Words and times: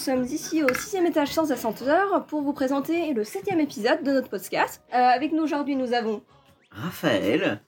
sommes 0.00 0.24
ici 0.24 0.62
au 0.64 0.72
sixième 0.74 1.06
étage 1.06 1.28
sans 1.28 1.52
ascenseur 1.52 2.24
pour 2.26 2.40
vous 2.42 2.52
présenter 2.54 3.12
le 3.12 3.22
septième 3.22 3.60
épisode 3.60 4.02
de 4.02 4.12
notre 4.12 4.28
podcast. 4.30 4.82
Euh, 4.92 4.96
avec 4.96 5.32
nous 5.32 5.42
aujourd'hui, 5.42 5.76
nous 5.76 5.92
avons 5.92 6.22
Raphaël. 6.70 7.60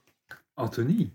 Anthony. 0.57 1.11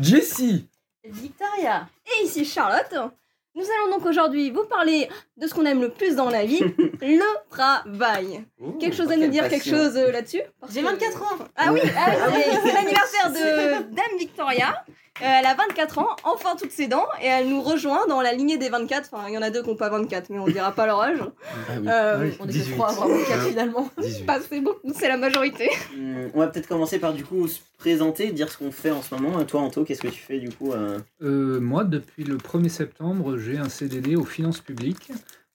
Jessie 0.00 0.68
Victoria 1.04 1.86
et 2.06 2.24
ici 2.24 2.44
Charlotte. 2.44 3.12
Nous 3.54 3.62
allons 3.64 3.96
donc 3.96 4.06
aujourd'hui 4.06 4.50
vous 4.50 4.64
parler 4.64 5.08
de 5.36 5.46
ce 5.46 5.54
qu'on 5.54 5.64
aime 5.64 5.80
le 5.80 5.90
plus 5.90 6.14
dans 6.16 6.28
la 6.30 6.44
vie, 6.44 6.60
le 7.00 7.48
travail. 7.50 8.44
quelque 8.80 8.94
chose 8.96 9.10
à 9.10 9.16
nous 9.16 9.28
dire, 9.28 9.48
quelque 9.48 9.68
chose 9.68 9.96
euh, 9.96 10.12
là-dessus? 10.12 10.42
J'ai 10.70 10.80
que- 10.82 10.86
24 10.86 11.22
ans 11.22 11.44
Ah 11.56 11.72
oui, 11.72 11.80
ah 11.96 12.28
oui, 12.32 12.42
c'est 12.64 12.72
l'anniversaire 12.72 13.30
de 13.30 13.82
Dame 13.94 14.18
Victoria. 14.18 14.84
Euh, 15.20 15.24
elle 15.24 15.46
a 15.46 15.54
24 15.54 15.98
ans, 15.98 16.08
enfin 16.24 16.50
toutes 16.56 16.70
ses 16.70 16.86
dents, 16.86 17.06
et 17.20 17.26
elle 17.26 17.48
nous 17.48 17.60
rejoint 17.60 18.06
dans 18.06 18.20
la 18.20 18.32
lignée 18.32 18.56
des 18.56 18.68
24. 18.68 19.10
Enfin, 19.12 19.24
il 19.28 19.34
y 19.34 19.38
en 19.38 19.42
a 19.42 19.50
deux 19.50 19.62
qui 19.62 19.68
n'ont 19.68 19.76
pas 19.76 19.88
24, 19.88 20.30
mais 20.30 20.38
on 20.38 20.46
dira 20.46 20.70
pas 20.72 20.86
leur 20.86 21.00
âge. 21.00 21.18
Ah 21.20 21.72
oui. 21.80 21.88
Euh, 21.88 22.18
Ouais, 22.20 22.36
On 22.40 22.44
était 22.44 22.52
18. 22.54 22.72
trois 22.74 22.88
à 22.88 22.90
avoir 22.92 23.08
24 23.08 23.42
Ouais. 23.44 23.50
finalement. 23.50 23.90
18. 23.98 24.26
pas, 24.26 24.38
c'est 24.40 24.60
beaucoup, 24.60 24.92
c'est 24.94 25.08
la 25.08 25.16
majorité. 25.16 25.70
Hum, 25.94 26.30
On 26.34 26.38
va 26.38 26.46
peut-être 26.48 26.68
commencer 26.68 26.98
par 26.98 27.12
du 27.12 27.24
coup 27.24 27.48
se 27.48 27.58
présenter, 27.78 28.30
dire 28.32 28.50
ce 28.50 28.58
qu'on 28.58 28.70
fait 28.70 28.90
en 28.92 29.02
ce 29.02 29.14
moment. 29.14 29.44
Toi, 29.44 29.60
Anto, 29.62 29.84
qu'est-ce 29.84 30.02
que 30.02 30.08
tu 30.08 30.20
fais 30.20 30.38
du 30.38 30.50
coup 30.50 30.72
euh 30.72 30.98
Euh, 31.22 31.58
moi, 31.60 31.84
depuis 31.84 32.24
le 32.24 32.36
1er 32.36 32.68
septembre, 32.68 33.38
j'ai 33.38 33.58
un 33.58 33.68
CDD 33.68 34.14
aux 34.16 34.24
finances 34.24 34.60
publiques 34.60 35.10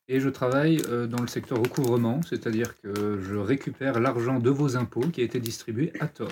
et 0.10 0.20
je 0.20 0.28
travaille 0.30 0.82
euh, 0.90 1.08
dans 1.08 1.22
le 1.22 1.28
secteur 1.28 1.58
recouvrement, 1.60 2.20
c'est-à-dire 2.30 2.74
que 2.82 3.20
je 3.22 3.36
récupère 3.36 4.00
l'argent 4.02 4.40
de 4.40 4.50
vos 4.50 4.76
impôts 4.76 5.08
qui 5.08 5.22
a 5.22 5.24
été 5.24 5.40
distribué 5.40 5.94
à 6.02 6.08
tort. 6.08 6.28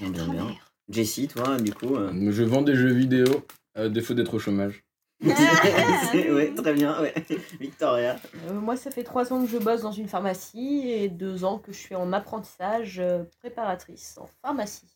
Bien, 0.00 0.08
bien, 0.10 0.26
bien. 0.28 0.46
Jessie, 0.88 1.28
toi, 1.28 1.56
du 1.58 1.72
coup. 1.74 1.96
euh, 1.96 2.30
Je 2.30 2.42
vends 2.42 2.62
des 2.62 2.74
jeux 2.74 2.92
vidéo 2.92 3.26
à 3.74 3.88
défaut 3.88 4.14
d'être 4.14 4.34
au 4.34 4.38
chômage. 4.38 4.84
ouais, 5.24 6.52
très 6.54 6.72
bien. 6.74 7.00
Ouais. 7.00 7.14
Victoria. 7.60 8.16
Euh, 8.48 8.54
moi, 8.54 8.76
ça 8.76 8.90
fait 8.90 9.04
3 9.04 9.32
ans 9.32 9.44
que 9.44 9.50
je 9.50 9.58
bosse 9.58 9.82
dans 9.82 9.92
une 9.92 10.08
pharmacie 10.08 10.88
et 10.90 11.08
2 11.08 11.44
ans 11.44 11.58
que 11.58 11.72
je 11.72 11.78
suis 11.78 11.94
en 11.94 12.12
apprentissage 12.12 12.98
euh, 13.00 13.24
préparatrice 13.40 14.16
en 14.18 14.28
pharmacie. 14.42 14.86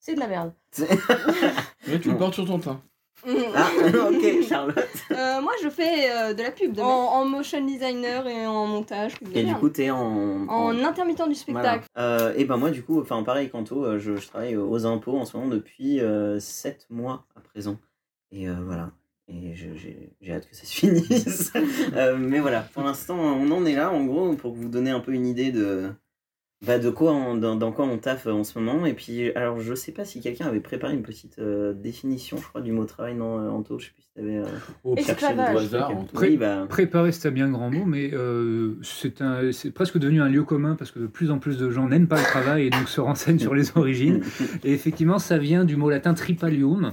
C'est 0.00 0.14
de 0.14 0.20
la 0.20 0.26
merde. 0.26 0.52
Mais 1.88 1.98
tu 2.00 2.10
le 2.10 2.18
portes 2.18 2.34
sur 2.34 2.44
ton 2.46 2.58
teint. 2.58 2.82
Ah, 3.54 3.70
ok, 4.10 4.42
Charlotte. 4.48 4.88
Euh, 5.10 5.40
moi, 5.40 5.52
je 5.62 5.68
fais 5.70 6.10
euh, 6.10 6.34
de 6.34 6.42
la 6.42 6.50
pub 6.50 6.78
en, 6.78 6.84
en 6.84 7.24
motion 7.24 7.64
designer 7.64 8.26
et 8.26 8.46
en 8.46 8.66
montage. 8.66 9.12
Et 9.34 9.44
du 9.44 9.54
coup, 9.54 9.68
t'es 9.70 9.90
en. 9.90 10.46
en 10.48 10.84
intermittent 10.84 11.28
du 11.28 11.34
Voilà. 11.48 11.72
spectacle. 11.74 11.86
Euh, 11.98 12.34
et 12.36 12.44
ben 12.44 12.56
moi, 12.56 12.70
du 12.70 12.82
coup, 12.82 13.00
enfin 13.00 13.22
pareil 13.22 13.48
qu'Anto, 13.50 13.84
euh, 13.84 13.98
je, 13.98 14.16
je 14.16 14.26
travaille 14.28 14.56
aux 14.56 14.86
impôts 14.86 15.16
en 15.16 15.24
ce 15.24 15.36
moment 15.36 15.48
depuis 15.48 16.00
7 16.38 16.86
mois 16.90 17.24
à 17.36 17.40
présent. 17.40 17.76
Et 18.32 18.48
euh, 18.48 18.54
voilà. 18.64 18.90
Et 19.26 19.54
j'ai 19.54 19.72
j'ai 20.20 20.32
hâte 20.32 20.46
que 20.48 20.54
ça 20.54 20.66
se 20.66 20.74
finisse. 20.80 21.52
Euh, 21.94 22.16
mais 22.18 22.40
voilà, 22.40 22.60
pour 22.74 22.82
l'instant, 22.82 23.16
on 23.16 23.50
en 23.52 23.64
est 23.64 23.74
là, 23.74 23.90
en 23.90 24.04
gros, 24.04 24.34
pour 24.34 24.52
vous 24.52 24.68
donner 24.68 24.90
un 24.90 25.00
peu 25.00 25.12
une 25.12 25.26
idée 25.26 25.50
de, 25.50 25.90
bah, 26.66 26.78
de 26.78 26.90
quoi 26.90 27.12
on, 27.12 27.36
dans, 27.36 27.56
dans 27.56 27.72
quoi 27.72 27.84
on 27.84 27.98
taffe 27.98 28.26
en 28.26 28.44
ce 28.44 28.58
moment. 28.58 28.86
Et 28.86 28.94
puis, 28.94 29.30
alors, 29.32 29.60
je 29.60 29.74
sais 29.74 29.92
pas 29.92 30.04
si 30.04 30.20
quelqu'un 30.20 30.46
avait 30.46 30.60
préparé 30.60 30.94
une 30.94 31.02
petite 31.02 31.38
euh, 31.38 31.72
définition, 31.72 32.36
je 32.36 32.46
crois, 32.46 32.60
du 32.60 32.72
mot 32.72 32.84
travail, 32.84 33.14
non, 33.14 33.38
euh, 33.38 33.48
Anto 33.50 33.78
Je 33.78 33.86
sais 33.86 33.92
plus 33.92 34.02
si 34.02 34.08
t'avais 34.14 34.36
euh, 34.38 34.94
Esclavage. 34.96 35.54
Au 35.54 35.58
hasard. 35.58 35.90
Anto. 35.90 36.18
Oui, 36.20 36.36
bah. 36.36 36.66
Préparer, 36.68 37.12
c'est 37.12 37.28
un 37.28 37.32
bien 37.32 37.50
grand 37.50 37.70
mot, 37.70 37.84
mais 37.84 38.10
euh, 38.12 38.74
c'est 38.82 39.20
un- 39.22 39.52
c'est 39.52 39.70
presque 39.70 39.98
devenu 39.98 40.20
un 40.22 40.28
lieu 40.28 40.44
commun 40.44 40.74
parce 40.76 40.90
que 40.90 40.98
de 41.00 41.06
plus 41.06 41.30
en 41.30 41.38
plus 41.38 41.58
de 41.58 41.70
gens 41.70 41.88
n'aiment 41.88 42.08
pas 42.08 42.18
le 42.18 42.24
travail 42.26 42.66
et 42.66 42.70
donc 42.70 42.88
se 42.88 43.00
renseignent 43.00 43.38
sur 43.38 43.54
les 43.54 43.76
origines. 43.76 44.22
Et 44.64 44.72
effectivement, 44.72 45.18
ça 45.18 45.38
vient 45.38 45.64
du 45.64 45.76
mot 45.76 45.90
latin 45.90 46.14
tripalium, 46.14 46.92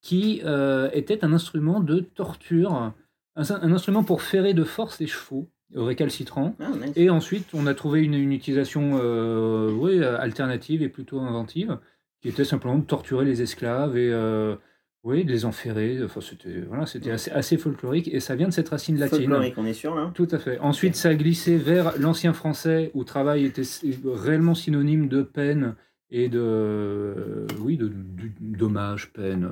qui 0.00 0.40
euh, 0.44 0.88
était 0.92 1.24
un 1.24 1.32
instrument 1.32 1.80
de 1.80 2.00
torture, 2.00 2.72
un, 2.72 2.94
un 3.36 3.72
instrument 3.72 4.04
pour 4.04 4.22
ferrer 4.22 4.54
de 4.54 4.64
force 4.64 5.00
les 5.00 5.06
chevaux 5.08 5.48
récalcitrants. 5.74 6.54
Ah, 6.60 6.70
nice. 6.70 6.92
Et 6.96 7.10
ensuite, 7.10 7.48
on 7.54 7.66
a 7.66 7.74
trouvé 7.74 8.02
une, 8.02 8.14
une 8.14 8.32
utilisation 8.32 8.98
euh, 9.02 9.70
oui, 9.70 10.02
alternative 10.02 10.82
et 10.82 10.88
plutôt 10.88 11.20
inventive, 11.20 11.78
qui 12.20 12.28
était 12.28 12.44
simplement 12.44 12.78
de 12.78 12.84
torturer 12.84 13.24
les 13.24 13.42
esclaves 13.42 13.96
et 13.96 14.10
euh, 14.10 14.56
oui, 15.04 15.24
de 15.24 15.30
les 15.30 15.44
enferrer. 15.44 15.98
Enfin, 16.02 16.20
c'était 16.20 16.60
voilà, 16.60 16.86
c'était 16.86 17.10
assez, 17.10 17.30
assez 17.30 17.56
folklorique 17.56 18.08
et 18.12 18.20
ça 18.20 18.34
vient 18.34 18.48
de 18.48 18.52
cette 18.52 18.68
racine 18.68 18.98
latine. 18.98 19.18
Folklorique, 19.18 19.58
on 19.58 19.66
est 19.66 19.74
sûr 19.74 19.94
là 19.94 20.10
Tout 20.14 20.28
à 20.30 20.38
fait. 20.38 20.58
Ensuite, 20.58 20.96
ça 20.96 21.10
a 21.10 21.14
glissé 21.14 21.56
vers 21.56 21.98
l'ancien 21.98 22.32
français 22.32 22.90
où 22.94 23.04
travail 23.04 23.44
était 23.44 23.62
réellement 24.04 24.54
synonyme 24.54 25.08
de 25.08 25.22
peine 25.22 25.74
et 26.10 26.30
de 26.30 26.40
euh, 26.40 27.46
oui 27.60 27.76
de, 27.76 27.92
dommage, 28.40 29.12
peine, 29.12 29.46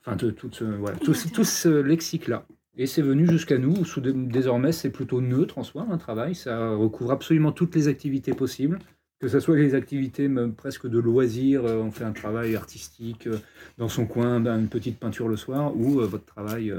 enfin 0.00 0.16
de 0.16 0.30
tout 0.30 0.48
ce 0.50 0.64
voilà, 0.64 0.96
tout 0.96 1.14
ce 1.14 1.68
lexique-là. 1.68 2.46
Et 2.76 2.86
c'est 2.86 3.02
venu 3.02 3.26
jusqu'à 3.28 3.58
nous 3.58 3.84
sous- 3.84 4.00
désormais 4.00 4.72
c'est 4.72 4.90
plutôt 4.90 5.20
neutre 5.20 5.58
en 5.58 5.62
soi 5.62 5.86
un 5.90 5.98
travail. 5.98 6.34
Ça 6.34 6.70
recouvre 6.74 7.10
absolument 7.12 7.52
toutes 7.52 7.74
les 7.74 7.88
activités 7.88 8.32
possibles, 8.32 8.78
que 9.20 9.28
ce 9.28 9.40
soit 9.40 9.56
les 9.56 9.74
activités 9.74 10.26
même 10.28 10.54
presque 10.54 10.86
de 10.86 10.98
loisirs, 10.98 11.64
euh, 11.66 11.76
on 11.82 11.90
fait 11.90 12.04
un 12.04 12.12
travail 12.12 12.56
artistique 12.56 13.26
euh, 13.26 13.38
dans 13.78 13.88
son 13.88 14.06
coin, 14.06 14.40
ben, 14.40 14.58
une 14.58 14.68
petite 14.68 14.98
peinture 14.98 15.28
le 15.28 15.36
soir, 15.36 15.76
ou 15.76 16.00
euh, 16.00 16.06
votre 16.06 16.24
travail 16.24 16.72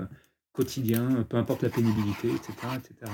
quotidien, 0.51 1.25
peu 1.29 1.37
importe 1.37 1.63
la 1.63 1.69
pénibilité, 1.69 2.27
etc. 2.29 2.53
etc. 2.77 3.11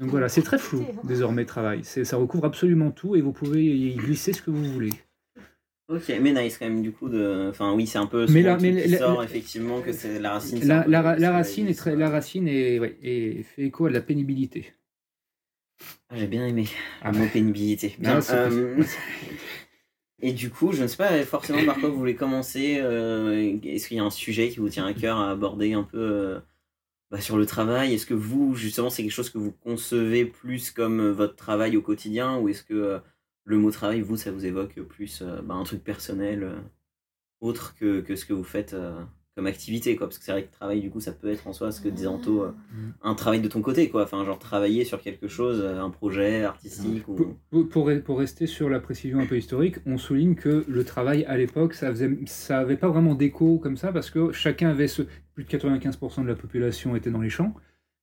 Donc 0.00 0.10
voilà, 0.10 0.28
c'est 0.28 0.42
très 0.42 0.58
flou 0.58 0.84
désormais 1.04 1.44
travail. 1.44 1.82
Ça 1.84 2.16
recouvre 2.16 2.44
absolument 2.44 2.90
tout 2.90 3.16
et 3.16 3.20
vous 3.20 3.32
pouvez 3.32 3.64
y 3.64 3.94
glisser 3.96 4.32
ce 4.32 4.42
que 4.42 4.50
vous 4.50 4.64
voulez. 4.64 4.92
Ok, 5.88 6.12
mais 6.20 6.32
nice 6.32 6.58
quand 6.58 6.66
même 6.66 6.82
du 6.82 6.92
coup 6.92 7.08
de. 7.08 7.48
Enfin 7.48 7.72
oui, 7.72 7.86
c'est 7.86 7.98
un 7.98 8.06
peu. 8.06 8.26
Mais 8.28 8.42
souvent 8.42 8.42
la- 8.42 8.58
mais 8.58 8.82
qui 8.82 8.88
la- 8.88 8.98
sort 8.98 9.18
la- 9.20 9.24
effectivement 9.24 9.80
que 9.80 9.92
c'est 9.92 10.18
la 10.18 10.32
racine. 10.32 10.60
La, 10.66 10.82
peu- 10.82 10.90
racine 11.32 11.66
est 11.68 11.74
très, 11.74 11.96
la 11.96 12.10
racine 12.10 12.46
est, 12.46 12.78
ouais, 12.78 12.98
est- 13.02 13.42
fait 13.42 13.62
écho 13.64 13.86
à 13.86 13.90
la 13.90 14.02
pénibilité. 14.02 14.74
Ah, 16.10 16.16
J'ai 16.16 16.26
bien 16.26 16.46
aimé 16.46 16.66
Ah 17.02 17.12
le 17.12 17.18
mot 17.18 17.26
pénibilité. 17.32 17.94
Bien. 17.98 18.16
Ah, 18.16 18.20
c'est 18.20 18.34
euh, 18.34 18.82
Et 20.20 20.32
du 20.32 20.50
coup, 20.50 20.72
je 20.72 20.82
ne 20.82 20.88
sais 20.88 20.96
pas 20.96 21.22
forcément 21.24 21.64
par 21.64 21.78
quoi 21.78 21.88
vous 21.90 21.98
voulez 21.98 22.16
commencer. 22.16 22.78
euh, 22.80 23.56
Est-ce 23.62 23.88
qu'il 23.88 23.96
y 23.96 24.00
a 24.00 24.04
un 24.04 24.10
sujet 24.10 24.48
qui 24.50 24.58
vous 24.58 24.68
tient 24.68 24.86
à 24.86 24.92
cœur 24.92 25.18
à 25.18 25.30
aborder 25.30 25.74
un 25.74 25.84
peu 25.84 25.98
euh, 25.98 26.40
bah, 27.10 27.20
sur 27.20 27.38
le 27.38 27.46
travail? 27.46 27.94
Est-ce 27.94 28.06
que 28.06 28.14
vous, 28.14 28.54
justement, 28.56 28.90
c'est 28.90 29.02
quelque 29.02 29.12
chose 29.12 29.30
que 29.30 29.38
vous 29.38 29.52
concevez 29.52 30.24
plus 30.26 30.70
comme 30.72 31.10
votre 31.10 31.36
travail 31.36 31.76
au 31.76 31.82
quotidien 31.82 32.36
ou 32.38 32.48
est-ce 32.48 32.64
que 32.64 33.00
le 33.48 33.56
mot 33.58 33.70
travail, 33.70 34.00
vous, 34.02 34.16
ça 34.16 34.30
vous 34.30 34.46
évoque 34.46 34.74
plus 34.82 35.22
euh, 35.22 35.40
bah, 35.42 35.54
un 35.54 35.64
truc 35.64 35.82
personnel 35.82 36.42
euh, 36.44 36.56
autre 37.40 37.74
que, 37.78 38.00
que 38.00 38.14
ce 38.16 38.24
que 38.26 38.32
vous 38.32 38.44
faites 38.44 38.74
euh, 38.74 39.00
comme 39.36 39.46
activité 39.46 39.94
quoi 39.96 40.08
Parce 40.08 40.18
que 40.18 40.24
c'est 40.24 40.32
vrai 40.32 40.42
que 40.44 40.52
travail, 40.52 40.80
du 40.80 40.90
coup, 40.90 41.00
ça 41.00 41.12
peut 41.12 41.30
être 41.30 41.46
en 41.46 41.52
soi 41.52 41.70
ce 41.70 41.80
que 41.80 41.88
disait 41.88 42.08
Anto. 42.08 42.42
euh, 42.42 42.50
Mm. 42.72 42.90
un 43.02 43.14
travail 43.14 43.40
de 43.40 43.48
ton 43.48 43.62
côté, 43.62 43.88
quoi. 43.88 44.02
Enfin, 44.02 44.24
genre 44.24 44.38
travailler 44.38 44.84
sur 44.84 45.00
quelque 45.00 45.28
chose, 45.28 45.64
un 45.64 45.88
projet 45.90 46.42
artistique 46.44 47.04
Pour, 47.04 47.20
ou. 47.52 47.64
pour- 47.64 47.88
pour 48.04 48.18
rester 48.18 48.46
sur 48.46 48.68
la 48.68 48.80
précision 48.80 49.20
un 49.20 49.26
peu 49.26 49.38
historique, 49.38 49.76
on 49.86 49.96
souligne 49.98 50.34
que 50.34 50.64
le 50.68 50.84
travail 50.84 51.24
à 51.24 51.36
l'époque, 51.36 51.74
ça 51.74 51.88
faisait, 51.90 52.10
ça 52.26 52.58
avait 52.58 52.76
pas 52.76 52.88
vraiment 52.88 53.14
d'écho 53.14 53.58
comme 53.58 53.76
ça 53.76 53.92
parce 53.92 54.10
que 54.10 54.32
chacun 54.32 54.68
avait 54.70 54.88
ce, 54.88 55.02
plus 55.34 55.44
de 55.44 55.48
95% 55.48 56.22
de 56.24 56.28
la 56.28 56.34
population 56.34 56.96
était 56.96 57.10
dans 57.10 57.20
les 57.22 57.30
champs. 57.30 57.54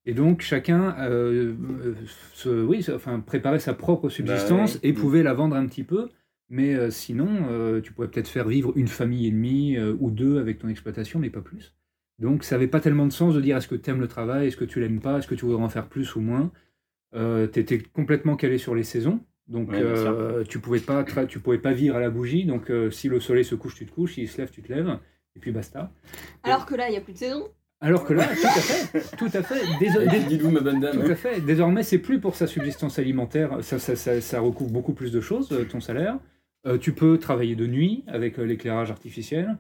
Et 0.06 0.14
donc 0.14 0.42
chacun 0.42 0.96
euh, 1.00 1.54
se, 2.34 2.50
oui, 2.64 2.84
se- 2.84 2.92
enfin, 2.92 3.20
préparait 3.20 3.60
sa 3.60 3.74
propre 3.74 4.10
subsistance 4.10 4.76
Bah 4.76 4.80
et 4.84 4.94
pouvait 4.94 5.24
la 5.24 5.34
vendre 5.34 5.56
un 5.56 5.66
petit 5.66 5.84
peu. 5.84 6.10
Mais 6.50 6.76
euh, 6.76 6.92
sinon, 6.92 7.28
euh, 7.50 7.82
tu 7.82 7.92
pourrais 7.92 8.08
peut-être 8.08 8.28
faire 8.28 8.48
vivre 8.48 8.72
une 8.76 8.88
famille 8.88 9.26
et 9.28 9.32
demie 9.32 9.78
euh, 9.78 9.96
ou 10.00 10.12
deux 10.12 10.38
avec 10.40 10.60
ton 10.60 10.68
exploitation, 10.68 11.18
mais 11.20 11.32
pas 11.32 11.42
plus. 11.42 11.74
Donc 12.20 12.44
ça 12.44 12.56
n'avait 12.56 12.68
pas 12.68 12.80
tellement 12.80 13.08
de 13.08 13.12
sens 13.12 13.34
de 13.34 13.42
dire 13.42 13.58
est-ce 13.58 13.68
que 13.68 13.76
tu 13.76 13.90
aimes 13.90 14.00
le 14.00 14.08
travail, 14.08 14.48
est-ce 14.48 14.58
que 14.58 14.64
tu 14.66 14.80
l'aimes 14.80 15.02
pas, 15.02 15.18
est-ce 15.18 15.28
que 15.28 15.36
tu 15.36 15.46
voudrais 15.46 15.64
en 15.64 15.70
faire 15.70 15.88
plus 15.90 16.16
ou 16.16 16.22
moins. 16.22 16.52
Euh, 17.16 17.48
tu 17.52 17.60
étais 17.60 17.80
complètement 17.80 18.36
calé 18.36 18.58
sur 18.58 18.76
les 18.76 18.84
saisons. 18.84 19.22
Donc 19.48 19.70
Ouais, 19.70 19.80
euh, 19.82 20.44
tu 20.44 20.60
pouvais 20.60 20.80
pas 20.80 21.04
tu 21.28 21.40
pouvais 21.40 21.58
pas 21.60 21.74
vivre 21.74 21.96
à 21.96 22.00
la 22.00 22.10
bougie. 22.10 22.46
Donc 22.46 22.70
euh, 22.70 22.92
si 22.92 23.10
le 23.10 23.20
soleil 23.20 23.46
se 23.46 23.56
couche, 23.56 23.76
tu 23.76 23.86
te 23.86 23.92
couches, 23.92 24.14
s'il 24.16 24.28
se 24.30 24.38
lève, 24.38 24.52
tu 24.52 24.62
te 24.62 24.72
lèves. 24.72 25.00
Et 25.36 25.40
puis 25.40 25.52
basta. 25.52 25.92
Alors 26.44 26.66
que 26.66 26.76
là, 26.76 26.88
il 26.88 26.92
n'y 26.92 26.98
a 26.98 27.02
plus 27.02 27.14
de 27.14 27.18
saison. 27.18 27.50
Alors 27.82 28.06
que 28.06 28.14
là, 28.14 28.26
tout 28.28 28.48
à 28.48 28.50
fait, 28.62 29.18
tout 29.18 29.30
à 29.34 29.44
fait. 29.44 29.62
Dés- 29.80 30.08
dés- 30.08 30.26
Dites-vous, 30.28 30.50
ma 30.52 30.62
bonne 30.62 30.80
dame. 30.80 31.04
tout 31.04 31.12
à 31.12 31.16
fait. 31.16 31.42
Désormais, 31.42 31.84
c'est 31.84 32.00
plus 32.00 32.20
pour 32.20 32.36
sa 32.36 32.48
subsistance 32.48 32.98
alimentaire. 33.00 33.58
Ça, 33.62 33.80
ça, 33.80 33.96
ça- 33.96 34.22
ça 34.22 34.40
recouvre 34.40 34.72
beaucoup 34.72 34.94
plus 34.94 35.12
de 35.12 35.22
choses, 35.22 35.50
euh, 35.52 35.66
ton 35.66 35.82
salaire. 35.82 36.18
Euh, 36.66 36.78
tu 36.78 36.94
peux 36.94 37.18
travailler 37.20 37.56
de 37.56 37.68
nuit 37.68 38.04
avec 38.08 38.40
euh, 38.40 38.44
l'éclairage 38.44 38.90
artificiel, 38.92 39.58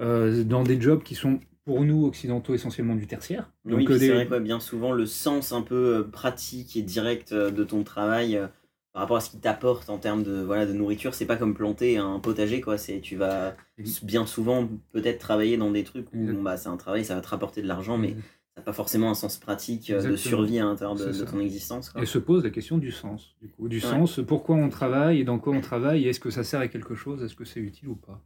euh, 0.00 0.42
dans 0.44 0.64
des 0.64 0.78
jobs 0.80 1.02
qui 1.02 1.14
sont 1.14 1.40
pour 1.64 1.82
nous 1.82 2.04
occidentaux 2.06 2.52
essentiellement 2.54 2.96
du 2.96 3.06
tertiaire. 3.06 3.50
oui, 3.64 3.72
Donc, 3.72 3.84
puis 3.84 3.94
euh, 3.94 3.98
c'est 3.98 4.08
des- 4.08 4.14
vrai, 4.14 4.26
quoi, 4.26 4.40
bien 4.40 4.58
souvent, 4.60 4.92
le 4.92 5.06
sens 5.06 5.52
un 5.52 5.62
peu 5.62 6.08
pratique 6.10 6.76
et 6.76 6.82
direct 6.82 7.32
de 7.32 7.64
ton 7.64 7.84
travail 7.84 8.36
euh, 8.36 8.48
par 8.92 9.02
rapport 9.02 9.16
à 9.16 9.20
ce 9.20 9.30
qu'il 9.30 9.40
t'apporte 9.40 9.88
en 9.88 9.98
termes 9.98 10.22
de, 10.22 10.42
voilà, 10.42 10.66
de 10.66 10.72
nourriture, 10.72 11.14
c'est 11.14 11.26
pas 11.26 11.36
comme 11.36 11.54
planter 11.54 11.96
un 11.96 12.18
potager, 12.20 12.60
quoi. 12.60 12.76
C'est, 12.78 13.00
tu 13.00 13.16
vas 13.16 13.56
bien 14.02 14.26
souvent 14.26 14.68
peut-être 14.92 15.18
travailler 15.18 15.56
dans 15.56 15.70
des 15.70 15.84
trucs 15.84 16.12
où 16.12 16.26
bon, 16.26 16.42
bah, 16.42 16.56
c'est 16.56 16.68
un 16.68 16.76
travail, 16.76 17.04
ça 17.04 17.14
va 17.14 17.20
te 17.22 17.28
rapporter 17.28 17.62
de 17.62 17.68
l'argent, 17.68 17.96
mais 17.96 18.10
ça 18.54 18.60
n'a 18.60 18.62
pas 18.64 18.74
forcément 18.74 19.10
un 19.10 19.14
sens 19.14 19.38
pratique 19.38 19.88
euh, 19.90 20.02
de 20.10 20.16
survie 20.16 20.58
à 20.58 20.64
l'intérieur 20.64 20.94
de, 20.94 21.06
de 21.10 21.24
ton 21.24 21.40
existence. 21.40 21.88
Quoi. 21.88 22.02
Et 22.02 22.06
se 22.06 22.18
pose 22.18 22.44
la 22.44 22.50
question 22.50 22.76
du 22.76 22.90
sens, 22.92 23.34
du 23.40 23.48
coup. 23.48 23.66
Du 23.68 23.76
Ouais. 23.76 23.82
sens, 23.82 24.20
pourquoi 24.26 24.56
on 24.56 24.68
travaille 24.68 25.20
et 25.20 25.24
dans 25.24 25.38
quoi 25.38 25.54
on 25.54 25.62
travaille, 25.62 26.06
est-ce 26.06 26.20
que 26.20 26.28
ça 26.30 26.44
sert 26.44 26.60
à 26.60 26.68
quelque 26.68 26.94
chose, 26.94 27.22
est-ce 27.22 27.34
que 27.34 27.46
c'est 27.46 27.60
utile 27.60 27.88
ou 27.88 27.96
pas? 27.96 28.22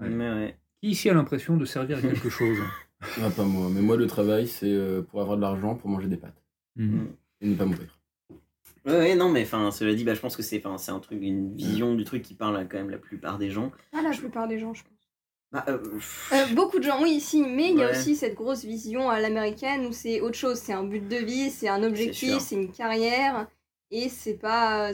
Ouais. 0.00 0.08
Mais 0.08 0.30
ouais. 0.30 0.58
Qui 0.80 0.90
ici 0.90 1.10
a 1.10 1.14
l'impression 1.14 1.56
de 1.56 1.64
servir 1.64 1.98
à 1.98 2.00
quelque 2.00 2.30
chose? 2.30 2.58
Ah, 3.22 3.30
pas 3.30 3.44
moi. 3.44 3.68
Mais 3.72 3.80
moi, 3.82 3.96
le 3.96 4.06
travail, 4.08 4.48
c'est 4.48 4.72
euh, 4.72 5.02
pour 5.02 5.20
avoir 5.20 5.36
de 5.36 5.42
l'argent 5.42 5.76
pour 5.76 5.88
manger 5.90 6.08
des 6.08 6.16
pâtes. 6.16 6.42
Mhm. 6.76 7.08
Et 7.40 7.48
ne 7.48 7.54
pas 7.54 7.64
mourir. 7.66 7.97
Ouais, 8.88 8.96
ouais, 8.98 9.14
non, 9.14 9.28
mais 9.28 9.42
enfin, 9.42 9.70
cela 9.70 9.94
dit, 9.94 10.04
bah, 10.04 10.14
je 10.14 10.20
pense 10.20 10.36
que 10.36 10.42
c'est, 10.42 10.62
c'est 10.78 10.90
un 10.90 10.98
truc, 11.00 11.18
une 11.22 11.54
vision 11.54 11.94
du 11.94 12.04
truc 12.04 12.22
qui 12.22 12.34
parle 12.34 12.56
à 12.56 12.64
quand 12.64 12.78
même 12.78 12.90
la 12.90 12.98
plupart 12.98 13.38
des 13.38 13.50
gens. 13.50 13.70
Pas 13.92 14.02
la 14.02 14.10
plupart 14.10 14.48
des 14.48 14.58
gens, 14.58 14.74
je 14.74 14.82
pense. 14.82 14.92
Bah, 15.50 15.64
euh, 15.68 15.78
Euh, 16.32 16.46
beaucoup 16.54 16.78
de 16.78 16.84
gens, 16.84 17.02
oui, 17.02 17.20
si, 17.20 17.42
mais 17.42 17.70
il 17.70 17.78
y 17.78 17.82
a 17.82 17.90
aussi 17.90 18.16
cette 18.16 18.34
grosse 18.34 18.64
vision 18.64 19.08
à 19.08 19.18
l'américaine 19.20 19.86
où 19.86 19.92
c'est 19.92 20.20
autre 20.20 20.36
chose. 20.36 20.58
C'est 20.58 20.74
un 20.74 20.84
but 20.84 21.06
de 21.08 21.16
vie, 21.16 21.50
c'est 21.50 21.68
un 21.68 21.82
objectif, 21.82 22.38
c'est 22.38 22.54
une 22.56 22.70
carrière, 22.72 23.46
et 23.90 24.08
c'est 24.08 24.34
pas. 24.34 24.92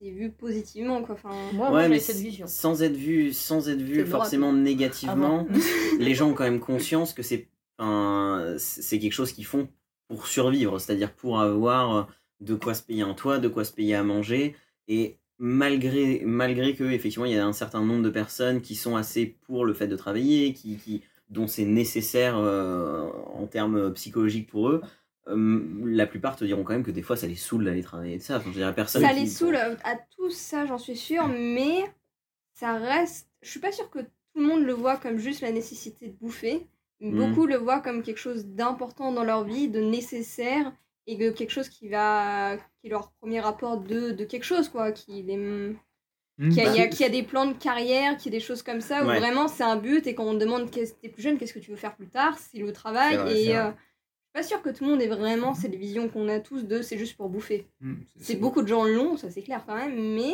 C'est 0.00 0.10
vu 0.10 0.30
positivement, 0.30 1.02
quoi. 1.02 1.16
Enfin, 1.16 1.30
Moi, 1.52 1.70
moi 1.70 1.72
ouais, 1.72 1.82
j'ai 1.84 1.88
mais 1.88 1.98
cette 1.98 2.16
vision. 2.18 2.46
sans 2.46 2.82
être 2.84 2.96
vu, 2.96 3.32
sans 3.32 3.68
être 3.68 3.82
vu 3.82 4.04
droit, 4.04 4.18
forcément 4.20 4.52
négativement, 4.52 5.46
les 5.98 6.14
gens 6.14 6.30
ont 6.30 6.34
quand 6.34 6.44
même 6.44 6.60
conscience 6.60 7.12
que 7.14 7.22
c'est, 7.22 7.48
c'est 8.58 8.98
quelque 8.98 9.12
chose 9.12 9.32
qu'ils 9.32 9.44
font 9.46 9.68
pour 10.08 10.26
survivre, 10.26 10.78
c'est-à-dire 10.78 11.12
pour 11.12 11.40
avoir 11.40 12.08
de 12.40 12.54
quoi 12.54 12.74
se 12.74 12.82
payer 12.82 13.02
un 13.02 13.14
toit, 13.14 13.38
de 13.38 13.48
quoi 13.48 13.64
se 13.64 13.72
payer 13.72 13.94
à 13.94 14.02
manger, 14.04 14.54
et 14.88 15.16
malgré, 15.38 16.22
malgré 16.24 16.74
que 16.74 16.84
effectivement 16.84 17.24
il 17.26 17.32
y 17.32 17.38
a 17.38 17.46
un 17.46 17.52
certain 17.52 17.84
nombre 17.84 18.02
de 18.02 18.10
personnes 18.10 18.60
qui 18.60 18.74
sont 18.74 18.96
assez 18.96 19.36
pour 19.46 19.64
le 19.64 19.74
fait 19.74 19.86
de 19.88 19.96
travailler, 19.96 20.52
qui, 20.52 20.76
qui 20.76 21.02
dont 21.30 21.46
c'est 21.46 21.64
nécessaire 21.64 22.36
euh, 22.38 23.08
en 23.34 23.46
termes 23.46 23.92
psychologiques 23.94 24.48
pour 24.48 24.70
eux. 24.70 24.80
euh, 25.28 25.60
la 25.84 26.06
plupart 26.06 26.36
te 26.36 26.44
diront 26.44 26.64
quand 26.64 26.72
même 26.72 26.82
que 26.82 26.90
des 26.90 27.02
fois 27.02 27.16
ça 27.16 27.26
les 27.26 27.34
saoule 27.36 27.64
d'aller 27.66 27.82
travailler 27.82 28.16
de 28.18 28.22
ça. 28.22 28.38
Enfin, 28.38 28.50
je 28.54 28.70
personne. 28.72 29.02
ça 29.02 29.12
qui- 29.12 29.20
les 29.20 29.26
saoule 29.26 29.56
à 29.56 29.96
tous, 30.16 30.30
ça, 30.34 30.64
j'en 30.64 30.78
suis 30.78 30.96
sûre, 30.96 31.28
mais 31.28 31.84
ça 32.54 32.74
reste. 32.78 33.28
Je 33.42 33.50
suis 33.50 33.60
pas 33.60 33.72
sûre 33.72 33.90
que 33.90 33.98
tout 34.00 34.06
le 34.36 34.42
monde 34.42 34.64
le 34.64 34.72
voit 34.72 34.96
comme 34.96 35.18
juste 35.18 35.42
la 35.42 35.52
nécessité 35.52 36.08
de 36.08 36.14
bouffer. 36.14 36.66
Mhm. 37.00 37.14
Beaucoup 37.14 37.46
le 37.46 37.56
voient 37.56 37.80
comme 37.80 38.02
quelque 38.02 38.18
chose 38.18 38.46
d'important 38.46 39.12
dans 39.12 39.22
leur 39.24 39.44
vie, 39.44 39.68
de 39.68 39.80
nécessaire, 39.80 40.72
et 41.08 41.16
de 41.16 41.30
quelque 41.30 41.50
chose 41.50 41.68
qui 41.68 41.88
va. 41.88 42.56
qui 42.80 42.86
est 42.86 42.90
leur 42.90 43.10
premier 43.20 43.40
rapport 43.40 43.78
de, 43.78 44.12
de 44.12 44.24
quelque 44.24 44.44
chose, 44.44 44.68
quoi. 44.68 44.92
Qui 44.92 45.22
les. 45.24 45.74
Qu'il 46.40 46.52
y, 46.52 46.60
a- 46.60 46.64
Bah, 46.66 46.76
y 46.76 46.80
a- 46.82 46.86
qu'il 46.86 47.00
y 47.00 47.04
a 47.04 47.08
des 47.08 47.24
plans 47.24 47.46
de 47.46 47.54
carrière, 47.54 48.16
qu'il 48.16 48.32
y 48.32 48.36
a 48.36 48.38
des 48.38 48.44
choses 48.44 48.62
comme 48.62 48.80
ça, 48.80 49.02
où 49.04 49.08
Ouais. 49.08 49.18
vraiment 49.18 49.48
c'est 49.48 49.64
un 49.64 49.74
but, 49.74 50.06
et 50.06 50.14
quand 50.14 50.22
on 50.24 50.34
te 50.34 50.38
demande 50.44 50.70
qu'est-ce 50.70 50.94
t'es 50.94 51.08
plus 51.08 51.20
jeune, 51.22 51.36
qu'est-ce 51.36 51.52
que 51.52 51.58
tu 51.58 51.72
veux 51.72 51.76
faire 51.76 51.96
plus 51.96 52.06
tard, 52.06 52.38
c'est 52.38 52.58
le 52.58 52.72
travail, 52.72 53.16
vrai, 53.16 53.42
et 53.42 53.56
euh, 53.56 53.64
je 53.64 53.70
suis 53.70 54.32
pas 54.34 54.42
sûre 54.44 54.62
que 54.62 54.70
tout 54.70 54.84
le 54.84 54.90
monde 54.90 55.02
ait 55.02 55.08
vraiment 55.08 55.54
cette 55.54 55.74
vision 55.74 56.08
qu'on 56.08 56.28
a 56.28 56.38
tous 56.38 56.62
de 56.64 56.80
c'est 56.80 56.96
juste 56.96 57.16
pour 57.16 57.28
bouffer. 57.28 57.66
Mhm. 57.80 58.04
C'est 58.20 58.36
beaucoup 58.36 58.62
de 58.62 58.68
gens 58.68 58.84
l'ont, 58.84 59.16
ça 59.16 59.30
c'est 59.32 59.42
clair 59.42 59.64
quand 59.66 59.74
même, 59.74 59.98
mais 60.14 60.32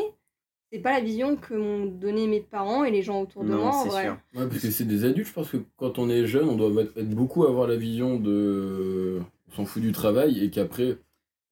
c'est 0.70 0.80
pas 0.80 0.92
la 0.92 1.00
vision 1.00 1.36
que 1.36 1.54
m'ont 1.54 1.86
donné 1.86 2.26
mes 2.26 2.40
parents 2.42 2.84
et 2.84 2.90
les 2.90 3.00
gens 3.02 3.22
autour 3.22 3.42
de 3.44 3.48
Non, 3.48 3.56
moi 3.60 3.68
en 3.70 3.82
c'est 3.84 3.88
vrai. 3.88 4.02
sûr. 4.04 4.18
Ouais, 4.34 4.46
parce 4.46 4.60
que 4.60 4.70
c'est 4.70 4.84
des 4.84 5.06
adultes, 5.06 5.28
je 5.28 5.32
pense 5.32 5.48
que 5.52 5.58
quand 5.78 5.98
on 5.98 6.10
est 6.10 6.26
jeune, 6.26 6.50
on 6.50 6.56
doit 6.56 6.82
être 6.82 7.08
beaucoup 7.14 7.44
à 7.46 7.48
avoir 7.48 7.66
la 7.66 7.76
vision 7.76 8.18
de. 8.18 9.22
S'en 9.54 9.64
fout 9.64 9.82
du 9.82 9.92
travail 9.92 10.42
et 10.42 10.50
qu'après. 10.50 10.96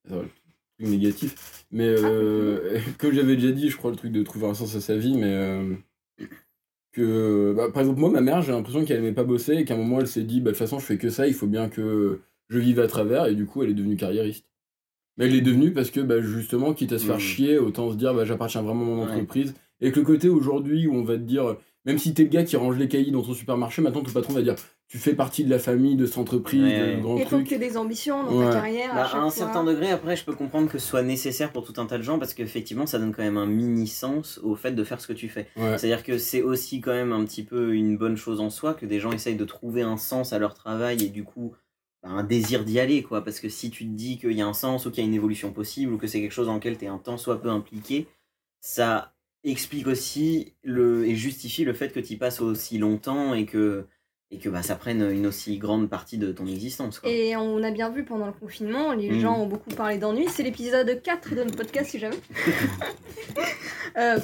Truc 0.08 0.28
négatif. 0.80 1.64
Mais 1.70 1.86
euh, 1.88 2.78
comme 2.98 3.12
j'avais 3.12 3.36
déjà 3.36 3.52
dit, 3.52 3.68
je 3.70 3.76
crois 3.76 3.90
le 3.90 3.96
truc 3.96 4.12
de 4.12 4.22
trouver 4.22 4.46
un 4.46 4.54
sens 4.54 4.74
à 4.74 4.80
sa 4.80 4.96
vie, 4.96 5.16
mais. 5.16 5.32
euh, 5.32 5.74
que. 6.92 7.52
bah, 7.56 7.70
par 7.72 7.82
exemple, 7.82 8.00
moi, 8.00 8.10
ma 8.10 8.20
mère, 8.20 8.42
j'ai 8.42 8.52
l'impression 8.52 8.84
qu'elle 8.84 8.98
aimait 8.98 9.12
pas 9.12 9.24
bosser 9.24 9.54
et 9.54 9.64
qu'à 9.64 9.74
un 9.74 9.78
moment, 9.78 10.00
elle 10.00 10.08
s'est 10.08 10.22
dit, 10.24 10.40
bah, 10.40 10.46
de 10.50 10.56
toute 10.56 10.58
façon, 10.58 10.78
je 10.78 10.84
fais 10.84 10.98
que 10.98 11.10
ça, 11.10 11.26
il 11.26 11.34
faut 11.34 11.46
bien 11.46 11.68
que 11.68 12.20
je 12.48 12.58
vive 12.58 12.80
à 12.80 12.86
travers, 12.86 13.26
et 13.26 13.34
du 13.34 13.46
coup, 13.46 13.62
elle 13.62 13.70
est 13.70 13.74
devenue 13.74 13.96
carriériste. 13.96 14.46
Mais 15.16 15.26
elle 15.26 15.34
est 15.34 15.40
devenue 15.42 15.72
parce 15.72 15.90
que, 15.90 16.00
bah, 16.00 16.20
justement, 16.20 16.74
quitte 16.74 16.92
à 16.92 16.98
se 16.98 17.06
faire 17.06 17.16
Mm. 17.16 17.20
chier, 17.20 17.58
autant 17.58 17.90
se 17.90 17.96
dire, 17.96 18.14
bah, 18.14 18.24
j'appartiens 18.24 18.62
vraiment 18.62 18.82
à 18.82 18.86
mon 18.86 19.04
Ouais. 19.04 19.12
entreprise. 19.12 19.54
Et 19.80 19.90
que 19.92 20.00
le 20.00 20.06
côté 20.06 20.28
aujourd'hui 20.28 20.86
où 20.86 20.94
on 20.94 21.02
va 21.04 21.14
te 21.16 21.22
dire, 21.22 21.56
même 21.84 21.98
si 21.98 22.14
t'es 22.14 22.22
le 22.24 22.28
gars 22.28 22.44
qui 22.44 22.56
range 22.56 22.78
les 22.78 22.88
cahiers 22.88 23.10
dans 23.10 23.22
ton 23.22 23.34
supermarché, 23.34 23.82
maintenant 23.82 24.02
ton 24.02 24.12
patron 24.12 24.32
va 24.32 24.42
dire, 24.42 24.54
tu 24.92 24.98
fais 24.98 25.14
partie 25.14 25.42
de 25.42 25.48
la 25.48 25.58
famille 25.58 25.96
de 25.96 26.04
cette 26.04 26.18
entreprise, 26.18 26.62
Ouais, 26.62 26.78
de 26.78 26.94
ouais. 26.96 27.00
grand 27.00 27.16
Il 27.16 27.24
faut 27.24 27.38
que 27.42 27.54
des 27.54 27.78
ambitions 27.78 28.24
dans 28.24 28.36
Ouais. 28.38 28.44
ta 28.44 28.52
carrière. 28.52 28.94
Bah, 28.94 29.00
à 29.00 29.04
à 29.04 29.06
chaque 29.06 29.14
un 29.16 29.20
fois. 29.22 29.30
certain 29.30 29.64
degré, 29.64 29.90
après, 29.90 30.16
je 30.16 30.24
peux 30.26 30.34
comprendre 30.34 30.70
que 30.70 30.76
ce 30.76 30.86
soit 30.86 31.00
nécessaire 31.00 31.50
pour 31.50 31.64
tout 31.64 31.80
un 31.80 31.86
tas 31.86 31.96
de 31.96 32.02
gens 32.02 32.18
parce 32.18 32.34
qu'effectivement, 32.34 32.84
ça 32.84 32.98
donne 32.98 33.14
quand 33.14 33.22
même 33.22 33.38
un 33.38 33.46
mini 33.46 33.86
sens 33.86 34.38
au 34.42 34.54
fait 34.54 34.72
de 34.72 34.84
faire 34.84 35.00
ce 35.00 35.06
que 35.06 35.14
tu 35.14 35.30
fais. 35.30 35.48
Ouais. 35.56 35.78
C'est-à-dire 35.78 36.02
que 36.02 36.18
c'est 36.18 36.42
aussi 36.42 36.82
quand 36.82 36.92
même 36.92 37.12
un 37.12 37.24
petit 37.24 37.42
peu 37.42 37.72
une 37.74 37.96
bonne 37.96 38.18
chose 38.18 38.38
en 38.40 38.50
soi 38.50 38.74
que 38.74 38.84
des 38.84 39.00
gens 39.00 39.12
essayent 39.12 39.34
de 39.36 39.46
trouver 39.46 39.80
un 39.80 39.96
sens 39.96 40.34
à 40.34 40.38
leur 40.38 40.52
travail 40.52 41.02
et 41.02 41.08
du 41.08 41.24
coup 41.24 41.54
bah, 42.02 42.10
un 42.10 42.22
désir 42.22 42.62
d'y 42.62 42.78
aller, 42.78 43.02
quoi. 43.02 43.24
Parce 43.24 43.40
que 43.40 43.48
si 43.48 43.70
tu 43.70 43.84
te 43.86 43.90
dis 43.92 44.18
qu'il 44.18 44.32
y 44.32 44.42
a 44.42 44.46
un 44.46 44.52
sens 44.52 44.84
ou 44.84 44.90
qu'il 44.90 45.02
y 45.02 45.06
a 45.06 45.08
une 45.08 45.14
évolution 45.14 45.52
possible 45.52 45.94
ou 45.94 45.96
que 45.96 46.06
c'est 46.06 46.20
quelque 46.20 46.32
chose 46.34 46.48
dans 46.48 46.56
lequel 46.56 46.76
tu 46.76 46.84
es 46.84 46.88
un 46.88 46.98
tant 46.98 47.16
soit 47.16 47.40
peu 47.40 47.48
impliqué, 47.48 48.08
ça 48.60 49.14
explique 49.42 49.86
aussi 49.86 50.52
le, 50.62 51.06
et 51.06 51.16
justifie 51.16 51.64
le 51.64 51.72
fait 51.72 51.92
que 51.94 52.00
tu 52.00 52.12
y 52.12 52.16
passes 52.16 52.42
aussi 52.42 52.76
longtemps 52.76 53.32
et 53.34 53.46
que, 53.46 53.86
et 54.32 54.38
que 54.38 54.48
bah, 54.48 54.62
ça 54.62 54.74
prenne 54.76 55.02
une 55.10 55.26
aussi 55.26 55.58
grande 55.58 55.88
partie 55.90 56.16
de 56.18 56.32
ton 56.32 56.46
existence. 56.46 56.98
Quoi. 56.98 57.10
Et 57.10 57.36
on 57.36 57.62
a 57.62 57.70
bien 57.70 57.90
vu 57.90 58.02
pendant 58.02 58.26
le 58.26 58.32
confinement, 58.32 58.92
les 58.92 59.10
Mm. 59.10 59.20
gens 59.20 59.38
ont 59.38 59.46
beaucoup 59.46 59.70
parlé 59.70 59.98
d'ennui. 59.98 60.26
C'est 60.30 60.42
l'épisode 60.42 61.00
4 61.02 61.34
de 61.34 61.44
notre 61.44 61.56
podcast, 61.56 61.90
si 61.90 61.98
jamais. 61.98 62.16
Euh, 63.98 64.18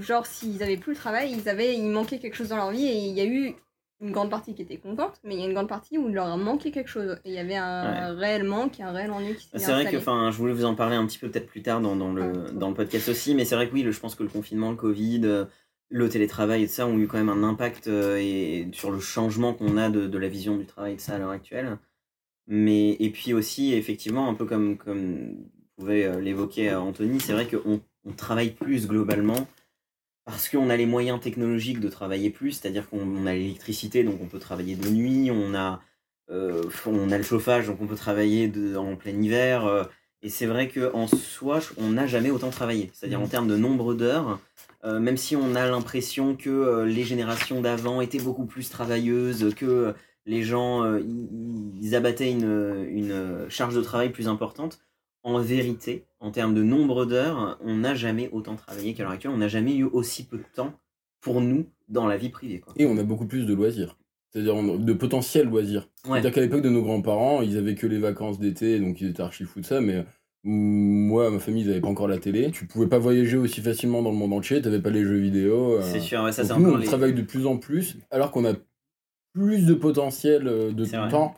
genre, 0.00 0.26
s'ils 0.26 0.62
avaient 0.62 0.76
plus 0.76 0.92
le 0.92 0.98
travail, 0.98 1.32
ils 1.32 1.48
avaient, 1.48 1.74
il 1.74 1.84
manquait 1.86 2.18
quelque 2.18 2.34
chose 2.34 2.48
dans 2.48 2.56
leur 2.56 2.70
vie 2.70 2.84
et 2.86 2.94
il 2.96 3.14
y 3.16 3.22
a 3.22 3.24
eu 3.24 3.54
une 4.02 4.12
grande 4.12 4.28
partie 4.30 4.54
qui 4.54 4.60
était 4.60 4.76
contente, 4.76 5.14
mais 5.24 5.34
il 5.34 5.40
y 5.40 5.44
a 5.44 5.46
une 5.46 5.54
grande 5.54 5.68
partie 5.68 5.96
où 5.96 6.08
il 6.10 6.14
leur 6.14 6.26
a 6.26 6.36
manqué 6.36 6.70
quelque 6.70 6.90
chose. 6.90 7.18
Et 7.24 7.30
il 7.30 7.34
y 7.34 7.38
avait 7.38 7.56
un 7.56 8.14
réel 8.14 8.44
manque, 8.44 8.78
un 8.80 8.92
réel 8.92 9.10
ennui 9.10 9.34
qui 9.34 9.46
s'est 9.48 9.58
C'est 9.58 9.72
vrai 9.72 9.90
que 9.90 9.96
enfin, 9.96 10.30
je 10.30 10.36
voulais 10.36 10.52
vous 10.52 10.66
en 10.66 10.74
parler 10.74 10.96
un 10.96 11.06
petit 11.06 11.18
peu 11.18 11.30
peut-être 11.30 11.46
plus 11.46 11.62
tard 11.62 11.80
dans, 11.80 11.96
dans 11.96 12.12
le, 12.12 12.50
dans 12.52 12.68
le 12.68 12.74
podcast 12.74 13.08
aussi, 13.08 13.34
mais 13.34 13.46
c'est 13.46 13.54
vrai 13.54 13.68
que 13.68 13.72
oui, 13.74 13.82
le- 13.82 13.92
je 13.92 13.98
pense 14.00 14.14
que 14.14 14.22
le 14.22 14.28
confinement, 14.28 14.70
le 14.70 14.76
Covid, 14.76 15.22
euh, 15.24 15.46
le 15.90 16.08
télétravail 16.08 16.64
et 16.64 16.68
ça 16.68 16.86
ont 16.86 16.98
eu 16.98 17.06
quand 17.06 17.18
même 17.18 17.28
un 17.28 17.42
impact 17.42 17.88
euh, 17.88 18.64
sur 18.72 18.90
le 18.90 19.00
changement 19.00 19.54
qu'on 19.54 19.76
a 19.76 19.88
de, 19.88 20.18
la 20.18 20.28
vision 20.28 20.56
du 20.56 20.66
travail 20.66 20.96
de 20.96 21.00
ça 21.00 21.14
à 21.14 21.18
l'heure 21.18 21.30
actuelle. 21.30 21.78
Mais, 22.46 22.92
et 23.00 23.10
puis 23.10 23.34
aussi, 23.34 23.74
effectivement, 23.74 24.28
un 24.28 24.34
peu 24.34 24.46
comme, 24.46 24.76
comme 24.76 25.36
pouvait 25.76 26.04
euh, 26.04 26.20
l'évoquer 26.20 26.70
euh, 26.70 26.80
Anthony, 26.80 27.20
c'est 27.20 27.32
vrai 27.32 27.46
qu'on 27.46 27.80
on 28.04 28.12
travaille 28.12 28.50
plus 28.50 28.86
globalement 28.86 29.46
parce 30.24 30.48
qu'on 30.48 30.68
a 30.68 30.76
les 30.76 30.86
moyens 30.86 31.20
technologiques 31.20 31.80
de 31.80 31.88
travailler 31.88 32.30
plus, 32.30 32.52
c'est-à-dire 32.52 32.88
qu'on 32.88 33.00
on 33.00 33.26
a 33.26 33.32
l'électricité, 33.32 34.04
donc 34.04 34.20
on 34.20 34.26
peut 34.26 34.38
travailler 34.38 34.76
de 34.76 34.88
nuit, 34.90 35.30
on 35.30 35.54
a, 35.54 35.80
on 36.28 37.10
a 37.10 37.16
le 37.16 37.24
chauffage, 37.24 37.68
donc 37.68 37.80
on 37.80 37.86
peut 37.86 37.96
travailler 37.96 38.52
en 38.76 38.94
plein 38.96 39.22
hiver. 39.22 39.88
Et 40.22 40.28
c'est 40.28 40.46
vrai 40.46 40.68
qu'en 40.68 41.06
soi, 41.06 41.60
on 41.78 41.90
n'a 41.90 42.06
jamais 42.06 42.30
autant 42.30 42.50
travaillé. 42.50 42.90
C'est-à-dire 42.92 43.20
en 43.20 43.24
Mhm. 43.24 43.28
termes 43.30 43.48
de 43.48 43.56
nombre 43.56 43.94
d'heures, 43.94 44.38
euh, 44.84 44.98
même 45.00 45.16
si 45.16 45.36
on 45.36 45.54
a 45.54 45.66
l'impression 45.66 46.36
que 46.36 46.50
euh, 46.50 46.84
les 46.84 47.04
générations 47.04 47.60
d'avant 47.60 48.00
étaient 48.00 48.20
beaucoup 48.20 48.46
plus 48.46 48.68
travailleuses, 48.70 49.54
que 49.54 49.66
euh, 49.66 49.92
les 50.26 50.42
gens 50.42 50.84
ils- 50.96 51.72
ils 51.80 51.94
abattaient 51.94 52.30
une, 52.30 52.86
une 52.90 53.46
charge 53.48 53.74
de 53.74 53.80
travail 53.80 54.10
plus 54.10 54.28
importante, 54.28 54.78
en 55.22 55.38
vérité, 55.40 56.04
en 56.20 56.30
termes 56.30 56.54
de 56.54 56.62
nombre 56.62 57.04
d'heures, 57.04 57.58
on 57.62 57.76
n'a 57.76 57.94
jamais 57.94 58.28
autant 58.32 58.54
travaillé 58.56 58.94
qu'à 58.94 59.02
l'heure 59.02 59.12
actuelle. 59.12 59.32
On 59.32 59.38
n'a 59.38 59.48
jamais 59.48 59.74
eu 59.76 59.84
aussi 59.84 60.24
peu 60.26 60.38
de 60.38 60.44
temps 60.54 60.72
pour 61.20 61.40
nous 61.40 61.66
dans 61.88 62.06
la 62.06 62.16
vie 62.16 62.28
privée. 62.28 62.60
Quoi. 62.60 62.72
Et 62.76 62.86
on 62.86 62.96
a 62.98 63.02
beaucoup 63.02 63.26
plus 63.26 63.44
de 63.46 63.54
loisirs. 63.54 63.96
C'est-à-dire 64.30 64.62
de 64.78 64.92
potentiels 64.92 65.48
loisirs. 65.48 65.88
Ouais. 66.04 66.12
C'est-à-dire 66.12 66.32
qu'à 66.32 66.40
l'époque 66.42 66.62
de 66.62 66.68
nos 66.68 66.82
grands-parents, 66.82 67.42
ils 67.42 67.56
avaient 67.56 67.74
que 67.74 67.86
les 67.86 67.98
vacances 67.98 68.38
d'été, 68.38 68.78
donc 68.78 69.00
ils 69.00 69.08
étaient 69.08 69.22
archi 69.22 69.44
fous 69.44 69.60
de 69.60 69.66
ça, 69.66 69.80
mais 69.80 70.04
mm, 70.44 70.50
moi, 70.50 71.30
ma 71.30 71.38
famille, 71.38 71.62
ils 71.62 71.68
n'avaient 71.68 71.80
pas 71.80 71.88
encore 71.88 72.08
la 72.08 72.18
télé. 72.18 72.50
Tu 72.50 72.66
pouvais 72.66 72.88
pas 72.88 72.98
voyager 72.98 73.36
aussi 73.36 73.60
facilement 73.62 74.02
dans 74.02 74.10
le 74.10 74.16
monde 74.16 74.34
entier, 74.34 74.60
t'avais 74.60 74.80
pas 74.82 74.90
les 74.90 75.04
jeux 75.04 75.16
vidéo. 75.18 75.78
euh. 75.78 75.82
C'est 75.82 76.00
sûr, 76.00 76.22
ouais, 76.22 76.32
ça 76.32 76.44
c'est 76.44 76.56
nous, 76.58 76.70
on 76.72 76.76
les... 76.76 76.86
travaille 76.86 77.14
de 77.14 77.22
plus 77.22 77.46
en 77.46 77.56
plus, 77.56 77.96
alors 78.10 78.30
qu'on 78.30 78.44
a 78.44 78.54
plus 79.32 79.64
de 79.66 79.74
potentiel 79.74 80.46
euh, 80.46 80.72
de 80.72 80.84
C'est 80.84 80.96
temps 81.08 81.34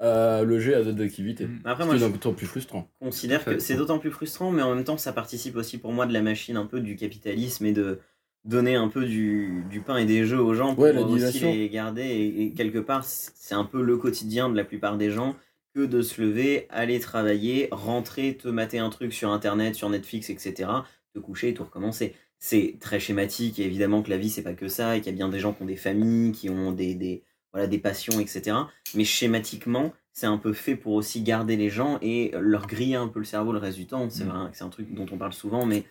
à 0.00 0.42
loger 0.44 0.74
à 0.74 0.82
d'autres 0.84 1.02
activités. 1.02 1.46
Mm. 1.46 1.60
Après, 1.64 1.82
Ce 1.82 1.86
moi, 1.88 1.94
qui 1.96 2.00
je 2.00 2.06
est 2.06 2.10
d'autant 2.12 2.32
plus 2.32 2.46
frustrant. 2.46 2.88
considère 3.00 3.42
Tout 3.42 3.50
à 3.50 3.54
que 3.54 3.60
c'est 3.60 3.74
d'autant 3.74 3.98
plus 3.98 4.12
frustrant, 4.12 4.52
mais 4.52 4.62
en 4.62 4.74
même 4.74 4.84
temps, 4.84 4.96
ça 4.96 5.12
participe 5.12 5.56
aussi 5.56 5.78
pour 5.78 5.92
moi 5.92 6.06
de 6.06 6.12
la 6.12 6.22
machine 6.22 6.56
un 6.56 6.66
peu 6.66 6.80
du 6.80 6.94
capitalisme 6.94 7.66
et 7.66 7.72
de 7.72 7.98
donner 8.44 8.76
un 8.76 8.88
peu 8.88 9.04
du, 9.04 9.64
du 9.68 9.80
pain 9.82 9.96
et 9.98 10.06
des 10.06 10.24
jeux 10.24 10.40
aux 10.40 10.54
gens 10.54 10.74
pour 10.76 10.82
Ouais, 10.82 10.92
aussi 10.98 11.40
les 11.40 11.68
garder. 11.68 12.02
Et, 12.02 12.42
et 12.44 12.52
quelque 12.54 12.78
part, 12.78 13.04
c'est 13.04 13.54
un 13.54 13.64
peu 13.64 13.82
le 13.82 13.96
quotidien 13.98 14.48
de 14.48 14.56
la 14.56 14.64
plupart 14.64 14.96
des 14.96 15.10
gens 15.10 15.36
que 15.74 15.84
de 15.84 16.02
se 16.02 16.20
lever, 16.22 16.66
aller 16.70 16.98
travailler, 17.00 17.68
rentrer, 17.72 18.36
te 18.36 18.48
mater 18.48 18.78
un 18.78 18.90
truc 18.90 19.12
sur 19.12 19.30
Internet, 19.30 19.74
sur 19.74 19.90
Netflix, 19.90 20.30
etc., 20.30 20.86
te 21.14 21.18
coucher 21.18 21.48
et 21.50 21.54
tout 21.54 21.64
recommencer. 21.64 22.14
C'est 22.38 22.76
très 22.80 23.00
schématique, 23.00 23.58
et 23.58 23.64
évidemment 23.64 24.02
que 24.02 24.10
la 24.10 24.16
vie, 24.16 24.30
c'est 24.30 24.42
pas 24.42 24.54
que 24.54 24.68
ça, 24.68 24.96
et 24.96 25.00
qu'il 25.00 25.10
y 25.12 25.14
a 25.14 25.16
bien 25.16 25.28
des 25.28 25.40
gens 25.40 25.52
qui 25.52 25.62
ont 25.62 25.66
des 25.66 25.76
familles, 25.76 26.32
qui 26.32 26.48
ont 26.50 26.72
des, 26.72 26.94
des, 26.94 27.22
voilà, 27.52 27.66
des 27.66 27.78
passions, 27.78 28.20
etc. 28.20 28.70
Mais 28.94 29.04
schématiquement, 29.04 29.92
c'est 30.12 30.26
un 30.26 30.38
peu 30.38 30.52
fait 30.52 30.76
pour 30.76 30.92
aussi 30.94 31.22
garder 31.22 31.56
les 31.56 31.70
gens 31.70 31.98
et 32.02 32.30
leur 32.40 32.66
griller 32.66 32.96
un 32.96 33.08
peu 33.08 33.18
le 33.18 33.24
cerveau 33.24 33.52
le 33.52 33.58
reste 33.58 33.76
du 33.78 33.86
temps. 33.86 34.08
C'est 34.10 34.24
Mm. 34.24 34.28
vrai 34.28 34.50
que 34.50 34.56
c'est 34.56 34.64
un 34.64 34.68
truc 34.70 34.92
dont 34.94 35.06
on 35.12 35.18
parle 35.18 35.32
souvent, 35.32 35.66
mais 35.66 35.84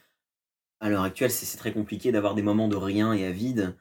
à 0.79 0.89
l'heure 0.89 1.03
actuelle, 1.03 1.31
c'est 1.31 1.57
très 1.57 1.72
compliqué 1.72 2.12
d'avoir 2.12 2.36
des 2.36 2.41
moments 2.41 2.67
de 2.67 2.75
rien 2.75 3.13
et 3.13 3.25
à 3.25 3.31
vide, 3.31 3.75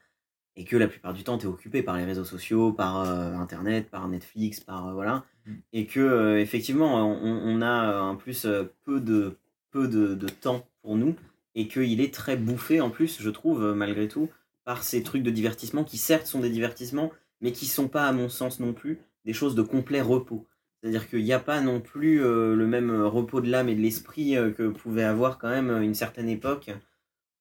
et 0.55 0.65
que 0.65 0.75
la 0.75 0.87
plupart 0.87 1.13
du 1.13 1.23
temps, 1.23 1.37
tu 1.37 1.45
es 1.45 1.49
occupé 1.49 1.83
par 1.83 1.97
les 1.97 2.05
réseaux 2.05 2.25
sociaux, 2.25 2.73
par 2.73 3.01
euh, 3.01 3.33
Internet, 3.33 3.89
par 3.89 4.07
Netflix, 4.07 4.59
par... 4.59 4.87
euh, 4.87 4.93
voilà. 4.93 5.23
Mm. 5.45 5.51
Et 5.73 5.85
que, 5.85 5.99
euh, 5.99 6.39
effectivement, 6.39 6.95
on, 7.07 7.41
on 7.45 7.61
a 7.61 8.01
en 8.01 8.15
plus 8.15 8.47
peu, 8.83 8.99
de, 8.99 9.37
peu 9.71 9.87
de, 9.87 10.15
de 10.15 10.27
temps 10.27 10.67
pour 10.81 10.95
nous, 10.95 11.15
et 11.53 11.67
qu'il 11.67 12.01
est 12.01 12.13
très 12.13 12.37
bouffé 12.37 12.81
en 12.81 12.89
plus, 12.89 13.21
je 13.21 13.29
trouve, 13.29 13.73
malgré 13.73 14.07
tout, 14.07 14.29
par 14.63 14.83
ces 14.83 15.03
trucs 15.03 15.23
de 15.23 15.31
divertissement 15.31 15.83
qui 15.83 15.97
certes 15.97 16.27
sont 16.27 16.39
des 16.39 16.49
divertissements, 16.49 17.11
mais 17.41 17.51
qui 17.51 17.67
sont 17.67 17.87
pas, 17.87 18.07
à 18.07 18.11
mon 18.11 18.29
sens 18.29 18.59
non 18.59 18.73
plus, 18.73 18.99
des 19.25 19.33
choses 19.33 19.55
de 19.55 19.61
complet 19.61 20.01
repos. 20.01 20.47
C'est-à-dire 20.81 21.09
qu'il 21.09 21.23
n'y 21.23 21.33
a 21.33 21.39
pas 21.39 21.61
non 21.61 21.81
plus 21.81 22.23
euh, 22.23 22.55
le 22.55 22.67
même 22.67 22.91
repos 23.01 23.41
de 23.41 23.49
l'âme 23.49 23.69
et 23.69 23.75
de 23.75 23.81
l'esprit 23.81 24.37
euh, 24.37 24.51
que 24.51 24.67
pouvait 24.69 25.03
avoir 25.03 25.37
quand 25.37 25.49
même 25.49 25.81
une 25.81 25.95
certaine 25.95 26.29
époque 26.29 26.71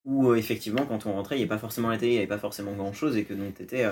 où 0.06 0.30
euh, 0.30 0.36
effectivement 0.36 0.86
quand 0.86 1.04
on 1.04 1.12
rentrait 1.12 1.34
il 1.36 1.38
n'y 1.40 1.42
avait 1.44 1.50
pas 1.50 1.58
forcément 1.58 1.90
la 1.90 1.98
télé, 1.98 2.12
il 2.12 2.14
n'y 2.14 2.18
avait 2.20 2.26
pas 2.26 2.38
forcément 2.38 2.72
grand-chose 2.72 3.16
et 3.18 3.24
que 3.24 3.34
donc 3.34 3.54
tu 3.56 3.62
étais 3.62 3.84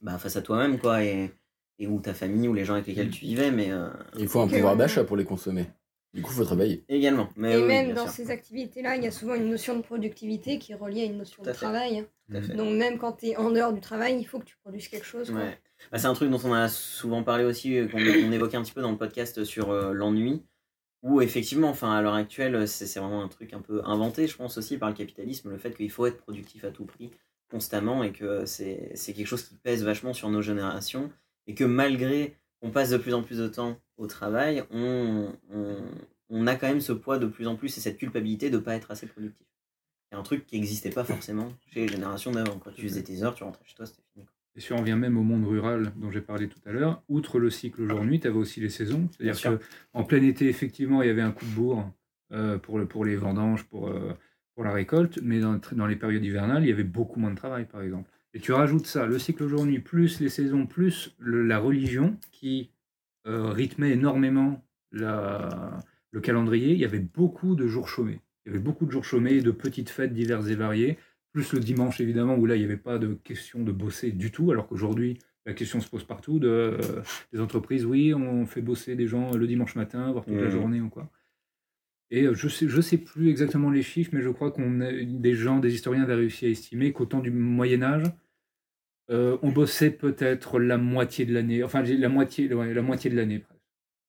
bah, 0.00 0.18
face 0.18 0.36
à 0.36 0.42
toi-même 0.42 0.78
quoi 0.78 1.02
et, 1.02 1.32
et 1.78 1.86
ou 1.88 2.00
ta 2.00 2.14
famille 2.14 2.48
ou 2.48 2.54
les 2.54 2.64
gens 2.64 2.74
avec 2.74 2.86
lesquels 2.86 3.10
tu 3.10 3.24
vivais 3.24 3.50
mais 3.50 3.72
euh, 3.72 3.88
Il 4.18 4.28
faut 4.28 4.40
un 4.40 4.46
pouvoir 4.48 4.76
d'achat 4.76 5.02
pour 5.04 5.16
les 5.16 5.24
consommer. 5.24 5.66
Du 6.14 6.20
coup, 6.20 6.30
il 6.32 6.36
faut 6.36 6.44
travailler. 6.44 6.84
également. 6.90 7.30
Mais 7.36 7.54
Et 7.54 7.56
oui, 7.56 7.66
même 7.66 7.94
dans 7.94 8.04
sûr. 8.04 8.12
ces 8.12 8.30
activités-là, 8.30 8.96
il 8.96 9.02
y 9.02 9.06
a 9.06 9.10
souvent 9.10 9.34
une 9.34 9.48
notion 9.48 9.74
de 9.78 9.80
productivité 9.80 10.58
qui 10.58 10.72
est 10.72 10.74
reliée 10.74 11.02
à 11.02 11.04
une 11.06 11.16
notion 11.16 11.42
Tout 11.42 11.48
de 11.48 11.54
travail. 11.54 12.04
Fait. 12.30 12.54
Donc 12.54 12.74
même 12.76 12.98
quand 12.98 13.12
tu 13.12 13.28
es 13.28 13.36
en 13.36 13.50
dehors 13.50 13.72
du 13.72 13.80
travail, 13.80 14.18
il 14.20 14.24
faut 14.24 14.38
que 14.38 14.44
tu 14.44 14.56
produises 14.58 14.88
quelque 14.88 15.06
chose. 15.06 15.30
Ouais. 15.30 15.58
Bah, 15.90 15.98
c'est 15.98 16.06
un 16.08 16.12
truc 16.12 16.30
dont 16.30 16.40
on 16.44 16.52
a 16.52 16.68
souvent 16.68 17.22
parlé 17.22 17.44
aussi, 17.44 17.78
euh, 17.78 17.88
qu'on 17.88 17.98
on 17.98 18.30
évoquait 18.32 18.58
un 18.58 18.62
petit 18.62 18.72
peu 18.72 18.82
dans 18.82 18.90
le 18.92 18.98
podcast 18.98 19.42
sur 19.44 19.70
euh, 19.70 19.94
l'ennui, 19.94 20.44
où 21.02 21.20
effectivement, 21.20 21.68
enfin, 21.68 21.92
à 21.92 22.00
l'heure 22.00 22.14
actuelle, 22.14 22.68
c'est 22.68 22.98
vraiment 22.98 23.22
un 23.22 23.28
truc 23.28 23.52
un 23.52 23.60
peu 23.60 23.82
inventé, 23.84 24.28
je 24.28 24.36
pense 24.36 24.56
aussi, 24.56 24.78
par 24.78 24.88
le 24.88 24.94
capitalisme, 24.94 25.50
le 25.50 25.58
fait 25.58 25.74
qu'il 25.76 25.90
faut 25.90 26.06
être 26.06 26.18
productif 26.18 26.64
à 26.64 26.70
tout 26.70 26.84
prix, 26.84 27.10
constamment, 27.50 28.02
et 28.04 28.12
que 28.12 28.46
c'est 28.46 28.94
quelque 29.06 29.26
chose 29.26 29.42
qui 29.42 29.56
pèse 29.56 29.84
vachement 29.84 30.14
sur 30.14 30.30
nos 30.30 30.42
générations, 30.42 31.10
et 31.46 31.54
que 31.54 31.64
malgré 31.64 32.36
qu'on 32.60 32.70
passe 32.70 32.90
de 32.90 32.96
plus 32.96 33.14
en 33.14 33.22
plus 33.22 33.38
de 33.38 33.48
temps 33.48 33.80
au 33.96 34.06
travail, 34.06 34.64
on 34.70 35.32
a 36.46 36.54
quand 36.54 36.68
même 36.68 36.80
ce 36.80 36.92
poids 36.92 37.18
de 37.18 37.26
plus 37.26 37.48
en 37.48 37.56
plus 37.56 37.76
et 37.76 37.80
cette 37.80 37.98
culpabilité 37.98 38.48
de 38.48 38.56
ne 38.56 38.62
pas 38.62 38.76
être 38.76 38.92
assez 38.92 39.06
productif. 39.06 39.46
C'est 40.10 40.16
un 40.16 40.22
truc 40.22 40.46
qui 40.46 40.56
n'existait 40.56 40.90
pas 40.90 41.04
forcément 41.04 41.48
chez 41.66 41.80
les 41.80 41.88
générations 41.88 42.30
d'avant. 42.30 42.58
Quand 42.58 42.70
tu 42.70 42.82
faisais 42.82 43.02
tes 43.02 43.22
heures, 43.22 43.34
tu 43.34 43.44
rentrais 43.44 43.64
chez 43.64 43.74
toi, 43.74 43.86
c'était 43.86 44.02
fini. 44.12 44.26
Et 44.54 44.60
si 44.60 44.72
on 44.72 44.76
revient 44.76 44.96
même 44.96 45.16
au 45.16 45.22
monde 45.22 45.44
rural 45.46 45.92
dont 45.96 46.10
j'ai 46.10 46.20
parlé 46.20 46.48
tout 46.48 46.60
à 46.66 46.72
l'heure, 46.72 47.02
outre 47.08 47.38
le 47.38 47.48
cycle 47.50 47.86
jour-nuit, 47.88 48.20
tu 48.20 48.26
avais 48.26 48.36
aussi 48.36 48.60
les 48.60 48.68
saisons. 48.68 49.08
C'est-à-dire 49.16 49.58
qu'en 49.92 50.04
plein 50.04 50.22
été, 50.22 50.48
effectivement, 50.48 51.02
il 51.02 51.06
y 51.08 51.10
avait 51.10 51.22
un 51.22 51.32
coup 51.32 51.46
de 51.46 51.50
bourre 51.50 51.90
euh, 52.32 52.58
pour, 52.58 52.78
le- 52.78 52.86
pour 52.86 53.04
les 53.04 53.16
vendanges, 53.16 53.64
pour, 53.64 53.88
euh, 53.88 54.12
pour 54.54 54.64
la 54.64 54.72
récolte, 54.72 55.18
mais 55.22 55.40
dans, 55.40 55.58
dans 55.72 55.86
les 55.86 55.96
périodes 55.96 56.24
hivernales, 56.24 56.64
il 56.64 56.68
y 56.68 56.72
avait 56.72 56.84
beaucoup 56.84 57.18
moins 57.18 57.30
de 57.30 57.36
travail, 57.36 57.64
par 57.66 57.80
exemple. 57.82 58.10
Et 58.34 58.40
tu 58.40 58.52
rajoutes 58.52 58.86
ça, 58.86 59.06
le 59.06 59.18
cycle 59.18 59.46
jour-nuit, 59.46 59.78
plus 59.78 60.20
les 60.20 60.28
saisons, 60.28 60.66
plus 60.66 61.14
le- 61.18 61.42
la 61.46 61.58
religion, 61.58 62.18
qui 62.30 62.70
euh, 63.26 63.50
rythmait 63.50 63.92
énormément 63.92 64.62
la, 64.90 65.78
le 66.10 66.20
calendrier, 66.20 66.72
il 66.72 66.78
y 66.78 66.84
avait 66.84 66.98
beaucoup 66.98 67.54
de 67.54 67.66
jours 67.66 67.88
chômés. 67.88 68.20
Il 68.44 68.48
y 68.48 68.54
avait 68.54 68.62
beaucoup 68.62 68.84
de 68.84 68.90
jours 68.90 69.04
chômés, 69.04 69.40
de 69.40 69.50
petites 69.50 69.90
fêtes 69.90 70.12
diverses 70.12 70.48
et 70.48 70.56
variées, 70.56 70.98
plus 71.32 71.52
le 71.52 71.60
dimanche 71.60 72.00
évidemment, 72.00 72.36
où 72.36 72.46
là 72.46 72.56
il 72.56 72.60
n'y 72.60 72.64
avait 72.64 72.76
pas 72.76 72.98
de 72.98 73.14
question 73.14 73.62
de 73.62 73.72
bosser 73.72 74.12
du 74.12 74.30
tout, 74.30 74.50
alors 74.50 74.66
qu'aujourd'hui 74.66 75.18
la 75.46 75.54
question 75.54 75.80
se 75.80 75.88
pose 75.88 76.04
partout 76.04 76.38
de, 76.38 76.48
euh, 76.48 77.02
des 77.32 77.40
entreprises, 77.40 77.84
oui, 77.84 78.14
on 78.14 78.46
fait 78.46 78.62
bosser 78.62 78.94
des 78.94 79.08
gens 79.08 79.32
le 79.32 79.46
dimanche 79.46 79.74
matin, 79.74 80.12
voire 80.12 80.24
toute 80.24 80.34
la 80.34 80.50
journée 80.50 80.80
ou 80.80 80.88
quoi. 80.88 81.10
Et 82.12 82.24
euh, 82.26 82.34
je 82.34 82.46
sais, 82.46 82.68
je 82.68 82.80
sais 82.80 82.98
plus 82.98 83.28
exactement 83.30 83.70
les 83.70 83.82
chiffres, 83.82 84.10
mais 84.12 84.20
je 84.22 84.28
crois 84.28 84.52
qu'on 84.52 84.80
a- 84.82 84.92
des 84.92 85.34
gens, 85.34 85.58
des 85.58 85.74
historiens 85.74 86.02
avaient 86.02 86.14
réussi 86.14 86.46
à 86.46 86.48
estimer 86.48 86.92
qu'au 86.92 87.06
temps 87.06 87.20
du 87.20 87.30
Moyen 87.30 87.82
Âge, 87.82 88.04
euh, 89.10 89.36
on 89.42 89.50
bossait 89.50 89.90
peut-être 89.90 90.60
la 90.60 90.78
moitié 90.78 91.24
de 91.24 91.34
l'année, 91.34 91.64
enfin 91.64 91.82
la 91.82 92.08
moitié, 92.08 92.52
ouais, 92.54 92.72
la 92.72 92.82
moitié 92.82 93.10
de 93.10 93.16
l'année 93.16 93.40
presque, 93.40 93.60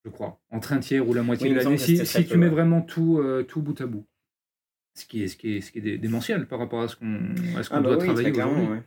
je 0.04 0.10
crois, 0.10 0.40
entre 0.50 0.72
un 0.72 0.78
tiers 0.78 1.08
ou 1.08 1.14
la 1.14 1.22
moitié 1.22 1.48
Oui, 1.48 1.54
de 1.54 1.58
l'année, 1.58 1.78
si, 1.78 2.26
tu 2.26 2.36
mets 2.36 2.48
vraiment 2.48 2.82
tout, 2.82 3.18
euh, 3.18 3.42
tout 3.42 3.60
bout 3.60 3.80
à 3.80 3.86
bout. 3.86 4.06
Ce 4.96 5.04
qui 5.06 5.24
est, 5.24 5.28
ce 5.28 5.36
qui 5.36 5.56
est, 5.56 5.60
ce 5.60 5.72
qui 5.72 5.78
est 5.78 5.82
dé- 5.82 5.98
démentiel 5.98 6.46
par 6.46 6.58
rapport 6.60 6.80
à 6.82 6.88
ce 6.88 6.94
qu'on 6.96 7.34
Ah 7.70 7.80
bah 7.80 7.80
doit 7.80 7.96
oui, 7.98 8.04
travailler 8.06 8.30
aujourd'hui. 8.30 8.66
ouais. 8.66 8.82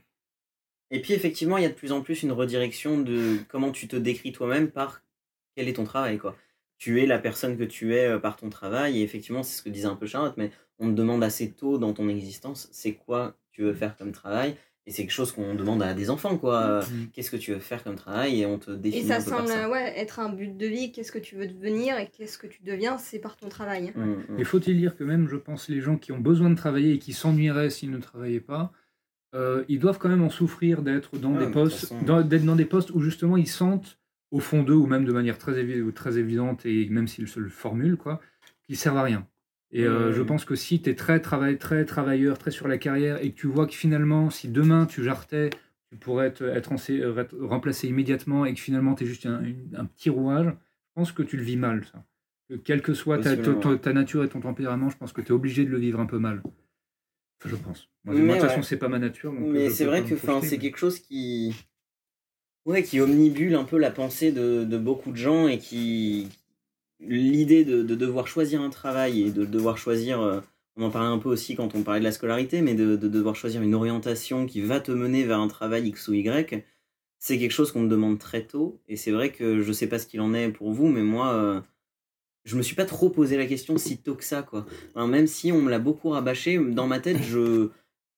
Et 0.89 1.01
puis 1.01 1.13
effectivement, 1.13 1.57
il 1.57 1.63
y 1.63 1.65
a 1.65 1.69
de 1.69 1.73
plus 1.73 1.91
en 1.91 2.01
plus 2.01 2.23
une 2.23 2.31
redirection 2.31 3.01
de 3.01 3.37
comment 3.49 3.71
tu 3.71 3.89
te 3.89 3.97
décris 3.97 4.31
toi-même 4.31 4.69
par 4.71 5.03
quel 5.55 5.67
est 5.67 5.73
ton 5.73 5.83
travail. 5.83 6.17
quoi. 6.17 6.37
Tu 6.77 7.01
es 7.01 7.05
la 7.05 7.19
personne 7.19 7.57
que 7.57 7.63
tu 7.65 7.93
es 7.93 8.05
euh, 8.05 8.19
par 8.19 8.37
ton 8.37 8.49
travail, 8.49 8.99
et 8.99 9.03
effectivement, 9.03 9.43
c'est 9.43 9.57
ce 9.57 9.63
que 9.63 9.69
disait 9.69 9.87
un 9.87 9.95
peu 9.95 10.05
Charlotte, 10.05 10.35
mais 10.37 10.51
on 10.79 10.87
te 10.89 10.93
demande 10.93 11.23
assez 11.23 11.51
tôt 11.51 11.77
dans 11.77 11.91
ton 11.93 12.07
existence, 12.07 12.69
c'est 12.71 12.93
quoi 12.93 13.35
tu 13.51 13.63
veux 13.63 13.73
faire 13.73 13.97
comme 13.97 14.11
travail, 14.11 14.55
et 14.87 14.91
c'est 14.91 15.03
quelque 15.03 15.11
chose 15.11 15.31
qu'on 15.33 15.53
demande 15.53 15.83
à 15.83 15.93
des 15.93 16.09
enfants, 16.09 16.37
quoi. 16.37 16.61
Euh, 16.61 16.81
Mhm. 16.81 17.09
Qu'est-ce 17.13 17.29
que 17.29 17.37
tu 17.37 17.51
veux 17.51 17.59
faire 17.59 17.83
comme 17.83 17.95
travail, 17.97 18.41
et 18.41 18.45
on 18.45 18.57
te 18.57 18.71
définit 18.71 19.03
Et 19.03 19.07
ça 19.07 19.17
un 19.17 19.21
peu 19.21 19.29
par 19.29 19.39
semble 19.39 19.49
ça. 19.51 19.69
ouais, 19.69 19.93
être 19.99 20.19
un 20.19 20.29
but 20.29 20.55
de 20.57 20.65
vie. 20.65 20.91
Qu'est-ce 20.93 21.11
que 21.11 21.19
tu 21.19 21.35
veux 21.35 21.45
devenir 21.47 21.99
et 21.99 22.07
qu'est-ce 22.07 22.37
que 22.37 22.47
tu 22.47 22.63
deviens, 22.63 22.97
c'est 22.97 23.19
par 23.19 23.35
ton 23.35 23.49
travail. 23.49 23.91
Mm, 23.95 24.01
mm. 24.01 24.23
Mais 24.37 24.43
faut-il 24.45 24.77
dire 24.77 24.95
que 24.95 25.03
même, 25.03 25.27
je 25.27 25.35
pense, 25.35 25.67
les 25.69 25.81
gens 25.81 25.97
qui 25.97 26.11
ont 26.13 26.19
besoin 26.19 26.49
de 26.49 26.55
travailler 26.55 26.93
et 26.93 26.99
qui 26.99 27.11
s'ennuieraient 27.13 27.69
s'ils 27.69 27.91
ne 27.91 27.97
travaillaient 27.99 28.39
pas, 28.39 28.71
euh, 29.35 29.65
ils 29.67 29.79
doivent 29.79 29.97
quand 29.99 30.07
même 30.09 30.23
en 30.23 30.29
souffrir 30.29 30.81
d'être 30.81 31.17
dans 31.17 31.35
Ah, 31.35 31.39
des 31.39 31.45
de 31.47 31.51
postes, 31.51 31.79
toute 31.81 31.89
façon- 31.89 32.01
dans- 32.05 32.21
d'être 32.21 32.45
dans 32.45 32.55
des 32.55 32.65
postes 32.65 32.91
où 32.91 33.01
justement 33.01 33.35
ils 33.35 33.47
sentent 33.47 33.99
au 34.31 34.39
fond 34.39 34.63
d'eux 34.63 34.73
ou 34.73 34.87
même 34.87 35.03
de 35.05 35.11
manière 35.11 35.37
très, 35.37 35.61
évi- 35.61 35.81
ou 35.81 35.91
très 35.91 36.17
évidente 36.17 36.65
et 36.65 36.87
même 36.89 37.07
s'ils 37.07 37.27
se 37.27 37.39
le 37.41 37.49
formulent 37.49 37.97
quoi, 37.97 38.21
qu'ils 38.65 38.77
servent 38.77 38.97
à 38.97 39.03
rien. 39.03 39.27
Et 39.71 39.83
euh, 39.83 40.13
je 40.13 40.21
pense 40.21 40.45
que 40.45 40.55
si 40.55 40.81
tu 40.81 40.89
es 40.89 40.95
très, 40.95 41.19
travail, 41.19 41.57
très 41.57 41.83
travailleur, 41.85 42.37
très 42.37 42.51
sur 42.51 42.67
la 42.67 42.77
carrière 42.77 43.21
et 43.21 43.31
que 43.31 43.35
tu 43.35 43.47
vois 43.47 43.67
que 43.67 43.73
finalement, 43.73 44.29
si 44.29 44.47
demain 44.47 44.85
tu 44.85 45.03
jartais, 45.03 45.49
tu 45.91 45.97
pourrais 45.97 46.27
être, 46.27 46.43
être, 46.43 46.71
euh, 46.89 47.25
remplacé 47.41 47.87
immédiatement 47.87 48.45
et 48.45 48.53
que 48.53 48.59
finalement 48.59 48.95
tu 48.95 49.03
es 49.03 49.07
juste 49.07 49.25
un, 49.25 49.85
petit 49.85 50.09
rouage, 50.09 50.47
je 50.47 50.93
pense 50.95 51.11
que 51.11 51.23
tu 51.23 51.37
le 51.37 51.43
vis 51.43 51.57
mal 51.57 51.85
ça. 51.85 52.05
Que 52.49 52.55
quelle 52.55 52.81
que 52.81 52.93
soit 52.93 53.19
ta, 53.19 53.35
nature 53.93 54.23
et 54.23 54.29
ton 54.29 54.39
tempérament, 54.39 54.89
je 54.89 54.97
pense 54.97 55.11
que 55.11 55.19
tu 55.21 55.27
es 55.27 55.31
obligé 55.31 55.65
de 55.65 55.69
le 55.69 55.77
vivre 55.77 55.99
un 55.99 56.05
peu 56.05 56.17
mal. 56.17 56.41
Enfin, 56.45 57.49
je 57.49 57.55
pense. 57.57 57.89
Moi, 58.05 58.15
de 58.15 58.21
toute 58.21 58.29
ouais. 58.29 58.39
façon, 58.39 58.61
c'est 58.61 58.77
pas 58.77 58.87
ma 58.87 58.99
nature. 58.99 59.33
donc, 59.33 59.47
euh, 59.47 59.51
Mais 59.51 59.65
je 59.65 59.73
c'est 59.73 59.85
vrai 59.85 60.01
que 60.03 60.15
c'est 60.15 60.51
mais- 60.51 60.57
quelque 60.57 60.77
chose 60.77 60.99
qui. 60.99 61.53
Ouais, 62.65 62.83
qui 62.83 62.99
omnibule 62.99 63.55
un 63.55 63.63
peu 63.63 63.77
la 63.77 63.91
pensée 63.91 64.31
de, 64.31 64.63
de 64.63 64.77
beaucoup 64.77 65.11
de 65.11 65.17
gens 65.17 65.49
et 65.49 65.57
qui. 65.57 66.29
L'idée 66.99 67.63
de, 67.65 67.83
de 67.83 67.95
devoir 67.95 68.27
choisir 68.27 68.61
un 68.61 68.69
travail 68.69 69.23
et 69.23 69.31
de 69.31 69.45
devoir 69.45 69.77
choisir. 69.77 70.21
euh, 70.21 70.41
On 70.75 70.83
en 70.83 70.89
parlait 70.91 71.09
un 71.09 71.19
peu 71.19 71.29
aussi 71.29 71.55
quand 71.55 71.75
on 71.75 71.83
parlait 71.83 71.99
de 71.99 72.05
la 72.05 72.11
scolarité, 72.11 72.61
mais 72.61 72.75
de, 72.75 72.95
de 72.95 73.07
devoir 73.07 73.35
choisir 73.35 73.61
une 73.61 73.75
orientation 73.75 74.45
qui 74.45 74.61
va 74.61 74.79
te 74.79 74.91
mener 74.91 75.23
vers 75.23 75.39
un 75.39 75.47
travail 75.47 75.87
X 75.87 76.07
ou 76.07 76.13
Y, 76.13 76.65
c'est 77.19 77.37
quelque 77.39 77.51
chose 77.51 77.71
qu'on 77.71 77.81
me 77.81 77.89
demande 77.89 78.19
très 78.19 78.45
tôt. 78.45 78.79
Et 78.87 78.95
c'est 78.95 79.11
vrai 79.11 79.31
que 79.31 79.61
je 79.61 79.71
sais 79.71 79.87
pas 79.87 79.99
ce 79.99 80.07
qu'il 80.07 80.21
en 80.21 80.33
est 80.33 80.49
pour 80.49 80.71
vous, 80.71 80.87
mais 80.87 81.03
moi. 81.03 81.33
euh, 81.33 81.61
je 82.45 82.55
me 82.55 82.61
suis 82.61 82.75
pas 82.75 82.85
trop 82.85 83.09
posé 83.09 83.37
la 83.37 83.45
question 83.45 83.77
si 83.77 83.97
tôt 83.97 84.15
que 84.15 84.23
ça, 84.23 84.41
quoi. 84.41 84.65
Même 84.95 85.27
si 85.27 85.51
on 85.51 85.61
me 85.61 85.69
l'a 85.69 85.79
beaucoup 85.79 86.09
rabâché, 86.09 86.57
dans 86.57 86.87
ma 86.87 86.99
tête, 86.99 87.21
je, 87.21 87.69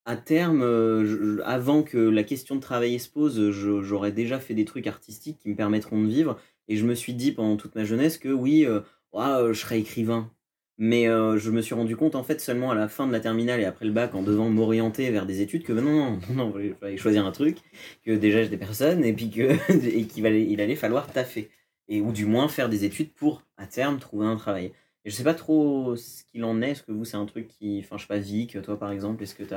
à 0.10 0.16
terme, 0.18 0.64
euh, 0.64 1.40
avant 1.46 1.84
que 1.84 1.98
la 1.98 2.24
question 2.24 2.56
de 2.56 2.62
travailler 2.62 2.98
se 2.98 3.10
pose, 3.10 3.52
j'aurais 3.52 4.12
déjà 4.12 4.40
fait 4.40 4.56
des 4.56 4.66
trucs 4.66 4.88
artistiques 4.88 5.38
qui 5.38 5.50
me 5.50 5.56
permettront 5.56 6.02
de 6.02 6.08
vivre. 6.08 6.40
Et 6.68 6.78
je 6.78 6.86
me 6.86 6.96
suis 6.96 7.14
dit 7.14 7.32
pendant 7.32 7.58
toute 7.58 7.76
ma 7.76 7.84
jeunesse 7.86 8.18
que 8.18 8.30
oui, 8.30 8.66
euh, 8.66 8.82
euh, 9.14 9.54
je 9.54 9.60
serais 9.62 9.80
écrivain. 9.80 10.32
Mais 10.80 11.08
euh, 11.08 11.38
je 11.38 11.52
me 11.52 11.62
suis 11.62 11.76
rendu 11.76 11.96
compte 11.96 12.16
en 12.16 12.24
fait 12.24 12.40
seulement 12.42 12.72
à 12.72 12.76
la 12.76 12.88
fin 12.88 13.06
de 13.06 13.12
la 13.12 13.20
terminale 13.20 13.60
et 13.60 13.66
après 13.66 13.86
le 13.86 13.92
bac 13.92 14.16
en 14.16 14.24
devant 14.24 14.50
m'orienter 14.50 15.12
vers 15.12 15.26
des 15.28 15.42
études 15.42 15.64
que 15.64 15.74
ben 15.74 15.84
non, 15.84 16.20
non, 16.30 16.36
non, 16.36 16.54
il 16.60 16.74
fallait 16.74 16.98
choisir 16.98 17.26
un 17.26 17.32
truc, 17.32 17.58
que 18.04 18.12
déjà 18.12 18.42
j'étais 18.44 18.58
personne 18.58 19.04
et 19.04 19.14
puis 19.14 19.30
que 19.30 19.58
et 19.88 20.06
qu'il 20.06 20.26
allait, 20.26 20.46
il 20.50 20.62
allait 20.62 20.76
falloir 20.76 21.12
taffer. 21.12 21.50
Et 21.88 22.02
ou 22.02 22.12
du 22.14 22.26
moins 22.26 22.48
faire 22.48 22.70
des 22.70 22.86
études 22.86 23.14
pour 23.14 23.44
à 23.58 23.68
terme 23.68 24.00
trouver 24.00 24.26
un 24.26 24.38
travail. 24.38 24.72
Et 25.06 25.10
je 25.10 25.16
sais 25.16 25.24
pas 25.24 25.34
trop 25.34 25.96
ce 25.96 26.24
qu'il 26.24 26.44
en 26.46 26.62
est, 26.62 26.72
est-ce 26.72 26.84
que 26.84 26.92
vous 26.92 27.06
c'est 27.06 27.18
un 27.18 27.26
truc 27.26 27.48
qui. 27.48 27.80
Enfin 27.84 27.98
je 27.98 28.04
sais 28.04 28.08
pas, 28.08 28.18
Vic, 28.20 28.62
toi 28.62 28.80
par 28.80 28.92
exemple, 28.92 29.24
est-ce 29.24 29.36
que 29.36 29.44
tu 29.44 29.54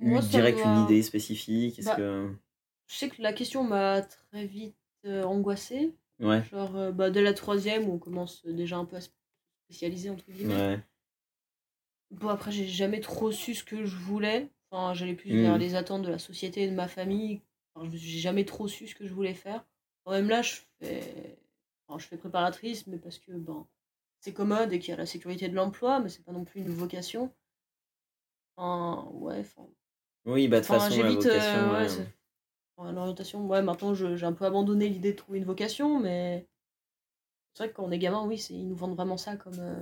eu 0.00 0.08
Moi, 0.10 0.22
ça 0.22 0.28
direct 0.28 0.58
m'a- 0.58 0.64
une 0.64 0.78
idée 0.84 1.02
spécifique 1.02 1.78
Est-ce 1.78 1.88
Bah, 1.88 1.96
que. 1.96 2.34
Je 2.88 2.96
sais 2.96 3.08
que 3.08 3.22
la 3.22 3.32
question 3.32 3.64
m'a 3.64 4.02
très 4.02 4.46
vite 4.46 4.76
euh, 5.06 5.22
angoissée. 5.24 5.94
Ouais, 6.20 6.42
Genre, 6.50 6.76
euh, 6.76 6.92
bah, 6.92 7.10
dès 7.10 7.22
la 7.22 7.32
troisième, 7.34 7.88
où 7.88 7.92
on 7.94 7.98
commence 7.98 8.44
déjà 8.44 8.76
un 8.76 8.84
peu 8.84 8.96
à 8.96 9.00
se 9.00 9.08
spécialiser, 9.68 10.10
entre 10.10 10.24
guillemets. 10.30 10.54
ouais. 10.54 10.80
Bon, 12.10 12.28
après, 12.28 12.50
j'ai 12.52 12.66
jamais 12.66 13.00
trop 13.00 13.30
su 13.32 13.54
ce 13.54 13.64
que 13.64 13.84
je 13.84 13.96
voulais. 13.96 14.50
Enfin, 14.70 14.94
j'allais 14.94 15.14
plus 15.14 15.32
vers 15.34 15.58
les 15.58 15.74
attentes 15.74 16.02
de 16.02 16.10
la 16.10 16.18
société 16.18 16.62
et 16.64 16.68
de 16.70 16.74
ma 16.74 16.88
famille. 16.88 17.40
Enfin, 17.74 17.88
je- 17.90 17.96
j'ai 17.96 18.18
jamais 18.18 18.44
trop 18.44 18.68
su 18.68 18.86
ce 18.88 18.94
que 18.94 19.06
je 19.06 19.12
voulais 19.14 19.34
faire. 19.34 19.64
Quand 20.04 20.12
même 20.12 20.28
là, 20.28 20.42
je 20.42 20.56
fais, 20.80 21.38
enfin, 21.86 21.98
je 21.98 22.06
fais 22.06 22.16
préparatrice, 22.16 22.86
mais 22.86 22.98
parce 22.98 23.18
que 23.18 23.32
ben, 23.32 23.66
c'est 24.20 24.32
commode 24.32 24.72
et 24.72 24.78
qu'il 24.80 24.90
y 24.90 24.94
a 24.94 24.96
la 24.96 25.06
sécurité 25.06 25.48
de 25.48 25.54
l'emploi, 25.54 26.00
mais 26.00 26.08
c'est 26.08 26.24
pas 26.24 26.32
non 26.32 26.44
plus 26.44 26.60
une 26.62 26.70
vocation. 26.74 27.32
Enfin, 28.56 29.08
ouais, 29.12 29.40
enfin, 29.40 29.66
Oui, 30.26 30.48
bah 30.48 30.60
de 30.60 30.64
toute 30.66 30.70
Enfin, 30.74 30.84
façon, 30.84 30.94
j'ai 30.96 31.08
vite, 31.08 31.26
euh, 31.26 31.30
vocation. 31.30 31.72
ouais, 31.72 31.78
ouais. 31.78 31.88
c'est- 31.88 32.06
enfin, 32.76 32.92
l'orientation, 32.92 33.46
ouais, 33.48 33.62
maintenant 33.62 33.94
je- 33.94 34.16
j'ai 34.16 34.26
un 34.26 34.32
peu 34.32 34.44
abandonné 34.44 34.88
l'idée 34.88 35.12
de 35.12 35.16
trouver 35.16 35.38
une 35.38 35.44
vocation, 35.44 35.98
mais 36.00 36.46
c'est 37.54 37.64
vrai 37.64 37.70
que 37.72 37.76
quand 37.76 37.84
on 37.84 37.90
est 37.90 37.98
gamin, 37.98 38.24
oui, 38.26 38.38
c'est- 38.38 38.54
ils 38.54 38.68
nous 38.68 38.76
vendent 38.76 38.96
vraiment 38.96 39.16
ça 39.16 39.36
comme 39.36 39.58
euh, 39.58 39.80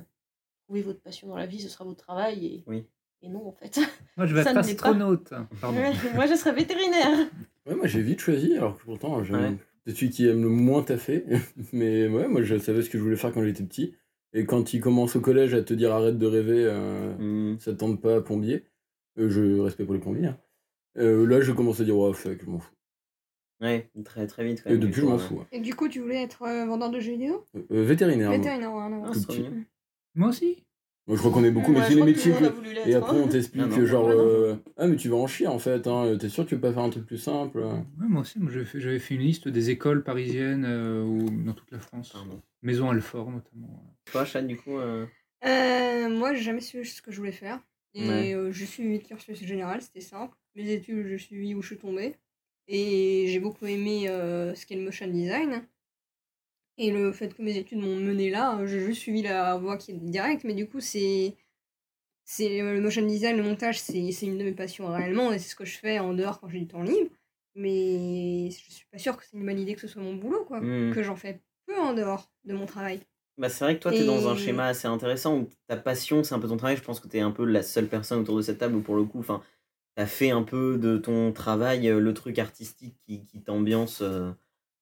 trouvez 0.65 0.83
votre 0.83 1.01
passion 1.01 1.29
dans 1.29 1.37
la 1.37 1.47
vie, 1.47 1.61
ce 1.61 1.69
sera 1.69 1.85
votre 1.85 2.03
travail, 2.03 2.47
et, 2.47 2.65
Oui. 2.67 2.85
et 3.23 3.29
non, 3.29 3.47
en 3.49 3.53
fait. 3.53 3.79
Moi, 4.17 4.27
je 4.27 4.35
vais 4.35 4.43
ça 4.45 4.51
être 4.51 4.57
ne 4.57 4.63
pas. 4.63 4.69
astronaute. 4.69 5.33
Pardon. 5.61 5.79
Ouais, 5.79 5.93
Moi, 6.15 6.27
je 6.27 6.35
serais 6.35 6.53
vétérinaire. 6.55 7.29
Ouais, 7.67 7.75
moi 7.75 7.87
j'ai 7.87 8.01
vite 8.01 8.21
choisi, 8.21 8.57
alors 8.57 8.79
que 8.79 8.85
pourtant 8.85 9.23
j'aime- 9.25 9.37
Ouais. 9.37 9.57
c'est 9.87 9.95
celui 9.95 10.11
qui 10.11 10.27
aime 10.27 10.43
le 10.43 10.49
moins 10.49 10.83
taffer. 10.83 11.25
Mais 11.75 12.09
ouais, 12.09 12.27
moi 12.27 12.43
je 12.43 12.57
savais 12.59 12.81
ce 12.83 12.89
que 12.89 12.97
je 12.97 13.03
voulais 13.03 13.17
faire 13.17 13.33
quand 13.33 13.43
j'étais 13.45 13.63
petit. 13.65 13.95
Et 14.33 14.45
quand 14.47 14.73
il 14.73 14.81
commence 14.81 15.17
au 15.17 15.21
collège 15.21 15.53
à 15.55 15.63
te 15.63 15.75
dire 15.75 15.93
arrête 15.93 16.17
de 16.19 16.27
rêver, 16.27 16.65
euh, 16.67 17.15
Mm. 17.19 17.59
ça 17.61 17.75
tente 17.75 18.01
pas 18.01 18.21
plombier, 18.23 18.65
euh, 19.19 19.29
je 19.29 19.59
respecte 19.61 19.87
pour 19.87 19.95
les 19.95 20.01
plombiers. 20.01 20.27
hein. 20.27 20.39
Euh, 20.97 21.27
là 21.27 21.41
je 21.41 21.53
commence 21.53 21.81
à 21.81 21.85
dire 21.85 21.97
oh 21.97 22.13
fuck, 22.13 22.39
je 22.43 22.51
m'en 22.51 22.59
fous. 22.59 22.73
Ouais, 23.61 23.91
très, 24.05 24.27
très 24.29 24.45
vite. 24.45 24.63
Quand 24.63 24.71
Et 24.71 24.75
même, 24.75 24.81
depuis, 24.83 25.01
je 25.01 25.07
m'en 25.07 25.13
ouais. 25.17 25.19
fous. 25.19 25.35
ouais. 25.39 25.45
Et 25.51 25.59
du 25.61 25.75
coup, 25.75 25.89
tu 25.89 25.99
voulais 26.01 26.23
être 26.23 26.43
euh, 26.43 26.65
vendeur 26.67 26.91
de 26.91 27.01
jeux 27.01 27.13
vidéo? 27.13 27.45
Euh, 27.57 27.83
vétérinaire. 27.85 28.29
moi. 28.29 28.39
Vétérinaire, 28.39 28.73
ouais, 28.73 28.89
non, 28.89 29.03
Ah, 29.05 29.11
ouais. 29.11 29.17
c'est. 29.29 29.51
Moi 30.15 30.29
aussi. 30.29 30.65
Moi, 31.09 31.17
je 31.17 31.23
crois 31.23 31.33
qu'on 31.33 31.43
est 31.43 31.51
beaucoup, 31.51 31.73
mais 31.73 31.79
Ouais, 31.79 31.85
c'est 31.87 31.93
je 31.95 31.97
les 31.97 32.03
crois 32.03 32.13
que 32.13 32.17
métiers 32.17 32.33
le 32.33 32.37
monde 32.39 32.45
a 32.45 32.51
que. 32.51 32.55
voulu 32.55 32.73
l'être, 32.75 32.87
Et 32.87 32.95
après, 32.95 33.17
hein. 33.17 33.23
on 33.25 33.29
t'explique 33.29 33.63
Ah 33.65 33.67
non, 33.67 33.87
genre. 33.87 34.07
ouais, 34.09 34.15
non. 34.15 34.23
euh, 34.23 34.57
Ah, 34.77 34.87
mais 34.87 34.97
tu 34.97 35.09
vas 35.09 35.17
en 35.17 35.27
chier 35.27 35.47
en 35.49 35.59
fait, 35.59 35.87
hein. 35.89 36.17
t'es 36.21 36.29
sûr 36.29 36.45
que 36.45 36.51
tu 36.51 36.55
peux 36.55 36.61
pas 36.61 36.73
faire 36.73 36.83
un 36.85 36.91
truc 36.91 37.05
plus 37.07 37.19
simple 37.19 37.59
Ouais, 37.61 37.83
moi 37.99 38.21
aussi, 38.21 38.39
moi, 38.39 38.53
j'avais 38.53 38.65
fait, 38.65 38.79
j'avais 38.81 38.99
fait 39.01 39.15
une 39.17 39.23
liste 39.23 39.49
des 39.49 39.71
écoles 39.71 40.05
parisiennes 40.05 40.65
euh, 40.65 41.03
ou 41.03 41.29
dans 41.45 41.53
toute 41.55 41.71
la 41.73 41.81
France. 41.81 42.11
Pardon. 42.13 42.41
Maison 42.63 42.91
Alfort 42.91 43.31
notamment. 43.31 43.83
Toi, 44.13 44.25
Chad, 44.25 44.47
du 44.47 44.57
coup. 44.57 44.79
euh, 44.79 45.07
Euh, 45.47 46.09
moi, 46.11 46.35
j'ai 46.35 46.43
jamais 46.43 46.61
su 46.61 46.85
ce 46.85 47.03
que 47.03 47.11
je 47.11 47.17
voulais 47.17 47.33
faire. 47.33 47.59
Et 47.95 48.09
Ouais. 48.09 48.35
euh, 48.35 48.53
je 48.53 48.65
suis 48.65 48.75
suivi 48.85 49.01
cursus 49.01 49.39
général, 49.45 49.83
c'était 49.83 50.01
simple. 50.01 50.37
Mes 50.55 50.71
études, 50.71 51.07
je 51.09 51.17
suis 51.17 51.55
où 51.55 51.63
je 51.63 51.69
suis 51.69 51.79
tombée. 51.79 52.17
Et 52.69 53.27
j'ai 53.29 53.41
beaucoup 53.41 53.67
aimé 53.67 54.09
euh, 54.09 54.55
ce 54.55 54.67
qu'est 54.67 54.77
le 54.77 54.83
motion 54.85 55.07
design. 55.09 55.67
Et 56.77 56.91
le 56.93 57.13
fait 57.13 57.35
que 57.35 57.43
mes 57.43 57.57
études 57.57 57.79
m'ont 57.79 57.97
mené 57.97 58.31
là, 58.31 58.65
j'ai 58.67 58.81
juste 58.81 59.01
suivi 59.01 59.23
la 59.23 59.57
voie 59.57 59.77
qui 59.77 59.91
est 59.93 59.95
directe. 59.95 60.45
Mais 60.45 60.55
du 60.55 60.69
coup, 60.69 60.81
c'est. 60.81 61.37
c'est 62.25 62.61
Le 62.63 62.81
motion 62.81 63.07
design, 63.07 63.37
le 63.39 63.45
montage, 63.45 63.81
c'est 63.81 64.13
c'est 64.13 64.27
une 64.27 64.39
de 64.39 64.45
mes 64.45 64.53
passions 64.55 64.89
réellement. 64.93 65.33
Et 65.33 65.39
c'est 65.41 65.51
ce 65.51 65.57
que 65.57 65.65
je 65.67 65.79
fais 65.79 65.99
en 66.01 66.15
dehors 66.15 66.41
quand 66.41 66.49
j'ai 66.51 66.61
du 66.61 66.69
temps 66.69 66.83
libre. 66.85 67.11
Mais 67.57 68.51
je 68.51 68.73
suis 68.73 68.87
pas 68.93 68.99
sûre 68.99 69.17
que 69.17 69.25
c'est 69.25 69.37
une 69.37 69.47
bonne 69.47 69.61
idée 69.61 69.75
que 69.77 69.81
ce 69.83 69.89
soit 69.89 70.03
mon 70.03 70.17
boulot, 70.17 70.45
quoi. 70.47 70.61
hmm. 70.61 70.93
Que 70.95 71.03
j'en 71.03 71.17
fais 71.17 71.43
peu 71.67 71.79
en 71.81 71.95
dehors 71.95 72.33
de 72.45 72.55
mon 72.55 72.67
travail. 72.67 73.01
Bah, 73.39 73.49
c'est 73.49 73.65
vrai 73.65 73.77
que 73.77 73.83
toi, 73.83 73.93
tu 73.93 73.99
es 73.99 74.05
dans 74.05 74.29
un 74.29 74.37
schéma 74.37 74.67
assez 74.67 74.89
intéressant 74.89 75.39
où 75.39 75.49
ta 75.69 75.77
passion, 75.77 76.25
c'est 76.25 76.35
un 76.35 76.41
peu 76.41 76.49
ton 76.49 76.57
travail. 76.57 76.77
Je 76.77 76.83
pense 76.83 76.99
que 76.99 77.07
tu 77.07 77.19
es 77.19 77.21
un 77.21 77.31
peu 77.31 77.45
la 77.45 77.63
seule 77.63 77.87
personne 77.87 78.21
autour 78.21 78.37
de 78.37 78.43
cette 78.43 78.59
table 78.59 78.75
où, 78.75 78.81
pour 78.81 78.97
le 78.97 79.05
coup, 79.05 79.23
tu 79.23 79.33
as 79.97 80.07
fait 80.07 80.31
un 80.31 80.43
peu 80.43 80.77
de 80.77 80.99
ton 80.99 81.33
travail 81.33 81.89
euh, 81.89 82.01
le 82.01 82.15
truc 82.15 82.39
artistique 82.41 82.97
qui, 83.07 83.25
qui 83.27 83.41
t'ambiance 83.41 84.01
euh, 84.03 84.33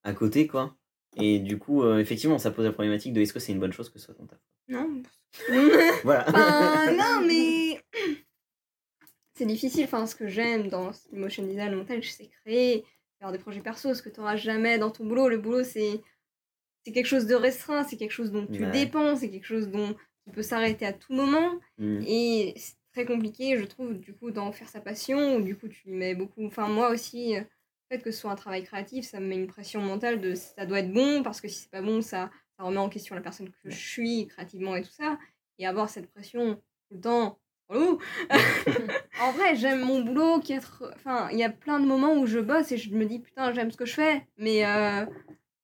à 0.04 0.14
côté, 0.14 0.46
quoi. 0.46 0.74
Et 1.18 1.38
du 1.38 1.58
coup, 1.58 1.82
euh, 1.82 1.98
effectivement, 1.98 2.38
ça 2.38 2.50
pose 2.50 2.64
la 2.64 2.72
problématique 2.72 3.12
de 3.12 3.20
est-ce 3.20 3.34
que 3.34 3.40
c'est 3.40 3.52
une 3.52 3.60
bonne 3.60 3.72
chose 3.72 3.90
que 3.90 3.98
ce 3.98 4.06
soit 4.06 4.14
ton 4.14 4.26
taf? 4.26 4.38
Non. 4.68 5.02
Voilà. 6.04 6.24
Enfin, 6.28 6.92
non, 6.92 7.26
mais 7.26 7.82
c'est 9.34 9.46
difficile. 9.46 9.84
Enfin, 9.84 10.06
ce 10.06 10.14
que 10.14 10.28
j'aime 10.28 10.68
dans 10.68 10.92
motion 11.12 11.42
design, 11.44 11.72
le 11.72 11.76
montage, 11.76 12.10
c'est 12.10 12.28
créer, 12.28 12.86
faire 13.18 13.32
des 13.32 13.38
projets 13.38 13.60
perso, 13.60 13.92
ce 13.92 14.00
que 14.00 14.08
tu 14.08 14.20
n'auras 14.20 14.36
jamais 14.36 14.78
dans 14.78 14.90
ton 14.90 15.04
boulot. 15.04 15.28
Le 15.28 15.36
boulot, 15.36 15.62
c'est 15.62 16.00
c'est 16.86 16.92
quelque 16.92 17.06
chose 17.06 17.26
de 17.26 17.34
restreint, 17.34 17.82
c'est 17.82 17.96
quelque 17.96 18.12
chose 18.12 18.30
dont 18.30 18.46
tu 18.46 18.62
Ouais. 18.64 18.70
dépends, 18.70 19.16
c'est 19.16 19.28
quelque 19.28 19.44
chose 19.44 19.68
dont 19.68 19.96
qui 20.22 20.30
peut 20.30 20.42
s'arrêter 20.42 20.86
à 20.86 20.92
tout 20.92 21.12
moment. 21.12 21.58
Hmm. 21.78 22.00
Et 22.06 22.54
c'est 22.56 22.76
très 22.92 23.04
compliqué, 23.04 23.58
je 23.58 23.64
trouve, 23.64 23.94
du 23.94 24.14
coup, 24.14 24.30
d'en 24.30 24.52
faire 24.52 24.68
sa 24.68 24.80
passion. 24.80 25.34
Ou 25.34 25.42
du 25.42 25.56
coup, 25.56 25.66
tu 25.66 25.88
y 25.88 25.92
mets 25.92 26.14
beaucoup. 26.14 26.46
Enfin, 26.46 26.68
moi 26.68 26.90
aussi, 26.90 27.34
euh, 27.36 27.40
le 27.40 27.96
fait 27.96 28.02
que 28.04 28.12
ce 28.12 28.20
soit 28.20 28.30
un 28.30 28.36
travail 28.36 28.62
créatif, 28.62 29.04
ça 29.04 29.18
me 29.18 29.26
met 29.26 29.34
une 29.34 29.48
pression 29.48 29.80
mentale 29.80 30.20
de 30.20 30.36
ça 30.36 30.64
doit 30.64 30.78
être 30.78 30.92
bon, 30.92 31.24
parce 31.24 31.40
que 31.40 31.48
si 31.48 31.62
c'est 31.62 31.70
pas 31.72 31.82
bon, 31.82 32.02
ça, 32.02 32.30
ça 32.56 32.62
remet 32.64 32.78
en 32.78 32.88
question 32.88 33.16
la 33.16 33.20
personne 33.20 33.48
que 33.50 33.56
je 33.64 33.76
suis 33.76 34.28
créativement 34.28 34.76
et 34.76 34.82
tout 34.82 34.92
ça. 34.92 35.18
Et 35.58 35.66
avoir 35.66 35.88
cette 35.90 36.08
pression 36.12 36.54
tout 36.88 36.94
le 36.94 37.00
temps. 37.00 37.40
relou. 37.68 37.98
en 39.20 39.32
vrai, 39.32 39.56
j'aime 39.56 39.80
mon 39.80 40.02
boulot 40.02 40.38
qui 40.38 40.52
est. 40.52 40.60
Enfin, 40.94 41.28
il 41.32 41.38
y 41.38 41.42
a 41.42 41.50
plein 41.50 41.80
de 41.80 41.86
moments 41.86 42.14
où 42.14 42.26
je 42.26 42.38
bosse 42.38 42.70
et 42.70 42.76
je 42.76 42.94
me 42.94 43.04
dis 43.06 43.18
putain, 43.18 43.52
j'aime 43.52 43.72
ce 43.72 43.76
que 43.76 43.86
je 43.86 43.94
fais. 43.94 44.24
Mais 44.36 44.64
euh, 44.64 45.04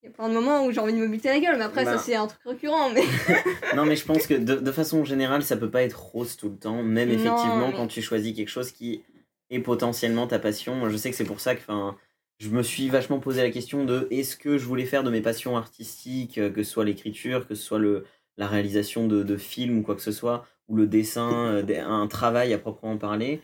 il 0.02 0.06
y 0.06 0.08
a 0.08 0.14
plein 0.14 0.28
de 0.28 0.34
moments 0.34 0.64
où 0.66 0.72
j'ai 0.72 0.80
envie 0.80 0.92
de 0.92 0.98
me 0.98 1.08
buter 1.08 1.28
la 1.28 1.38
gueule. 1.40 1.56
Mais 1.58 1.64
après, 1.64 1.84
Bah. 1.84 1.96
ça, 1.96 2.02
c'est 2.02 2.14
un 2.16 2.26
truc 2.26 2.40
récurrent. 2.44 2.90
Mais 2.90 3.02
Non, 3.76 3.84
mais 3.84 3.96
je 3.96 4.04
pense 4.04 4.26
que 4.26 4.34
de, 4.34 4.56
de 4.56 4.72
façon 4.72 5.04
générale, 5.04 5.42
ça 5.42 5.56
peut 5.56 5.70
pas 5.70 5.82
être 5.82 6.00
rose 6.00 6.36
tout 6.36 6.48
le 6.48 6.56
temps, 6.56 6.82
même 6.82 7.08
Non, 7.08 7.14
effectivement 7.14 7.68
mais- 7.68 7.74
quand 7.76 7.86
tu 7.86 8.02
choisis 8.02 8.34
quelque 8.34 8.48
chose 8.48 8.72
qui 8.72 9.02
est 9.50 9.60
potentiellement 9.60 10.26
ta 10.26 10.38
passion. 10.38 10.74
Moi, 10.74 10.88
je 10.88 10.96
sais 10.96 11.10
que 11.10 11.16
c'est 11.16 11.24
pour 11.24 11.40
ça 11.40 11.54
que 11.54 11.60
enfin, 11.60 11.96
je 12.38 12.48
me 12.48 12.62
suis 12.62 12.88
vachement 12.88 13.20
posé 13.20 13.42
la 13.42 13.50
question 13.50 13.84
de 13.84 14.08
est-ce 14.10 14.36
que 14.36 14.58
je 14.58 14.64
voulais 14.64 14.86
faire 14.86 15.04
de 15.04 15.10
mes 15.10 15.20
passions 15.20 15.56
artistiques, 15.56 16.38
euh, 16.38 16.50
que 16.50 16.62
ce 16.62 16.70
soit 16.72 16.84
l'écriture, 16.84 17.46
que 17.46 17.54
ce 17.54 17.62
soit 17.62 17.78
le, 17.78 18.04
la 18.38 18.46
réalisation 18.48 19.06
de, 19.06 19.22
de 19.22 19.36
films 19.36 19.78
ou 19.78 19.82
quoi 19.82 19.94
que 19.94 20.00
ce 20.02 20.10
soit, 20.12 20.46
ou 20.68 20.76
le 20.76 20.86
dessin, 20.86 21.30
euh, 21.68 21.84
un 21.86 22.06
travail 22.08 22.52
à 22.54 22.58
proprement 22.58 22.96
parler. 22.96 23.40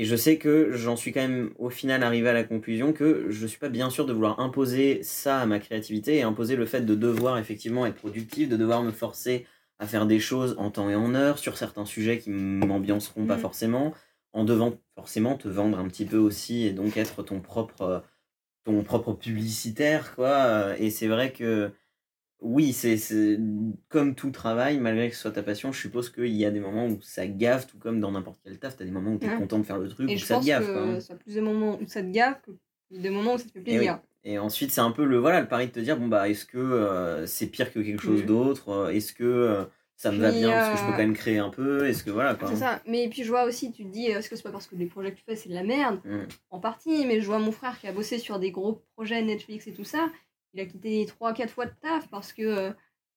Et 0.00 0.06
je 0.06 0.16
sais 0.16 0.38
que 0.38 0.72
j'en 0.72 0.96
suis 0.96 1.12
quand 1.12 1.20
même 1.20 1.52
au 1.58 1.68
final 1.68 2.02
arrivé 2.02 2.26
à 2.30 2.32
la 2.32 2.42
conclusion 2.42 2.94
que 2.94 3.26
je 3.28 3.46
suis 3.46 3.58
pas 3.58 3.68
bien 3.68 3.90
sûr 3.90 4.06
de 4.06 4.14
vouloir 4.14 4.40
imposer 4.40 5.02
ça 5.02 5.40
à 5.40 5.44
ma 5.44 5.58
créativité 5.58 6.16
et 6.16 6.22
imposer 6.22 6.56
le 6.56 6.64
fait 6.64 6.80
de 6.86 6.94
devoir 6.94 7.36
effectivement 7.36 7.84
être 7.84 7.96
productif, 7.96 8.48
de 8.48 8.56
devoir 8.56 8.82
me 8.82 8.92
forcer 8.92 9.46
à 9.78 9.86
faire 9.86 10.06
des 10.06 10.18
choses 10.18 10.54
en 10.58 10.70
temps 10.70 10.88
et 10.88 10.94
en 10.94 11.14
heure 11.14 11.38
sur 11.38 11.58
certains 11.58 11.84
sujets 11.84 12.18
qui 12.18 12.30
m'ambianceront 12.30 13.26
pas 13.26 13.36
Mhm. 13.36 13.40
forcément, 13.42 13.94
en 14.32 14.44
devant 14.44 14.72
forcément 14.94 15.36
te 15.36 15.48
vendre 15.48 15.78
un 15.78 15.86
petit 15.86 16.06
peu 16.06 16.16
aussi 16.16 16.64
et 16.66 16.72
donc 16.72 16.96
être 16.96 17.22
ton 17.22 17.40
propre 17.40 17.82
euh, 17.82 18.00
ton 18.64 18.82
propre 18.84 19.12
publicitaire 19.12 20.14
quoi. 20.14 20.78
Et 20.78 20.88
c'est 20.90 21.08
vrai 21.08 21.32
que 21.32 21.72
oui, 22.42 22.72
c'est 22.72 23.38
comme 23.88 24.14
tout 24.14 24.30
travail, 24.30 24.78
malgré 24.78 25.10
que 25.10 25.14
ce 25.14 25.22
soit 25.22 25.32
ta 25.32 25.42
passion, 25.42 25.72
je 25.72 25.80
suppose 25.80 26.10
qu'il 26.10 26.28
y 26.34 26.44
a 26.44 26.50
des 26.50 26.60
moments 26.60 26.86
où 26.86 26.98
ça 27.02 27.26
gaffe, 27.26 27.66
tout 27.66 27.78
comme 27.78 28.00
dans 28.00 28.12
n'importe 28.12 28.40
quel 28.44 28.58
taf, 28.58 28.76
t'as 28.76 28.84
des 28.84 28.90
moments 28.90 29.12
où 29.12 29.18
t'es 29.18 29.28
Ouais. 29.28 29.36
content 29.36 29.58
de 29.58 29.64
faire 29.64 29.78
le 29.78 29.88
truc, 29.88 30.08
et 30.10 30.14
où 30.14 30.18
je 30.18 30.24
ça 30.24 30.34
te 30.34 30.38
pense 30.38 30.46
gaffe. 30.46 30.66
que 30.66 30.72
quoi, 30.72 30.82
hein. 30.82 31.00
ça 31.00 31.12
a 31.12 31.16
plus 31.16 31.34
de 31.34 31.40
moments 31.40 31.78
où 31.80 31.86
ça 31.86 32.02
te 32.02 32.08
gaffe 32.10 32.40
que 32.42 32.52
des 32.90 33.10
moments 33.10 33.34
où 33.34 33.38
ça 33.38 33.44
te 33.44 33.52
fait 33.52 33.60
Et, 33.60 33.62
oui. 33.62 33.76
plaisir. 33.76 34.00
Et 34.24 34.38
ensuite, 34.38 34.70
c'est 34.70 34.80
un 34.80 34.90
peu 34.90 35.04
le 35.04 35.18
voilà 35.18 35.40
le 35.40 35.48
pari 35.48 35.66
de 35.68 35.72
te 35.72 35.80
dire 35.80 35.98
bon 35.98 36.08
bah 36.08 36.28
est-ce 36.28 36.44
que 36.44 36.58
euh, 36.58 37.26
c'est 37.26 37.46
pire 37.46 37.72
que 37.72 37.80
quelque 37.80 38.02
chose 38.02 38.20
Mhm. 38.20 38.26
d'autre 38.26 38.68
euh, 38.68 38.88
Est-ce 38.90 39.12
que 39.14 39.24
euh, 39.24 39.64
ça 39.96 40.10
me 40.12 40.18
va 40.18 40.30
bien 40.32 40.50
parce 40.52 40.68
que 40.70 40.76
je 40.76 40.84
peux 40.84 40.92
quand 40.92 40.98
même 40.98 41.14
créer 41.14 41.38
un 41.38 41.48
peu 41.50 41.86
Est-ce 41.86 42.04
que 42.04 42.10
voilà 42.10 42.34
quoi 42.34 42.48
C'est 42.48 42.56
ça. 42.56 42.82
Mais 42.86 43.08
puis 43.08 43.22
je 43.24 43.28
vois 43.30 43.44
aussi, 43.44 43.72
tu 43.72 43.84
te 43.84 43.88
dis, 43.88 44.06
est-ce 44.06 44.28
que 44.28 44.36
c'est 44.36 44.42
pas 44.42 44.50
parce 44.52 44.66
que 44.66 44.76
les 44.76 44.86
projets 44.86 45.12
que 45.12 45.16
tu 45.18 45.24
fais, 45.24 45.36
c'est 45.36 45.48
de 45.48 45.54
la 45.54 45.62
merde? 45.62 46.00
Mm. 46.04 46.24
En 46.50 46.58
partie, 46.60 47.06
mais 47.06 47.20
je 47.20 47.26
vois 47.26 47.38
mon 47.38 47.52
frère 47.52 47.78
qui 47.78 47.86
a 47.86 47.92
bossé 47.92 48.18
sur 48.18 48.38
des 48.38 48.50
gros 48.50 48.82
projets 48.94 49.22
Netflix 49.22 49.66
et 49.66 49.72
tout 49.72 49.84
ça. 49.84 50.10
Il 50.54 50.60
a 50.60 50.66
quitté 50.66 51.06
3-4 51.06 51.50
fois 51.50 51.66
de 51.66 51.72
taf 51.80 52.08
parce 52.10 52.32
que 52.32 52.42
euh, 52.42 52.72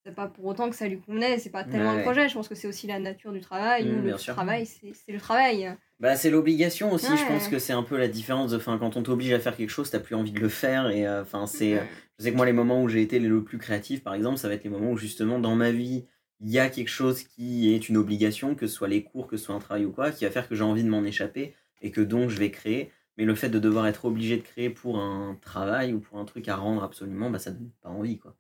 c'est 0.06 0.14
pas 0.14 0.28
pour 0.28 0.46
autant 0.46 0.70
que 0.70 0.76
ça 0.76 0.88
lui 0.88 1.00
convenait, 1.00 1.40
c'est 1.40 1.50
pas 1.50 1.64
tellement 1.64 1.92
Ouais. 1.92 1.98
le 1.98 2.04
projet. 2.04 2.30
Je 2.30 2.34
pense 2.34 2.48
que 2.48 2.56
c'est 2.56 2.68
aussi 2.68 2.88
la 2.88 3.00
nature 3.00 3.32
du 3.32 3.40
travail. 3.40 3.86
Mm, 3.86 4.02
bien 4.04 4.12
le 4.14 4.18
sûr. 4.18 4.34
travail, 4.34 4.66
c'est 4.66 5.12
le 5.12 5.20
travail. 5.20 5.76
Bah, 6.00 6.16
c'est 6.18 6.30
l'obligation 6.30 6.92
aussi, 6.92 7.16
je 7.16 7.26
pense 7.26 7.48
que 7.48 7.60
c'est 7.60 7.72
un 7.72 7.84
peu 7.84 7.98
la 7.98 8.10
différence 8.10 8.52
de 8.52 8.60
fin, 8.60 8.78
quand 8.78 8.98
on 8.98 9.04
t'oblige 9.04 9.32
à 9.32 9.40
faire 9.40 9.56
quelque 9.56 9.70
chose, 9.70 9.90
t'as 9.90 10.00
plus 10.00 10.16
envie 10.16 10.32
de 10.32 10.40
le 10.40 10.50
faire 10.50 10.90
et 10.90 11.08
euh, 11.08 11.24
c'est 11.46 11.80
je 12.20 12.24
sais 12.26 12.32
que 12.32 12.36
moi 12.36 12.46
les 12.46 12.54
moments 12.54 12.82
où 12.84 12.90
j'ai 12.90 13.02
été 13.02 13.20
le 13.20 13.44
plus 13.44 13.58
créatif 13.58 14.04
par 14.04 14.14
exemple, 14.14 14.38
ça 14.38 14.50
va 14.50 14.56
être 14.56 14.64
les 14.66 14.70
moments 14.70 14.92
où 14.92 14.98
justement 14.98 15.40
dans 15.40 15.56
ma 15.56 15.72
vie, 15.72 16.06
il 16.42 16.50
y 16.50 16.60
a 16.60 16.70
quelque 16.70 16.90
chose 16.90 17.24
qui 17.24 17.74
est 17.74 17.88
une 17.88 17.96
obligation, 17.96 18.54
que 18.54 18.68
ce 18.68 18.74
soit 18.76 18.90
les 18.90 19.04
cours, 19.04 19.28
que 19.28 19.38
ce 19.38 19.46
soit 19.46 19.56
un 19.56 19.60
travail 19.60 19.86
ou 19.86 19.92
quoi, 19.94 20.12
qui 20.12 20.26
va 20.26 20.32
faire 20.32 20.50
que 20.50 20.56
j'ai 20.56 20.64
envie 20.64 20.84
de 20.84 20.90
m'en 20.90 21.04
échapper 21.06 21.56
et 21.82 21.92
que 21.92 22.02
donc 22.02 22.30
je 22.30 22.38
vais 22.38 22.52
créer. 22.52 22.92
Mais 23.18 23.26
le 23.26 23.36
fait 23.36 23.50
de 23.50 23.60
devoir 23.60 23.86
être 23.88 24.06
obligé 24.06 24.38
de 24.38 24.42
créer 24.42 24.70
pour 24.70 25.00
un 25.00 25.36
travail 25.42 25.94
ou 25.94 26.00
pour 26.00 26.18
un 26.18 26.26
truc 26.26 26.48
à 26.48 26.56
rendre 26.56 26.84
absolument, 26.84 27.30
bah 27.30 27.40
ça 27.40 27.52
donne 27.52 27.70
pas 27.82 27.90
envie 27.90 28.18
quoi. 28.18 28.36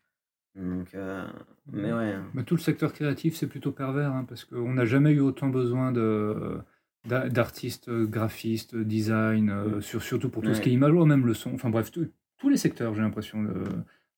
Donc 0.55 0.93
euh, 0.95 1.25
mais 1.71 1.91
ouais. 1.93 2.15
Bah, 2.33 2.43
tout 2.43 2.55
le 2.55 2.61
secteur 2.61 2.93
créatif, 2.93 3.35
c'est 3.35 3.47
plutôt 3.47 3.71
pervers, 3.71 4.11
hein, 4.11 4.25
parce 4.27 4.45
qu'on 4.45 4.73
n'a 4.73 4.85
jamais 4.85 5.11
eu 5.11 5.19
autant 5.19 5.49
besoin 5.49 5.91
de 5.91 6.57
d'a- 7.07 7.29
d'artistes, 7.29 7.89
euh, 7.89 8.05
graphistes, 8.05 8.75
design, 8.75 9.49
euh, 9.49 9.81
sur, 9.81 10.01
surtout 10.01 10.29
pour 10.29 10.43
tout 10.43 10.53
ce 10.53 10.61
qui 10.61 10.69
est 10.69 10.73
image, 10.73 10.91
ou 10.93 11.05
même 11.05 11.25
le 11.25 11.33
son, 11.33 11.53
enfin 11.53 11.69
bref, 11.69 11.91
tout- 11.91 12.09
tous 12.37 12.49
les 12.49 12.57
secteurs, 12.57 12.93
j'ai 12.95 13.01
l'impression, 13.01 13.41
de, 13.43 13.63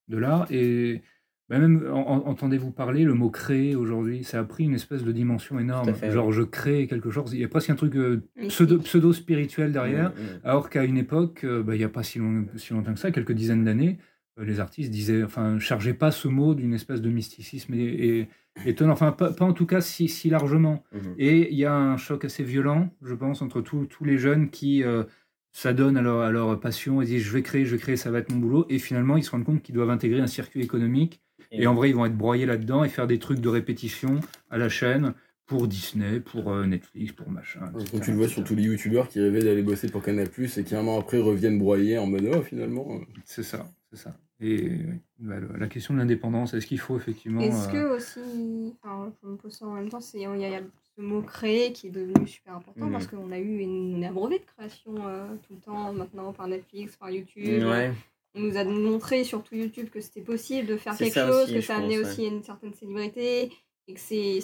de 0.08 0.16
l'art. 0.18 0.46
Et 0.50 1.02
bah, 1.48 1.58
même, 1.58 1.86
en- 1.92 2.08
en- 2.08 2.26
entendez-vous 2.28 2.72
parler, 2.72 3.04
le 3.04 3.14
mot 3.14 3.30
créer 3.30 3.76
aujourd'hui, 3.76 4.24
ça 4.24 4.40
a 4.40 4.44
pris 4.44 4.64
une 4.64 4.74
espèce 4.74 5.04
de 5.04 5.12
dimension 5.12 5.58
énorme. 5.60 5.94
Fait, 5.94 6.10
Genre, 6.10 6.26
ouais. 6.26 6.32
je 6.32 6.42
crée 6.42 6.86
quelque 6.88 7.10
chose, 7.10 7.32
il 7.34 7.40
y 7.40 7.44
a 7.44 7.48
presque 7.48 7.70
un 7.70 7.76
truc 7.76 7.94
euh, 7.96 8.22
pseudo- 8.48 8.78
pseudo-spirituel 8.78 9.72
derrière. 9.72 10.10
Mm, 10.10 10.14
mm. 10.14 10.40
Alors 10.44 10.70
qu'à 10.70 10.84
une 10.84 10.98
époque, 10.98 11.44
euh, 11.44 11.62
bah, 11.62 11.74
il 11.74 11.78
n'y 11.78 11.84
a 11.84 11.88
pas 11.88 12.02
si, 12.02 12.18
long- 12.18 12.46
si 12.56 12.72
longtemps 12.72 12.94
que 12.94 12.98
ça, 12.98 13.10
quelques 13.12 13.32
dizaines 13.32 13.64
d'années, 13.64 13.98
euh, 14.40 14.44
les 14.44 14.58
artistes 14.60 14.90
disaient, 14.90 15.22
enfin, 15.22 15.58
chargeaient 15.58 15.94
pas 15.94 16.10
ce 16.10 16.26
mot 16.28 16.54
d'une 16.54 16.74
espèce 16.74 17.00
de 17.00 17.10
mysticisme 17.10 17.74
et, 17.74 17.78
et- 17.84 18.28
étonnant, 18.64 18.92
enfin, 18.94 19.12
pas, 19.12 19.32
pas 19.32 19.44
en 19.44 19.52
tout 19.52 19.66
cas 19.66 19.80
si, 19.82 20.08
si 20.08 20.30
largement. 20.30 20.82
Mhm. 20.92 21.14
Et 21.18 21.52
il 21.52 21.58
y 21.58 21.64
a 21.66 21.74
un 21.74 21.96
choc 21.96 22.24
assez 22.24 22.42
violent, 22.42 22.88
je 23.02 23.14
pense, 23.14 23.40
entre 23.42 23.60
tous 23.60 23.84
tous 23.86 24.04
les 24.04 24.16
jeunes 24.18 24.48
qui 24.50 24.82
euh, 24.82 25.04
s'adonnent 25.52 25.96
à 25.96 26.02
leur, 26.02 26.20
à 26.22 26.30
leur 26.30 26.58
passion 26.58 27.00
et 27.02 27.06
disent, 27.06 27.22
je 27.22 27.32
vais 27.32 27.42
créer, 27.42 27.64
je 27.66 27.72
vais 27.72 27.78
créer, 27.80 27.96
ça 27.96 28.10
va 28.10 28.18
être 28.18 28.32
mon 28.32 28.38
boulot. 28.38 28.66
Et 28.68 28.78
finalement, 28.78 29.16
ils 29.16 29.22
se 29.22 29.30
rendent 29.30 29.44
compte 29.44 29.62
qu'ils 29.62 29.74
doivent 29.74 29.90
intégrer 29.90 30.20
un 30.20 30.26
circuit 30.26 30.60
économique. 30.62 31.20
Et 31.52 31.62
Et, 31.62 31.66
en 31.66 31.74
vrai, 31.74 31.90
ils 31.90 31.94
vont 31.96 32.06
être 32.06 32.16
broyés 32.16 32.46
là-dedans 32.46 32.84
et 32.84 32.88
faire 32.88 33.06
des 33.06 33.18
trucs 33.18 33.40
de 33.40 33.48
répétition 33.48 34.20
à 34.50 34.58
la 34.58 34.68
chaîne 34.68 35.14
pour 35.46 35.68
Disney, 35.68 36.18
pour 36.20 36.50
euh, 36.50 36.66
Netflix, 36.66 37.12
pour 37.12 37.30
machin. 37.30 37.60
etc., 37.74 37.90
Quand 37.92 38.00
tu 38.00 38.10
le 38.10 38.16
vois 38.16 38.28
sur 38.28 38.42
tous 38.42 38.56
les 38.56 38.64
youtubeurs 38.64 39.08
qui 39.08 39.20
rêvaient 39.20 39.42
d'aller 39.42 39.62
bosser 39.62 39.88
pour 39.88 40.02
Canal 40.02 40.28
et 40.28 40.64
qui 40.64 40.74
un 40.74 40.86
an 40.86 40.98
après 40.98 41.18
reviennent 41.18 41.58
broyer 41.58 41.98
en 41.98 42.06
mode 42.06 42.28
oh 42.34 42.42
finalement. 42.42 42.86
euh, 42.90 43.04
C'est 43.24 43.44
ça, 43.44 43.68
c'est 43.90 43.98
ça. 43.98 44.16
Et 44.40 44.68
oui, 44.68 45.00
bah, 45.18 45.36
la 45.58 45.66
question 45.68 45.94
de 45.94 45.98
l'indépendance, 46.00 46.52
est-ce 46.52 46.66
qu'il 46.66 46.80
faut 46.80 46.96
effectivement. 46.96 47.40
Est-ce 47.40 47.68
euh, 47.68 47.72
que 47.72 47.96
aussi, 47.96 48.74
enfin, 48.82 49.12
je 49.22 49.28
me 49.28 49.36
pose 49.36 49.52
ça 49.52 49.66
en 49.66 49.74
même 49.74 49.88
temps, 49.88 50.00
il 50.12 50.20
y, 50.20 50.26
a 50.26 50.34
il 50.36 50.40
y 50.42 50.54
a 50.54 50.60
ce 50.96 51.00
mot 51.00 51.22
créer 51.22 51.72
qui 51.72 51.86
est 51.86 51.90
devenu 51.90 52.26
super 52.26 52.56
important 52.56 52.90
parce 52.90 53.06
qu'on 53.06 53.30
a 53.32 53.38
eu 53.38 53.58
une, 53.58 53.94
on 53.96 54.02
est 54.02 54.06
abreuvé 54.06 54.40
de 54.40 54.44
création 54.44 54.94
euh, 55.06 55.26
tout 55.46 55.54
le 55.54 55.60
temps 55.60 55.92
maintenant 55.92 56.32
par 56.32 56.48
Netflix, 56.48 56.96
par 56.96 57.10
YouTube. 57.10 57.62
Ouais. 57.64 57.92
On 58.36 58.40
nous 58.40 58.56
a 58.56 58.64
montré 58.64 59.24
surtout 59.24 59.56
YouTube 59.56 59.88
que 59.90 60.00
c'était 60.00 60.20
possible 60.20 60.68
de 60.68 60.76
faire 60.76 60.96
quelque 60.96 61.14
chose, 61.14 61.44
aussi, 61.44 61.54
que 61.54 61.60
ça 61.62 61.76
amenait 61.76 62.00
pense, 62.00 62.12
aussi 62.12 62.26
une 62.26 62.42
certaine 62.42 62.74
célébrité 62.74 63.50
et 63.88 63.94
que 63.94 64.00
c'est 64.00 64.40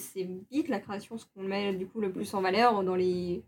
vite 0.51 0.69
la 0.69 0.81
création 0.81 1.19
ce 1.19 1.27
qu'on 1.35 1.43
met 1.43 1.75
du 1.75 1.87
coup 1.87 2.01
le 2.01 2.11
plus 2.11 2.33
en 2.35 2.41
valeur 2.41 2.83
dans 2.83 2.95
les 2.97 3.43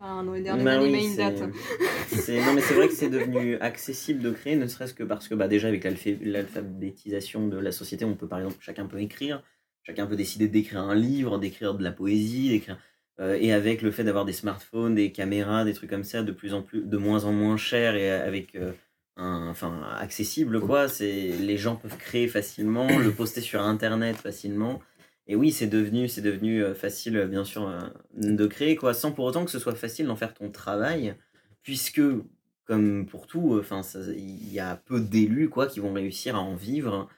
Enfin, 0.00 0.24
dans 0.24 0.32
les 0.32 0.42
dernières 0.42 0.64
Bah 0.64 0.72
années, 0.72 0.92
oui, 0.92 1.16
date. 1.16 1.38
Non, 1.40 2.54
mais 2.54 2.60
c'est 2.60 2.74
vrai 2.74 2.88
que 2.88 2.94
c'est 2.94 3.08
devenu 3.08 3.56
accessible 3.58 4.20
de 4.22 4.30
créer, 4.30 4.56
ne 4.56 4.66
serait-ce 4.66 4.92
que 4.94 5.04
parce 5.04 5.28
que 5.28 5.34
bah, 5.34 5.48
déjà 5.48 5.68
avec 5.68 5.84
l'alphabétisation 5.84 7.48
de 7.48 7.56
la 7.58 7.72
société, 7.72 8.04
on 8.04 8.14
peut 8.14 8.28
par 8.28 8.40
exemple, 8.40 8.56
chacun 8.60 8.86
peut 8.86 9.00
écrire, 9.00 9.42
chacun 9.82 10.06
peut 10.06 10.16
décider 10.16 10.48
d'écrire 10.48 10.80
un 10.80 10.94
livre, 10.94 11.38
d'écrire 11.38 11.74
de 11.74 11.82
la 11.84 11.92
poésie, 11.92 12.50
d'écrire. 12.50 12.78
euh, 13.20 13.38
et 13.40 13.52
avec 13.52 13.82
le 13.82 13.90
fait 13.92 14.04
d'avoir 14.04 14.24
des 14.24 14.32
smartphones, 14.32 14.94
des 14.96 15.12
caméras, 15.12 15.64
des 15.64 15.72
trucs 15.74 15.90
comme 15.90 16.04
ça, 16.04 16.22
de 16.22 16.32
plus 16.32 16.54
en 16.54 16.62
plus, 16.62 16.82
de 16.82 16.96
moins 16.96 17.24
en 17.24 17.32
moins 17.32 17.56
cher 17.56 17.94
et 17.94 18.10
avec 18.10 18.56
euh, 18.56 18.72
un, 19.16 19.48
enfin 19.48 19.82
accessible 19.98 20.60
quoi. 20.60 20.88
C'est 20.88 21.28
les 21.28 21.56
gens 21.56 21.76
peuvent 21.76 21.96
créer 21.96 22.28
facilement, 22.28 22.98
le 22.98 23.10
poster 23.16 23.40
sur 23.40 23.62
internet 23.62 24.16
facilement. 24.16 24.80
Et 25.26 25.36
oui, 25.36 25.52
c'est 25.52 25.66
devenu, 25.66 26.08
c'est 26.08 26.20
devenu 26.20 26.62
euh, 26.62 26.74
facile, 26.74 27.16
euh, 27.16 27.26
bien 27.26 27.44
sûr, 27.44 27.66
euh, 27.66 27.80
de 28.14 28.46
créer, 28.46 28.76
quoi, 28.76 28.92
sans 28.92 29.10
pour 29.12 29.24
autant 29.24 29.44
que 29.44 29.50
ce 29.50 29.58
soit 29.58 29.74
facile 29.74 30.06
d'en 30.06 30.16
faire 30.16 30.34
ton 30.34 30.50
travail, 30.50 31.14
puisque, 31.62 32.02
comme 32.66 33.06
pour 33.06 33.26
tout, 33.26 33.56
enfin, 33.58 33.80
il 34.16 34.52
y 34.52 34.60
a 34.60 34.76
peu 34.76 35.00
d'élus, 35.00 35.48
quoi, 35.48 35.66
qui 35.66 35.80
vont 35.80 35.94
réussir 35.94 36.36
à 36.36 36.40
en 36.40 36.54
vivre, 36.54 37.08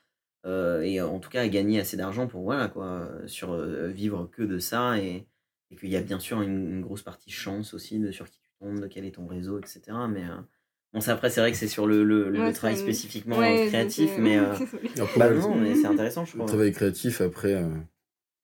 euh, 0.47 0.83
et 0.83 1.01
en 1.01 1.19
tout 1.19 1.31
cas 1.31 1.43
à 1.43 1.49
gagner 1.49 1.81
assez 1.81 1.97
d'argent 1.97 2.29
pour, 2.29 2.43
voilà, 2.43 2.69
quoi, 2.69 3.11
sur 3.27 3.53
euh, 3.53 3.89
vivre 3.89 4.29
que 4.33 4.43
de 4.43 4.61
ça, 4.61 4.99
et, 4.99 5.27
et 5.71 5.77
qu'il 5.77 5.89
y 5.91 5.97
a 5.97 6.03
bien 6.03 6.21
sûr 6.21 6.43
une, 6.43 6.71
une 6.71 6.83
grosse 6.83 7.03
partie 7.03 7.33
chance 7.33 7.75
aussi 7.75 7.99
de 7.99 8.13
sur 8.13 8.31
qui 8.31 8.39
tu 8.41 8.51
tombes, 8.61 8.81
de 8.81 8.87
quel 8.87 9.05
est 9.05 9.17
ton 9.17 9.27
réseau, 9.27 9.59
etc. 9.59 9.81
Mais 10.09 10.25
euh, 10.25 10.37
bon, 10.97 11.01
ça 11.01 11.13
après, 11.13 11.31
c'est 11.31 11.41
vrai 11.41 11.53
que 11.53 11.59
c'est 11.59 11.69
sur 11.69 11.87
le, 11.87 12.03
le, 12.05 12.31
le 12.31 12.41
Ouais, 12.41 12.53
travail 12.53 12.77
spécifiquement 12.77 13.39
Ouais, 13.39 13.67
créatif, 13.69 14.11
mais. 14.19 14.37
euh, 14.39 14.53
Après, 15.01 15.19
bah 15.21 15.29
le- 15.31 15.39
non, 15.39 15.55
mais 15.55 15.75
c'est 15.77 15.87
intéressant, 15.87 16.25
je 16.25 16.33
le 16.33 16.39
trouve. 16.39 16.49
travail 16.49 16.73
créatif, 16.73 17.21
après. 17.21 17.55
euh, 17.55 17.69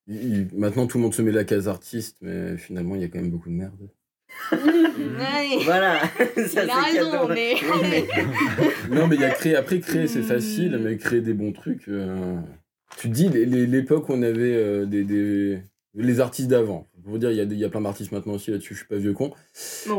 il- 0.07 0.49
maintenant, 0.55 0.87
tout 0.87 0.99
le 0.99 1.03
monde 1.03 1.15
se 1.15 1.23
met 1.23 1.33
la 1.33 1.45
case 1.45 1.67
artiste, 1.69 2.17
mais 2.21 2.57
finalement, 2.57 2.95
il 2.95 3.03
y 3.03 3.05
a 3.05 3.09
quand 3.09 3.19
même 3.21 3.31
beaucoup 3.31 3.49
de 3.49 3.55
merde. 3.55 3.73
Ouais. 4.53 5.59
Voilà, 5.65 6.01
ça 6.19 6.33
Il 6.37 6.49
c'est 6.49 6.71
a 6.71 6.81
raison, 6.83 7.29
mais. 7.29 7.55
Oui, 7.55 7.81
mais- 7.91 8.07
Non, 8.95 9.07
mais 9.07 9.17
il 9.17 9.21
y 9.21 9.25
a 9.25 9.31
créer. 9.31 9.57
Après, 9.57 9.81
créer, 9.81 10.07
c'est 10.07 10.21
Hmm. 10.21 10.25
facile, 10.25 10.79
mais 10.83 10.97
créer 10.97 11.21
des 11.21 11.35
bons 11.35 11.53
trucs. 11.53 11.89
euh, 11.89 12.37
Tu 12.99 13.09
te 13.09 13.15
dis, 13.15 13.29
l'époque 13.29 14.09
où 14.09 14.13
on 14.13 14.23
avait 14.23 14.55
euh, 14.55 14.85
des, 14.87 15.05
des- 15.05 15.63
les 15.95 16.21
artistes 16.21 16.49
d'avant. 16.49 16.87
Pour 17.03 17.13
vous 17.13 17.19
dire, 17.19 17.31
il 17.31 17.37
y 17.37 17.41
a, 17.41 17.45
des- 17.47 17.57
y 17.57 17.65
a 17.65 17.69
plein 17.69 17.81
d'artistes 17.81 18.13
maintenant 18.13 18.35
aussi 18.35 18.51
là-dessus, 18.51 18.75
je 18.75 18.79
suis 18.81 18.89
pas 18.89 18.97
vieux 18.97 19.13
con. 19.13 19.33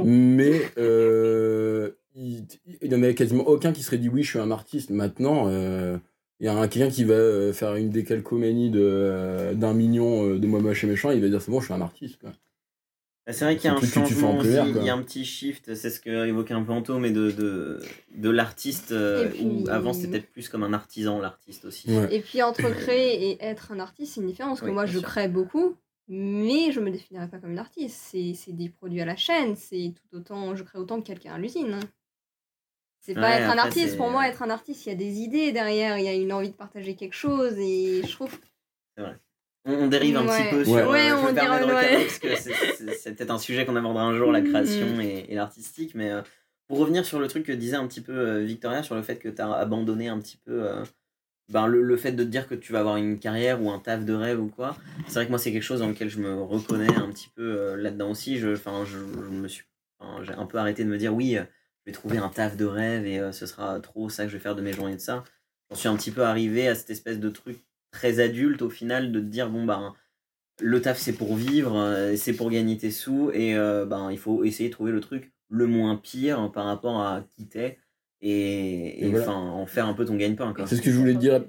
Mais 0.03 0.61
euh, 0.77 1.91
il 2.15 2.45
il 2.81 2.91
y 2.91 2.95
en 2.95 3.01
avait 3.03 3.15
quasiment 3.15 3.43
aucun 3.47 3.71
qui 3.73 3.83
serait 3.83 3.97
dit 3.97 4.09
oui, 4.09 4.23
je 4.23 4.29
suis 4.31 4.39
un 4.39 4.51
artiste. 4.51 4.89
Maintenant, 4.89 5.45
euh, 5.47 5.97
il 6.39 6.45
y 6.45 6.49
a 6.49 6.55
un- 6.57 6.67
quelqu'un 6.67 6.89
qui 6.91 7.03
va 7.03 7.13
euh, 7.15 7.53
faire 7.53 7.75
une 7.75 7.89
décalcomanie 7.89 8.69
de, 8.69 8.79
euh, 8.81 9.53
d'un 9.53 9.73
million 9.73 10.27
euh, 10.29 10.39
de 10.39 10.47
moi 10.47 10.59
moche 10.59 10.83
et 10.83 10.87
méchant, 10.87 11.11
il 11.11 11.21
va 11.21 11.29
dire 11.29 11.41
c'est 11.41 11.51
bon, 11.51 11.59
je 11.59 11.65
suis 11.65 11.73
un 11.73 11.81
artiste. 11.81 12.19
Quoi. 12.19 12.31
Bah, 13.25 13.31
C'est 13.31 13.45
vrai 13.45 13.55
qu'il 13.55 13.69
y 13.69 13.73
a 13.73 13.77
un 13.77 13.81
changement 13.81 14.37
aussi, 14.37 14.49
il 14.49 14.83
y 14.83 14.89
a 14.89 14.93
un 14.93 15.01
petit 15.01 15.23
shift, 15.23 15.73
c'est 15.75 15.89
ce 15.89 16.01
que 16.01 16.27
évoquait 16.27 16.53
un 16.53 16.63
peu 16.63 16.73
Anto, 16.73 16.99
mais 16.99 17.11
de, 17.11 17.31
de, 17.31 17.79
de 18.15 18.29
l'artiste, 18.29 18.91
euh, 18.91 19.29
puis- 19.29 19.45
où 19.45 19.63
avant 19.69 19.93
c'était 19.93 20.09
peut-être 20.19 20.31
plus 20.31 20.49
comme 20.49 20.63
un 20.63 20.73
artisan, 20.73 21.19
l'artiste 21.21 21.63
aussi. 21.65 21.89
Ouais. 21.89 22.13
Et 22.13 22.19
puis 22.19 22.41
entre 22.43 22.69
créer 22.73 23.29
et 23.31 23.37
être 23.43 23.71
un 23.71 23.79
artiste, 23.79 24.15
c'est 24.15 24.21
une 24.21 24.27
différence. 24.27 24.59
Parce 24.59 24.69
que 24.69 24.73
moi, 24.73 24.85
je 24.85 24.99
sûr. 24.99 25.07
crée 25.07 25.29
beaucoup, 25.29 25.77
mais 26.09 26.73
je 26.73 26.81
me 26.81 26.91
définirais 26.91 27.29
pas 27.29 27.37
comme 27.37 27.51
une 27.51 27.59
artiste. 27.59 27.97
C'est 28.11 28.33
c'est 28.33 28.51
des 28.51 28.67
produits 28.67 28.99
à 28.99 29.05
la 29.05 29.15
chaîne. 29.15 29.55
C'est 29.55 29.93
tout 29.95 30.17
autant, 30.17 30.53
je 30.57 30.63
crée 30.63 30.77
autant 30.79 30.99
que 30.99 31.07
quelqu'un 31.07 31.33
à 31.35 31.37
l'usine. 31.37 31.79
C'est 33.05 33.13
pas 33.15 33.21
Ouais, 33.21 33.27
être 33.41 33.47
un 33.49 33.51
après, 33.51 33.67
artiste. 33.67 33.89
c'est- 33.91 33.97
Pour 33.97 34.09
moi, 34.09 34.27
être 34.29 34.41
un 34.43 34.49
artiste, 34.49 34.85
il 34.85 34.89
y 34.89 34.91
a 34.93 34.95
des 34.95 35.19
idées 35.19 35.51
derrière. 35.51 35.97
Il 35.99 36.05
y 36.05 36.07
a 36.07 36.13
une 36.13 36.31
envie 36.31 36.49
de 36.49 36.55
partager 36.55 36.95
quelque 36.95 37.15
chose. 37.15 37.53
Et 37.59 38.01
je 38.05 38.11
trouve. 38.13 38.31
On, 39.65 39.73
on 39.73 39.87
dérive 39.87 40.17
un 40.17 40.25
Ouais. 40.27 40.43
petit 40.43 40.49
peu 40.49 40.57
Ouais. 40.59 40.65
sur. 40.65 40.75
euh, 40.75 40.91
Ouais, 40.91 41.09
je 41.09 41.13
on 41.15 41.25
ouais. 41.75 42.05
parce 42.05 42.19
que 42.19 42.35
c'est- 42.35 42.53
c'est 42.77 42.93
c'est 42.95 43.13
peut-être 43.15 43.31
un 43.31 43.37
sujet 43.37 43.65
qu'on 43.65 43.75
abordera 43.77 44.03
un 44.05 44.15
jour, 44.17 44.31
la 44.31 44.41
création 44.41 44.99
et, 44.99 45.25
et 45.29 45.35
l'artistique, 45.35 45.95
mais 45.95 46.11
euh, 46.11 46.21
pour 46.67 46.79
revenir 46.79 47.05
sur 47.05 47.19
le 47.19 47.27
truc 47.27 47.45
que 47.45 47.51
disait 47.53 47.77
un 47.77 47.87
petit 47.87 48.01
peu 48.01 48.11
euh, 48.13 48.39
Victoria, 48.43 48.83
sur 48.83 48.95
le 48.95 49.01
fait 49.01 49.17
que 49.19 49.29
tu 49.29 49.41
as 49.41 49.51
abandonné 49.53 50.07
un 50.09 50.19
petit 50.19 50.37
peu. 50.37 50.63
euh, 50.63 50.83
ben, 51.49 51.67
le, 51.67 51.81
le 51.81 51.97
fait 51.97 52.13
de 52.13 52.23
te 52.23 52.29
dire 52.29 52.47
que 52.47 52.55
tu 52.55 52.71
vas 52.73 52.79
avoir 52.79 52.95
une 52.97 53.19
carrière 53.19 53.61
ou 53.61 53.69
un 53.69 53.79
taf 53.79 54.03
de 54.05 54.13
rêve 54.13 54.41
ou 54.41 54.47
quoi, 54.47 54.77
c'est 55.07 55.15
vrai 55.15 55.25
que 55.25 55.29
moi 55.29 55.37
c'est 55.39 55.51
quelque 55.51 55.61
chose 55.61 55.81
dans 55.81 55.89
lequel 55.89 56.09
je 56.09 56.19
me 56.19 56.41
reconnais 56.41 56.93
un 56.95 57.09
petit 57.09 57.27
peu 57.35 57.43
euh, 57.43 57.75
là-dedans 57.75 58.11
aussi. 58.11 58.37
Je, 58.39 58.53
enfin, 58.53 58.85
je, 58.85 58.97
je 58.97 59.29
me 59.29 59.47
suis, 59.49 59.65
enfin, 59.99 60.23
j'ai 60.23 60.31
un 60.33 60.45
peu 60.45 60.57
arrêté 60.57 60.83
de 60.85 60.89
me 60.89 60.97
dire 60.97 61.13
oui, 61.13 61.37
euh, 61.37 61.43
je 61.85 61.91
vais 61.91 61.93
trouver 61.93 62.17
un 62.17 62.29
taf 62.29 62.55
de 62.57 62.65
rêve 62.65 63.05
et 63.05 63.19
euh, 63.19 63.31
ce 63.31 63.45
sera 63.45 63.79
trop 63.79 64.09
ça 64.09 64.23
que 64.23 64.29
je 64.31 64.37
vais 64.37 64.41
faire 64.43 64.55
de 64.55 64.61
mes 64.61 64.73
journées 64.73 64.95
de 64.95 65.01
ça. 65.01 65.23
J'en 65.69 65.75
suis 65.75 65.87
un 65.89 65.95
petit 65.95 66.11
peu 66.11 66.23
arrivé 66.23 66.67
à 66.67 66.75
cette 66.75 66.89
espèce 66.89 67.19
de 67.19 67.29
truc 67.29 67.63
très 67.91 68.19
adulte 68.19 68.61
au 68.61 68.69
final 68.69 69.11
de 69.11 69.19
te 69.19 69.25
dire 69.25 69.49
bon 69.49 69.65
bah 69.65 69.93
le 70.61 70.81
taf 70.81 70.97
c'est 70.99 71.13
pour 71.13 71.35
vivre, 71.35 71.75
euh, 71.77 72.15
c'est 72.15 72.33
pour 72.33 72.49
gagner 72.49 72.77
tes 72.77 72.91
sous 72.91 73.31
et 73.33 73.55
euh, 73.55 73.85
ben 73.85 74.11
il 74.11 74.17
faut 74.17 74.43
essayer 74.43 74.69
de 74.69 74.73
trouver 74.73 74.91
le 74.91 74.99
truc 74.99 75.33
le 75.49 75.67
moins 75.67 75.95
pire 75.97 76.51
par 76.51 76.65
rapport 76.65 77.01
à 77.01 77.23
qui 77.35 77.47
t'es 77.47 77.77
et, 78.21 79.01
Et 79.01 79.05
et, 79.05 79.09
voilà. 79.09 79.31
en 79.31 79.65
faire 79.65 79.85
un 79.85 79.93
peu 79.93 80.05
ton 80.05 80.15
gagne-pain. 80.15 80.53
C'est 80.65 80.77
ce 80.77 80.81
que 80.81 80.91
je 80.91 80.97
voulais 80.97 81.13
dire. 81.13 81.43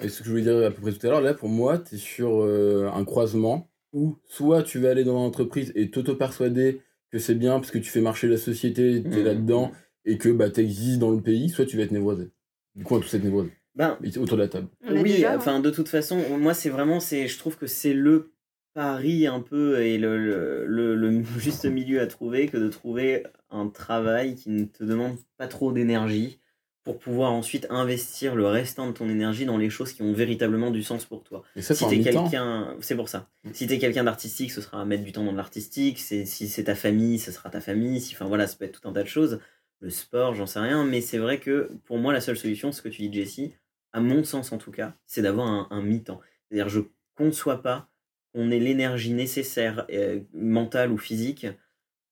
Et 0.00 0.08
ce 0.08 0.18
que 0.18 0.24
je 0.24 0.30
voulais 0.30 0.42
dire 0.42 0.58
à 0.66 0.70
peu 0.70 0.82
près 0.82 0.92
tout 0.92 1.06
à 1.06 1.10
l'heure, 1.10 1.20
là 1.22 1.32
pour 1.32 1.48
moi, 1.48 1.78
tu 1.78 1.94
es 1.94 1.98
sur 1.98 2.42
euh, 2.42 2.90
un 2.92 3.04
croisement 3.04 3.70
où 3.94 4.18
soit 4.26 4.62
tu 4.62 4.78
vas 4.78 4.90
aller 4.90 5.04
dans 5.04 5.14
l'entreprise 5.14 5.72
et 5.74 5.90
t'auto-persuader 5.90 6.82
que 7.12 7.18
c'est 7.18 7.34
bien 7.34 7.60
parce 7.60 7.70
que 7.70 7.78
tu 7.78 7.90
fais 7.90 8.00
marcher 8.00 8.26
la 8.26 8.38
société, 8.38 9.02
tu 9.02 9.08
es 9.08 9.18
Mhm. 9.18 9.24
là-dedans 9.24 9.72
et 10.04 10.18
que 10.18 10.30
bah, 10.30 10.50
tu 10.50 10.60
existes 10.60 10.98
dans 10.98 11.10
le 11.12 11.20
pays, 11.20 11.48
soit 11.50 11.66
tu 11.66 11.76
vas 11.76 11.84
être 11.84 11.92
névrosé. 11.92 12.30
Du 12.74 12.84
coup, 12.84 12.94
on 12.94 12.98
va 12.98 13.04
tous 13.04 13.14
être 13.14 13.22
névrosé 13.22 13.50
Ben, 13.74 13.98
autour 14.16 14.36
de 14.36 14.42
la 14.42 14.48
table. 14.48 14.68
Oui, 14.90 15.02
déjà, 15.04 15.32
hein. 15.34 15.36
enfin 15.36 15.60
de 15.60 15.70
toute 15.70 15.88
façon, 15.88 16.20
moi 16.38 16.54
c'est 16.54 16.70
vraiment, 16.70 16.98
c'est, 17.00 17.28
je 17.28 17.38
trouve 17.38 17.56
que 17.56 17.66
c'est 17.66 17.92
le 17.94 18.32
pari 18.74 19.26
un 19.26 19.40
peu 19.40 19.82
et 19.82 19.98
le, 19.98 20.16
le, 20.18 20.66
le, 20.66 20.94
le 20.96 21.22
juste 21.38 21.66
milieu 21.66 22.00
à 22.00 22.06
trouver 22.06 22.48
que 22.48 22.56
de 22.56 22.68
trouver 22.68 23.24
un 23.50 23.68
travail 23.68 24.34
qui 24.34 24.48
ne 24.50 24.64
te 24.64 24.82
demande 24.82 25.16
pas 25.36 25.46
trop 25.46 25.72
d'énergie 25.72 26.40
pour 26.84 26.98
pouvoir 26.98 27.32
ensuite 27.32 27.66
investir 27.70 28.34
le 28.34 28.46
restant 28.46 28.88
de 28.88 28.92
ton 28.92 29.08
énergie 29.08 29.46
dans 29.46 29.56
les 29.56 29.70
choses 29.70 29.92
qui 29.92 30.02
ont 30.02 30.12
véritablement 30.12 30.70
du 30.70 30.82
sens 30.82 31.04
pour 31.04 31.22
toi. 31.22 31.44
Et 31.54 31.62
ça, 31.62 31.74
Si 31.74 31.86
t'es 31.86 32.00
quelqu'un, 32.00 32.76
c'est 32.80 32.96
pour 32.96 33.08
ça. 33.08 33.28
Mm. 33.44 33.50
Si 33.52 33.66
t'es 33.66 33.78
quelqu'un 33.78 34.04
d'artistique, 34.04 34.50
ce 34.50 34.60
sera 34.60 34.80
à 34.80 34.84
mettre 34.84 35.04
du 35.04 35.12
temps 35.12 35.24
dans 35.24 35.32
de 35.32 35.36
l'artistique. 35.36 35.98
Si 35.98 36.26
c'est 36.26 36.64
ta 36.64 36.74
famille, 36.74 37.18
ce 37.18 37.30
sera 37.30 37.50
ta 37.50 37.60
famille. 37.60 38.00
Si, 38.00 38.14
enfin 38.14 38.26
voilà, 38.26 38.46
ça 38.46 38.56
peut 38.56 38.64
être 38.64 38.80
tout 38.80 38.88
un 38.88 38.92
tas 38.92 39.02
de 39.04 39.08
choses. 39.08 39.40
Le 39.80 39.90
sport, 39.90 40.34
j'en 40.34 40.46
sais 40.46 40.58
rien. 40.58 40.84
Mais 40.84 41.00
c'est 41.00 41.18
vrai 41.18 41.38
que 41.38 41.70
pour 41.84 41.98
moi, 41.98 42.12
la 42.12 42.20
seule 42.20 42.36
solution, 42.36 42.72
ce 42.72 42.82
que 42.82 42.88
tu 42.88 43.02
dis, 43.02 43.12
Jessie, 43.12 43.54
à 43.92 44.00
mon 44.00 44.24
sens 44.24 44.50
en 44.52 44.58
tout 44.58 44.72
cas, 44.72 44.94
c'est 45.06 45.22
d'avoir 45.22 45.46
un, 45.46 45.68
un 45.70 45.82
mi-temps. 45.82 46.20
C'est-à-dire, 46.48 46.68
je 46.68 46.80
conçois 47.14 47.62
pas 47.62 47.88
qu'on 48.34 48.50
ait 48.50 48.58
l'énergie 48.58 49.12
nécessaire, 49.12 49.86
euh, 49.92 50.20
mentale 50.32 50.90
ou 50.90 50.98
physique, 50.98 51.46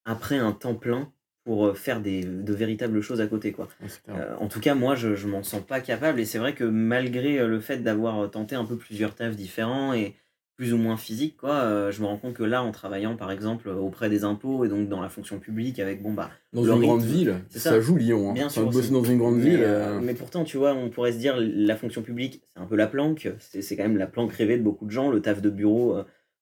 après 0.05 0.37
un 0.37 0.53
temps 0.53 0.75
plein 0.75 1.13
pour 1.45 1.67
euh, 1.67 1.75
faire 1.75 2.01
des, 2.01 2.23
de 2.25 2.53
véritables 2.53 3.01
choses 3.01 3.21
à 3.21 3.27
côté, 3.27 3.53
quoi. 3.53 3.69
Euh, 4.11 4.35
en 4.39 4.49
tout 4.49 4.61
cas, 4.61 4.75
moi, 4.75 4.95
je, 4.95 5.15
je 5.15 5.27
m'en 5.27 5.43
sens 5.43 5.63
pas 5.63 5.81
capable. 5.81 6.21
Et 6.21 6.25
c'est 6.25 6.39
vrai 6.39 6.55
que 6.55 6.65
malgré 6.65 7.39
euh, 7.39 7.47
le 7.49 7.61
fait 7.61 7.79
d'avoir 7.79 8.31
tenté 8.31 8.55
un 8.57 8.65
peu 8.65 8.77
plusieurs 8.77 9.15
tafs 9.15 9.37
différents 9.37 9.95
et 9.95 10.15
plus 10.57 10.75
ou 10.75 10.77
moins 10.77 10.99
physiques, 10.99 11.39
quoi, 11.39 11.55
euh, 11.63 11.91
je 11.91 12.03
me 12.03 12.07
rends 12.07 12.19
compte 12.19 12.35
que 12.35 12.43
là, 12.43 12.63
en 12.63 12.71
travaillant, 12.71 13.17
par 13.17 13.31
exemple, 13.31 13.71
auprès 13.71 14.11
des 14.11 14.25
impôts 14.25 14.63
et 14.67 14.69
donc 14.69 14.91
dans 14.91 15.01
la 15.01 15.09
fonction 15.09 15.39
publique, 15.39 15.79
avec, 15.79 16.03
bon, 16.03 16.13
bah, 16.13 16.29
Dans 16.53 16.63
une 16.63 16.83
grande 16.83 17.01
ville, 17.03 17.37
ça, 17.49 17.59
ça. 17.59 17.81
joue 17.81 17.97
Lyon. 17.97 18.29
Hein. 18.29 18.35
Bien 18.35 18.51
sûr 18.51 18.69
bosser 18.69 18.91
dans 18.91 19.03
une 19.03 19.17
grande 19.17 19.37
mais, 19.37 19.43
ville. 19.53 19.61
euh, 19.63 20.01
mais 20.03 20.13
pourtant, 20.13 20.45
tu 20.45 20.59
vois, 20.59 20.75
on 20.75 20.91
pourrait 20.91 21.13
se 21.13 21.17
dire, 21.19 21.37
la 21.39 21.77
fonction 21.77 22.03
publique, 22.03 22.43
c'est 22.55 22.61
un 22.63 22.67
peu 22.67 22.77
la 22.77 22.87
planque. 22.87 23.31
C'est 23.39 23.63
c'est 23.63 23.75
quand 23.75 23.85
même 23.85 23.97
la 23.97 24.07
planque 24.07 24.35
rêvée 24.35 24.59
de 24.59 24.63
beaucoup 24.63 24.85
de 24.85 24.91
gens. 24.91 25.11
Le 25.11 25.23
taf 25.23 25.41
de 25.41 25.49
bureau, 25.49 25.97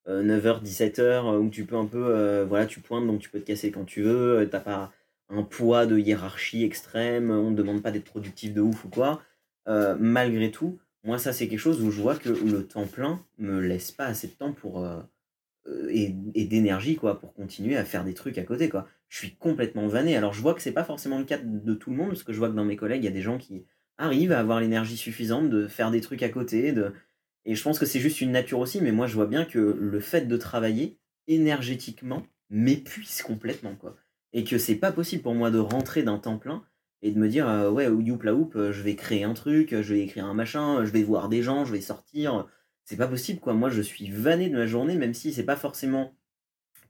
9h, 0.09 0.61
17h, 0.63 1.37
où 1.37 1.49
tu 1.49 1.65
peux 1.65 1.75
un 1.75 1.85
peu, 1.85 2.03
euh, 2.15 2.45
voilà, 2.47 2.65
tu 2.65 2.79
pointes, 2.81 3.05
donc 3.07 3.19
tu 3.21 3.29
peux 3.29 3.39
te 3.39 3.45
casser 3.45 3.71
quand 3.71 3.85
tu 3.85 4.01
veux. 4.03 4.39
euh, 4.39 4.45
T'as 4.45 4.59
pas 4.59 4.91
un 5.29 5.43
poids 5.43 5.85
de 5.85 5.97
hiérarchie 5.97 6.63
extrême. 6.63 7.31
On 7.31 7.51
ne 7.51 7.55
demande 7.55 7.81
pas 7.83 7.91
d'être 7.91 8.05
productif 8.05 8.53
de 8.53 8.61
ouf 8.61 8.85
ou 8.85 8.89
quoi. 8.89 9.21
Euh, 9.67 9.95
malgré 9.99 10.51
tout, 10.51 10.79
moi, 11.03 11.17
ça, 11.19 11.33
c'est 11.33 11.47
quelque 11.47 11.59
chose 11.59 11.81
où 11.81 11.91
je 11.91 12.01
vois 12.01 12.15
que 12.15 12.29
le 12.29 12.65
temps 12.67 12.87
plein 12.87 13.23
me 13.37 13.59
laisse 13.59 13.91
pas 13.91 14.05
assez 14.05 14.27
de 14.27 14.33
temps 14.33 14.53
pour. 14.53 14.83
euh, 14.83 14.99
euh, 15.67 15.89
et, 15.91 16.15
et 16.35 16.45
d'énergie 16.45 16.95
quoi 16.95 17.19
pour 17.19 17.33
continuer 17.33 17.75
à 17.75 17.83
faire 17.85 18.03
des 18.03 18.13
trucs 18.13 18.37
à 18.37 18.43
côté 18.43 18.69
quoi 18.69 18.87
je 19.09 19.17
suis 19.17 19.35
complètement 19.35 19.87
vanné 19.87 20.15
alors 20.15 20.33
je 20.33 20.41
vois 20.41 20.53
que 20.53 20.61
c'est 20.61 20.71
pas 20.71 20.83
forcément 20.85 21.17
le 21.19 21.25
cas 21.25 21.37
de 21.37 21.73
tout 21.73 21.89
le 21.91 21.97
monde 21.97 22.09
parce 22.09 22.23
que 22.23 22.31
je 22.33 22.37
vois 22.39 22.49
que 22.49 22.55
dans 22.55 22.65
mes 22.65 22.77
collègues 22.77 23.03
il 23.03 23.05
y 23.05 23.09
a 23.09 23.11
des 23.11 23.21
gens 23.21 23.37
qui 23.37 23.65
arrivent 23.97 24.31
à 24.31 24.39
avoir 24.39 24.61
l'énergie 24.61 24.95
suffisante 24.97 25.49
de 25.49 25.67
faire 25.67 25.91
des 25.91 26.01
trucs 26.01 26.23
à 26.23 26.29
côté 26.29 26.71
de 26.71 26.93
et 27.49 27.55
je 27.55 27.63
pense 27.63 27.79
que 27.79 27.87
c'est 27.87 27.99
juste 27.99 28.21
une 28.21 28.31
nature 28.31 28.59
aussi 28.59 28.79
mais 28.79 28.91
moi 28.91 29.07
je 29.07 29.15
vois 29.15 29.25
bien 29.25 29.43
que 29.43 29.57
le 29.57 29.99
fait 29.99 30.27
de 30.27 30.37
travailler 30.37 30.99
énergétiquement 31.27 32.23
m'épuise 32.51 33.23
complètement 33.23 33.75
quoi. 33.75 33.97
Et 34.33 34.43
que 34.43 34.59
c'est 34.59 34.75
pas 34.75 34.91
possible 34.91 35.23
pour 35.23 35.33
moi 35.33 35.49
de 35.49 35.57
rentrer 35.57 36.03
d'un 36.03 36.19
temps 36.19 36.37
plein 36.37 36.63
et 37.01 37.11
de 37.11 37.17
me 37.17 37.27
dire 37.27 37.49
euh, 37.49 37.71
ouais 37.71 37.85
youp 37.85 38.21
la 38.21 38.35
oup 38.35 38.53
je 38.55 38.81
vais 38.83 38.95
créer 38.95 39.23
un 39.23 39.33
truc 39.33 39.69
je 39.81 39.93
vais 39.95 40.01
écrire 40.01 40.25
un 40.25 40.35
machin 40.35 40.85
je 40.85 40.91
vais 40.91 41.01
voir 41.01 41.27
des 41.27 41.41
gens 41.41 41.65
je 41.65 41.71
vais 41.71 41.81
sortir. 41.81 42.47
C'est 42.85 42.97
pas 42.97 43.07
possible 43.07 43.39
quoi. 43.39 43.53
Moi 43.53 43.71
je 43.71 43.81
suis 43.81 44.11
vanné 44.11 44.49
de 44.49 44.55
ma 44.55 44.67
journée 44.67 44.95
même 44.95 45.15
si 45.15 45.33
c'est 45.33 45.43
pas 45.43 45.55
forcément 45.55 46.13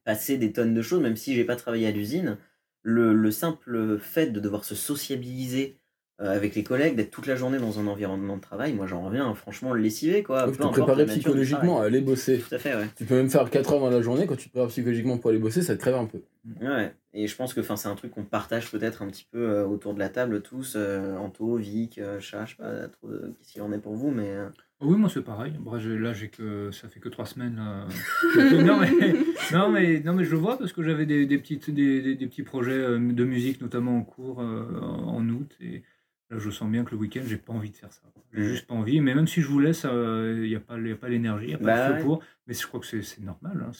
passer 0.03 0.37
des 0.37 0.51
tonnes 0.51 0.73
de 0.73 0.81
choses 0.81 1.01
même 1.01 1.15
si 1.15 1.35
j'ai 1.35 1.45
pas 1.45 1.55
travaillé 1.55 1.87
à 1.87 1.91
l'usine. 1.91 2.37
Le, 2.81 3.13
le 3.13 3.31
simple 3.31 3.97
fait 3.97 4.27
de 4.27 4.41
devoir 4.41 4.65
se 4.65 4.75
sociabiliser 4.75 5.77
euh, 5.77 5.78
avec 6.27 6.53
les 6.55 6.63
collègues, 6.63 6.95
d'être 6.95 7.11
toute 7.11 7.27
la 7.27 7.35
journée 7.35 7.57
dans 7.59 7.79
un 7.79 7.87
environnement 7.87 8.35
de 8.35 8.41
travail, 8.41 8.73
moi 8.73 8.85
j'en 8.87 9.01
reviens 9.05 9.33
franchement 9.35 9.73
lessivé 9.73 10.21
quoi. 10.23 10.45
Peu 10.45 10.51
te 10.51 10.67
préparer 10.67 11.05
psychologiquement 11.05 11.81
à 11.81 11.85
aller 11.85 12.01
bosser. 12.01 12.39
Tout 12.39 12.55
à 12.55 12.59
fait, 12.59 12.75
ouais. 12.75 12.87
Tu 12.97 13.05
peux 13.05 13.15
même 13.15 13.29
faire 13.29 13.49
4 13.49 13.73
heures 13.73 13.79
dans 13.79 13.89
la 13.89 14.01
journée, 14.01 14.25
quand 14.27 14.35
tu 14.35 14.47
te 14.47 14.51
prépares 14.53 14.69
psychologiquement 14.69 15.17
pour 15.17 15.29
aller 15.29 15.39
bosser, 15.39 15.61
ça 15.61 15.75
te 15.75 15.79
crève 15.81 15.95
un 15.95 16.05
peu. 16.05 16.19
Ouais, 16.61 16.93
et 17.13 17.27
je 17.27 17.35
pense 17.35 17.53
que 17.53 17.61
c'est 17.61 17.87
un 17.87 17.95
truc 17.95 18.11
qu'on 18.11 18.23
partage 18.23 18.71
peut-être 18.71 19.01
un 19.01 19.07
petit 19.07 19.27
peu 19.31 19.39
euh, 19.49 19.65
autour 19.65 19.93
de 19.93 19.99
la 19.99 20.09
table 20.09 20.41
tous, 20.41 20.73
euh, 20.75 21.15
Anto, 21.17 21.55
Vic, 21.55 21.97
euh, 21.99 22.19
Chat, 22.19 22.45
je 22.45 22.51
sais 22.51 22.57
pas 22.57 22.87
trop 22.87 23.09
de- 23.09 23.33
qu'est-ce 23.37 23.53
qu'il 23.53 23.61
en 23.61 23.71
est 23.71 23.77
pour 23.77 23.93
vous, 23.95 24.09
mais 24.09 24.29
euh, 24.29 24.47
Oui, 24.81 24.97
moi 24.97 25.09
c'est 25.13 25.21
pareil. 25.21 25.53
J'ai- 25.79 25.97
là, 25.99 26.13
j'ai 26.13 26.29
que 26.29 26.71
ça 26.71 26.87
fait 26.87 26.99
que 26.99 27.09
trois 27.09 27.25
semaines. 27.25 27.61
non, 28.35 28.79
mais, 28.79 29.13
non, 29.51 29.69
mais, 29.69 29.99
non, 29.99 30.13
mais 30.13 30.23
je 30.23 30.31
le 30.31 30.37
vois 30.37 30.57
parce 30.57 30.73
que 30.73 30.81
j'avais 30.83 31.05
des, 31.05 31.25
des, 31.25 31.37
petites, 31.37 31.69
des, 31.69 32.01
des, 32.01 32.15
des 32.15 32.27
petits 32.27 32.43
projets 32.43 32.71
euh, 32.71 32.97
de 32.99 33.23
musique, 33.25 33.61
notamment 33.61 33.97
en 33.97 34.01
cours 34.03 34.41
euh, 34.41 34.65
en 35.05 35.27
août. 35.29 35.51
Et 35.61 35.83
je 36.31 36.49
sens 36.51 36.69
bien 36.69 36.83
que 36.83 36.91
le 36.91 36.97
week-end, 36.97 37.21
j'ai 37.25 37.37
pas 37.37 37.53
envie 37.53 37.71
de 37.71 37.75
faire 37.75 37.91
ça. 37.91 38.01
J'ai 38.33 38.41
Mm. 38.41 38.45
juste 38.45 38.67
pas 38.67 38.75
envie. 38.75 39.01
Mais 39.01 39.15
même 39.15 39.25
si 39.27 39.41
je 39.41 39.47
voulais, 39.47 39.71
il 39.71 40.41
n'y 40.47 40.55
a 40.55 40.59
pas, 40.59 40.77
y 40.77 40.91
a 40.91 40.95
pas 40.95 41.09
l'énergie, 41.09 41.45
il 41.45 41.49
n'y 41.49 41.55
a 41.55 41.57
pas 41.57 41.63
Bah 41.63 41.87
le 41.89 41.93
feu 41.95 41.99
ouais. 41.99 42.03
pour. 42.05 42.23
Mais 42.45 42.53
je 42.53 42.67
crois 42.67 42.79
que 42.79 42.85
c'est 42.85 43.19
normal. 43.21 43.65
hein, 43.67 43.71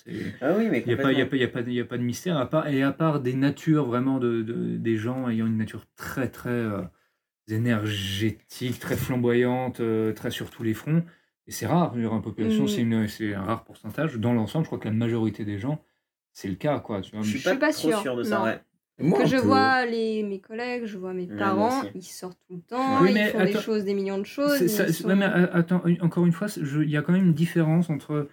ah 0.41 0.53
oui, 0.57 0.67
mais 0.71 0.79
Il 0.81 0.87
n'y 0.87 0.93
a, 0.93 0.97
pas- 0.97 1.11
y 1.11 1.21
a, 1.21 1.25
complètement. 1.25 1.29
pas- 1.29 1.37
y 1.37 1.43
a, 1.43 1.47
pas- 1.47 1.61
y 1.71 1.79
a 1.79 1.85
pas 1.85 1.97
de 1.97 2.03
mystère, 2.03 2.37
à 2.37 2.49
part, 2.49 2.67
et 2.67 2.81
à 2.81 2.91
part 2.91 3.19
des 3.19 3.33
natures 3.33 3.85
vraiment 3.85 4.17
de, 4.19 4.41
de- 4.41 4.77
des 4.77 4.97
gens 4.97 5.29
ayant 5.29 5.45
une 5.47 5.57
nature 5.57 5.85
très 5.95 6.29
très 6.29 6.49
euh, 6.49 6.81
énergétique, 7.47 8.79
très 8.79 8.95
flamboyante, 8.95 9.79
euh, 9.79 10.13
très 10.13 10.31
sur 10.31 10.49
tous 10.49 10.63
les 10.63 10.73
fronts. 10.73 11.03
Et 11.47 11.51
c'est 11.51 11.65
rare, 11.65 11.93
en 11.95 12.21
population, 12.21 12.63
Mm. 12.65 12.67
c'est 12.67 12.81
une- 12.81 13.33
un 13.35 13.43
rare 13.43 13.63
pourcentage. 13.63 14.17
Dans 14.17 14.33
l'ensemble, 14.33 14.65
je 14.65 14.69
crois 14.69 14.79
que 14.79 14.87
la 14.87 14.93
majorité 14.93 15.45
des 15.45 15.57
gens, 15.57 15.83
c'est 16.33 16.47
le 16.47 16.55
cas. 16.55 16.79
Quoi, 16.79 17.01
tu 17.01 17.11
vois. 17.11 17.21
Je 17.23 17.29
suis 17.29 17.39
Je 17.39 17.43
pas, 17.43 17.49
suis 17.51 17.59
pas 17.59 17.71
trop 17.73 18.01
sûr 18.01 18.15
de 18.15 18.23
ça, 18.23 18.43
ouais. 18.43 18.59
Moi, 18.99 19.19
que 19.19 19.27
je 19.27 19.37
peu. 19.37 19.41
vois 19.43 19.85
les, 19.85 20.23
mes 20.23 20.39
collègues, 20.39 20.85
je 20.85 20.97
vois 20.97 21.13
mes 21.13 21.27
parents, 21.27 21.81
ils 21.95 22.03
sortent 22.03 22.39
tout 22.47 22.55
le 22.57 22.61
temps, 22.61 23.01
Oui, 23.01 23.13
ils 23.15 23.27
font 23.29 23.43
des 23.45 23.53
choses, 23.53 23.85
des 23.85 23.93
millions 23.93 24.17
de 24.17 24.25
choses. 24.25 24.57
C'est- 24.57 24.65
ils 24.65 24.69
ça- 24.69 24.91
sont- 24.91 25.07
ouais, 25.07 25.15
mais, 25.15 25.25
euh, 25.25 25.47
attends, 25.53 25.81
encore 26.01 26.25
une 26.25 26.33
fois, 26.33 26.47
il 26.57 26.89
y 26.89 26.97
a 26.97 27.01
quand 27.01 27.13
même 27.13 27.25
une 27.27 27.33
différence 27.33 27.89
entre. 27.89 28.27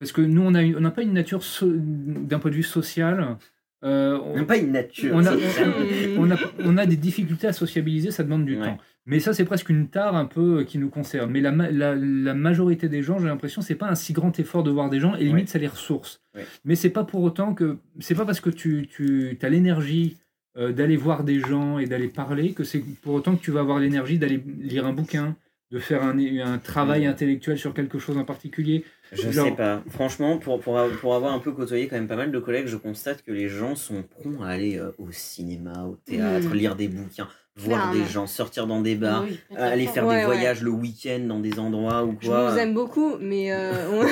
Parce 0.00 0.12
que 0.12 0.22
nous, 0.22 0.42
on 0.42 0.50
n'a 0.52 0.60
on 0.62 0.80
n'a 0.80 0.90
pas 0.90 1.02
une 1.02 1.12
nature 1.12 1.42
so- 1.44 1.70
d'un 1.70 2.38
point 2.38 2.50
de 2.50 2.56
vue 2.56 2.62
social. 2.62 3.36
Euh, 3.84 4.18
on- 4.24 4.34
Même 4.36 4.46
pas 4.46 4.56
une 4.58 4.72
nature. 4.72 5.12
On 5.14 5.24
a- 5.24 5.36
c'est- 5.36 6.16
on 6.18 6.30
a, 6.30 6.36
on 6.64 6.76
a 6.76 6.86
des 6.86 6.96
difficultés 6.96 7.46
à 7.46 7.52
sociabiliser, 7.52 8.10
ça 8.10 8.22
demande 8.24 8.44
du 8.44 8.58
Ouais. 8.58 8.66
temps. 8.66 8.78
Mais 9.06 9.18
ça, 9.18 9.32
c'est 9.32 9.46
presque 9.46 9.70
une 9.70 9.88
tare 9.88 10.14
un 10.14 10.26
peu 10.26 10.58
euh, 10.60 10.64
qui 10.64 10.78
nous 10.78 10.90
concerne. 10.90 11.30
Mais 11.30 11.40
la, 11.40 11.50
ma- 11.52 11.70
la, 11.70 11.94
la 11.96 12.34
majorité 12.34 12.88
des 12.88 13.02
gens, 13.02 13.18
j'ai 13.18 13.26
l'impression, 13.28 13.62
c'est 13.62 13.74
pas 13.74 13.88
un 13.88 13.94
si 13.94 14.12
grand 14.12 14.38
effort 14.38 14.62
de 14.62 14.70
voir 14.70 14.90
des 14.90 15.00
gens, 15.00 15.14
et 15.16 15.24
limite, 15.24 15.46
Ouais. 15.46 15.52
ça 15.52 15.58
les 15.58 15.66
ressource. 15.68 16.20
Ouais. 16.36 16.44
Mais 16.64 16.74
c'est 16.76 16.90
pas 16.90 17.04
pour 17.04 17.22
autant 17.22 17.54
que. 17.54 17.78
C'est 17.98 18.14
pas 18.14 18.26
parce 18.26 18.40
que 18.40 18.50
tu, 18.50 18.88
tu 18.94 19.36
as 19.40 19.48
l'énergie 19.48 20.18
euh, 20.58 20.72
d'aller 20.72 20.96
voir 20.96 21.24
des 21.24 21.38
gens 21.40 21.78
et 21.78 21.86
d'aller 21.86 22.08
parler 22.08 22.52
que 22.52 22.64
c'est 22.64 22.80
pour 23.02 23.14
autant 23.14 23.36
que 23.36 23.42
tu 23.42 23.50
vas 23.52 23.60
avoir 23.60 23.78
l'énergie 23.78 24.18
d'aller 24.18 24.42
lire 24.60 24.84
un 24.84 24.92
bouquin, 24.92 25.36
de 25.70 25.78
faire 25.78 26.02
un, 26.02 26.18
un 26.18 26.58
travail 26.58 27.06
Mm. 27.06 27.10
intellectuel 27.10 27.58
sur 27.58 27.72
quelque 27.74 27.98
chose 27.98 28.16
en 28.18 28.24
particulier. 28.24 28.84
Je 29.12 29.30
Genre- 29.30 29.46
sais 29.46 29.52
pas. 29.52 29.82
Franchement, 29.88 30.38
pour, 30.38 30.60
pour, 30.60 30.78
pour 31.00 31.14
avoir 31.14 31.32
un 31.32 31.38
peu 31.38 31.52
côtoyé 31.52 31.86
quand 31.88 31.96
même 31.96 32.08
pas 32.08 32.16
mal 32.16 32.32
de 32.32 32.38
collègues, 32.40 32.66
je 32.66 32.76
constate 32.76 33.22
que 33.22 33.30
les 33.32 33.48
gens 33.48 33.74
sont 33.76 34.02
prompts 34.02 34.42
à 34.42 34.48
aller 34.48 34.78
euh, 34.78 34.90
au 34.98 35.10
cinéma, 35.12 35.84
au 35.84 35.96
théâtre, 36.04 36.48
Mm. 36.48 36.54
lire 36.54 36.74
des 36.76 36.88
bouquins, 36.88 37.28
voir 37.56 37.92
des 37.92 38.04
gens, 38.04 38.26
sortir 38.26 38.66
dans 38.66 38.80
des 38.80 38.96
bars, 38.96 39.22
Oui, 39.24 39.38
euh, 39.52 39.72
aller 39.72 39.86
faire 39.86 40.06
Ouais, 40.06 40.16
des 40.16 40.20
ouais. 40.22 40.26
voyages 40.26 40.62
le 40.62 40.70
week-end 40.70 41.20
dans 41.28 41.38
des 41.38 41.58
endroits 41.60 42.04
ou 42.04 42.16
Je 42.20 42.26
quoi. 42.28 42.50
vous 42.50 42.58
aime 42.58 42.74
beaucoup, 42.74 43.16
mais, 43.20 43.52
euh, 43.52 43.70
on... 43.92 44.02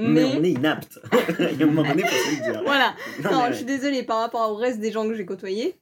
mais... 0.00 0.08
mais... 0.08 0.24
on 0.36 0.42
est 0.44 0.50
inapte. 0.52 0.98
Il 1.38 1.58
y 1.58 1.62
a 1.62 1.66
un 1.66 1.70
moment 1.70 1.86
donné, 1.88 2.02
faut 2.04 2.08
se 2.08 2.30
le 2.46 2.52
dire. 2.52 2.62
Voilà. 2.64 2.94
Non, 3.22 3.32
Non, 3.32 3.40
mais 3.44 3.50
je 3.52 3.56
suis 3.56 3.64
désolée, 3.66 4.02
par 4.02 4.20
rapport 4.20 4.50
au 4.50 4.54
reste 4.56 4.80
des 4.80 4.90
gens 4.92 5.06
que 5.06 5.14
j'ai 5.14 5.26
côtoyés, 5.26 5.74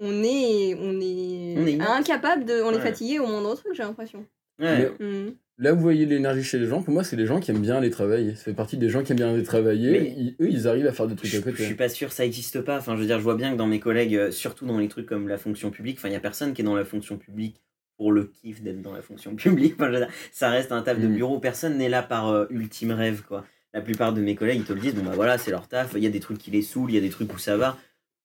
on 0.00 0.22
est, 0.24 0.74
on 0.80 1.00
est, 1.00 1.54
On 1.58 1.66
est 1.66 1.72
inapte. 1.72 1.90
incapable 2.10 2.44
de. 2.44 2.62
On 2.62 2.70
est 2.72 2.80
fatigué 2.80 3.18
au 3.18 3.26
moindre 3.26 3.54
truc, 3.54 3.72
j'ai 3.74 3.82
l'impression. 3.82 4.26
Ouais. 4.60 4.90
Hmm. 5.00 5.30
Là, 5.58 5.72
vous 5.72 5.80
voyez 5.80 6.04
l'énergie 6.04 6.42
chez 6.44 6.58
les 6.58 6.66
gens, 6.66 6.82
pour 6.82 6.92
moi, 6.92 7.02
c'est 7.02 7.16
les 7.16 7.24
gens 7.24 7.40
qui 7.40 7.50
aiment 7.50 7.62
bien 7.62 7.76
aller 7.76 7.88
travailler. 7.88 8.34
Ça 8.34 8.44
fait 8.44 8.52
partie 8.54 8.76
des 8.76 8.90
gens 8.90 9.02
qui 9.02 9.12
aiment 9.12 9.16
bien 9.18 9.32
aller 9.32 9.42
travailler. 9.42 10.12
Ils- 10.16 10.36
eux, 10.40 10.50
ils 10.50 10.68
arrivent 10.68 10.86
à 10.86 10.92
faire 10.92 11.06
des 11.06 11.16
trucs 11.16 11.30
Je, 11.30 11.36
à 11.38 11.40
je 11.40 11.44
côté. 11.44 11.64
suis 11.64 11.74
pas 11.74 11.88
sûr, 11.88 12.12
ça 12.12 12.26
existe 12.26 12.60
pas. 12.60 12.76
Enfin, 12.76 12.94
je 12.94 13.00
veux 13.00 13.06
dire, 13.06 13.18
je 13.18 13.24
vois 13.24 13.36
bien 13.36 13.52
que 13.52 13.56
dans 13.56 13.66
mes 13.66 13.80
collègues, 13.80 14.16
euh, 14.16 14.30
surtout 14.30 14.66
dans 14.66 14.78
les 14.78 14.88
trucs 14.88 15.06
comme 15.06 15.28
la 15.28 15.38
fonction 15.38 15.70
publique, 15.70 15.96
enfin, 15.98 16.08
il 16.08 16.12
y 16.12 16.16
a 16.16 16.20
personne 16.20 16.52
qui 16.52 16.60
est 16.60 16.64
dans 16.64 16.76
la 16.76 16.84
fonction 16.84 17.16
publique 17.16 17.62
pour 17.96 18.12
le 18.12 18.24
kiff 18.24 18.60
d'être 18.62 18.82
dans 18.82 18.92
la 18.92 19.00
fonction 19.00 19.34
publique. 19.36 19.74
Enfin, 19.76 19.86
je 19.88 19.92
veux 19.92 19.98
dire, 20.04 20.10
ça 20.30 20.50
reste 20.50 20.72
un 20.72 20.82
taf 20.82 21.00
de 21.00 21.06
Mm. 21.08 21.14
bureau. 21.14 21.38
Personne 21.40 21.78
n'est 21.78 21.88
là 21.88 22.02
par 22.02 22.28
euh, 22.28 22.44
ultime 22.50 22.92
rêve, 22.92 23.22
quoi. 23.26 23.46
La 23.72 23.80
plupart 23.80 24.12
de 24.12 24.20
mes 24.20 24.34
collègues, 24.34 24.58
ils 24.60 24.64
te 24.64 24.74
le 24.74 24.80
disent, 24.80 24.94
bon 24.94 25.04
bah 25.04 25.12
voilà, 25.14 25.38
c'est 25.38 25.50
leur 25.50 25.68
taf. 25.68 25.94
Il 25.96 26.02
y 26.02 26.06
a 26.06 26.10
des 26.10 26.20
trucs 26.20 26.36
qui 26.38 26.50
les 26.50 26.60
saoulent, 26.62 26.90
il 26.90 26.94
y 26.94 26.98
a 26.98 27.02
des 27.02 27.08
trucs 27.08 27.32
où 27.32 27.38
ça 27.38 27.56
va. 27.56 27.78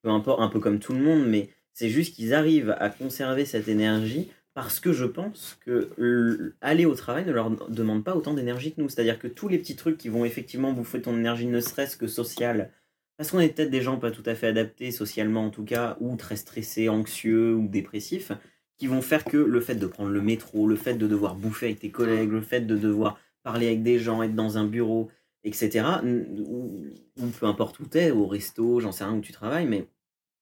Peu 0.04 0.10
importe, 0.10 0.41
un 0.41 0.50
peu 0.50 0.60
comme 0.60 0.80
tout 0.80 0.91
le 0.94 1.00
monde, 1.00 1.26
mais 1.28 1.48
c'est 1.74 1.89
juste 1.89 2.13
qu'ils 2.15 2.34
arrivent 2.34 2.76
à 2.78 2.89
conserver 2.89 3.46
cette 3.46 3.70
énergie 3.70 4.30
parce 4.54 4.80
que 4.80 4.92
je 4.92 5.06
pense 5.06 5.58
que 5.66 6.54
aller 6.62 6.86
au 6.86 6.96
travail 6.96 7.26
ne 7.26 7.32
leur 7.32 7.52
demande 7.70 8.04
pas 8.04 8.16
autant 8.16 8.34
d'énergie 8.34 8.74
que 8.74 8.82
nous. 8.82 8.90
C'est-à-dire 8.90 9.20
que 9.20 9.28
tous 9.28 9.48
les 9.48 9.58
petits 9.58 9.76
trucs 9.76 9.98
qui 9.98 10.10
vont 10.10 10.26
effectivement 10.26 10.74
bouffer 10.74 11.02
ton 11.02 11.18
énergie, 11.18 11.48
ne 11.48 11.62
serait-ce 11.62 11.96
que 11.96 12.08
sociale, 12.08 12.72
parce 13.18 13.32
qu'on 13.32 13.40
est 13.40 13.50
peut-être 13.50 13.70
des 13.70 13.82
gens 13.82 13.98
pas 13.98 14.12
tout 14.12 14.24
à 14.26 14.36
fait 14.36 14.48
adaptés 14.48 14.92
socialement 14.92 15.46
en 15.46 15.50
tout 15.52 15.64
cas, 15.64 15.98
ou 16.02 16.16
très 16.18 16.36
stressés, 16.36 16.90
anxieux 16.90 17.56
ou 17.56 17.68
dépressifs, 17.68 18.32
qui 18.78 18.88
vont 18.88 19.02
faire 19.02 19.24
que 19.24 19.38
le 19.38 19.62
fait 19.62 19.76
de 19.76 19.86
prendre 19.88 20.10
le 20.10 20.22
métro, 20.22 20.68
le 20.68 20.76
fait 20.76 20.96
de 20.96 21.08
devoir 21.08 21.36
bouffer 21.36 21.68
avec 21.68 21.80
tes 21.80 21.92
collègues, 21.92 22.32
le 22.32 22.42
fait 22.42 22.62
de 22.62 22.76
devoir 22.76 23.20
parler 23.44 23.68
avec 23.68 23.84
des 23.84 24.00
gens, 24.00 24.24
être 24.24 24.36
dans 24.36 24.58
un 24.58 24.66
bureau, 24.66 25.10
etc., 25.44 25.86
ou, 26.04 26.84
ou 27.20 27.28
peu 27.40 27.46
importe 27.46 27.80
où 27.80 27.86
t'es, 27.86 28.12
au 28.12 28.28
resto, 28.28 28.80
j'en 28.80 28.92
sais 28.92 29.04
rien 29.04 29.14
où 29.14 29.22
tu 29.22 29.32
travailles, 29.32 29.68
mais 29.68 29.88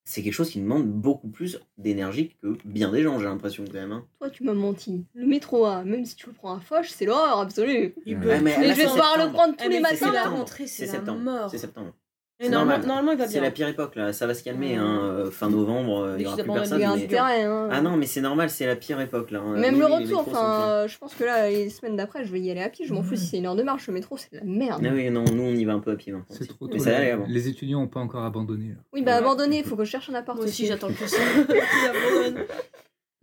c'est 0.10 0.24
quelque 0.24 0.34
chose 0.34 0.50
qui 0.50 0.60
demande 0.60 0.88
beaucoup 0.88 1.28
plus 1.28 1.60
d'énergie 1.78 2.36
que 2.42 2.58
bien 2.66 2.92
des 2.92 3.04
gens, 3.04 3.20
j'ai 3.20 3.26
l'impression 3.26 3.64
quand 3.66 3.74
même. 3.74 3.92
hein. 3.92 4.06
Toi, 4.18 4.32
tu 4.32 4.44
m'as 4.44 4.54
menti. 4.56 5.06
Le 5.14 5.28
métro 5.28 5.66
A, 5.66 5.84
même 5.84 6.04
si 6.04 6.16
tu 6.16 6.26
le 6.26 6.34
prends 6.34 6.56
à 6.56 6.60
Foch, 6.60 6.88
c'est 6.90 7.06
l'horreur 7.06 7.38
absolue. 7.40 7.94
Il 8.08 8.16
Ouais, 8.16 8.22
peut- 8.24 8.28
Ouais, 8.30 8.42
mais 8.42 8.58
là, 8.68 8.74
je 8.74 8.78
vais 8.80 8.86
devoir 8.88 9.18
le 9.24 9.32
prendre 9.32 9.54
Ah, 9.60 9.64
tous 9.64 9.70
mais 9.70 9.80
les 9.80 9.86
c'est 9.96 10.06
matins. 10.06 10.12
la 10.12 10.24
rentrée, 10.30 10.66
c'est 10.66 10.88
C'est 10.88 10.94
la 10.94 11.00
septembre. 11.00 11.20
mort. 11.20 11.52
C'est 11.52 11.58
septembre. 11.60 11.94
C'est 12.42 12.48
normal- 12.50 12.68
normal. 12.80 12.88
Normalement, 12.88 13.12
il 13.12 13.18
va 13.18 13.26
C'est 13.28 13.34
bien. 13.34 13.42
la 13.42 13.52
pire 13.52 13.68
époque 13.68 13.96
là, 13.98 14.14
ça 14.14 14.26
va 14.26 14.34
se 14.34 14.44
calmer. 14.44 14.76
Hein, 14.76 15.00
euh, 15.04 15.30
fin 15.32 15.50
novembre, 15.50 16.04
euh, 16.06 16.16
il 16.18 16.24
y 16.24 16.26
aura 16.26 16.38
plus 16.38 16.46
personne. 16.50 16.78
Mais- 16.96 17.08
terrain. 17.08 17.28
hein. 17.32 17.70
Ah 17.70 17.82
non, 17.82 17.98
mais 17.98 18.06
c'est 18.06 18.22
normal, 18.22 18.50
c'est 18.50 18.66
la 18.66 18.78
pire 18.78 19.02
époque 19.02 19.32
là. 19.32 19.40
hein. 19.40 19.58
Même 19.58 19.74
Oui, 19.74 19.80
le 19.82 19.86
retour, 19.88 20.20
enfin, 20.26 20.86
je 20.88 20.98
pense 20.98 21.14
que 21.16 21.26
là, 21.26 21.50
les 21.50 21.70
semaines 21.70 21.98
d'après, 21.98 22.24
je 22.24 22.32
vais 22.32 22.40
y 22.40 22.50
aller 22.50 22.62
à 22.62 22.70
pied. 22.70 22.86
Je 22.86 22.94
m'en 22.94 23.04
fous 23.04 23.18
si 23.18 23.26
c'est 23.26 23.38
une 23.40 23.46
heure 23.46 23.58
de 23.58 23.64
marche. 23.64 23.88
Le 23.88 23.94
métro, 23.94 24.16
c'est 24.16 24.32
de 24.32 24.38
la 24.38 24.46
merde. 24.46 24.82
Ah 24.86 24.90
oui, 24.94 25.10
non, 25.10 25.26
nous 25.26 25.44
on 25.44 25.54
y 25.54 25.66
va 25.66 25.74
un 25.74 25.80
peu 25.80 25.92
à 25.92 25.96
pied 25.98 26.14
maintenant. 26.14 26.34
C'est 26.34 26.48
trop 26.48 26.68
Mais 26.72 26.78
tôt. 26.78 27.24
Les 27.28 27.48
étudiants 27.50 27.82
n'ont 27.82 27.88
pas 27.88 28.00
encore 28.00 28.24
abandonné. 28.24 28.70
là. 28.70 28.76
Oui, 28.94 29.02
bah 29.02 29.12
Ouais. 29.12 29.18
abandonné, 29.18 29.58
il 29.60 29.64
faut 29.66 29.76
que 29.76 29.84
je 29.84 29.90
cherche 29.92 30.10
un 30.10 30.14
appart 30.16 30.38
Moi 30.38 30.48
aussi, 30.48 30.66
j'attends 30.66 30.88
que 30.94 31.08
ça. 31.08 31.18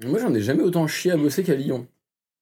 Moi, 0.04 0.18
j'en 0.20 0.34
ai 0.34 0.42
jamais 0.42 0.62
autant 0.62 0.86
chié 0.86 1.12
à 1.12 1.16
bosser 1.16 1.42
qu'à 1.42 1.54
Lyon. 1.54 1.86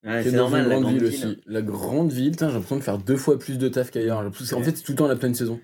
Ouais, 0.05 0.23
c'est 0.23 0.31
normal, 0.33 0.67
la 0.67 0.79
grande 0.79 0.93
ville 0.93 1.05
aussi. 1.05 1.37
La 1.47 1.61
grande 1.61 2.11
ville, 2.11 2.33
j'ai 2.37 2.45
l'impression 2.45 2.75
de 2.75 2.81
faire 2.81 2.97
deux 2.97 3.15
fois 3.17 3.39
plus 3.39 3.57
de 3.57 3.69
taf 3.69 3.91
qu'ailleurs. 3.91 4.19
En 4.19 4.31
fait, 4.61 4.75
c'est 4.75 4.83
tout 4.83 4.91
le 4.91 4.97
temps 4.97 5.07
la 5.07 5.15
pleine 5.15 5.33
saison. 5.33 5.59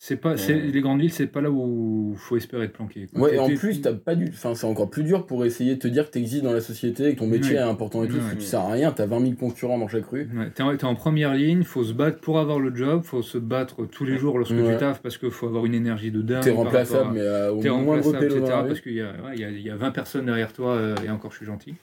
C'est 0.00 0.16
pas, 0.16 0.36
c'est- 0.36 0.54
Ouais. 0.54 0.60
les 0.72 0.80
grandes 0.80 1.00
villes, 1.00 1.12
c'est 1.12 1.26
pas 1.26 1.40
là 1.40 1.50
où 1.50 2.14
faut 2.16 2.36
espérer 2.36 2.68
te 2.68 2.72
planquer. 2.74 3.08
quoi. 3.12 3.22
Ouais, 3.22 3.34
et 3.34 3.38
en 3.40 3.48
plus, 3.52 3.80
t'as 3.82 3.92
pas 3.92 4.14
du... 4.14 4.28
enfin, 4.28 4.54
c'est 4.54 4.66
encore 4.66 4.88
plus 4.90 5.02
dur 5.02 5.26
pour 5.26 5.44
essayer 5.44 5.74
de 5.74 5.80
te 5.80 5.88
dire 5.88 6.06
que 6.06 6.12
t'existes 6.12 6.44
dans 6.44 6.52
la 6.52 6.60
société, 6.60 7.14
que 7.14 7.18
ton 7.18 7.26
métier 7.26 7.54
Ouais. 7.54 7.58
est 7.58 7.62
important 7.64 8.04
et 8.04 8.08
tout, 8.08 8.14
parce 8.14 8.28
que 8.28 8.34
Ouais. 8.34 8.40
tu 8.40 8.46
sers 8.46 8.60
à 8.60 8.70
rien, 8.70 8.92
t'as 8.92 9.06
20 9.06 9.18
000 9.20 9.32
concurrents 9.32 9.76
dans 9.76 9.88
chaque 9.88 10.06
rue. 10.06 10.28
Ouais, 10.36 10.50
t'es 10.54 10.62
en, 10.62 10.72
en 10.72 10.94
première 10.94 11.34
ligne, 11.34 11.64
faut 11.64 11.82
se 11.82 11.92
battre 11.92 12.20
pour 12.20 12.38
avoir 12.38 12.60
le 12.60 12.72
job, 12.76 13.02
faut 13.02 13.22
se 13.22 13.38
battre 13.38 13.86
tous 13.86 14.04
les 14.04 14.18
jours 14.18 14.38
lorsque 14.38 14.52
Ouais. 14.54 14.72
tu 14.72 14.78
taffes 14.78 15.02
parce 15.02 15.18
qu'il 15.18 15.32
faut 15.32 15.46
avoir 15.48 15.66
une 15.66 15.74
énergie 15.74 16.12
de 16.12 16.22
dingue. 16.22 16.44
T'es 16.44 16.52
remplaçable, 16.52 17.08
à- 17.08 17.12
mais 17.12 17.20
euh, 17.20 17.50
au 17.50 17.60
moindre 17.60 18.04
remplaçable, 18.04 18.24
etc. 18.38 18.40
Parce 18.68 18.80
qu'il 18.80 18.92
y, 18.94 19.00
a- 19.00 19.12
ouais, 19.26 19.36
y 19.36 19.68
a 19.70 19.76
20 19.76 19.90
personnes 19.90 20.26
derrière 20.26 20.52
toi 20.52 20.74
euh, 20.76 20.94
et 21.04 21.10
encore 21.10 21.32
je 21.32 21.38
suis 21.38 21.46
gentil. 21.46 21.74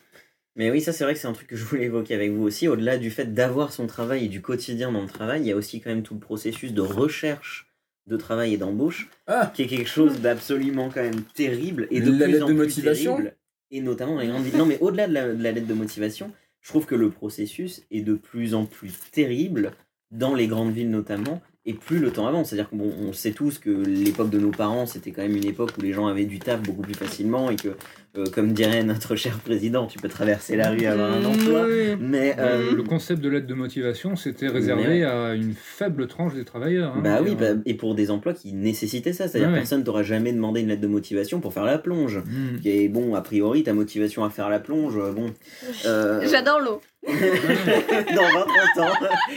Mais 0.56 0.72
oui, 0.72 0.80
ça 0.80 0.94
c'est 0.94 1.04
vrai 1.04 1.16
que 1.16 1.20
c'est 1.20 1.28
un 1.28 1.34
truc 1.34 1.48
que 1.50 1.58
je 1.58 1.66
voulais 1.66 1.84
évoquer 1.84 2.16
avec 2.16 2.32
vous 2.32 2.44
aussi. 2.44 2.70
Au-delà 2.70 2.98
du 2.98 3.12
fait 3.12 3.34
d'avoir 3.34 3.74
son 3.74 3.88
travail 3.88 4.24
et 4.24 4.30
du 4.30 4.42
quotidien 4.42 4.90
dans 4.94 5.02
le 5.02 5.08
travail, 5.10 5.42
il 5.42 5.48
y 5.48 5.52
a 5.52 5.56
aussi 5.58 5.82
quand 5.82 5.90
même 5.90 6.02
tout 6.02 6.14
le 6.14 6.22
processus 6.22 6.74
de 6.74 6.80
recherche 6.80 7.68
de 8.08 8.18
travail 8.18 8.54
et 8.54 8.58
d'embauche, 8.58 9.10
Ah 9.28 9.52
qui 9.54 9.64
est 9.64 9.68
quelque 9.68 9.90
chose 9.90 10.22
d'absolument 10.22 10.90
quand 10.94 11.02
même 11.02 11.22
terrible 11.34 11.88
et 11.92 12.02
de 12.02 12.12
La 12.12 12.26
plus 12.26 12.34
lettre 12.34 12.46
en 12.46 12.50
de 12.50 12.54
plus 12.54 12.62
motivation 12.62 13.16
terrible. 13.16 13.36
Et 13.72 13.82
notamment 13.82 14.16
dans 14.16 14.22
les 14.22 14.28
grandes 14.28 14.44
villes. 14.44 14.58
Non, 14.58 14.66
mais 14.66 14.78
au-delà 14.80 15.08
de 15.08 15.14
la, 15.14 15.34
de 15.34 15.44
la 15.44 15.52
lettre 15.52 15.68
de 15.68 15.74
motivation, 15.74 16.32
je 16.62 16.70
trouve 16.70 16.86
que 16.86 16.96
le 16.96 17.10
processus 17.10 17.84
est 17.92 18.02
de 18.02 18.14
plus 18.14 18.54
en 18.54 18.66
plus 18.66 18.94
terrible 19.12 19.72
dans 20.12 20.36
les 20.36 20.48
grandes 20.48 20.72
villes 20.72 20.92
notamment. 20.92 21.42
Et 21.68 21.74
plus 21.74 21.98
le 21.98 22.12
temps 22.12 22.28
avance, 22.28 22.50
c'est-à-dire 22.50 22.70
qu'on 22.70 22.80
on 22.80 23.12
sait 23.12 23.32
tous 23.32 23.58
que 23.58 23.72
l'époque 23.72 24.30
de 24.30 24.40
nos 24.40 24.52
parents, 24.52 24.86
c'était 24.86 25.12
quand 25.12 25.24
même 25.24 25.36
une 25.36 25.48
époque 25.48 25.72
où 25.78 25.82
les 25.82 25.94
gens 25.94 26.06
avaient 26.06 26.26
du 26.26 26.38
taf 26.38 26.62
beaucoup 26.62 26.84
plus 26.84 26.94
facilement 26.94 27.50
et 27.50 27.56
que, 27.56 27.70
euh, 28.18 28.26
comme 28.34 28.54
dirait 28.54 28.84
notre 28.84 29.16
cher 29.16 29.38
président, 29.40 29.88
tu 29.88 29.98
peux 30.00 30.08
traverser 30.10 30.56
la 30.56 30.70
rue 30.70 30.82
et 30.82 30.88
avoir 30.88 31.12
un 31.14 31.20
Mmh, 31.22 31.26
emploi. 31.26 31.64
oui. 31.68 31.96
Mais 32.00 32.36
euh, 32.40 32.74
Le 32.76 32.84
concept 32.84 33.22
de 33.22 33.30
l'aide 33.30 33.46
de 33.46 33.54
motivation, 33.54 34.16
c'était 34.16 34.48
réservé 34.48 34.84
Mais 34.88 35.04
à 35.04 35.34
une 35.34 35.54
faible 35.54 36.08
tranche 36.08 36.34
des 36.34 36.46
travailleurs. 36.46 36.94
hein. 36.96 37.02
bah 37.04 37.20
oui, 37.24 37.32
Et, 37.32 37.36
bah, 37.36 37.60
et 37.66 37.74
pour 37.74 37.96
des 37.96 38.12
emplois 38.12 38.34
qui 38.34 38.54
nécessitaient 38.54 39.14
ça, 39.14 39.28
c'est-à-dire 39.28 39.48
Ouais, 39.50 39.54
ouais. 39.56 39.60
personne 39.60 39.84
t'aura 39.84 40.04
jamais 40.04 40.32
demandé 40.34 40.62
une 40.62 40.68
lettre 40.70 40.82
de 40.82 40.88
motivation 40.88 41.40
pour 41.40 41.54
faire 41.54 41.66
la 41.66 41.78
plonge. 41.78 42.18
hmm. 42.20 42.60
Et 42.66 42.88
bon, 42.90 43.16
a 43.16 43.22
priori, 43.22 43.64
ta 43.64 43.74
motivation 43.74 44.24
à 44.24 44.30
faire 44.30 44.50
la 44.50 44.60
plonge, 44.60 44.96
euh, 44.98 45.12
bon. 45.12 45.32
euh, 45.86 46.28
J'adore 46.30 46.60
l'eau. 46.60 46.82
dans 47.06 47.12
20-30 47.14 48.82
ans, 48.82 48.94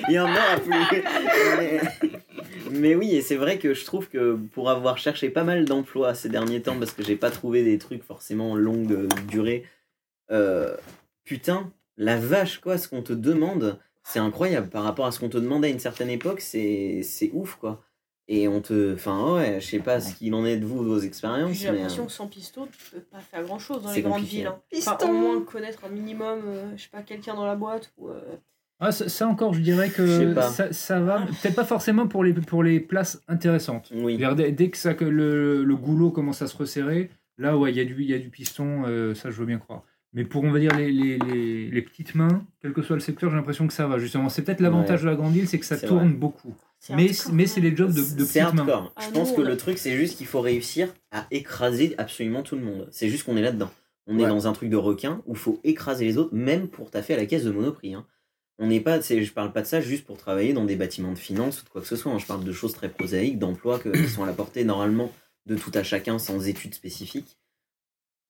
il 0.08 0.14
y 0.14 0.18
en 0.18 0.24
aura 0.24 0.56
plus. 0.64 1.00
Mais, 1.58 1.80
mais 2.70 2.94
oui, 2.94 3.14
et 3.14 3.22
c'est 3.22 3.36
vrai 3.36 3.58
que 3.58 3.74
je 3.74 3.84
trouve 3.84 4.08
que 4.08 4.34
pour 4.52 4.70
avoir 4.70 4.98
cherché 4.98 5.30
pas 5.30 5.44
mal 5.44 5.64
d'emplois 5.64 6.14
ces 6.14 6.28
derniers 6.28 6.62
temps, 6.62 6.78
parce 6.78 6.92
que 6.92 7.02
j'ai 7.02 7.16
pas 7.16 7.30
trouvé 7.30 7.64
des 7.64 7.78
trucs 7.78 8.02
forcément 8.02 8.56
longue 8.56 9.08
durée, 9.28 9.64
euh, 10.30 10.76
putain, 11.24 11.72
la 11.96 12.16
vache, 12.16 12.58
quoi, 12.58 12.78
ce 12.78 12.88
qu'on 12.88 13.02
te 13.02 13.12
demande, 13.12 13.78
c'est 14.04 14.18
incroyable. 14.18 14.68
Par 14.68 14.84
rapport 14.84 15.06
à 15.06 15.12
ce 15.12 15.20
qu'on 15.20 15.28
te 15.28 15.38
demandait 15.38 15.68
à 15.68 15.70
une 15.70 15.78
certaine 15.78 16.10
époque, 16.10 16.40
c'est 16.40 17.02
c'est 17.02 17.30
ouf, 17.32 17.56
quoi. 17.56 17.82
Et 18.30 18.46
on 18.46 18.60
te. 18.60 18.94
Enfin, 18.94 19.34
ouais, 19.36 19.58
je 19.60 19.66
sais 19.66 19.78
pas 19.78 20.00
ce 20.00 20.14
qu'il 20.14 20.34
en 20.34 20.44
est 20.44 20.58
de 20.58 20.66
vous, 20.66 20.82
de 20.84 20.88
vos 20.88 20.98
expériences. 21.00 21.52
J'ai 21.52 21.70
mais, 21.70 21.76
l'impression 21.78 22.02
euh, 22.02 22.06
que 22.06 22.12
sans 22.12 22.26
piston, 22.26 22.66
tu 22.66 22.90
peux 22.90 23.00
pas 23.00 23.20
faire 23.20 23.42
grand 23.42 23.58
chose 23.58 23.82
dans 23.82 23.92
les 23.92 24.02
grandes 24.02 24.22
villes. 24.22 24.46
hein. 24.46 24.60
Piston. 24.70 24.92
Enfin, 24.92 25.08
au 25.08 25.12
moins 25.12 25.40
connaître 25.42 25.84
un 25.86 25.88
minimum, 25.88 26.42
euh, 26.46 26.76
je 26.76 26.82
sais 26.82 26.88
pas, 26.90 27.02
quelqu'un 27.02 27.34
dans 27.34 27.46
la 27.46 27.56
boîte 27.56 27.90
ou. 27.96 28.10
euh, 28.10 28.20
Ah, 28.80 28.92
ça, 28.92 29.08
ça 29.08 29.26
encore, 29.26 29.54
je 29.54 29.60
dirais 29.60 29.88
Je 29.88 30.32
que 30.34 30.40
ça, 30.42 30.72
ça 30.72 31.00
va, 31.00 31.26
peut-être 31.42 31.56
pas 31.56 31.64
forcément 31.64 32.06
pour 32.06 32.22
les, 32.22 32.32
pour 32.32 32.62
les 32.62 32.78
places 32.78 33.22
intéressantes. 33.26 33.90
Oui. 33.94 34.16
Dès, 34.36 34.52
dès 34.52 34.68
que, 34.70 34.76
ça, 34.76 34.94
que 34.94 35.04
le, 35.04 35.64
le 35.64 35.76
goulot 35.76 36.10
commence 36.10 36.42
à 36.42 36.46
se 36.46 36.56
resserrer, 36.56 37.10
là, 37.38 37.56
ouais, 37.58 37.72
il 37.72 37.76
y, 37.76 37.80
a 37.80 37.84
du- 37.84 37.96
il 38.02 38.08
y 38.08 38.14
a 38.14 38.18
du 38.18 38.28
piston, 38.30 38.84
euh, 38.86 39.14
ça, 39.14 39.30
je 39.30 39.36
veux 39.36 39.46
bien 39.46 39.58
croire. 39.58 39.82
Mais 40.14 40.24
pour, 40.24 40.42
on 40.44 40.50
va 40.50 40.58
dire, 40.58 40.74
les, 40.76 40.90
les, 40.92 41.18
les, 41.18 41.70
les 41.70 41.82
petites 41.82 42.14
mains, 42.14 42.42
quel 42.62 42.72
que 42.72 42.80
soit 42.82 42.96
le 42.96 43.00
secteur, 43.00 43.30
j'ai 43.30 43.36
l'impression 43.36 43.66
que 43.66 43.72
ça 43.74 43.86
va, 43.86 43.98
justement. 43.98 44.28
C'est 44.28 44.42
peut-être 44.42 44.60
l'avantage 44.60 45.02
de 45.02 45.06
la 45.08 45.14
grande 45.16 45.32
ville, 45.32 45.46
c'est 45.48 45.58
que 45.58 45.66
ça 45.66 45.76
tourne 45.76 46.08
vrai. 46.10 46.16
beaucoup. 46.16 46.54
Mais, 46.90 47.10
mais 47.32 47.42
hein. 47.42 47.46
c'est 47.46 47.60
les 47.60 47.76
jobs 47.76 47.92
de, 47.92 48.00
petites 48.00 48.36
mains. 48.54 48.60
hardcore. 48.60 48.92
Ah, 48.96 49.02
je 49.06 49.10
pense 49.10 49.32
que 49.32 49.40
le 49.42 49.56
truc, 49.56 49.76
c'est 49.78 49.96
juste 49.96 50.16
qu'il 50.16 50.26
faut 50.26 50.40
réussir 50.40 50.88
à 51.10 51.26
écraser 51.32 51.94
absolument 51.98 52.42
tout 52.42 52.54
le 52.54 52.62
monde. 52.62 52.88
C'est 52.92 53.08
juste 53.08 53.24
qu'on 53.24 53.36
est 53.36 53.42
là-dedans. 53.42 53.70
On 54.06 54.18
est 54.18 54.26
dans 54.26 54.46
un 54.48 54.52
truc 54.52 54.70
de 54.70 54.76
requin 54.76 55.20
où 55.26 55.32
il 55.32 55.38
faut 55.38 55.60
écraser 55.64 56.04
les 56.06 56.16
autres, 56.16 56.34
même 56.34 56.68
pour 56.68 56.90
taffer 56.90 57.12
à 57.14 57.16
la 57.18 57.26
caisse 57.26 57.44
de 57.44 57.50
Monoprix. 57.50 57.92
hein. 57.94 58.06
On 58.58 58.66
n'est 58.66 58.80
pas, 58.80 59.00
je 59.00 59.32
parle 59.32 59.52
pas 59.52 59.62
de 59.62 59.66
ça 59.66 59.80
juste 59.80 60.04
pour 60.04 60.16
travailler 60.16 60.52
dans 60.52 60.64
des 60.64 60.74
bâtiments 60.76 61.12
de 61.12 61.18
finance 61.18 61.62
ou 61.62 61.64
de 61.64 61.70
quoi 61.70 61.80
que 61.80 61.86
ce 61.86 61.96
soit. 61.96 62.12
hein. 62.12 62.18
Je 62.18 62.26
parle 62.26 62.44
de 62.44 62.52
choses 62.52 62.72
très 62.72 62.88
prosaïques, 62.88 63.38
d'emplois 63.38 63.78
qui 63.78 64.08
sont 64.08 64.24
à 64.24 64.26
la 64.26 64.32
portée 64.32 64.64
normalement 64.64 65.12
de 65.46 65.56
tout 65.56 65.70
à 65.74 65.82
chacun 65.82 66.18
sans 66.18 66.46
études 66.48 66.74
spécifiques. 66.74 67.38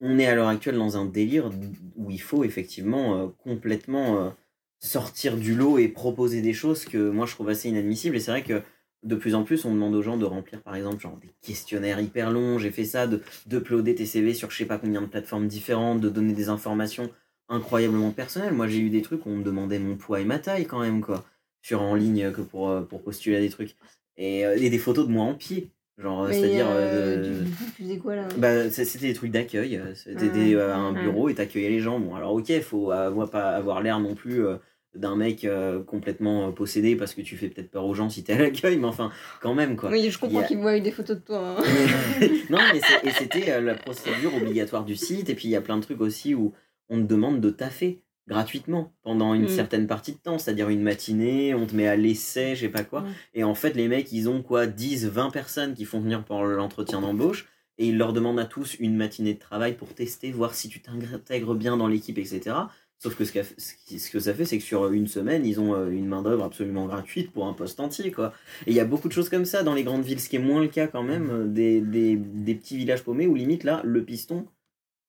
On 0.01 0.19
est 0.19 0.27
à 0.27 0.35
l'heure 0.35 0.49
actuelle 0.49 0.77
dans 0.77 0.97
un 0.97 1.07
délire 1.07 1.51
où 1.97 2.11
il 2.11 2.21
faut 2.21 2.45
effectivement 2.45 3.19
euh, 3.19 3.29
complètement 3.43 4.27
euh, 4.27 4.31
sortir 4.79 5.37
du 5.37 5.55
lot 5.55 5.79
et 5.79 5.89
proposer 5.89 6.41
des 6.41 6.53
choses 6.53 6.85
que 6.85 7.11
moi 7.11 7.27
je 7.27 7.33
trouve 7.33 7.49
assez 7.49 7.69
inadmissibles. 7.69 8.15
Et 8.17 8.21
c'est 8.21 8.31
vrai 8.31 8.45
que 8.45 8.63
de 9.05 9.15
plus 9.17 9.35
en 9.35 9.45
plus, 9.45 9.65
on 9.65 9.73
demande 9.73 9.95
aux 9.95 10.03
gens 10.03 10.17
de 10.17 10.25
remplir, 10.25 10.61
par 10.63 10.75
exemple, 10.75 11.01
genre 11.01 11.17
des 11.17 11.31
questionnaires 11.41 12.01
hyper 12.01 12.31
longs. 12.31 12.59
J'ai 12.59 12.71
fait 12.71 12.85
ça, 12.85 13.07
de 13.07 13.23
d'uploader 13.47 13.95
tes 13.95 14.07
CV 14.07 14.35
sur 14.35 14.51
je 14.51 14.57
sais 14.59 14.67
pas 14.67 14.79
combien 14.79 15.01
de 15.01 15.07
plateformes 15.07 15.47
différentes, 15.49 16.01
de 16.01 16.09
donner 16.09 16.33
des 16.33 16.49
informations 16.49 17.11
incroyablement 17.49 18.11
personnelles. 18.11 18.53
Moi, 18.55 18.69
j'ai 18.69 18.79
eu 18.81 18.91
des 18.91 19.03
trucs 19.03 19.25
où 19.27 19.31
on 19.31 19.37
me 19.37 19.45
demandait 19.45 19.79
mon 19.79 19.97
poids 19.97 20.21
et 20.21 20.25
ma 20.25 20.39
taille 20.39 20.67
quand 20.67 20.81
même, 20.81 21.01
quoi, 21.01 21.25
sur 21.63 21.83
en 21.83 21.95
ligne 21.95 22.31
que 22.33 22.41
pour, 22.41 22.69
euh, 22.71 22.83
pour 22.83 23.03
postuler 23.03 23.37
à 23.37 23.41
des 23.41 23.51
trucs. 23.51 23.77
Et, 24.17 24.45
euh, 24.45 24.57
et 24.57 24.69
des 24.71 24.79
photos 24.79 25.07
de 25.07 25.13
moi 25.13 25.25
en 25.25 25.35
pied. 25.35 25.71
Genre, 25.97 26.29
c'est-à-dire. 26.33 26.69
euh, 26.69 26.89
euh, 26.93 27.43
de- 27.45 27.45
tu 27.77 27.83
faisais 27.83 27.99
quoi 27.99 28.15
là? 28.17 28.29
bah, 28.37 28.71
c'était 28.71 28.99
des 29.09 29.15
trucs 29.15 29.33
d'accueil. 29.33 29.81
C'était 29.95 30.55
euh, 30.55 30.75
un 30.75 30.93
Ouais. 30.95 31.01
bureau 31.03 31.29
et 31.29 31.35
t'accueillais 31.35 31.71
les 31.71 31.81
gens. 31.81 31.99
Bon, 31.99 32.15
alors 32.15 32.33
ok, 32.35 32.61
faut 32.61 32.91
avoir, 32.93 33.29
pas 33.31 33.51
avoir 33.51 33.83
l'air 33.83 33.99
non 33.99 34.15
plus 34.15 34.45
euh, 34.47 34.57
d'un 34.95 35.17
mec 35.17 35.45
euh, 35.45 35.83
complètement 35.83 36.53
possédé 36.53 36.95
parce 36.97 37.15
que 37.15 37.21
tu 37.21 37.37
fais 37.37 37.49
peut-être 37.49 37.71
peur 37.71 37.85
aux 37.85 37.95
gens 37.95 38.09
si 38.11 38.23
t'es 38.25 38.33
à 38.35 38.39
l'accueil, 38.39 38.77
mais 38.79 38.87
enfin, 38.87 39.11
quand 39.41 39.55
même 39.55 39.77
quoi. 39.77 39.91
Oui, 39.91 40.09
je 40.11 40.19
comprends 40.19 40.41
a- 40.41 40.45
qu'ils 40.45 40.59
voient 40.59 40.79
des 40.79 40.91
photos 40.93 41.17
de 41.17 41.23
toi. 41.23 41.57
hein. 41.59 41.63
non, 42.51 42.61
mais 42.73 42.81
c'était 43.13 43.61
la 43.61 43.75
procédure 43.75 44.35
obligatoire 44.37 44.85
du 44.85 44.95
site. 44.97 45.31
Et 45.31 45.35
puis 45.35 45.49
il 45.49 45.51
y 45.53 45.57
a 45.57 45.61
plein 45.61 45.77
de 45.79 45.83
trucs 45.83 46.01
aussi 46.01 46.35
où 46.35 46.53
on 46.91 46.99
te 46.99 47.07
demande 47.07 47.41
de 47.41 47.51
taffer 47.51 48.03
gratuitement 48.27 48.93
pendant 49.03 49.33
une 49.35 49.45
Mm. 49.45 49.49
certaine 49.49 49.87
partie 49.87 50.13
de 50.13 50.19
temps, 50.19 50.39
c'est-à-dire 50.39 50.69
une 50.69 50.83
matinée, 50.83 51.55
on 51.55 51.67
te 51.67 51.75
met 51.75 51.87
à 51.87 51.97
l'essai, 51.97 52.55
je 52.57 52.61
sais 52.63 52.69
pas 52.69 52.85
quoi. 52.85 53.01
Mm. 53.01 53.07
Et 53.35 53.45
en 53.45 53.55
fait, 53.55 53.75
les 53.75 53.89
mecs, 53.89 54.13
ils 54.13 54.29
ont 54.29 54.43
quoi 54.43 54.67
10, 54.67 55.07
20 55.07 55.31
personnes 55.31 55.75
qui 55.75 55.85
font 55.87 56.01
venir 56.01 56.25
pour 56.25 56.43
l'entretien 56.45 57.01
d'embauche. 57.01 57.47
Et 57.79 57.87
ils 57.89 57.97
leur 57.97 58.13
demandent 58.13 58.41
à 58.41 58.45
tous 58.45 58.75
une 58.81 58.97
matinée 58.97 59.35
de 59.35 59.39
travail 59.39 59.77
pour 59.77 59.95
tester, 59.95 60.31
voir 60.33 60.55
si 60.55 60.69
tu 60.69 60.81
t'intègres 60.81 61.55
bien 61.55 61.77
dans 61.77 61.87
l'équipe, 61.87 62.19
etc. 62.19 62.57
Sauf 63.01 63.15
que 63.15 63.25
ce, 63.25 63.33
que 63.33 64.19
ça 64.19 64.35
fait, 64.35 64.45
c'est 64.45 64.59
que 64.59 64.65
sur 64.65 64.91
une 64.93 65.07
semaine, 65.07 65.47
ils 65.47 65.61
ont 65.61 65.75
euh, 65.75 65.89
une 65.89 66.07
main-d'œuvre 66.09 66.43
absolument 66.43 66.87
gratuite 66.87 67.31
pour 67.31 67.47
un 67.47 67.53
poste 67.53 67.79
entier. 67.79 68.11
quoi. 68.11 68.33
Et 68.67 68.73
il 68.73 68.75
y 68.77 68.81
a 68.81 68.85
beaucoup 68.85 69.07
de 69.07 69.13
choses 69.13 69.29
comme 69.29 69.45
ça 69.45 69.63
dans 69.63 69.75
les 69.75 69.85
grandes 69.85 70.03
villes, 70.03 70.19
ce 70.21 70.29
qui 70.29 70.35
est 70.35 70.41
moins 70.41 70.61
le 70.61 70.67
cas 70.67 70.89
quand 70.89 71.05
même 71.05 71.31
euh, 71.31 71.47
des, 71.47 71.81
des, 71.81 72.17
des 72.17 72.55
petits 72.57 72.77
villages 72.77 73.05
paumés 73.05 73.29
où 73.29 73.37
limite 73.37 73.63
là, 73.63 73.81
le 73.85 74.05
piston, 74.05 74.47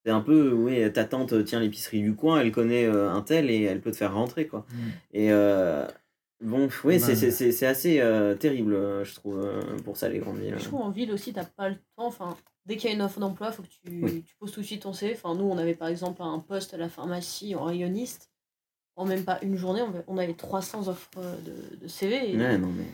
c'est 0.04 0.10
un 0.10 0.20
peu, 0.20 0.52
oui, 0.52 0.90
ta 0.92 1.04
tante 1.04 1.44
tient 1.44 1.60
l'épicerie 1.60 2.02
du 2.02 2.14
coin, 2.14 2.40
elle 2.40 2.52
connaît 2.52 2.84
euh, 2.86 3.10
un 3.10 3.22
tel 3.22 3.50
et 3.50 3.62
elle 3.62 3.80
peut 3.80 3.90
te 3.90 3.96
faire 3.96 4.14
rentrer. 4.14 4.46
quoi. 4.46 4.66
Mm. 4.70 4.76
Et 5.12 5.32
euh, 5.32 5.86
bon, 6.40 6.68
oui, 6.84 6.98
c'est- 7.00 7.08
Ouais. 7.08 7.14
c'est 7.16 7.30
c'est- 7.30 7.52
c'est 7.52 7.66
assez 7.66 8.00
euh, 8.00 8.34
terrible, 8.34 8.74
euh, 8.74 9.04
je 9.04 9.14
trouve, 9.14 9.38
euh, 9.38 9.60
pour 9.84 9.96
ça, 9.96 10.08
les 10.08 10.18
grandes 10.18 10.38
villes. 10.38 10.54
Je 10.58 10.64
trouve 10.64 10.80
en 10.82 10.90
ville 10.90 11.12
aussi, 11.12 11.32
t'as 11.32 11.44
pas 11.44 11.68
le 11.68 11.76
temps. 11.96 12.06
Enfin, 12.06 12.36
dès 12.66 12.76
qu'il 12.76 12.88
y 12.88 12.92
a 12.92 12.96
une 12.96 13.02
offre 13.02 13.20
d'emploi, 13.20 13.52
faut 13.52 13.62
que 13.62 13.68
tu, 13.68 14.02
Oui. 14.02 14.22
tu 14.26 14.34
poses 14.36 14.52
tout 14.52 14.60
de 14.60 14.66
suite 14.66 14.82
ton 14.82 14.92
CV. 14.92 15.14
Enfin, 15.14 15.34
nous, 15.34 15.44
on 15.44 15.58
avait 15.58 15.74
par 15.74 15.88
exemple 15.88 16.22
un 16.22 16.38
poste 16.38 16.72
à 16.74 16.76
la 16.78 16.88
pharmacie 16.88 17.54
en 17.54 17.64
rayonniste. 17.64 18.28
En 18.96 19.06
même 19.06 19.24
pas 19.24 19.38
une 19.42 19.56
journée, 19.56 19.80
on 19.80 19.88
avait, 19.88 20.04
on 20.08 20.18
avait 20.18 20.34
300 20.34 20.88
offres 20.88 21.08
de, 21.46 21.76
de 21.82 21.88
CV. 21.88 22.32
Et, 22.32 22.36
Ouais, 22.36 22.58
non, 22.58 22.68
mais... 22.68 22.84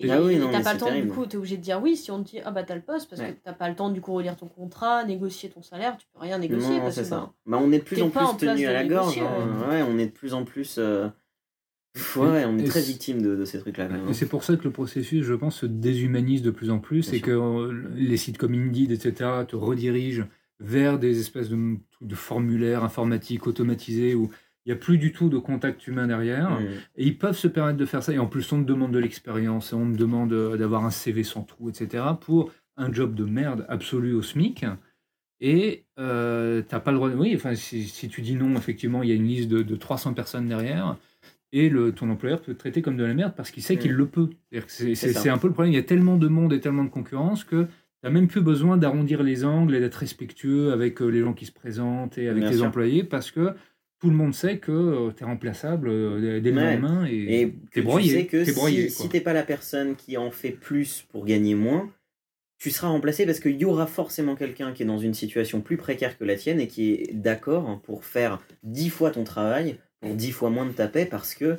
Et 0.00 0.10
Ah 0.10 0.22
oui, 0.22 0.38
t'as 0.38 0.46
pas 0.50 0.58
le 0.58 0.64
c'est 0.64 0.78
temps, 0.78 0.86
terrible. 0.86 1.08
du 1.08 1.12
coup, 1.12 1.26
t'es 1.26 1.36
obligé 1.36 1.56
de 1.56 1.62
dire 1.62 1.80
oui 1.82 1.96
si 1.96 2.10
on 2.12 2.22
te 2.22 2.30
dit 2.30 2.38
ah 2.44 2.50
bah 2.52 2.62
t'as 2.62 2.76
le 2.76 2.82
poste, 2.82 3.10
parce 3.10 3.20
Ouais. 3.20 3.32
que 3.34 3.38
t'as 3.44 3.52
pas 3.52 3.68
le 3.68 3.74
temps, 3.74 3.90
du 3.90 4.00
coup, 4.00 4.12
relire 4.14 4.36
ton 4.36 4.46
contrat, 4.46 5.04
négocier 5.04 5.48
ton 5.50 5.60
salaire, 5.62 5.96
tu 5.98 6.06
peux 6.14 6.20
rien 6.20 6.38
négocier. 6.38 6.76
Non, 6.76 6.80
parce 6.82 6.96
que, 6.96 7.02
ça. 7.04 7.16
bah, 7.16 7.32
Bah, 7.46 7.58
on 7.60 7.72
est 7.72 7.78
de 7.78 7.84
plus 7.84 8.00
en 8.02 8.10
plus 8.10 8.36
tenu 8.38 8.62
de 8.62 8.68
à 8.68 8.72
la 8.72 8.84
gorge. 8.84 9.18
hein. 9.18 9.68
Ouais, 9.68 9.82
on 9.82 9.98
est 9.98 10.06
de 10.06 10.12
plus 10.12 10.34
en 10.34 10.44
plus. 10.44 10.76
euh, 10.78 11.08
Ouais, 12.16 12.44
on 12.44 12.56
est 12.58 12.62
Et 12.62 12.68
très 12.68 12.80
c'est- 12.80 12.92
victime 12.92 13.22
de, 13.22 13.34
de 13.34 13.44
ces 13.44 13.58
trucs-là. 13.58 13.88
même, 13.88 14.06
Et 14.06 14.10
hein. 14.10 14.12
c'est 14.12 14.26
pour 14.28 14.44
ça 14.44 14.56
que 14.56 14.62
le 14.62 14.70
processus, 14.70 15.24
je 15.24 15.34
pense, 15.34 15.56
se 15.56 15.66
déshumanise 15.66 16.42
de 16.42 16.50
plus 16.52 16.70
en 16.70 16.78
plus 16.78 17.08
Bien 17.10 17.18
et 17.18 17.20
que 17.20 17.30
euh, 17.32 17.72
les 17.96 18.16
sites 18.16 18.38
comme 18.38 18.54
Indeed, 18.54 18.92
etc., 18.92 19.30
te 19.48 19.56
redirigent 19.56 20.26
vers 20.60 20.98
des 21.00 21.18
espèces 21.18 21.48
de, 21.48 21.76
de 22.00 22.14
formulaires 22.14 22.84
informatiques 22.84 23.48
automatisés 23.48 24.14
où 24.14 24.30
il 24.68 24.72
n'y 24.72 24.76
a 24.76 24.80
plus 24.80 24.98
du 24.98 25.12
tout 25.12 25.30
de 25.30 25.38
contact 25.38 25.86
humain 25.86 26.06
derrière. 26.06 26.58
Et 26.96 27.06
ils 27.06 27.16
peuvent 27.16 27.38
se 27.38 27.48
permettre 27.48 27.78
de 27.78 27.86
faire 27.86 28.02
ça. 28.02 28.12
Et 28.12 28.18
en 28.18 28.26
plus, 28.26 28.52
on 28.52 28.62
te 28.62 28.68
demande 28.68 28.92
de 28.92 28.98
l'expérience, 28.98 29.72
on 29.72 29.90
te 29.90 29.96
demande 29.96 30.34
euh, 30.34 30.58
d'avoir 30.58 30.84
un 30.84 30.90
CV 30.90 31.22
sans 31.22 31.42
trou, 31.42 31.70
etc., 31.70 32.04
pour 32.20 32.52
un 32.76 32.92
job 32.92 33.14
de 33.14 33.24
merde 33.24 33.64
absolu 33.70 34.12
au 34.12 34.20
SMIC. 34.20 34.66
Et 35.40 35.86
euh, 35.98 36.60
t'as 36.68 36.80
pas 36.80 36.90
le 36.90 36.98
droit. 36.98 37.08
Oui, 37.08 37.32
enfin, 37.34 37.54
si, 37.54 37.84
si 37.84 38.10
tu 38.10 38.20
dis 38.20 38.34
non, 38.34 38.56
effectivement, 38.56 39.02
il 39.02 39.08
y 39.08 39.12
a 39.12 39.14
une 39.14 39.26
liste 39.26 39.48
de, 39.48 39.62
de 39.62 39.74
300 39.74 40.12
personnes 40.12 40.48
derrière. 40.48 40.98
Et 41.52 41.70
le, 41.70 41.92
ton 41.92 42.10
employeur 42.10 42.42
peut 42.42 42.52
te 42.52 42.58
traiter 42.58 42.82
comme 42.82 42.98
de 42.98 43.04
la 43.04 43.14
merde 43.14 43.32
parce 43.34 43.50
qu'il 43.50 43.62
sait 43.62 43.78
qu'il 43.78 43.92
le 43.92 44.06
peut. 44.06 44.28
C'est 44.66 45.28
un 45.30 45.38
peu 45.38 45.46
le 45.46 45.54
problème. 45.54 45.72
Il 45.72 45.76
y 45.76 45.80
a 45.80 45.82
tellement 45.82 46.18
de 46.18 46.28
monde 46.28 46.52
et 46.52 46.60
tellement 46.60 46.84
de 46.84 46.90
concurrence 46.90 47.42
que 47.42 47.62
tu 47.62 47.68
n'as 48.04 48.10
même 48.10 48.28
plus 48.28 48.42
besoin 48.42 48.76
d'arrondir 48.76 49.22
les 49.22 49.46
angles 49.46 49.74
et 49.74 49.80
d'être 49.80 49.94
respectueux 49.96 50.72
avec 50.72 51.00
euh, 51.00 51.06
les 51.08 51.20
gens 51.20 51.32
qui 51.32 51.46
se 51.46 51.52
présentent 51.52 52.18
et 52.18 52.28
avec 52.28 52.42
Bien 52.42 52.52
sûr. 52.52 52.66
employés 52.66 53.02
parce 53.02 53.30
que 53.30 53.54
tout 54.00 54.10
le 54.10 54.16
monde 54.16 54.34
sait 54.34 54.58
que 54.58 55.10
tu 55.16 55.22
es 55.22 55.26
remplaçable 55.26 55.88
euh, 55.88 56.40
dès 56.40 56.50
le 56.50 56.56
Ouais. 56.56 56.72
lendemain 56.76 57.06
et 57.06 57.42
Et 57.42 57.52
t'es 57.72 57.80
que 57.80 57.84
broyé. 57.86 58.08
tu 58.08 58.14
sais 58.14 58.26
que 58.26 58.54
broyé, 58.54 58.88
si, 58.88 59.02
si 59.02 59.08
t'es 59.08 59.20
pas 59.20 59.32
la 59.32 59.42
personne 59.42 59.96
qui 59.96 60.16
en 60.16 60.30
fait 60.30 60.52
plus 60.52 61.04
pour 61.10 61.24
gagner 61.24 61.54
moins, 61.54 61.90
tu 62.58 62.70
seras 62.70 62.88
remplacé 62.88 63.24
parce 63.26 63.40
qu'il 63.40 63.56
y 63.56 63.64
aura 63.64 63.86
forcément 63.86 64.34
quelqu'un 64.36 64.72
qui 64.72 64.82
est 64.82 64.86
dans 64.86 64.98
une 64.98 65.14
situation 65.14 65.60
plus 65.60 65.76
précaire 65.76 66.18
que 66.18 66.24
la 66.24 66.36
tienne 66.36 66.60
et 66.60 66.66
qui 66.68 66.92
est 66.94 67.12
d'accord 67.14 67.80
pour 67.82 68.04
faire 68.04 68.40
dix 68.62 68.90
fois 68.90 69.10
ton 69.10 69.24
travail 69.24 69.78
pour 70.00 70.14
dix 70.14 70.30
fois 70.32 70.50
moins 70.50 70.66
de 70.66 70.72
ta 70.72 70.86
paix 70.88 71.06
parce 71.06 71.34
que 71.34 71.58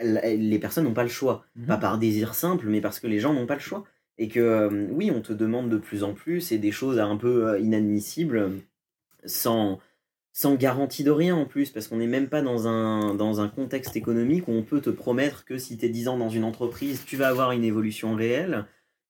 les 0.00 0.58
personnes 0.58 0.84
n'ont 0.84 0.94
pas 0.94 1.02
le 1.02 1.08
choix. 1.08 1.44
Mhm. 1.56 1.66
Pas 1.66 1.76
par 1.78 1.98
désir 1.98 2.34
simple, 2.34 2.66
mais 2.68 2.80
parce 2.80 3.00
que 3.00 3.06
les 3.06 3.18
gens 3.18 3.34
n'ont 3.34 3.46
pas 3.46 3.54
le 3.54 3.60
choix. 3.60 3.84
Et 4.16 4.28
que 4.28 4.40
euh, 4.40 4.86
oui, 4.90 5.10
on 5.14 5.20
te 5.22 5.32
demande 5.32 5.70
de 5.70 5.76
plus 5.78 6.02
en 6.04 6.12
plus 6.12 6.52
et 6.52 6.58
des 6.58 6.70
choses 6.72 6.98
un 6.98 7.16
peu 7.16 7.48
euh, 7.48 7.58
inadmissibles 7.58 8.36
euh, 8.38 8.48
sans, 9.26 9.80
sans 10.38 10.54
garantie 10.54 11.02
de 11.02 11.10
rien 11.10 11.34
en 11.34 11.46
plus, 11.46 11.70
parce 11.70 11.88
qu'on 11.88 11.96
n'est 11.96 12.06
même 12.06 12.28
pas 12.28 12.42
dans 12.42 12.68
un, 12.68 13.16
dans 13.16 13.40
un 13.40 13.48
contexte 13.48 13.96
économique 13.96 14.46
où 14.46 14.52
on 14.52 14.62
peut 14.62 14.80
te 14.80 14.88
promettre 14.90 15.44
que 15.44 15.58
si 15.58 15.76
tu 15.76 15.84
es 15.84 15.88
10 15.88 16.06
ans 16.06 16.16
dans 16.16 16.28
une 16.28 16.44
entreprise, 16.44 17.02
tu 17.04 17.16
vas 17.16 17.26
avoir 17.26 17.50
une 17.50 17.64
évolution 17.64 18.14
réelle, 18.14 18.64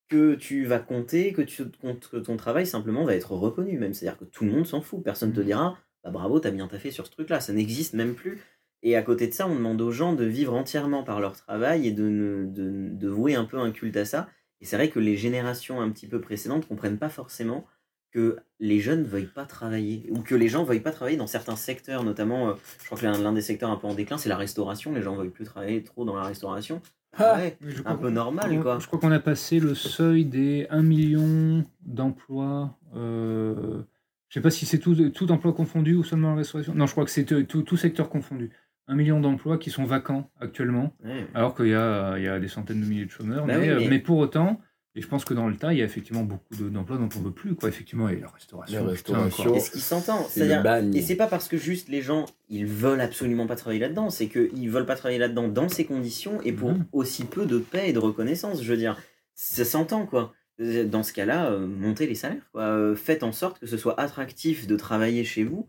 que 0.08 0.34
tu 0.36 0.64
vas 0.64 0.78
compter, 0.78 1.34
que, 1.34 1.42
tu, 1.42 1.64
que 2.10 2.16
ton 2.16 2.38
travail 2.38 2.66
simplement 2.66 3.04
va 3.04 3.14
être 3.14 3.32
reconnu 3.32 3.78
même. 3.78 3.92
C'est-à-dire 3.92 4.18
que 4.18 4.24
tout 4.24 4.44
le 4.46 4.52
monde 4.52 4.66
s'en 4.66 4.80
fout. 4.80 5.02
Personne 5.04 5.34
te 5.34 5.40
Mhm. 5.40 5.44
dira 5.46 5.78
bah, 6.02 6.08
bravo, 6.10 6.40
t'as 6.40 6.50
bien 6.50 6.66
taffé 6.66 6.90
sur 6.90 7.04
ce 7.06 7.10
truc-là. 7.10 7.40
Ça 7.40 7.52
n'existe 7.52 7.92
même 7.92 8.14
plus. 8.14 8.40
Et 8.82 8.96
à 8.96 9.02
côté 9.02 9.26
de 9.26 9.34
ça, 9.34 9.46
on 9.46 9.54
demande 9.54 9.82
aux 9.82 9.90
gens 9.92 10.14
de 10.14 10.24
vivre 10.24 10.54
entièrement 10.54 11.02
par 11.02 11.20
leur 11.20 11.36
travail 11.36 11.86
et 11.88 11.92
de, 11.92 12.08
ne- 12.08 12.46
de, 12.46 12.88
de 12.90 13.08
vouer 13.08 13.34
un 13.34 13.44
peu 13.44 13.58
un 13.58 13.70
culte 13.70 13.98
à 13.98 14.06
ça. 14.06 14.30
Et 14.62 14.64
c'est 14.64 14.76
vrai 14.76 14.88
que 14.88 14.98
les 14.98 15.18
générations 15.18 15.82
un 15.82 15.90
petit 15.90 16.06
peu 16.06 16.22
précédentes 16.22 16.66
comprennent 16.66 16.98
pas 16.98 17.10
forcément 17.10 17.66
que 18.12 18.36
les 18.58 18.80
jeunes 18.80 19.02
veuillent 19.04 19.26
pas 19.26 19.44
travailler 19.44 20.06
ou 20.10 20.20
que 20.20 20.34
les 20.34 20.48
gens 20.48 20.64
veuillent 20.64 20.80
pas 20.80 20.90
travailler 20.92 21.16
dans 21.16 21.26
certains 21.26 21.56
secteurs, 21.56 22.04
notamment, 22.04 22.48
euh, 22.50 22.52
je 22.80 22.86
crois 22.86 22.98
que 22.98 23.04
l'un 23.04 23.32
des 23.32 23.40
secteurs 23.42 23.70
un 23.70 23.76
peu 23.76 23.86
en 23.86 23.94
déclin, 23.94 24.16
c'est 24.18 24.28
la 24.30 24.36
restauration. 24.36 24.92
Les 24.92 25.02
gens 25.02 25.14
veuillent 25.14 25.28
plus 25.30 25.44
travailler 25.44 25.82
trop 25.82 26.04
dans 26.04 26.16
la 26.16 26.22
restauration. 26.24 26.80
Ah, 27.16 27.36
ouais, 27.36 27.56
un 27.62 27.82
crois- 27.82 28.00
peu 28.00 28.10
normal, 28.10 28.60
quoi. 28.62 28.78
Je 28.80 28.86
crois 28.86 28.98
qu'on 28.98 29.10
a 29.12 29.18
passé 29.18 29.60
le 29.60 29.74
seuil 29.74 30.24
des 30.24 30.66
1 30.70 30.82
million 30.82 31.64
d'emplois. 31.82 32.76
euh, 32.96 33.82
je 34.28 34.34
sais 34.34 34.40
pas 34.42 34.50
si 34.50 34.66
c'est 34.66 34.78
tout, 34.78 34.94
tout 35.10 35.30
emploi 35.32 35.52
confondu 35.52 35.94
ou 35.94 36.04
seulement 36.04 36.30
la 36.30 36.36
restauration. 36.36 36.74
Non, 36.74 36.86
je 36.86 36.92
crois 36.92 37.04
que 37.04 37.10
c'est 37.10 37.24
tout, 37.24 37.76
secteur 37.76 38.08
confondu. 38.10 38.50
1 38.86 38.94
million 38.94 39.20
d'emplois 39.20 39.58
qui 39.58 39.70
sont 39.70 39.84
vacants 39.84 40.30
actuellement, 40.40 40.94
Ouais. 41.04 41.26
alors 41.34 41.54
qu'il 41.54 41.68
y 41.68 41.74
a, 41.74 42.16
il 42.18 42.24
y 42.24 42.28
a 42.28 42.38
des 42.38 42.48
centaines 42.48 42.80
de 42.80 42.86
milliers 42.86 43.04
de 43.06 43.10
chômeurs. 43.10 43.46
Bah 43.46 43.54
mais, 43.58 43.60
oui, 43.60 43.68
euh, 43.70 43.78
mais- 43.80 43.88
mais 43.88 43.98
pour 43.98 44.18
autant, 44.18 44.60
Et 44.94 45.00
je 45.02 45.06
pense 45.06 45.24
que 45.24 45.34
dans 45.34 45.48
le 45.48 45.56
tas, 45.56 45.72
il 45.72 45.78
y 45.78 45.82
a 45.82 45.84
effectivement 45.84 46.24
beaucoup 46.24 46.56
de- 46.56 46.68
d'emplois 46.68 46.96
dont 46.96 47.08
on 47.16 47.20
veut 47.20 47.30
plus, 47.30 47.54
quoi. 47.54 47.68
Effectivement, 47.68 48.08
et 48.08 48.16
la 48.16 48.28
restauration. 48.28 48.82
La 48.84 48.90
restauration. 48.90 49.54
Et 49.54 49.60
ce 49.60 49.70
qui 49.70 49.80
s'entend, 49.80 50.26
c'est-à-dire, 50.28 50.64
et 50.96 51.02
c'est 51.02 51.14
pas 51.14 51.26
parce 51.28 51.46
que 51.46 51.56
juste 51.56 51.88
les 51.88 52.02
gens 52.02 52.26
ils 52.48 52.66
veulent 52.66 53.00
absolument 53.00 53.46
pas 53.46 53.54
travailler 53.54 53.80
là-dedans, 53.80 54.10
c'est 54.10 54.26
qu'ils 54.28 54.70
veulent 54.70 54.86
pas 54.86 54.96
travailler 54.96 55.18
là-dedans 55.20 55.48
dans 55.48 55.68
ces 55.68 55.84
conditions 55.84 56.40
et 56.42 56.52
pour 56.52 56.70
Mhm. 56.72 56.86
aussi 56.92 57.24
peu 57.24 57.46
de 57.46 57.58
paix 57.58 57.90
et 57.90 57.92
de 57.92 57.98
reconnaissance. 57.98 58.62
Je 58.62 58.70
veux 58.70 58.78
dire, 58.78 58.98
ça 59.34 59.64
s'entend 59.64 60.04
quoi. 60.06 60.32
Dans 60.58 61.04
ce 61.04 61.12
cas-là, 61.12 61.52
euh, 61.52 61.66
montez 61.68 62.06
les 62.08 62.16
salaires. 62.16 62.42
Quoi. 62.50 62.62
Euh, 62.62 62.96
Faites 62.96 63.22
en 63.22 63.30
sorte 63.30 63.60
que 63.60 63.66
ce 63.66 63.76
soit 63.76 64.00
attractif 64.00 64.66
de 64.66 64.74
travailler 64.76 65.22
chez 65.22 65.44
vous. 65.44 65.68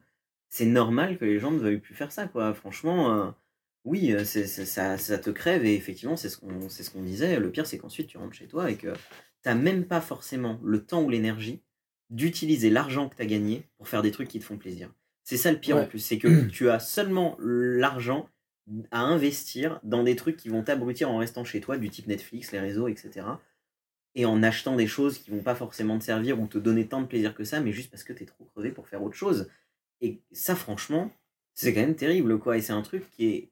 C'est 0.50 0.66
normal 0.66 1.20
que 1.20 1.26
les 1.26 1.38
gens 1.38 1.52
ne 1.52 1.60
veuillent 1.60 1.78
plus 1.78 1.94
faire 1.94 2.12
ça. 2.12 2.26
Quoi. 2.26 2.56
Franchement, 2.56 3.14
euh, 3.14 3.30
oui, 3.90 4.12
euh, 4.14 4.24
ça, 4.24 4.98
ça 4.98 5.18
te 5.18 5.30
crève 5.32 5.66
et 5.66 5.74
effectivement, 5.76 6.16
c'est 6.16 6.30
ce 6.30 6.38
qu'on, 6.38 6.70
c'est 6.70 6.84
ce 6.84 6.92
qu'on 6.92 7.02
disait. 7.04 7.40
Le 7.40 7.52
pire, 7.52 7.66
c'est 7.68 7.78
qu'ensuite 7.78 8.08
tu 8.08 8.18
rentres 8.18 8.36
chez 8.36 8.48
toi 8.48 8.70
et 8.70 8.76
que 8.76 8.94
t'as 9.42 9.56
même 9.56 9.86
pas 9.86 10.02
forcément 10.02 10.60
le 10.64 10.86
temps 10.86 11.04
ou 11.04 11.10
l'énergie 11.10 11.62
d'utiliser 12.10 12.70
l'argent 12.70 13.10
que 13.10 13.16
tu 13.16 13.22
as 13.22 13.26
gagné 13.26 13.64
pour 13.78 13.88
faire 13.88 14.02
des 14.02 14.12
trucs 14.12 14.28
qui 14.28 14.40
te 14.40 14.46
font 14.46 14.58
plaisir. 14.58 14.94
C'est 15.24 15.38
ça 15.38 15.52
le 15.52 15.60
pire 15.60 15.76
Ouais. 15.76 15.84
en 15.84 15.86
plus, 15.88 16.00
c'est 16.00 16.18
que 16.18 16.46
tu 16.48 16.70
as 16.70 16.80
seulement 16.80 17.38
l'argent 17.40 18.30
à 18.92 19.00
investir 19.02 19.80
dans 19.84 20.04
des 20.04 20.16
trucs 20.16 20.38
qui 20.38 20.50
vont 20.50 20.64
t'abrutir 20.64 21.10
en 21.10 21.18
restant 21.18 21.44
chez 21.44 21.60
toi, 21.60 21.78
du 21.78 21.90
type 21.90 22.06
Netflix, 22.08 22.52
les 22.52 22.60
réseaux, 22.60 22.88
etc. 22.88 23.26
Et 24.16 24.26
en 24.26 24.44
achetant 24.44 24.76
des 24.76 24.88
choses 24.88 25.18
qui 25.18 25.32
vont 25.32 25.42
pas 25.42 25.56
forcément 25.56 25.98
te 25.98 26.04
servir 26.04 26.40
ou 26.40 26.48
te 26.48 26.58
donner 26.60 26.88
tant 26.88 27.02
de 27.02 27.08
plaisir 27.08 27.34
que 27.34 27.44
ça, 27.44 27.60
mais 27.62 27.72
juste 27.72 27.90
parce 27.90 28.04
que 28.04 28.14
tu 28.14 28.24
es 28.24 28.26
trop 28.26 28.46
crevé 28.46 28.72
pour 28.72 28.88
faire 28.88 29.02
autre 29.02 29.16
chose. 29.16 29.50
Et 30.02 30.20
ça, 30.32 30.56
franchement, 30.56 31.12
c'est 31.56 31.74
quand 31.74 31.82
même 31.82 31.96
terrible, 31.96 32.38
quoi. 32.40 32.58
Et 32.58 32.62
c'est 32.62 32.74
un 32.74 32.82
truc 32.82 33.10
qui 33.12 33.26
est 33.28 33.50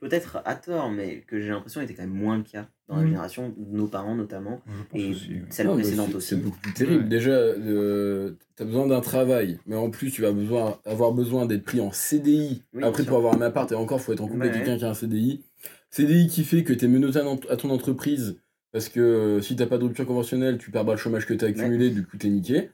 peut-être 0.00 0.42
à 0.44 0.54
tort, 0.56 0.90
mais 0.90 1.20
que 1.26 1.40
j'ai 1.40 1.48
l'impression 1.48 1.80
était 1.80 1.94
quand 1.94 2.02
même 2.02 2.10
moins 2.12 2.36
le 2.38 2.42
cas 2.42 2.68
dans 2.88 2.96
la 2.96 3.02
Mhm. 3.02 3.08
génération 3.08 3.54
de 3.56 3.76
nos 3.76 3.86
parents 3.86 4.14
notamment, 4.16 4.60
et 4.94 5.10
aussi, 5.10 5.30
celle 5.50 5.68
précédente 5.68 6.08
c'est- 6.10 6.14
aussi. 6.16 6.28
C'est 6.28 6.36
beaucoup 6.42 6.58
plus 6.58 6.72
terrible. 6.74 7.02
Ouais. 7.04 7.08
Déjà, 7.08 7.30
euh, 7.30 8.32
tu 8.56 8.62
as 8.62 8.66
besoin 8.66 8.86
d'un 8.86 9.00
travail, 9.00 9.58
mais 9.66 9.76
en 9.76 9.90
plus, 9.90 10.10
tu 10.10 10.22
vas 10.22 10.32
besoin, 10.32 10.78
avoir 10.84 11.12
besoin 11.12 11.46
d'être 11.46 11.64
pris 11.64 11.80
en 11.80 11.92
CDI. 11.92 12.62
Oui, 12.74 12.82
Après, 12.82 13.04
pour 13.04 13.16
avoir 13.18 13.34
un 13.36 13.40
appart, 13.42 13.70
et 13.70 13.74
encore, 13.76 14.00
faut 14.00 14.12
être 14.12 14.20
en 14.22 14.26
couple 14.28 14.42
avec 14.42 14.52
Ouais. 14.54 14.58
quelqu'un 14.60 14.76
qui 14.78 14.84
a 14.84 14.90
un 14.90 14.94
CDI. 14.94 15.44
CDI 15.90 16.26
qui 16.26 16.42
fait 16.44 16.64
que 16.64 16.72
tu 16.72 16.84
es 16.84 16.88
menotté 16.88 17.20
à 17.48 17.56
ton 17.56 17.70
entreprise, 17.70 18.40
parce 18.72 18.88
que 18.88 19.00
euh, 19.00 19.40
si 19.40 19.54
t'as 19.56 19.66
pas 19.66 19.78
de 19.78 19.84
rupture 19.84 20.06
conventionnelle, 20.06 20.58
tu 20.58 20.70
perdras 20.70 20.94
le 20.94 20.98
chômage 20.98 21.26
que 21.26 21.34
tu 21.34 21.44
as 21.44 21.48
accumulé, 21.48 21.90
du 21.90 22.04
coup, 22.04 22.16
t'es 22.16 22.28
niqué. 22.28 22.70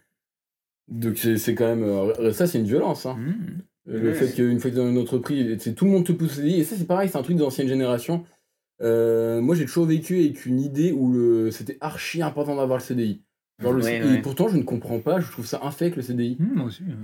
Donc, 0.89 1.19
c'est 1.19 1.37
c'est 1.37 1.55
quand 1.55 1.67
même. 1.67 1.83
euh, 1.83 2.33
ça, 2.33 2.47
c'est 2.47 2.59
une 2.59 2.65
violence. 2.67 3.07
Hein. 3.07 3.17
Mmh. 3.19 3.61
Le 3.87 4.09
Ouais. 4.09 4.15
fait 4.15 4.33
qu'une 4.33 4.59
fois 4.59 4.71
que 4.71 4.77
dans 4.77 4.89
une 4.89 4.99
entreprise, 4.99 5.57
c'est 5.61 5.75
tout 5.75 5.85
le 5.85 5.93
monde 5.93 6.05
te 6.05 6.13
pousse 6.13 6.33
au 6.33 6.41
CDI. 6.41 6.61
Et 6.61 6.65
ça, 6.65 6.75
c'est 6.77 6.87
pareil, 6.87 7.09
c'est 7.09 7.19
un 7.19 7.23
truc 7.23 7.37
d'ancienne 7.37 7.69
génération. 7.69 8.25
Euh, 8.83 9.41
moi, 9.41 9.55
j'ai 9.55 9.65
toujours 9.65 9.87
vécu 9.87 10.19
avec 10.19 10.45
une 10.45 10.61
idée 10.61 10.93
où 10.93 11.13
le... 11.13 11.51
c'était 11.51 11.79
archi 11.81 12.21
important 12.23 12.57
d'avoir 12.57 12.79
le 12.79 12.85
CDI. 12.85 13.23
Genre, 13.63 13.73
le 13.73 13.81
Ouais, 13.83 13.99
C- 14.01 14.05
ouais. 14.05 14.15
Et 14.17 14.19
pourtant, 14.19 14.49
je 14.49 14.57
ne 14.57 14.63
comprends 14.65 14.99
pas, 14.99 15.21
je 15.21 15.31
trouve 15.31 15.47
ça 15.47 15.61
infect 15.63 15.97
le 15.97 16.03
CDI. 16.03 16.37
Mmh, 16.39 16.55
moi 16.55 16.67
aussi. 16.67 16.83
hein, 16.91 16.97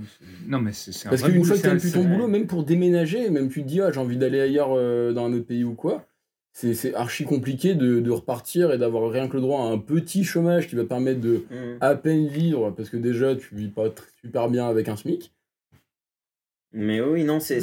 Non, 0.47 0.59
mais 0.59 0.71
c'est 0.71 0.91
Parce 1.09 1.23
qu'une 1.23 1.43
fois 1.43 1.55
que 1.57 1.61
tu 1.61 1.67
un- 1.67 1.77
plus 1.77 1.91
ton 1.93 2.03
boulot, 2.03 2.27
même 2.27 2.45
pour 2.47 2.63
déménager, 2.63 3.29
même 3.29 3.49
tu 3.49 3.63
te 3.63 3.67
dis, 3.67 3.81
ah, 3.81 3.91
j'ai 3.91 3.99
envie 3.99 4.17
d'aller 4.17 4.39
ailleurs 4.41 4.69
euh, 4.73 5.13
dans 5.13 5.25
un 5.25 5.33
autre 5.33 5.45
pays 5.47 5.63
ou 5.63 5.73
quoi, 5.73 6.05
c'est 6.51 6.75
c'est 6.75 6.93
archi 6.93 7.23
compliqué 7.23 7.73
de, 7.73 7.99
de 7.99 8.11
repartir 8.11 8.71
et 8.71 8.77
d'avoir 8.77 9.09
rien 9.09 9.27
que 9.27 9.33
le 9.35 9.41
droit 9.41 9.61
à 9.61 9.67
un 9.71 9.79
petit 9.79 10.23
chômage 10.23 10.67
qui 10.67 10.75
va 10.75 10.83
permettre 10.85 11.21
de 11.21 11.45
Mhm. 11.49 11.77
à 11.81 11.95
peine 11.95 12.27
vivre, 12.27 12.69
parce 12.71 12.89
que 12.91 12.97
déjà, 12.97 13.35
tu 13.35 13.55
vis 13.55 13.69
pas 13.69 13.85
super 14.21 14.49
bien 14.49 14.67
avec 14.67 14.87
un 14.89 14.95
SMIC. 14.95 15.33
Mais 16.73 17.01
oui, 17.01 17.23
non, 17.23 17.39
c'est 17.39 17.57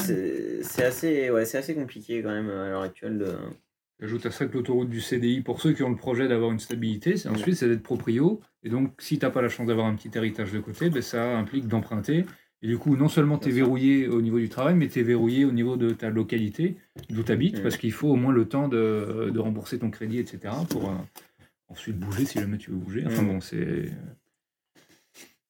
assez, 0.83 1.31
ouais, 1.31 1.45
c'est 1.45 1.59
assez 1.59 1.75
compliqué 1.75 2.23
quand 2.23 2.31
même 2.31 2.49
à 2.49 2.69
l'heure 2.69 2.83
actuelle. 2.83 3.19
De... 3.19 3.35
Ajoute 4.01 4.25
à 4.25 4.31
ça 4.31 4.47
que 4.47 4.55
l'autoroute 4.55 4.89
du 4.89 5.01
CDI, 5.01 5.41
pour 5.43 5.61
ceux 5.61 5.73
qui 5.73 5.83
ont 5.83 5.91
le 5.91 5.97
projet 5.97 6.29
d'avoir 6.29 6.53
une 6.53 6.61
stabilité, 6.61 7.17
c'est 7.17 7.29
ensuite 7.29 7.57
c'est 7.57 7.69
d'être 7.69 7.83
proprio. 7.83 8.41
Et 8.63 8.71
donc, 8.71 8.93
si 8.99 9.19
tu 9.19 9.27
n'as 9.27 9.31
pas 9.31 9.43
la 9.43 9.49
chance 9.49 9.67
d'avoir 9.67 9.87
un 9.87 9.95
petit 9.95 10.11
héritage 10.15 10.53
de 10.53 10.61
côté, 10.61 10.91
ben, 10.91 11.03
ça 11.03 11.37
implique 11.37 11.67
d'emprunter. 11.67 12.25
Et 12.63 12.69
du 12.69 12.79
coup, 12.79 12.97
non 12.97 13.09
seulement 13.09 13.39
tu 13.39 13.49
es 13.49 13.53
verrouillé 13.53 14.07
au 14.07 14.21
niveau 14.21 14.39
du 14.39 14.49
travail, 14.49 14.75
mais 14.75 14.89
tu 14.89 15.01
es 15.01 15.03
verrouillé 15.03 15.45
au 15.45 15.53
niveau 15.53 15.77
de 15.77 15.91
ta 15.91 16.11
localité, 16.11 16.77
d'où 17.09 17.23
tu 17.23 17.33
habites, 17.33 17.63
parce 17.63 17.79
qu'il 17.79 17.93
faut 17.93 18.09
au 18.09 18.17
moins 18.17 18.33
le 18.33 18.47
temps 18.47 18.69
de, 18.69 19.31
de 19.33 19.39
rembourser 19.39 19.79
ton 19.79 19.91
crédit, 19.91 20.19
etc. 20.19 20.55
pour 20.69 20.91
euh, 20.91 20.95
ensuite 21.69 21.99
bouger 21.99 22.27
si 22.27 22.39
jamais 22.39 22.59
tu 22.59 22.71
veux 22.71 22.77
bouger. 22.77 23.05
Enfin 23.07 23.23
bon, 23.23 23.41
c'est. 23.41 23.87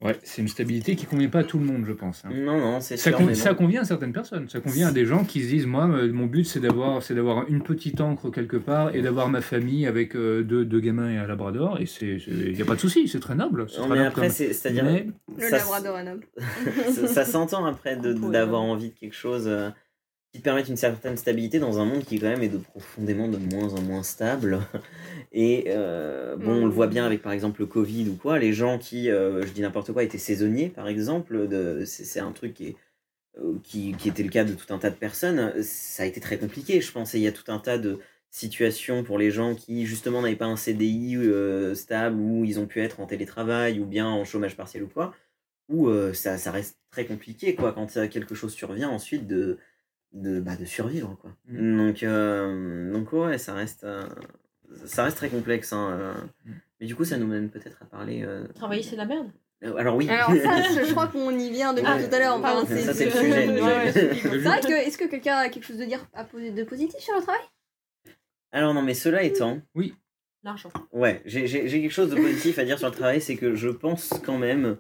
Ouais, 0.03 0.19
c'est 0.23 0.41
une 0.41 0.49
stabilité 0.49 0.97
qui 0.97 1.05
convient 1.05 1.29
pas 1.29 1.41
à 1.41 1.45
tout 1.45 1.59
le 1.59 1.65
monde, 1.67 1.85
je 1.87 1.93
pense. 1.93 2.23
hein. 2.25 2.31
Non, 2.33 2.59
non, 2.59 2.81
c'est 2.81 2.97
Ça, 2.97 3.11
sûr. 3.11 3.19
con- 3.19 3.25
mais 3.27 3.35
ça 3.35 3.53
convient 3.53 3.83
à 3.83 3.85
certaines 3.85 4.15
personnes. 4.15 4.49
Ça 4.49 4.59
convient 4.61 4.89
à 4.89 4.93
des 4.93 5.05
gens 5.05 5.25
qui 5.25 5.43
se 5.43 5.49
disent 5.49 5.67
moi, 5.67 5.87
euh, 5.91 6.11
mon 6.11 6.25
but 6.25 6.45
c'est 6.45 6.59
d'avoir, 6.61 7.03
c'est 7.03 7.15
d'avoir 7.15 7.47
une 7.51 7.63
petite 7.63 8.01
encre 8.01 8.31
quelque 8.31 8.57
part 8.57 8.95
et 8.95 9.03
d'avoir 9.03 9.29
ma 9.29 9.43
famille 9.43 9.87
avec 9.87 10.17
euh, 10.17 10.43
deux, 10.43 10.65
deux 10.65 10.81
gamins 10.81 11.11
et 11.11 11.19
un 11.19 11.27
labrador. 11.27 11.79
Et 11.83 11.85
c'est, 11.87 12.17
il 12.29 12.55
n'y 12.55 12.63
a 12.63 12.65
pas 12.65 12.77
de 12.77 12.81
souci, 12.81 13.09
c'est 13.09 13.21
très 13.21 13.35
noble. 13.35 13.67
c'est 13.69 13.77
Non, 13.77 13.89
très 13.89 13.91
mais 13.91 13.97
noble 13.99 14.09
après, 14.09 14.27
comme- 14.29 14.31
c'est- 14.35 14.53
c'est-à-dire. 14.55 14.85
Mais- 14.85 15.07
Le 15.37 15.49
ça- 15.51 15.59
labrador 15.59 15.99
est 15.99 16.05
noble. 16.05 16.27
ça, 16.95 17.07
ça 17.07 17.25
s'entend 17.27 17.67
après 17.67 17.97
d'avoir 17.97 18.63
envie 18.63 18.89
de 18.89 18.95
quelque 18.99 19.15
chose 19.17 19.45
euh, 19.49 19.69
qui 20.33 20.39
te 20.39 20.45
permette 20.45 20.69
une 20.69 20.77
certaine 20.77 21.17
stabilité 21.17 21.59
dans 21.59 21.81
un 21.81 21.85
monde 21.85 22.05
qui 22.05 22.21
quand 22.21 22.29
même 22.29 22.43
est 22.43 22.49
de 22.49 22.59
profondément 22.59 23.27
de 23.27 23.37
moins 23.37 23.75
en 23.75 23.83
moins 23.83 24.03
stable. 24.03 24.61
Et 25.33 25.65
euh, 25.69 26.37
bon, 26.37 26.63
on 26.63 26.67
le 26.67 26.71
voit 26.71 26.87
bien 26.87 27.05
avec 27.05 27.21
par 27.23 27.33
exemple 27.33 27.61
le 27.61 27.67
Covid 27.67 28.09
ou 28.09 28.15
quoi, 28.15 28.39
les 28.39 28.53
gens 28.53 28.79
qui, 28.79 29.11
euh, 29.11 29.45
je 29.45 29.53
dis 29.53 29.63
n'importe 29.63 29.93
quoi, 29.93 30.05
étaient 30.05 30.19
saisonniers 30.19 30.69
par 30.69 30.87
exemple, 30.89 31.49
c'est 31.85 32.21
un 32.21 32.33
truc 32.33 32.63
euh, 33.39 33.55
qui, 33.65 33.95
qui 33.95 34.09
était 34.09 34.23
le 34.23 34.29
cas 34.29 34.45
de 34.45 34.53
tout 34.53 34.73
un 34.73 34.79
tas 34.79 34.91
de 34.91 34.97
personnes, 34.97 35.63
ça 35.63 36.05
a 36.05 36.07
été 36.07 36.21
très 36.21 36.39
compliqué 36.39 36.81
je 36.81 36.93
pense, 36.93 37.15
et 37.15 37.19
il 37.19 37.23
y 37.23 37.29
a 37.29 37.33
tout 37.33 37.51
un 37.51 37.59
tas 37.59 37.79
de 37.79 37.99
situations 38.31 39.03
pour 39.03 39.19
les 39.19 39.33
gens 39.33 39.57
qui 39.57 39.85
justement 39.87 40.23
n'avaient 40.23 40.37
pas 40.37 40.47
un 40.47 40.57
CDI 40.57 41.19
stable, 41.75 42.21
où 42.21 42.45
ils 42.45 42.61
ont 42.61 42.67
pu 42.67 42.81
être 42.81 43.01
en 43.01 43.07
télétravail 43.07 43.81
ou 43.81 43.87
bien 43.87 44.07
en 44.07 44.25
chômage 44.25 44.57
partiel 44.57 44.85
ou 44.85 44.89
quoi 44.89 45.13
où 45.69 45.89
ça, 46.15 46.37
ça 46.37 46.51
reste 46.51 46.79
très 46.91 47.05
compliqué 47.05 47.55
quoi 47.55 47.73
quand 47.73 47.87
quelque 48.09 48.35
chose 48.35 48.53
survient 48.53 48.89
ensuite 48.89 49.29
de 49.29 49.59
de, 50.13 50.41
bah, 50.41 50.57
de 50.57 50.65
survivre 50.65 51.17
quoi 51.21 51.31
Mm. 51.49 51.77
donc 51.79 52.03
euh, 52.03 52.93
donc 52.93 53.13
ouais 53.13 53.39
ça 53.39 53.55
reste 53.55 53.85
euh, 53.85 54.03
ça 54.87 55.05
reste 55.05 55.17
très 55.17 55.29
complexe 55.29 55.73
hein, 55.73 55.91
euh. 55.93 56.15
Mm. 56.47 56.53
mais 56.81 56.87
du 56.87 56.95
coup 56.97 57.05
ça 57.05 57.17
nous 57.17 57.27
mène 57.27 57.49
peut-être 57.51 57.79
à 57.83 57.85
parler 57.87 58.23
euh, 58.25 58.47
Travailler, 58.55 58.83
c'est 58.83 58.93
de 58.93 58.97
la 58.99 59.05
merde. 59.07 59.31
alors 59.79 59.97
oui 59.97 60.09
Alors 60.09 60.29
ça, 60.31 60.63
je, 60.85 60.91
crois 60.93 61.07
qu'on 61.09 61.31
y 61.39 61.51
vient 61.51 61.73
depuis 61.75 61.91
Ouais. 61.91 62.09
tout 62.09 62.15
à 62.15 62.19
l'heure. 62.19 62.35
enfin, 62.35 62.43
Pardon, 62.55 62.67
ça, 62.67 62.95
c'est 62.95 63.05
le 63.07 63.11
sujet, 63.11 63.49
Ouais, 63.49 63.61
ouais. 63.63 63.93
C'est 63.93 64.09
que, 64.69 64.87
est-ce 64.87 64.99
que 64.99 65.05
quelqu'un 65.09 65.37
a 65.37 65.49
quelque 65.49 65.65
chose 65.67 65.79
de 65.79 65.85
dire 65.85 66.05
à 66.15 66.25
poser 66.25 66.51
de 66.51 66.65
positif 66.65 66.99
sur 67.01 67.15
le 67.17 67.23
travail? 67.23 67.43
Alors 68.53 68.75
non 68.75 68.83
mais 68.83 68.95
cela 68.95 69.23
étant 69.23 69.61
L'argent. 70.43 70.71
Ouais, 70.93 71.21
j'ai 71.27 71.45
quelque 71.47 71.91
chose 71.91 72.09
de 72.11 72.17
positif 72.17 72.59
à 72.59 72.65
dire 72.65 72.79
sur 72.79 72.89
le 72.89 72.95
travail, 72.95 73.21
c'est 73.21 73.37
que 73.37 73.55
je 73.55 73.69
pense 73.69 74.09
quand 74.25 74.39
même 74.39 74.77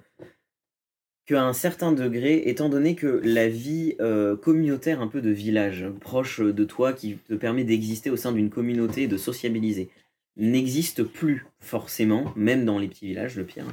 qu'à 1.30 1.44
un 1.44 1.52
certain 1.52 1.92
degré, 1.92 2.48
étant 2.48 2.68
donné 2.68 2.96
que 2.96 3.20
la 3.22 3.48
vie 3.48 3.94
euh, 4.00 4.36
communautaire 4.36 5.00
un 5.00 5.06
peu 5.06 5.20
de 5.20 5.30
village, 5.30 5.86
proche 6.00 6.40
de 6.40 6.64
toi, 6.64 6.92
qui 6.92 7.18
te 7.18 7.34
permet 7.34 7.62
d'exister 7.62 8.10
au 8.10 8.16
sein 8.16 8.32
d'une 8.32 8.50
communauté 8.50 9.02
et 9.02 9.06
de 9.08 9.16
sociabiliser, 9.16 9.90
n'existe 10.36 11.04
plus 11.04 11.46
forcément, 11.60 12.32
même 12.34 12.64
dans 12.64 12.80
les 12.80 12.88
petits 12.88 13.06
villages, 13.06 13.36
le 13.36 13.44
pire, 13.44 13.66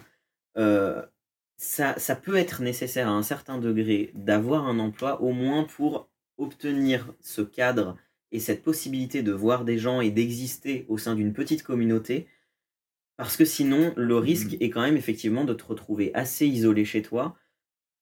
euh, 0.59 1.01
ça, 1.57 1.97
ça 1.97 2.15
peut 2.15 2.35
être 2.35 2.61
nécessaire 2.61 3.07
à 3.07 3.13
un 3.13 3.23
certain 3.23 3.57
degré 3.57 4.11
d'avoir 4.13 4.67
un 4.67 4.77
emploi, 4.77 5.19
au 5.23 5.31
moins 5.31 5.63
pour 5.63 6.09
obtenir 6.37 7.11
ce 7.21 7.41
cadre 7.41 7.97
et 8.31 8.39
cette 8.39 8.61
possibilité 8.61 9.23
de 9.23 9.31
voir 9.31 9.65
des 9.65 9.79
gens 9.79 9.99
et 9.99 10.11
d'exister 10.11 10.85
au 10.89 10.99
sein 10.99 11.15
d'une 11.15 11.33
petite 11.33 11.63
communauté, 11.63 12.27
parce 13.15 13.35
que 13.35 13.45
sinon, 13.45 13.95
le 13.97 14.17
risque 14.17 14.57
est 14.59 14.69
quand 14.69 14.81
même 14.81 14.97
effectivement 14.97 15.43
de 15.43 15.55
te 15.55 15.63
retrouver 15.63 16.13
assez 16.13 16.45
isolé 16.45 16.85
chez 16.85 17.01
toi. 17.01 17.35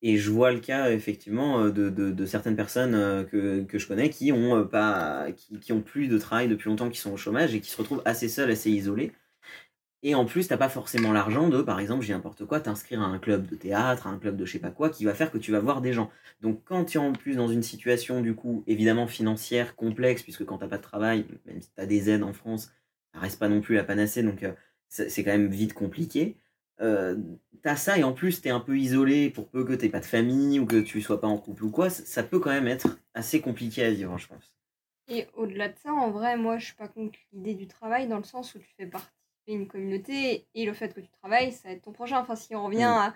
Et 0.07 0.17
je 0.17 0.29
vois 0.29 0.51
le 0.51 0.59
cas 0.59 0.91
effectivement 0.91 1.63
euh, 1.63 1.71
de, 1.71 2.25
certaines 2.27 2.55
personnes 2.55 2.93
euh, 2.93 3.23
que, 3.23 3.79
je 3.79 3.87
connais 3.87 4.11
qui 4.11 4.31
ont, 4.31 4.55
euh, 4.55 5.31
qui, 5.61 5.73
ont 5.73 5.81
plus 5.81 6.07
de 6.07 6.19
travail 6.19 6.47
depuis 6.47 6.69
longtemps, 6.69 6.91
qui 6.91 6.99
sont 6.99 7.11
au 7.11 7.17
chômage 7.17 7.55
et 7.55 7.59
qui 7.59 7.71
se 7.71 7.77
retrouvent 7.77 8.03
assez 8.05 8.29
seuls, 8.29 8.51
assez 8.51 8.69
isolés. 8.69 9.13
Et 10.03 10.13
en 10.13 10.25
plus, 10.25 10.47
t'as 10.47 10.57
pas 10.57 10.69
forcément 10.69 11.11
l'argent 11.11 11.49
de, 11.49 11.63
par 11.63 11.79
exemple, 11.79 12.05
j'ai 12.05 12.13
n'importe 12.13 12.45
quoi, 12.45 12.59
t'inscrire 12.59 13.01
à 13.01 13.05
un 13.05 13.17
club 13.17 13.47
de 13.47 13.55
théâtre, 13.55 14.05
à 14.05 14.11
un 14.11 14.19
club 14.19 14.37
de 14.37 14.45
je 14.45 14.51
sais 14.51 14.59
pas 14.59 14.69
quoi, 14.69 14.91
qui 14.91 15.05
va 15.05 15.15
faire 15.15 15.31
que 15.31 15.39
tu 15.39 15.51
vas 15.51 15.59
voir 15.59 15.81
des 15.81 15.91
gens. 15.91 16.11
Donc 16.41 16.61
quand 16.65 16.85
tu 16.85 16.99
es 16.99 17.01
en 17.01 17.13
plus 17.13 17.35
dans 17.35 17.47
une 17.47 17.63
situation, 17.63 18.21
du 18.21 18.35
coup, 18.35 18.63
évidemment 18.67 19.07
financière, 19.07 19.75
complexe, 19.75 20.21
puisque 20.21 20.45
quand 20.45 20.59
t'as 20.59 20.67
pas 20.67 20.77
de 20.77 20.83
travail, 20.83 21.25
même 21.47 21.63
si 21.63 21.69
t'as 21.75 21.87
des 21.87 22.11
aides 22.11 22.21
en 22.21 22.33
France, 22.33 22.71
ça 23.11 23.21
reste 23.21 23.39
pas 23.39 23.49
non 23.49 23.59
plus 23.59 23.73
la 23.73 23.83
panacée, 23.83 24.21
donc 24.21 24.45
c'est 24.87 25.23
quand 25.23 25.31
même 25.31 25.47
vite 25.47 25.73
compliqué. 25.73 26.37
Euh, 26.81 27.15
t'as 27.61 27.75
ça 27.77 27.97
et 27.97 28.03
en 28.03 28.13
plus 28.13 28.41
t'es 28.41 28.49
un 28.49 28.59
peu 28.59 28.77
isolé 28.77 29.29
pour 29.29 29.47
peu 29.49 29.63
que 29.63 29.73
t'aies 29.73 29.89
pas 29.89 30.01
de 30.01 30.05
famille 30.05 30.59
ou 30.59 30.65
que 30.65 30.81
tu 30.81 31.01
sois 31.01 31.21
pas 31.21 31.27
en 31.27 31.37
couple 31.37 31.63
ou 31.65 31.71
quoi, 31.71 31.89
ça, 31.89 32.21
peut 32.23 32.39
quand 32.39 32.51
même 32.51 32.67
être 32.67 32.99
assez 33.13 33.41
compliqué 33.41 33.83
à 33.83 33.91
vivre, 33.91 34.17
je 34.17 34.27
pense. 34.27 34.53
Et 35.07 35.27
au-delà 35.35 35.69
de 35.69 35.75
ça, 35.77 35.91
en 35.93 36.11
vrai, 36.11 36.35
moi, 36.37 36.57
je 36.57 36.65
suis 36.65 36.75
pas 36.75 36.87
contre 36.87 37.17
l'idée 37.31 37.53
du 37.53 37.67
travail 37.67 38.07
dans 38.07 38.17
le 38.17 38.23
sens 38.23 38.55
où 38.55 38.59
tu 38.59 38.67
fais 38.77 38.87
partie 38.87 39.07
d'une 39.47 39.67
communauté 39.67 40.47
et 40.55 40.65
le 40.65 40.73
fait 40.73 40.93
que 40.93 41.01
tu 41.01 41.09
travailles, 41.21 41.51
ça 41.53 41.67
va 41.69 41.73
être 41.75 41.83
ton 41.83 41.91
prochain. 41.91 42.19
Enfin, 42.19 42.35
si 42.35 42.55
on 42.55 42.65
revient 42.65 42.77
Mm. 42.79 42.81
à 42.83 43.15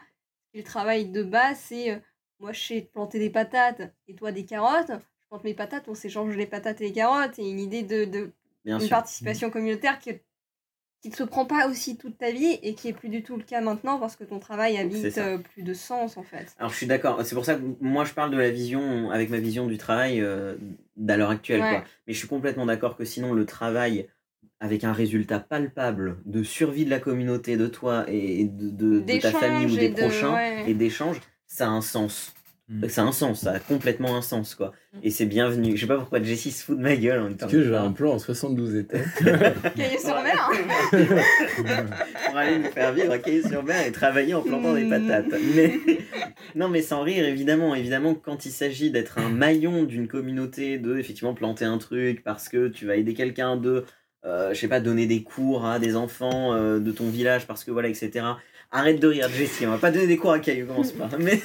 le 0.53 0.64
travail 0.64 1.10
de 1.10 1.24
base, 1.24 1.60
c'est 1.60 1.91
euh, 1.91 1.99
moi, 2.39 2.51
je 2.53 2.60
sais 2.62 2.82
planter 2.82 3.20
des 3.20 3.30
patates 3.32 3.82
et 4.07 4.16
toi 4.16 4.32
des 4.32 4.45
carottes. 4.45 4.91
Je 4.91 5.28
plante 5.30 5.43
mes 5.43 5.53
patates, 5.55 5.88
on 5.88 5.95
s'échange 5.95 6.36
les 6.36 6.45
patates 6.47 6.82
et 6.82 6.86
les 6.86 6.93
carottes 6.93 7.38
et 7.39 7.49
une 7.49 7.60
idée 7.60 7.84
de, 7.84 8.05
de 8.05 8.32
une 8.66 8.80
sûr. 8.80 8.89
participation 8.89 9.49
communautaire 9.49 9.99
que 9.99 10.12
qui 11.02 11.10
te 11.12 11.24
prend 11.24 11.45
pas 11.45 11.68
aussi 11.70 11.97
toute 11.97 12.18
ta 12.18 12.32
vie 12.32 12.60
et 12.62 12.76
qui 12.76 12.89
est 12.89 12.93
plus 12.93 13.10
du 13.10 13.24
tout 13.24 13.38
le 13.38 13.43
cas 13.43 13.62
maintenant 13.62 14.00
parce 14.00 14.16
que 14.18 14.26
ton 14.26 14.39
travail 14.39 14.78
habite 14.78 15.18
euh, 15.18 15.38
plus 15.38 15.64
de 15.64 15.74
sens 15.74 16.18
en 16.18 16.24
fait. 16.24 16.54
Alors 16.58 16.72
je 16.72 16.78
suis 16.78 16.88
d'accord, 16.88 17.22
c'est 17.24 17.36
pour 17.36 17.45
ça 17.45 17.56
que 17.56 17.62
moi 17.80 18.04
je 18.04 18.14
parle 18.14 18.32
de 18.32 18.38
la 18.38 18.50
vision, 18.52 19.10
avec 19.10 19.30
ma 19.30 19.38
vision 19.38 19.68
du 19.68 19.78
travail 19.78 20.20
euh, 20.22 20.56
d'à 20.97 21.16
l'heure 21.16 21.30
actuelle. 21.30 21.62
Ouais. 21.62 21.70
Quoi. 21.70 21.84
Mais 22.06 22.14
je 22.14 22.20
suis 22.20 22.28
complètement 22.28 22.66
d'accord 22.66 22.97
que 22.97 23.06
sinon 23.06 23.34
le 23.34 23.45
travail 23.45 24.10
avec 24.60 24.84
un 24.84 24.91
résultat 24.91 25.39
palpable 25.39 26.18
de 26.26 26.43
survie 26.43 26.84
de 26.84 26.89
la 26.89 27.00
communauté, 27.00 27.56
de 27.56 27.68
toi 27.68 28.04
et 28.10 28.43
de, 28.43 28.70
de- 28.70 29.00
de 29.00 29.22
ta 29.22 29.32
famille 29.32 29.74
ou 29.74 29.78
des 29.78 29.89
de- 29.89 29.95
prochains 30.02 30.34
ouais. 30.34 30.70
et 30.70 30.74
d'échanges, 30.74 31.22
ça 31.47 31.68
a 31.68 31.70
un 31.70 31.82
sens. 31.82 32.34
Mm. 32.70 32.88
Ça 32.88 33.01
a 33.01 33.05
un 33.05 33.11
sens, 33.11 33.41
ça 33.41 33.53
a 33.53 33.59
complètement 33.59 34.15
un 34.15 34.22
sens 34.22 34.53
quoi. 34.53 34.74
Mm. 34.93 34.99
Et 35.03 35.09
c'est 35.09 35.26
bienvenu. 35.26 35.76
Je 35.76 35.82
sais 35.82 35.88
pas 35.88 35.97
pourquoi 35.97 36.22
Jessie 36.22 36.51
se 36.51 36.63
fout 36.63 36.78
de 36.78 36.84
ma 36.84 36.95
gueule 36.95 37.20
en 37.20 37.24
même 37.24 37.34
temps. 37.34 37.47
Parce 37.47 37.53
que 37.53 37.63
j'ai 37.63 37.76
un 37.76 37.91
plan 37.91 38.13
en 38.13 38.20
72 38.20 38.76
étapes. 38.76 39.01
Cahier 39.76 39.97
sur 39.97 40.22
mer 40.22 40.51
pour 42.28 42.38
aller 42.38 42.59
nous 42.59 42.70
faire 42.70 42.93
vivre 42.93 43.11
à 43.11 43.17
Caillé-sur-Mer 43.17 43.88
et 43.88 43.91
travailler 43.91 44.36
en 44.36 44.41
plantant 44.41 44.74
des 44.74 44.88
patates. 44.88 45.26
Mais... 45.55 45.80
Non, 46.55 46.70
mais 46.70 46.82
sans 46.82 47.01
rire, 47.01 47.26
évidemment, 47.26 47.74
évidemment, 47.74 48.13
quand 48.13 48.45
il 48.45 48.51
s'agit 48.51 48.91
d'être 48.91 49.17
un 49.17 49.30
maillon 49.30 49.84
d'une 49.84 50.07
communauté, 50.07 50.78
de 50.78 50.97
effectivement 50.97 51.34
planter 51.34 51.65
un 51.65 51.78
truc 51.80 52.24
parce 52.24 52.49
que 52.49 52.67
tu 52.67 52.86
vas 52.86 52.95
aider 52.95 53.15
quelqu'un, 53.15 53.57
de, 53.57 53.86
euh, 54.26 54.53
je 54.53 54.59
sais 54.59 54.67
pas, 54.67 54.80
donner 54.80 55.07
des 55.07 55.24
cours 55.24 55.65
à 55.65 55.80
des 55.80 55.95
enfants 55.95 56.53
euh, 56.53 56.80
de 56.80 56.91
ton 56.91 57.09
village 57.09 57.47
parce 57.47 57.63
que 57.63 57.72
voilà, 57.72 57.89
etc. 57.89 58.26
Arrête 58.72 58.99
de 58.99 59.07
rire, 59.07 59.28
Jessie, 59.30 59.65
on 59.65 59.72
va 59.72 59.78
pas 59.80 59.91
donner 59.91 60.07
des 60.07 60.17
cours 60.17 60.32
à 60.32 60.39
Caillou, 60.39 60.67
commence 60.67 60.91
pas. 60.91 61.09
Mais. 61.20 61.41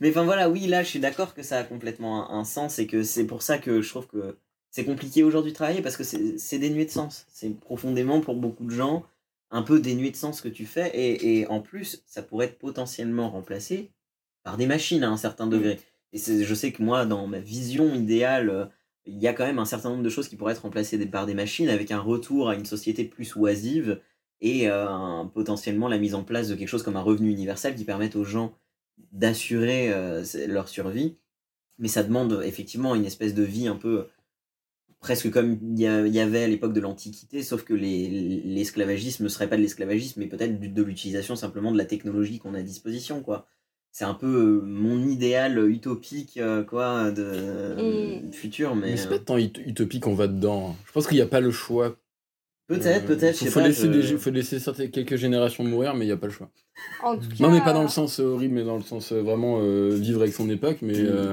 Mais 0.00 0.10
enfin 0.10 0.24
voilà, 0.24 0.48
oui, 0.50 0.66
là 0.66 0.82
je 0.82 0.88
suis 0.88 1.00
d'accord 1.00 1.34
que 1.34 1.42
ça 1.42 1.58
a 1.58 1.64
complètement 1.64 2.30
un, 2.30 2.40
un 2.40 2.44
sens 2.44 2.78
et 2.78 2.86
que 2.86 3.02
c'est 3.02 3.26
pour 3.26 3.42
ça 3.42 3.58
que 3.58 3.80
je 3.82 3.88
trouve 3.88 4.06
que 4.06 4.36
c'est 4.70 4.84
compliqué 4.84 5.22
aujourd'hui 5.22 5.52
de 5.52 5.56
travailler 5.56 5.82
parce 5.82 5.96
que 5.96 6.04
c'est 6.04 6.58
dénué 6.58 6.84
de 6.84 6.90
sens. 6.90 7.26
C'est 7.30 7.58
profondément 7.58 8.20
pour 8.20 8.36
beaucoup 8.36 8.64
de 8.64 8.70
gens 8.70 9.04
un 9.50 9.62
peu 9.62 9.80
dénué 9.80 10.10
de 10.10 10.16
sens 10.16 10.38
ce 10.38 10.42
que 10.42 10.48
tu 10.48 10.66
fais 10.66 10.90
et, 10.94 11.38
et 11.40 11.46
en 11.46 11.60
plus 11.60 12.02
ça 12.06 12.22
pourrait 12.22 12.46
être 12.46 12.58
potentiellement 12.58 13.30
remplacé 13.30 13.90
par 14.42 14.56
des 14.56 14.66
machines 14.66 15.02
à 15.02 15.10
un 15.10 15.16
certain 15.16 15.46
degré. 15.46 15.80
Et 16.12 16.18
je 16.18 16.54
sais 16.54 16.72
que 16.72 16.82
moi 16.82 17.06
dans 17.06 17.26
ma 17.26 17.38
vision 17.38 17.94
idéale, 17.94 18.50
euh, 18.50 18.66
il 19.06 19.18
y 19.18 19.28
a 19.28 19.32
quand 19.32 19.46
même 19.46 19.58
un 19.58 19.64
certain 19.64 19.90
nombre 19.90 20.02
de 20.02 20.08
choses 20.08 20.28
qui 20.28 20.36
pourraient 20.36 20.52
être 20.52 20.62
remplacées 20.62 21.04
par 21.06 21.26
des 21.26 21.34
machines 21.34 21.68
avec 21.68 21.90
un 21.90 22.00
retour 22.00 22.48
à 22.48 22.54
une 22.54 22.64
société 22.64 23.04
plus 23.04 23.34
oisive 23.36 24.00
et 24.40 24.68
euh, 24.68 25.24
potentiellement 25.32 25.88
la 25.88 25.98
mise 25.98 26.14
en 26.14 26.22
place 26.24 26.48
de 26.48 26.54
quelque 26.54 26.68
chose 26.68 26.82
comme 26.82 26.96
un 26.96 27.02
revenu 27.02 27.30
universel 27.30 27.74
qui 27.74 27.84
permette 27.84 28.16
aux 28.16 28.24
gens 28.24 28.52
d'assurer 29.12 29.92
euh, 29.92 30.24
leur 30.48 30.68
survie. 30.68 31.16
Mais 31.78 31.88
ça 31.88 32.02
demande 32.02 32.40
effectivement 32.44 32.94
une 32.94 33.04
espèce 33.04 33.34
de 33.34 33.42
vie 33.42 33.68
un 33.68 33.76
peu 33.76 34.06
presque 35.00 35.30
comme 35.30 35.58
il 35.62 35.78
y, 35.78 35.86
a- 35.86 36.06
il 36.06 36.14
y 36.14 36.20
avait 36.20 36.44
à 36.44 36.48
l'époque 36.48 36.72
de 36.72 36.80
l'Antiquité, 36.80 37.42
sauf 37.42 37.64
que 37.64 37.74
les- 37.74 38.08
l'esclavagisme 38.44 39.24
ne 39.24 39.28
serait 39.28 39.48
pas 39.48 39.56
de 39.56 39.62
l'esclavagisme, 39.62 40.20
mais 40.20 40.26
peut-être 40.26 40.58
de 40.72 40.82
l'utilisation 40.82 41.36
simplement 41.36 41.70
de 41.70 41.78
la 41.78 41.84
technologie 41.84 42.38
qu'on 42.38 42.54
a 42.54 42.58
à 42.58 42.62
disposition. 42.62 43.22
quoi. 43.22 43.46
C'est 43.92 44.04
un 44.04 44.14
peu 44.14 44.26
euh, 44.26 44.60
mon 44.62 45.06
idéal 45.06 45.70
utopique 45.70 46.38
euh, 46.38 46.64
quoi, 46.64 47.10
de 47.10 48.20
futur, 48.32 48.74
mais, 48.74 48.90
Mais 48.92 48.96
c'est 48.96 49.08
pas 49.08 49.18
tant 49.18 49.38
ut- 49.38 49.52
utopique 49.66 50.02
qu'on 50.02 50.14
va 50.14 50.28
dedans. 50.28 50.76
Je 50.86 50.92
pense 50.92 51.06
qu'il 51.06 51.16
n'y 51.16 51.22
a 51.22 51.26
pas 51.26 51.40
le 51.40 51.50
choix. 51.50 51.96
Peut-être, 52.68 53.04
Euh, 53.04 53.06
peut-être, 53.16 53.34
je 53.34 53.38
Faut, 53.38 53.44
sais 53.46 53.50
faut 53.50 53.60
pas. 53.60 53.66
laisser, 53.68 53.88
des- 53.88 54.02
faut 54.18 54.30
laisser 54.30 54.58
certaines- 54.58 54.90
quelques 54.90 55.16
générations 55.16 55.64
mourir, 55.64 55.94
mais 55.94 56.04
il 56.04 56.08
n'y 56.08 56.12
a 56.12 56.16
pas 56.16 56.26
le 56.26 56.32
choix. 56.32 56.50
En 57.02 57.16
tout 57.16 57.28
cas, 57.28 57.34
Non, 57.40 57.50
mais 57.50 57.60
pas 57.60 57.72
dans 57.72 57.82
le 57.82 57.88
sens 57.88 58.20
euh, 58.20 58.24
horrible, 58.24 58.54
mais 58.54 58.64
dans 58.64 58.76
le 58.76 58.82
sens 58.82 59.12
euh, 59.12 59.22
vraiment 59.22 59.58
euh, 59.62 59.90
vivre 59.94 60.20
avec 60.22 60.34
son 60.34 60.48
époque. 60.50 60.78
Mais 60.82 60.94
Mm. 60.94 61.06
euh, 61.06 61.32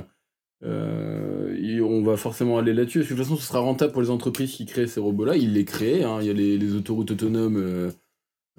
euh, 0.66 1.82
on 1.84 2.02
va 2.04 2.18
forcément 2.18 2.58
aller 2.58 2.74
là-dessus. 2.74 3.00
De 3.00 3.04
toute 3.06 3.18
façon, 3.18 3.36
ce 3.36 3.44
sera 3.46 3.60
rentable 3.60 3.92
pour 3.92 4.02
les 4.02 4.10
entreprises 4.10 4.52
qui 4.54 4.66
créent 4.66 4.88
ces 4.88 5.00
robots-là. 5.00 5.36
Ils 5.36 5.54
les 5.54 5.66
créent. 5.66 6.04
hein. 6.04 6.20
Il 6.22 6.28
y 6.28 6.30
a 6.30 6.34
les, 6.34 6.58
les 6.58 6.76
autoroutes 6.76 7.12
autonomes 7.12 7.58
euh, 7.58 7.90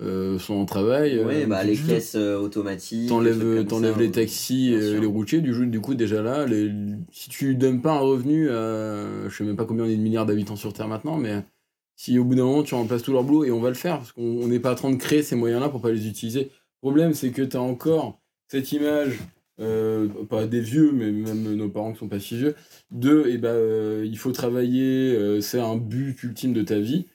euh, 0.00 0.38
sont 0.38 0.54
en 0.54 0.64
travail. 0.66 1.22
Oui, 1.24 1.42
euh, 1.42 1.46
bah, 1.46 1.64
les 1.64 1.76
caisses 1.76 2.14
euh, 2.16 2.36
automatiques. 2.38 3.08
T'enlèves 3.08 3.64
t'enlèves 3.66 3.94
ça, 3.94 4.00
les 4.00 4.10
taxis, 4.10 4.74
euh, 4.74 5.00
les 5.00 5.06
routiers, 5.06 5.40
du, 5.40 5.54
coup- 5.54 5.64
du 5.66 5.80
coup 5.80 5.94
déjà 5.94 6.20
là, 6.20 6.44
les, 6.46 6.70
si 7.12 7.30
tu 7.30 7.54
donnes 7.54 7.80
pas 7.80 7.92
un 7.92 7.98
revenu 8.00 8.50
à, 8.50 9.28
je 9.28 9.34
sais 9.34 9.44
même 9.44 9.56
pas 9.56 9.64
combien 9.64 9.84
on 9.84 9.88
est 9.88 9.96
de 9.96 10.02
milliards 10.02 10.26
d'habitants 10.26 10.56
sur 10.56 10.72
Terre 10.72 10.88
maintenant, 10.88 11.16
mais 11.16 11.42
si 11.96 12.18
au 12.18 12.24
bout 12.24 12.34
d'un 12.34 12.44
moment 12.44 12.62
tu 12.62 12.74
remplaces 12.74 13.02
tout 13.02 13.12
leur 13.12 13.24
boulot, 13.24 13.44
et 13.44 13.50
on 13.50 13.60
va 13.60 13.68
le 13.68 13.74
faire, 13.74 13.98
parce 13.98 14.12
qu'on 14.12 14.22
on 14.22 14.48
n'est 14.48 14.60
pas 14.60 14.72
en 14.72 14.76
train 14.76 14.90
de 14.90 14.96
créer 14.96 15.22
ces 15.22 15.36
moyens-là 15.36 15.68
pour 15.68 15.80
pas 15.80 15.90
les 15.90 16.08
utiliser. 16.08 16.44
Le 16.44 16.88
problème 16.88 17.14
c'est 17.14 17.30
que 17.30 17.42
tu 17.42 17.56
as 17.56 17.62
encore 17.62 18.20
cette 18.48 18.72
image, 18.72 19.18
euh, 19.60 20.08
pas 20.28 20.46
des 20.46 20.60
vieux, 20.60 20.90
mais 20.92 21.10
même 21.10 21.54
nos 21.54 21.68
parents 21.68 21.92
qui 21.92 21.98
sont 22.00 22.08
pas 22.08 22.20
si 22.20 22.36
vieux, 22.36 22.54
de, 22.90 23.26
et 23.28 23.38
ben, 23.38 23.48
euh, 23.48 24.04
il 24.06 24.18
faut 24.18 24.32
travailler, 24.32 25.14
euh, 25.14 25.40
c'est 25.40 25.60
un 25.60 25.76
but 25.76 26.20
ultime 26.22 26.52
de 26.52 26.62
ta 26.62 26.78
vie. 26.78 27.06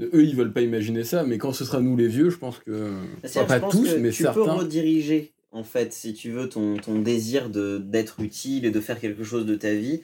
Eux, 0.00 0.24
ils 0.24 0.34
veulent 0.34 0.52
pas 0.52 0.62
imaginer 0.62 1.04
ça, 1.04 1.22
mais 1.22 1.38
quand 1.38 1.52
ce 1.52 1.64
sera 1.64 1.80
nous 1.80 1.96
les 1.96 2.08
vieux, 2.08 2.30
je 2.30 2.38
pense 2.38 2.58
que. 2.58 2.92
C'est-à-dire, 3.22 3.46
pas 3.46 3.56
je 3.56 3.60
pense 3.60 3.72
tous, 3.72 3.94
que 3.94 3.98
mais 3.98 4.10
tu 4.10 4.24
peux 4.24 4.32
certains. 4.32 4.52
rediriger, 4.54 5.32
en 5.50 5.64
fait, 5.64 5.92
si 5.92 6.14
tu 6.14 6.30
veux, 6.30 6.48
ton, 6.48 6.76
ton 6.76 6.98
désir 6.98 7.50
de 7.50 7.78
d'être 7.78 8.20
utile 8.20 8.64
et 8.64 8.70
de 8.70 8.80
faire 8.80 8.98
quelque 8.98 9.22
chose 9.22 9.44
de 9.44 9.54
ta 9.54 9.74
vie 9.74 10.00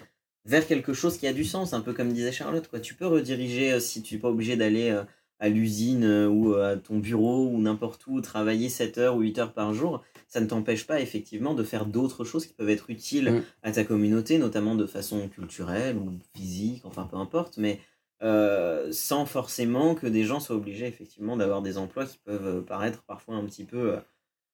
vers 0.48 0.66
quelque 0.66 0.94
chose 0.94 1.18
qui 1.18 1.26
a 1.26 1.34
du 1.34 1.44
sens, 1.44 1.74
un 1.74 1.80
peu 1.80 1.92
comme 1.92 2.12
disait 2.12 2.32
Charlotte. 2.32 2.66
Quoi. 2.68 2.80
Tu 2.80 2.94
peux 2.94 3.06
rediriger 3.06 3.72
euh, 3.72 3.80
si 3.80 4.02
tu 4.02 4.14
n'es 4.14 4.20
pas 4.20 4.30
obligé 4.30 4.56
d'aller 4.56 4.88
euh, 4.90 5.04
à 5.40 5.50
l'usine 5.50 6.04
euh, 6.04 6.26
ou 6.26 6.54
à 6.54 6.76
ton 6.76 6.98
bureau 6.98 7.46
ou 7.48 7.60
n'importe 7.60 8.06
où, 8.06 8.22
travailler 8.22 8.70
7 8.70 8.96
heures 8.96 9.16
ou 9.16 9.20
8 9.20 9.38
heures 9.38 9.52
par 9.52 9.74
jour. 9.74 10.02
Ça 10.26 10.40
ne 10.40 10.46
t'empêche 10.46 10.86
pas, 10.86 11.00
effectivement, 11.00 11.52
de 11.52 11.62
faire 11.62 11.84
d'autres 11.84 12.24
choses 12.24 12.46
qui 12.46 12.54
peuvent 12.54 12.70
être 12.70 12.88
utiles 12.88 13.42
à 13.62 13.72
ta 13.72 13.84
communauté, 13.84 14.38
notamment 14.38 14.74
de 14.74 14.86
façon 14.86 15.28
culturelle 15.28 15.96
ou 15.96 16.18
physique, 16.34 16.82
enfin 16.84 17.04
peu 17.10 17.16
importe, 17.16 17.56
mais 17.58 17.80
euh, 18.22 18.90
sans 18.92 19.26
forcément 19.26 19.94
que 19.94 20.06
des 20.06 20.24
gens 20.24 20.40
soient 20.40 20.56
obligés 20.56 20.86
effectivement 20.86 21.36
d'avoir 21.36 21.62
des 21.62 21.78
emplois 21.78 22.04
qui 22.04 22.18
peuvent 22.18 22.62
paraître 22.64 23.02
parfois 23.04 23.36
un 23.36 23.44
petit 23.44 23.64
peu 23.64 23.96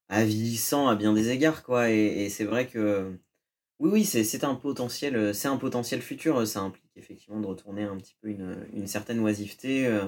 avilissants 0.08 0.86
à 0.88 0.94
bien 0.96 1.12
des 1.14 1.30
égards 1.30 1.62
quoi 1.62 1.90
et, 1.90 2.24
et 2.24 2.28
c'est 2.28 2.44
vrai 2.44 2.66
que 2.66 3.18
oui 3.80 3.90
oui 3.92 4.04
c'est 4.04 4.44
un 4.44 4.54
potentiel 4.54 5.16
euh, 5.16 5.32
c'est 5.32 5.48
un 5.48 5.56
potentiel 5.56 6.00
futur 6.00 6.38
euh, 6.38 6.44
ça 6.46 6.60
implique 6.60 6.90
effectivement 6.96 7.40
de 7.40 7.46
retourner 7.46 7.82
un 7.82 7.96
petit 7.96 8.16
peu 8.20 8.28
une, 8.28 8.66
une 8.72 8.86
certaine 8.86 9.18
oisiveté 9.20 9.86
euh, 9.86 10.06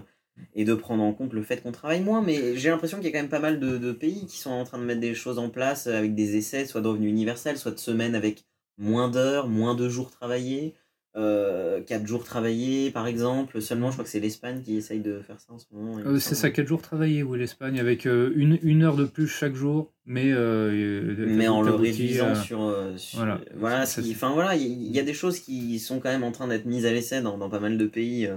et 0.54 0.64
de 0.64 0.74
prendre 0.74 1.02
en 1.02 1.12
compte 1.12 1.32
le 1.32 1.42
fait 1.42 1.62
qu'on 1.62 1.72
travaille 1.72 2.00
moins 2.02 2.22
mais 2.22 2.56
j'ai 2.56 2.70
l'impression 2.70 2.98
qu'il 2.98 3.06
y 3.06 3.08
a 3.08 3.12
quand 3.12 3.22
même 3.22 3.28
pas 3.30 3.40
mal 3.40 3.58
de, 3.58 3.78
de 3.78 3.92
pays 3.92 4.26
qui 4.26 4.38
sont 4.38 4.50
en 4.50 4.64
train 4.64 4.78
de 4.78 4.84
mettre 4.84 5.00
des 5.00 5.14
choses 5.14 5.38
en 5.38 5.50
place 5.50 5.86
euh, 5.86 5.98
avec 5.98 6.14
des 6.14 6.36
essais 6.36 6.66
soit 6.66 6.80
de 6.80 6.88
revenus 6.88 7.10
universels 7.10 7.58
soit 7.58 7.72
de 7.72 7.78
semaines 7.78 8.14
avec 8.14 8.44
moins 8.78 9.08
d'heures 9.08 9.48
moins 9.48 9.74
de 9.74 9.88
jours 9.88 10.10
travaillés 10.10 10.74
euh, 11.16 11.80
4 11.82 12.06
jours 12.06 12.24
travaillés 12.24 12.90
par 12.90 13.06
exemple 13.06 13.60
seulement 13.62 13.88
je 13.88 13.94
crois 13.94 14.04
que 14.04 14.10
c'est 14.10 14.20
l'Espagne 14.20 14.62
qui 14.62 14.76
essaye 14.76 15.00
de 15.00 15.20
faire 15.20 15.40
ça 15.40 15.52
en 15.54 15.58
ce 15.58 15.66
moment 15.72 15.98
Euh, 15.98 16.18
c'est 16.18 16.34
ça, 16.34 16.50
4 16.50 16.66
jours 16.66 16.82
travaillés, 16.82 17.22
oui, 17.22 17.38
l'Espagne, 17.38 17.80
avec 17.80 18.06
euh, 18.06 18.32
une, 18.36 18.58
une 18.62 18.82
heure 18.82 18.96
de 18.96 19.04
plus 19.06 19.26
chaque 19.26 19.54
jour, 19.54 19.92
mais. 20.04 20.30
euh, 20.32 21.14
mais 21.26 21.48
en 21.48 21.62
le 21.62 21.74
réduisant 21.74 22.34
sur, 22.34 22.60
sur- 22.96 23.18
voilà. 23.18 23.40
voilà, 23.56 23.84
enfin 24.12 24.32
voilà 24.34 24.54
il 24.56 24.92
y, 24.94 24.98
a 25.00 25.02
des 25.02 25.14
choses 25.14 25.40
qui 25.40 25.78
sont 25.78 26.00
quand 26.00 26.10
même 26.10 26.24
en 26.24 26.32
train 26.32 26.48
d'être 26.48 26.66
mises 26.66 26.86
à 26.86 26.92
l'essai 26.92 27.22
dans, 27.22 27.38
dans 27.38 27.48
pas 27.48 27.60
mal 27.60 27.78
de 27.78 27.86
pays. 27.86 28.28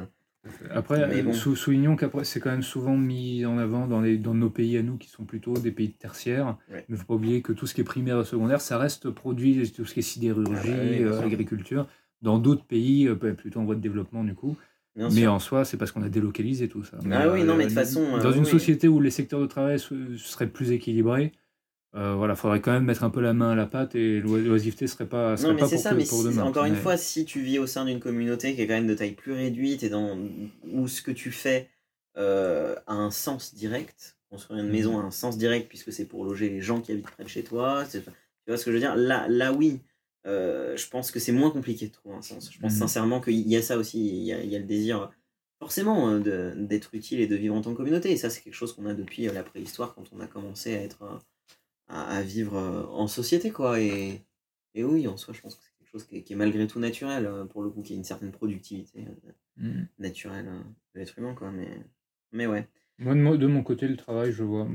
Après, 0.71 1.05
Mais 1.07 1.21
bon. 1.21 1.33
sou- 1.33 1.55
soulignons 1.55 1.95
qu'après, 1.95 2.23
c'est 2.23 2.39
quand 2.39 2.49
même 2.49 2.63
souvent 2.63 2.95
mis 2.95 3.45
en 3.45 3.57
avant 3.57 3.87
dans, 3.87 3.99
les, 4.01 4.17
dans 4.17 4.33
nos 4.33 4.49
pays 4.49 4.77
à 4.77 4.81
nous, 4.81 4.97
qui 4.97 5.09
sont 5.09 5.25
plutôt 5.25 5.53
des 5.53 5.71
pays 5.71 5.91
tertiaires. 5.91 6.57
Ouais. 6.69 6.77
Mais 6.77 6.85
il 6.89 6.91
ne 6.93 6.97
faut 6.97 7.05
pas 7.05 7.13
oublier 7.15 7.41
que 7.41 7.51
tout 7.51 7.67
ce 7.67 7.73
qui 7.73 7.81
est 7.81 7.83
primaire 7.83 8.19
et 8.19 8.25
secondaire, 8.25 8.61
ça 8.61 8.77
reste 8.77 9.09
produit, 9.09 9.69
tout 9.71 9.85
ce 9.85 9.93
qui 9.93 9.99
est 9.99 10.03
sidérurgie, 10.03 10.53
Ah 10.55 11.09
bah 11.09 11.17
oui, 11.19 11.25
agriculture, 11.25 11.87
dans 12.21 12.37
d'autres 12.39 12.65
pays, 12.65 13.07
euh, 13.07 13.15
plutôt 13.15 13.59
en 13.59 13.65
voie 13.65 13.75
de 13.75 13.81
développement 13.81 14.23
du 14.23 14.33
coup. 14.35 14.55
Bien 14.95 15.09
mais 15.09 15.21
sûr. 15.21 15.33
en 15.33 15.39
soi, 15.39 15.65
c'est 15.65 15.77
parce 15.77 15.91
qu'on 15.91 16.01
a 16.01 16.09
délocalisé 16.09 16.67
tout 16.67 16.83
ça. 16.83 16.97
Ah 17.11 17.29
oui, 17.29 17.43
non, 17.43 17.55
mais 17.55 17.65
de 17.65 17.71
euh, 17.71 17.73
toute 17.73 17.73
façon, 17.75 18.03
euh, 18.15 18.21
Dans 18.21 18.31
une 18.33 18.43
oui. 18.43 18.49
société 18.49 18.87
où 18.87 18.99
les 18.99 19.11
secteurs 19.11 19.39
de 19.39 19.45
travail 19.45 19.79
se- 19.79 20.17
seraient 20.17 20.49
plus 20.49 20.71
équilibrés, 20.71 21.31
euh, 21.95 22.15
voilà, 22.15 22.35
faudrait 22.35 22.59
quand 22.61 22.71
même 22.71 22.83
mettre 22.85 23.03
un 23.03 23.09
peu 23.09 23.21
la 23.21 23.33
main 23.33 23.51
à 23.51 23.55
la 23.55 23.65
pâte 23.65 23.95
et 23.95 24.19
l'oi- 24.19 24.39
l'oisiveté 24.39 24.87
serait 24.87 25.07
pas, 25.07 25.37
serait 25.37 25.49
Non, 25.49 25.53
mais 25.55 25.61
pas 25.61 25.67
c'est 25.67 25.75
pour, 25.75 25.83
ça, 25.83 25.91
que- 25.91 25.95
mais 25.95 26.05
pour 26.05 26.19
si- 26.19 26.25
demain. 26.25 26.43
encore 26.43 26.65
une 26.65 26.73
Mais- 26.73 26.79
fois, 26.79 26.97
si 26.97 27.23
tu 27.25 27.39
vis 27.41 27.59
au 27.59 27.67
sein 27.67 27.85
d'une 27.85 27.99
communauté 27.99 28.55
qui 28.55 28.61
est 28.61 28.67
quand 28.67 28.73
même 28.73 28.87
de 28.87 28.93
taille 28.93 29.13
plus 29.13 29.31
réduite 29.33 29.83
et 29.83 29.89
dans, 29.89 30.17
où 30.71 30.87
ce 30.87 31.01
que 31.01 31.11
tu 31.11 31.31
fais 31.31 31.69
euh, 32.17 32.75
a 32.87 32.93
un 32.95 33.11
sens 33.11 33.53
direct, 33.55 34.17
construire 34.29 34.59
une 34.59 34.65
Mhm. 34.65 34.71
maison 34.73 34.99
a 34.99 35.03
un 35.03 35.11
sens 35.11 35.37
direct 35.37 35.69
puisque 35.69 35.93
c'est 35.93 36.05
pour 36.05 36.25
loger 36.25 36.49
les 36.49 36.59
gens 36.59 36.81
qui 36.81 36.91
habitent 36.91 37.05
près 37.09 37.23
de 37.23 37.29
chez 37.29 37.43
toi, 37.43 37.85
tu 37.89 37.99
vois 38.47 38.57
ce 38.57 38.65
que 38.65 38.71
je 38.71 38.75
veux 38.75 38.81
dire? 38.81 38.95
Là, 38.97 39.27
là, 39.29 39.53
oui, 39.53 39.79
euh, 40.29 40.77
je 40.77 40.87
pense 40.89 41.11
que 41.11 41.19
c'est 41.19 41.31
moins 41.33 41.51
compliqué 41.51 41.87
de 41.87 41.91
trouver 41.91 42.15
un 42.15 42.21
sens. 42.21 42.51
Je 42.53 42.59
pense 42.59 42.73
Mhm. 42.73 42.79
sincèrement 42.79 43.19
qu'il 43.21 43.47
y 43.47 43.55
a 43.57 43.61
ça 43.61 43.77
aussi, 43.77 43.99
il 44.07 44.23
y 44.23 44.33
a, 44.33 44.41
il 44.43 44.49
y 44.49 44.55
a 44.55 44.59
le 44.59 44.65
désir 44.65 45.11
forcément 45.59 46.09
euh, 46.09 46.53
d'être 46.55 46.93
utile 46.95 47.19
et 47.19 47.27
de 47.27 47.35
vivre 47.35 47.55
en 47.55 47.61
tant 47.61 47.71
que 47.71 47.77
communauté. 47.77 48.11
Et 48.11 48.17
ça, 48.17 48.29
c'est 48.29 48.41
quelque 48.41 48.53
chose 48.53 48.73
qu'on 48.73 48.85
a 48.85 48.93
depuis 48.93 49.27
euh, 49.27 49.33
la 49.33 49.43
préhistoire 49.43 49.93
quand 49.95 50.05
on 50.13 50.19
a 50.21 50.27
commencé 50.27 50.75
à 50.75 50.81
être... 50.81 51.03
à, 51.87 52.17
à 52.17 52.21
vivre 52.21 52.55
en 52.91 53.07
société, 53.07 53.49
quoi. 53.51 53.81
Et, 53.81 54.21
et 54.75 54.83
oui, 54.83 55.07
en 55.07 55.17
soi, 55.17 55.33
je 55.33 55.41
pense 55.41 55.55
que 55.55 55.63
c'est 55.63 55.75
quelque 55.79 55.91
chose 55.91 56.05
qui 56.05 56.17
est, 56.17 56.23
qui 56.23 56.33
est 56.33 56.35
malgré 56.35 56.67
tout 56.67 56.79
naturel, 56.79 57.27
pour 57.49 57.63
le 57.63 57.69
coup, 57.71 57.81
qui 57.81 57.93
a 57.93 57.95
une 57.95 58.03
certaine 58.03 58.31
productivité 58.31 59.05
Mm. 59.57 59.85
naturelle 59.97 60.45
de 60.93 60.99
l'être 60.99 61.17
humain, 61.19 61.33
quoi. 61.33 61.51
Mais, 61.51 61.67
mais 62.31 62.45
ouais. 62.47 62.67
Moi, 62.99 63.37
de 63.37 63.47
mon, 63.47 63.63
côté, 63.63 63.87
le 63.87 63.97
travail, 63.97 64.31
je 64.31 64.43
vois 64.43 64.67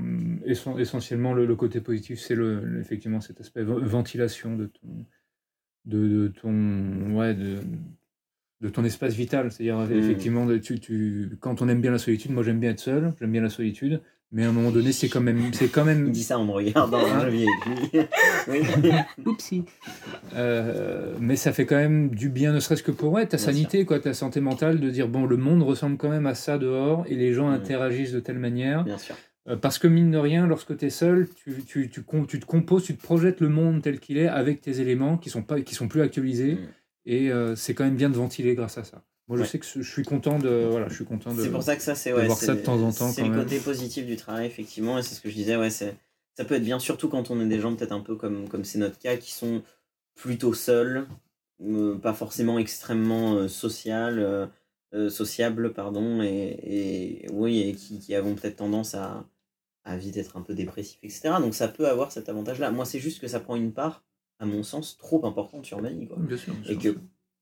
essen- 0.44 0.78
essentiellement 0.78 1.32
le, 1.34 1.46
le 1.46 1.56
côté 1.56 1.80
positif, 1.80 2.18
c'est 2.18 2.34
le, 2.34 2.80
effectivement 2.80 3.20
cet 3.20 3.40
aspect 3.40 3.62
ven- 3.62 3.84
ventilation 3.84 4.56
de 4.56 4.66
ton, 4.66 5.06
de, 5.86 5.98
de 6.08 6.28
ton, 6.28 7.14
ouais, 7.16 7.34
de, 7.34 7.58
de 8.60 8.68
ton 8.68 8.84
espace 8.84 9.14
vital. 9.14 9.50
C'est-à-dire, 9.52 9.78
Mm. 9.78 9.92
effectivement, 9.98 10.46
tu, 10.62 10.80
tu, 10.80 11.30
quand 11.40 11.60
on 11.62 11.68
aime 11.68 11.80
bien 11.80 11.90
la 11.92 11.98
solitude, 11.98 12.30
moi 12.32 12.42
j'aime 12.42 12.60
bien 12.60 12.70
être 12.70 12.80
seul, 12.80 13.12
j'aime 13.20 13.32
bien 13.32 13.42
la 13.42 13.50
solitude, 13.50 14.00
mais 14.32 14.44
à 14.44 14.48
un 14.48 14.52
moment 14.52 14.70
donné, 14.70 14.90
c'est 14.92 15.08
quand 15.08 15.20
même. 15.20 15.52
C'est 15.52 15.68
quand 15.68 15.84
même 15.84 16.06
Il 16.08 16.12
dit 16.12 16.22
ça 16.24 16.38
en 16.38 16.44
me 16.44 16.52
regardant. 16.52 17.00
Oui. 18.48 18.60
Oupsie. 19.24 19.64
Euh, 20.34 21.14
mais 21.20 21.36
ça 21.36 21.52
fait 21.52 21.66
quand 21.66 21.76
même 21.76 22.10
du 22.10 22.28
bien, 22.28 22.52
ne 22.52 22.60
serait-ce 22.60 22.82
que 22.82 22.90
pour 22.90 23.12
ouais, 23.12 23.26
ta 23.26 23.36
Bien 23.36 23.46
sanité, 23.46 23.84
quoi, 23.84 24.00
ta 24.00 24.12
santé 24.14 24.40
mentale, 24.40 24.80
de 24.80 24.90
dire 24.90 25.08
bon, 25.08 25.24
le 25.26 25.36
monde 25.36 25.62
ressemble 25.62 25.96
quand 25.96 26.10
même 26.10 26.26
à 26.26 26.34
ça 26.34 26.58
dehors 26.58 27.04
et 27.08 27.14
les 27.14 27.32
gens 27.32 27.48
Mm. 27.50 27.54
interagissent 27.54 28.12
de 28.12 28.20
telle 28.20 28.38
manière. 28.38 28.84
Bien 28.84 28.98
sûr. 28.98 29.14
Euh, 29.48 29.56
parce 29.56 29.78
que 29.78 29.86
mine 29.86 30.10
de 30.10 30.18
rien, 30.18 30.46
lorsque 30.46 30.76
tu 30.76 30.86
es 30.86 30.90
seul, 30.90 31.28
tu, 31.34 31.62
tu, 31.66 31.90
tu, 31.90 32.02
tu 32.28 32.40
te 32.40 32.46
composes, 32.46 32.84
tu 32.84 32.96
te 32.96 33.02
projettes 33.02 33.40
le 33.40 33.50
monde 33.50 33.82
tel 33.82 34.00
qu'il 34.00 34.16
est 34.16 34.28
avec 34.28 34.62
tes 34.62 34.80
éléments 34.80 35.18
qui 35.18 35.28
sont, 35.28 35.42
pas, 35.42 35.60
qui 35.60 35.74
sont 35.74 35.88
plus 35.88 36.00
actualisés. 36.00 36.54
Mm. 36.54 36.68
Et 37.06 37.30
euh, 37.30 37.54
c'est 37.54 37.74
quand 37.74 37.84
même 37.84 37.96
bien 37.96 38.08
de 38.08 38.16
ventiler 38.16 38.54
grâce 38.54 38.78
à 38.78 38.84
ça. 38.84 39.04
Moi, 39.28 39.38
je 39.38 39.44
sais 39.44 39.58
que 39.58 39.66
je 39.66 39.82
suis 39.82 40.02
content 40.02 40.38
de. 40.38 40.66
Voilà, 40.70 40.88
je 40.88 40.94
suis 40.94 41.04
content 41.04 41.34
de. 41.34 41.42
C'est 41.42 41.50
pour 41.50 41.62
ça 41.62 41.76
que 41.76 41.82
ça, 41.82 41.94
c'est 41.94 42.12
ouais, 42.12 42.26
voir 42.26 42.36
ça 42.36 42.54
de 42.54 42.60
temps 42.60 42.80
en 42.82 42.92
temps, 42.92 43.10
C'est 43.10 43.22
le 43.22 43.30
même. 43.30 43.42
côté 43.42 43.58
positif 43.58 44.04
du 44.06 44.16
travail, 44.16 44.46
effectivement, 44.46 44.98
et 44.98 45.02
c'est 45.02 45.14
ce 45.14 45.20
que 45.22 45.30
je 45.30 45.34
disais, 45.34 45.56
ouais, 45.56 45.70
ça 45.70 45.86
peut 46.46 46.54
être 46.54 46.64
bien, 46.64 46.78
surtout 46.78 47.08
quand 47.08 47.30
on 47.30 47.40
est 47.40 47.46
des 47.46 47.58
gens 47.58 47.74
peut-être 47.74 47.92
un 47.92 48.00
peu 48.00 48.16
comme 48.16 48.48
comme 48.48 48.64
c'est 48.64 48.78
notre 48.78 48.98
cas, 48.98 49.16
qui 49.16 49.32
sont 49.32 49.62
plutôt 50.14 50.52
seuls, 50.52 51.06
euh, 51.62 51.96
pas 51.96 52.12
forcément 52.12 52.58
extrêmement 52.58 53.34
euh, 53.34 53.48
social, 53.48 54.50
sociables, 55.08 55.72
pardon, 55.72 56.22
et, 56.22 56.58
et 56.62 57.26
oui, 57.32 57.62
et 57.62 57.74
qui, 57.74 57.98
qui 57.98 58.14
avons 58.14 58.34
peut-être 58.34 58.56
tendance 58.56 58.94
à, 58.94 59.26
à 59.84 59.96
vite 59.96 60.16
être 60.16 60.36
un 60.36 60.40
peu 60.42 60.54
dépressifs, 60.54 60.98
etc. 61.02 61.34
Donc 61.40 61.54
ça 61.54 61.68
peut 61.68 61.88
avoir 61.88 62.10
cet 62.12 62.28
avantage-là. 62.28 62.70
Moi, 62.70 62.84
c'est 62.84 63.00
juste 63.00 63.20
que 63.20 63.28
ça 63.28 63.40
prend 63.40 63.56
une 63.56 63.72
part, 63.72 64.02
à 64.38 64.46
mon 64.46 64.62
sens, 64.62 64.96
trop 64.96 65.24
importante 65.26 65.64
sur 65.66 65.80
ma 65.80 65.90
vie, 65.90 66.06
quoi 66.06 66.16
Bien 66.18 66.36
sûr. 66.36 66.54
bien 66.54 66.72
et 66.72 66.76
que 66.76 66.96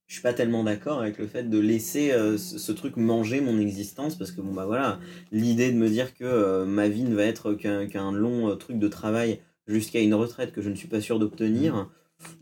je 0.08 0.14
suis 0.14 0.22
pas 0.22 0.34
tellement 0.34 0.64
d'accord 0.64 1.00
avec 1.00 1.18
le 1.18 1.26
fait 1.26 1.48
de 1.48 1.58
laisser 1.58 2.12
euh, 2.12 2.36
ce, 2.36 2.58
ce 2.58 2.72
truc 2.72 2.96
manger 2.96 3.40
mon 3.40 3.58
existence 3.58 4.16
parce 4.18 4.30
que 4.30 4.42
bon 4.42 4.52
bah 4.52 4.66
voilà 4.66 4.98
l'idée 5.30 5.72
de 5.72 5.76
me 5.78 5.88
dire 5.88 6.12
que 6.14 6.24
euh, 6.24 6.66
ma 6.66 6.88
vie 6.88 7.04
ne 7.04 7.14
va 7.14 7.24
être 7.24 7.54
qu'un 7.54 8.12
long 8.12 8.50
euh, 8.50 8.56
truc 8.56 8.78
de 8.78 8.88
travail 8.88 9.40
jusqu'à 9.66 10.00
une 10.00 10.12
retraite 10.12 10.52
que 10.52 10.60
je 10.60 10.68
ne 10.68 10.74
suis 10.74 10.88
pas 10.88 11.00
sûr 11.00 11.18
d'obtenir 11.18 11.88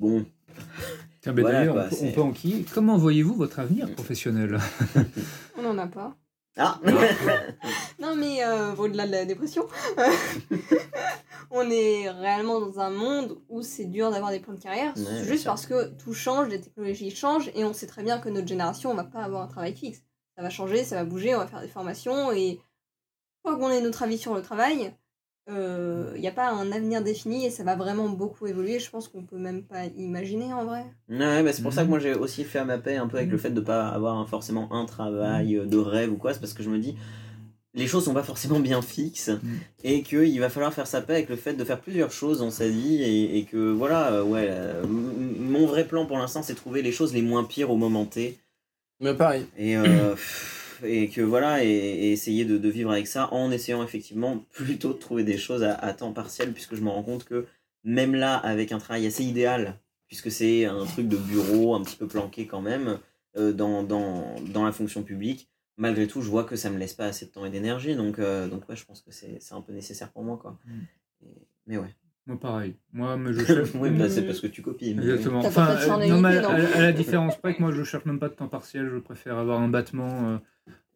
bon 0.00 0.24
Tiens, 1.20 1.32
ben, 1.32 1.42
Voilà, 1.42 1.58
d'ailleurs, 1.60 1.88
quoi, 1.90 1.98
on, 2.00 2.08
on 2.08 2.12
peut 2.12 2.22
enquiller. 2.22 2.64
Comment 2.74 2.96
voyez-vous 2.96 3.34
votre 3.34 3.58
avenir 3.60 3.88
professionnel? 3.92 4.58
On 5.58 5.62
n'en 5.62 5.76
a 5.78 5.86
pas. 5.86 6.16
Ah. 6.56 6.78
Non, 7.98 8.16
mais 8.16 8.44
euh, 8.44 8.74
au-delà 8.76 9.06
de 9.06 9.12
la 9.12 9.24
dépression, 9.24 9.66
on 11.50 11.70
est 11.70 12.10
réellement 12.10 12.60
dans 12.60 12.80
un 12.80 12.90
monde 12.90 13.38
où 13.48 13.62
c'est 13.62 13.84
dur 13.84 14.10
d'avoir 14.10 14.30
des 14.30 14.40
plans 14.40 14.54
de 14.54 14.60
carrière, 14.60 14.92
Ouais, 14.96 15.24
juste 15.24 15.44
parce 15.44 15.66
que 15.66 15.88
tout 15.96 16.14
change, 16.14 16.48
les 16.48 16.60
technologies 16.60 17.10
changent, 17.10 17.50
et 17.54 17.64
on 17.64 17.72
sait 17.72 17.86
très 17.86 18.02
bien 18.02 18.18
que 18.18 18.28
notre 18.28 18.48
génération, 18.48 18.90
on 18.90 18.94
va 18.94 19.04
pas 19.04 19.22
avoir 19.22 19.42
un 19.42 19.48
travail 19.48 19.74
fixe. 19.74 20.02
Ça 20.36 20.42
va 20.42 20.50
changer, 20.50 20.84
ça 20.84 20.96
va 20.96 21.04
bouger, 21.04 21.34
on 21.34 21.38
va 21.38 21.46
faire 21.46 21.60
des 21.60 21.68
formations, 21.68 22.32
et 22.32 22.60
quoi 23.42 23.56
qu'on 23.56 23.70
ait 23.70 23.80
notre 23.80 24.02
avis 24.02 24.18
sur 24.18 24.34
le 24.34 24.42
travail, 24.42 24.94
il 25.48 26.20
n'y 26.20 26.28
a 26.28 26.32
pas 26.32 26.50
un 26.50 26.70
avenir 26.72 27.02
défini, 27.02 27.46
et 27.46 27.50
ça 27.50 27.64
va 27.64 27.76
vraiment 27.76 28.08
beaucoup 28.08 28.46
évoluer. 28.46 28.78
Je 28.78 28.90
pense 28.90 29.08
qu'on 29.08 29.24
peut 29.24 29.38
même 29.38 29.62
pas 29.64 29.86
imaginer 29.86 30.52
en 30.52 30.64
vrai. 30.64 30.84
Ouais, 31.08 31.42
bah 31.42 31.52
c'est 31.52 31.62
pour 31.62 31.72
ça 31.72 31.80
que 31.82 31.86
Mhm. 31.86 31.90
moi 31.90 31.98
j'ai 31.98 32.14
aussi 32.14 32.44
fait 32.44 32.60
à 32.60 32.64
ma 32.64 32.78
paix 32.78 32.96
un 32.96 33.08
peu 33.08 33.16
avec 33.16 33.30
le 33.30 33.38
fait 33.38 33.50
de 33.50 33.60
pas 33.60 33.88
avoir 33.88 34.16
un- 34.16 34.26
forcément 34.26 34.72
un 34.72 34.84
travail 34.84 35.56
euh, 35.56 35.66
de 35.66 35.76
rêve 35.76 36.12
ou 36.12 36.16
quoi, 36.16 36.32
c'est 36.34 36.40
parce 36.40 36.52
que 36.54 36.62
je 36.62 36.70
me 36.70 36.78
dis 36.78 36.94
les 37.74 37.86
choses 37.86 38.04
sont 38.04 38.14
pas 38.14 38.22
forcément 38.24 38.60
bien 38.60 38.82
fixes 38.82 39.30
et 39.84 40.02
qu'il 40.02 40.38
va 40.40 40.50
falloir 40.50 40.72
faire 40.74 40.86
sa 40.88 41.00
paix 41.00 41.14
avec 41.14 41.28
le 41.28 41.36
fait 41.36 41.54
de 41.54 41.64
faire 41.64 41.80
plusieurs 41.80 42.12
choses 42.12 42.38
dans 42.40 42.50
sa 42.50 42.68
vie 42.68 43.02
et, 43.02 43.38
et 43.38 43.44
que 43.44 43.72
voilà, 43.72 44.12
euh, 44.12 44.24
ouais, 44.24 44.46
euh, 44.50 44.84
mon 44.86 45.66
vrai 45.66 45.84
plan 45.86 46.06
pour 46.06 46.18
l'instant 46.18 46.42
c'est 46.42 46.54
trouver 46.54 46.82
les 46.82 46.92
choses 46.92 47.12
les 47.14 47.22
moins 47.22 47.44
pires 47.44 47.70
au 47.70 47.76
moment 47.76 48.04
T 48.06 48.38
Mais 49.00 49.14
pareil. 49.14 49.46
et, 49.56 49.76
euh, 49.76 50.14
et 50.84 51.08
que 51.08 51.20
voilà, 51.20 51.64
et, 51.64 51.68
et 51.68 52.12
essayer 52.12 52.44
de, 52.44 52.58
de 52.58 52.68
vivre 52.68 52.90
avec 52.90 53.06
ça 53.06 53.32
en 53.32 53.50
essayant 53.50 53.82
effectivement 53.82 54.38
plutôt 54.52 54.92
de 54.92 54.98
trouver 54.98 55.24
des 55.24 55.38
choses 55.38 55.62
à, 55.62 55.74
à 55.74 55.92
temps 55.92 56.12
partiel, 56.12 56.52
puisque 56.52 56.74
je 56.74 56.80
me 56.82 56.88
rends 56.90 57.02
compte 57.02 57.24
que 57.24 57.46
même 57.84 58.14
là, 58.14 58.36
avec 58.36 58.72
un 58.72 58.78
travail 58.78 59.06
assez 59.06 59.24
idéal, 59.24 59.78
puisque 60.08 60.30
c'est 60.30 60.64
un 60.66 60.84
truc 60.86 61.08
de 61.08 61.16
bureau 61.16 61.74
un 61.74 61.82
petit 61.82 61.96
peu 61.96 62.06
planqué 62.06 62.46
quand 62.46 62.60
même, 62.60 62.98
euh, 63.36 63.52
dans, 63.52 63.82
dans, 63.82 64.34
dans 64.52 64.64
la 64.64 64.72
fonction 64.72 65.02
publique, 65.02 65.48
malgré 65.76 66.06
tout, 66.06 66.20
je 66.20 66.28
vois 66.28 66.44
que 66.44 66.56
ça 66.56 66.68
me 66.68 66.78
laisse 66.78 66.94
pas 66.94 67.06
assez 67.06 67.26
de 67.26 67.30
temps 67.30 67.44
et 67.44 67.50
d'énergie, 67.50 67.94
donc, 67.94 68.18
euh, 68.18 68.48
donc 68.48 68.68
ouais, 68.68 68.76
je 68.76 68.84
pense 68.84 69.00
que 69.02 69.12
c'est 69.12 69.38
c'est 69.40 69.54
un 69.54 69.60
peu 69.62 69.72
nécessaire 69.72 70.10
pour 70.10 70.22
moi, 70.24 70.36
quoi. 70.36 70.58
Mm. 70.66 70.80
Et- 71.24 71.46
mais 71.66 71.76
ouais. 71.78 71.94
Moi, 72.26 72.38
pareil. 72.38 72.74
Moi, 72.92 73.16
mais 73.16 73.32
je 73.32 73.44
cherche. 73.46 73.70
oui, 73.76 73.90
bah, 73.90 74.10
c'est 74.10 74.22
parce 74.26 74.40
que 74.40 74.46
tu 74.48 74.60
copies. 74.62 74.94
mais- 74.94 75.04
Exactement. 75.04 75.38
Enfin, 75.40 75.70
euh, 75.70 75.80
journalité, 75.80 76.12
non, 76.14 76.20
mais 76.20 76.36
à, 76.36 76.48
à- 76.50 76.76
à 76.76 76.82
la 76.82 76.92
différence 76.92 77.38
près 77.38 77.54
que 77.54 77.62
moi, 77.62 77.72
je 77.72 77.82
cherche 77.82 78.04
même 78.04 78.18
pas 78.18 78.28
de 78.28 78.34
temps 78.34 78.48
partiel. 78.48 78.90
Je 78.92 78.98
préfère 78.98 79.38
avoir 79.38 79.60
un 79.62 79.68
battement 79.68 80.38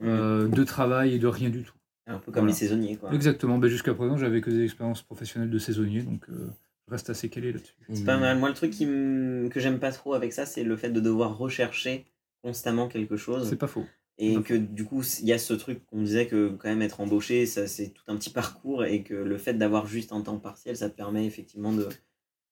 euh, 0.02 0.48
de 0.48 0.64
travail 0.64 1.14
et 1.14 1.18
de 1.18 1.26
rien 1.26 1.50
du 1.50 1.62
tout. 1.62 1.74
Un 2.06 2.18
peu 2.18 2.32
comme 2.32 2.42
Voilà. 2.42 2.48
les 2.48 2.52
saisonniers, 2.58 2.96
quoi. 2.96 3.12
Exactement. 3.14 3.58
Ben, 3.58 3.68
Jusqu'à 3.68 3.94
présent, 3.94 4.16
j'avais 4.18 4.40
que 4.40 4.50
des 4.50 4.62
expériences 4.64 5.02
professionnelles 5.02 5.50
de 5.50 5.58
saisonnier, 5.58 6.02
donc 6.02 6.28
euh, 6.28 6.48
je 6.86 6.92
reste 6.92 7.08
assez 7.10 7.30
calé 7.30 7.52
là-dessus. 7.52 7.74
C'est 7.92 8.04
pas 8.04 8.18
mal. 8.18 8.38
Moi, 8.38 8.48
le 8.50 8.54
truc 8.54 8.72
qui 8.72 8.84
m- 8.84 9.48
que 9.50 9.58
j'aime 9.60 9.78
pas 9.78 9.92
trop 9.92 10.12
avec 10.14 10.32
ça, 10.32 10.44
c'est 10.46 10.64
le 10.64 10.76
fait 10.76 10.90
de 10.90 11.00
devoir 11.00 11.38
rechercher 11.38 12.04
constamment 12.42 12.88
quelque 12.88 13.16
chose. 13.16 13.48
C'est 13.48 13.56
pas 13.56 13.66
faux. 13.68 13.86
Et 14.18 14.34
pas 14.34 14.42
que 14.42 14.54
du 14.54 14.84
coup, 14.84 15.02
il 15.20 15.26
y 15.26 15.32
a 15.32 15.38
ce 15.38 15.54
truc 15.54 15.84
qu'on 15.86 16.02
disait 16.02 16.26
que 16.26 16.50
quand 16.50 16.68
même 16.68 16.82
être 16.82 17.00
embauché, 17.00 17.46
ça 17.46 17.66
c'est 17.66 17.88
tout 17.88 18.04
un 18.06 18.16
petit 18.16 18.30
parcours 18.30 18.84
et 18.84 19.02
que 19.02 19.14
le 19.14 19.38
fait 19.38 19.54
d'avoir 19.54 19.86
juste 19.86 20.12
un 20.12 20.20
temps 20.20 20.38
partiel, 20.38 20.76
ça 20.76 20.88
te 20.90 20.94
permet 20.94 21.24
effectivement 21.26 21.72
de 21.72 21.88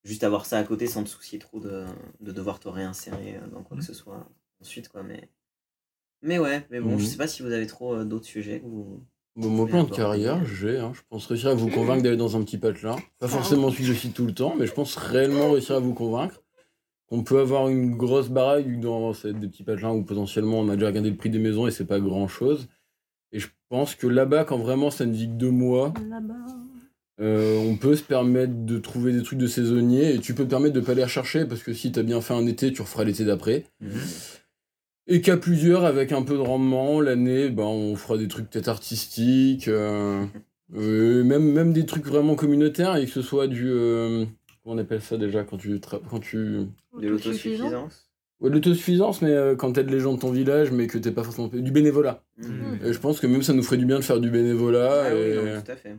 juste 0.05 0.25
avoir 0.25 0.45
ça 0.47 0.59
à 0.59 0.65
côté 0.65 0.87
sans 0.89 1.05
te 1.05 1.09
soucier 1.09 1.39
trop 1.39 1.61
de, 1.61 1.85
de 2.21 2.33
devoir 2.33 2.59
te 2.59 2.69
réinsérer 2.69 3.37
euh, 3.37 3.47
dans 3.49 3.63
quoi 3.63 3.77
que 3.77 3.83
Mhm. 3.83 3.87
ce 3.87 3.95
soit 3.95 4.29
ensuite. 4.61 4.89
quoi. 4.89 5.03
Mais, 5.05 5.29
mais 6.23 6.39
ouais, 6.39 6.67
mais 6.71 6.81
bon, 6.81 6.93
Mhm. 6.93 6.99
je 7.01 7.05
sais 7.05 7.17
pas 7.17 7.27
si 7.27 7.43
vous 7.43 7.53
avez 7.53 7.67
trop 7.67 7.95
euh, 7.95 8.05
d'autres 8.05 8.27
sujets. 8.27 8.61
que 8.61 8.67
vous- 8.67 9.03
Bon, 9.35 9.49
mon 9.49 9.67
plan 9.67 9.85
de 9.85 9.91
carrière, 9.97 10.45
j'ai, 10.45 10.79
hein, 10.79 10.93
je 10.95 11.01
pense 11.09 11.25
réussir 11.27 11.49
à 11.49 11.55
vous 11.55 11.69
convaincre 11.71 12.03
d'aller 12.03 12.19
dans 12.19 12.37
un 12.37 12.43
petit 12.43 12.59
patelin. 12.59 12.97
Pas 13.19 13.29
forcément 13.29 13.71
celui 13.71 13.85
que 13.85 13.93
je 13.95 13.99
cite 13.99 14.13
tout 14.15 14.27
le 14.27 14.35
temps, 14.35 14.55
mais 14.59 14.67
je 14.67 14.73
pense 14.73 14.95
réellement 14.97 15.51
réussir 15.53 15.75
à 15.77 15.79
vous 15.79 15.95
convaincre. 15.95 16.43
On 17.11 17.23
peut 17.23 17.41
avoir 17.41 17.69
une 17.69 17.97
grosse 17.97 18.29
baraque 18.29 18.79
dans 18.81 19.13
cette- 19.15 19.41
des 19.41 19.49
petits 19.49 19.65
patelins 19.65 19.93
où 19.93 20.03
potentiellement 20.05 20.61
on 20.61 20.69
a 20.69 20.75
déjà 20.75 20.89
regardé 20.89 21.09
le 21.11 21.17
prix 21.17 21.31
des 21.31 21.39
maisons 21.39 21.67
et 21.67 21.71
c'est 21.71 21.87
pas 21.87 21.99
grand 22.01 22.29
chose. 22.29 22.69
Et 23.33 23.39
je 23.39 23.49
pense 23.71 23.95
que 23.95 24.07
là-bas, 24.07 24.45
quand 24.45 24.59
vraiment 24.59 24.91
ça 24.91 25.07
ne 25.07 25.13
vit 25.15 25.29
que 25.29 25.33
deux 25.33 25.51
mois, 25.51 25.95
euh, 27.21 27.57
on 27.71 27.77
peut 27.77 27.97
se 27.97 28.03
permettre 28.03 28.53
de 28.67 28.79
trouver 28.79 29.13
des 29.13 29.23
trucs 29.23 29.39
de 29.39 29.47
saisonniers 29.47 30.15
et 30.15 30.19
tu 30.19 30.35
peux 30.35 30.45
te 30.45 30.51
permettre 30.51 30.75
de 30.75 30.81
pas 30.81 30.95
les 30.95 31.05
rechercher 31.05 31.45
parce 31.47 31.63
que 31.63 31.73
si 31.73 31.91
t'as 31.93 32.03
bien 32.03 32.21
fait 32.21 32.35
un 32.35 32.47
été, 32.47 32.73
tu 32.73 32.83
referas 32.83 33.05
l'été 33.05 33.25
d'après. 33.25 33.65
Et 35.09 35.21
qu'à 35.21 35.37
plusieurs, 35.37 35.85
avec 35.85 36.13
un 36.13 36.23
peu 36.23 36.35
de 36.35 36.41
rendement, 36.41 37.01
l'année, 37.01 37.49
ben, 37.51 37.65
on 37.65 37.97
fera 37.97 38.17
des 38.17 38.29
trucs 38.29 38.49
peut-être 38.49 38.69
artistiques, 38.69 39.67
euh, 39.69 40.25
euh, 40.77 41.25
même, 41.25 41.51
même 41.53 41.73
des 41.73 41.87
trucs 41.87 42.07
vraiment 42.07 42.35
communautaires, 42.37 42.97
et 42.97 43.05
que 43.07 43.11
ce 43.11 43.23
soit 43.23 43.49
du... 43.49 43.69
euh, 43.69 44.25
comment 44.63 44.77
on 44.77 44.79
appelle 44.79 45.03
ça 45.03 45.17
déjà 45.17 45.43
quand 45.43 45.57
tu... 45.57 45.81
Quand 46.09 46.21
tu... 46.21 46.67
De 47.01 47.09
l'autosuffisance. 47.09 48.09
Ouais, 48.41 48.49
de 48.51 48.55
l'autosuffisance, 48.55 49.23
mais 49.23 49.31
euh, 49.31 49.55
quand 49.57 49.73
t'aides 49.73 49.91
les 49.91 50.01
gens 50.01 50.15
de 50.15 50.21
ton 50.21 50.31
village, 50.31 50.71
mais 50.71 50.87
que 50.87 50.99
t'es 50.99 51.11
pas 51.11 51.23
forcément... 51.25 51.49
Du 51.49 51.73
bénévolat. 51.73 52.23
Mhm. 52.39 52.79
Et 52.85 52.93
je 52.93 52.99
pense 52.99 53.19
que 53.21 53.27
même 53.27 53.43
ça 53.43 53.53
nous 53.53 53.63
ferait 53.63 53.77
du 53.79 53.87
bien 53.87 53.97
de 53.99 54.05
faire 54.05 54.21
du 54.21 54.31
bénévolat. 54.31 55.05
Ah 55.07 55.15
oui, 55.15 55.35
non, 55.37 55.61
tout 55.65 55.71
à 55.73 55.77
fait. 55.77 55.91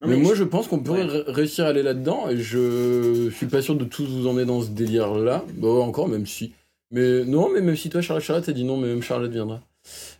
Non, 0.00 0.06
mais, 0.08 0.16
moi, 0.16 0.32
je- 0.34 0.38
je 0.40 0.44
pense 0.44 0.68
qu'on 0.68 0.78
pourrait 0.78 1.04
Ouais. 1.04 1.24
réussir 1.26 1.64
à 1.64 1.68
aller 1.68 1.82
là-dedans, 1.82 2.28
et 2.28 2.36
je 2.36 3.30
suis 3.30 3.46
pas 3.46 3.62
sûr 3.62 3.74
de 3.74 3.84
tous 3.84 4.04
vous 4.06 4.26
emmener 4.28 4.44
dans 4.44 4.60
ce 4.60 4.70
délire-là. 4.70 5.44
Bon, 5.54 5.82
encore, 5.82 6.08
même 6.08 6.26
si. 6.26 6.52
Mais 6.90 7.24
non, 7.24 7.50
mais 7.52 7.60
même 7.60 7.76
si 7.76 7.90
toi, 7.90 8.00
Charlotte, 8.00 8.24
Charlotte, 8.24 8.46
t'as 8.46 8.52
dit 8.52 8.64
non, 8.64 8.76
mais 8.76 8.88
même 8.88 9.02
Charlotte 9.02 9.30
viendra. 9.30 9.62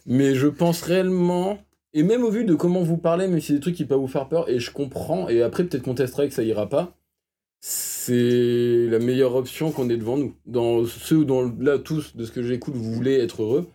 Mais 0.07 0.35
je 0.35 0.47
pense 0.47 0.83
réellement, 0.83 1.59
et 1.95 2.03
même 2.03 2.25
au 2.25 2.31
vu 2.31 2.45
de 2.45 2.55
comment 2.55 2.83
vous 2.83 2.99
parlez, 2.99 3.27
même 3.29 3.41
si 3.41 3.49
c'est 3.49 3.55
des 3.55 3.61
trucs 3.61 3.75
qui 3.75 3.85
peuvent 3.85 3.99
vous 3.99 4.09
faire 4.09 4.29
peur, 4.29 4.49
et 4.49 4.59
je 4.61 4.71
comprends, 4.71 5.29
et 5.29 5.43
après, 5.43 5.65
peut-être 5.65 5.83
qu'on 5.83 5.95
testera 5.95 6.25
et 6.25 6.29
que 6.29 6.35
ça 6.35 6.43
ira 6.43 6.69
pas, 6.69 6.95
c'est 7.61 8.87
la 8.89 8.99
meilleure 8.99 9.35
option 9.35 9.73
qu'on 9.73 9.91
ait 9.91 9.97
devant 9.97 10.17
nous. 10.17 10.35
Dans 10.47 10.85
ceux 10.85 11.25
dont, 11.25 11.53
là, 11.59 11.79
tous, 11.79 12.15
de 12.17 12.25
ce 12.25 12.33
que 12.33 12.43
j'écoute, 12.43 12.75
vous 12.75 12.93
voulez 12.93 13.15
être 13.15 13.43
heureux, 13.43 13.67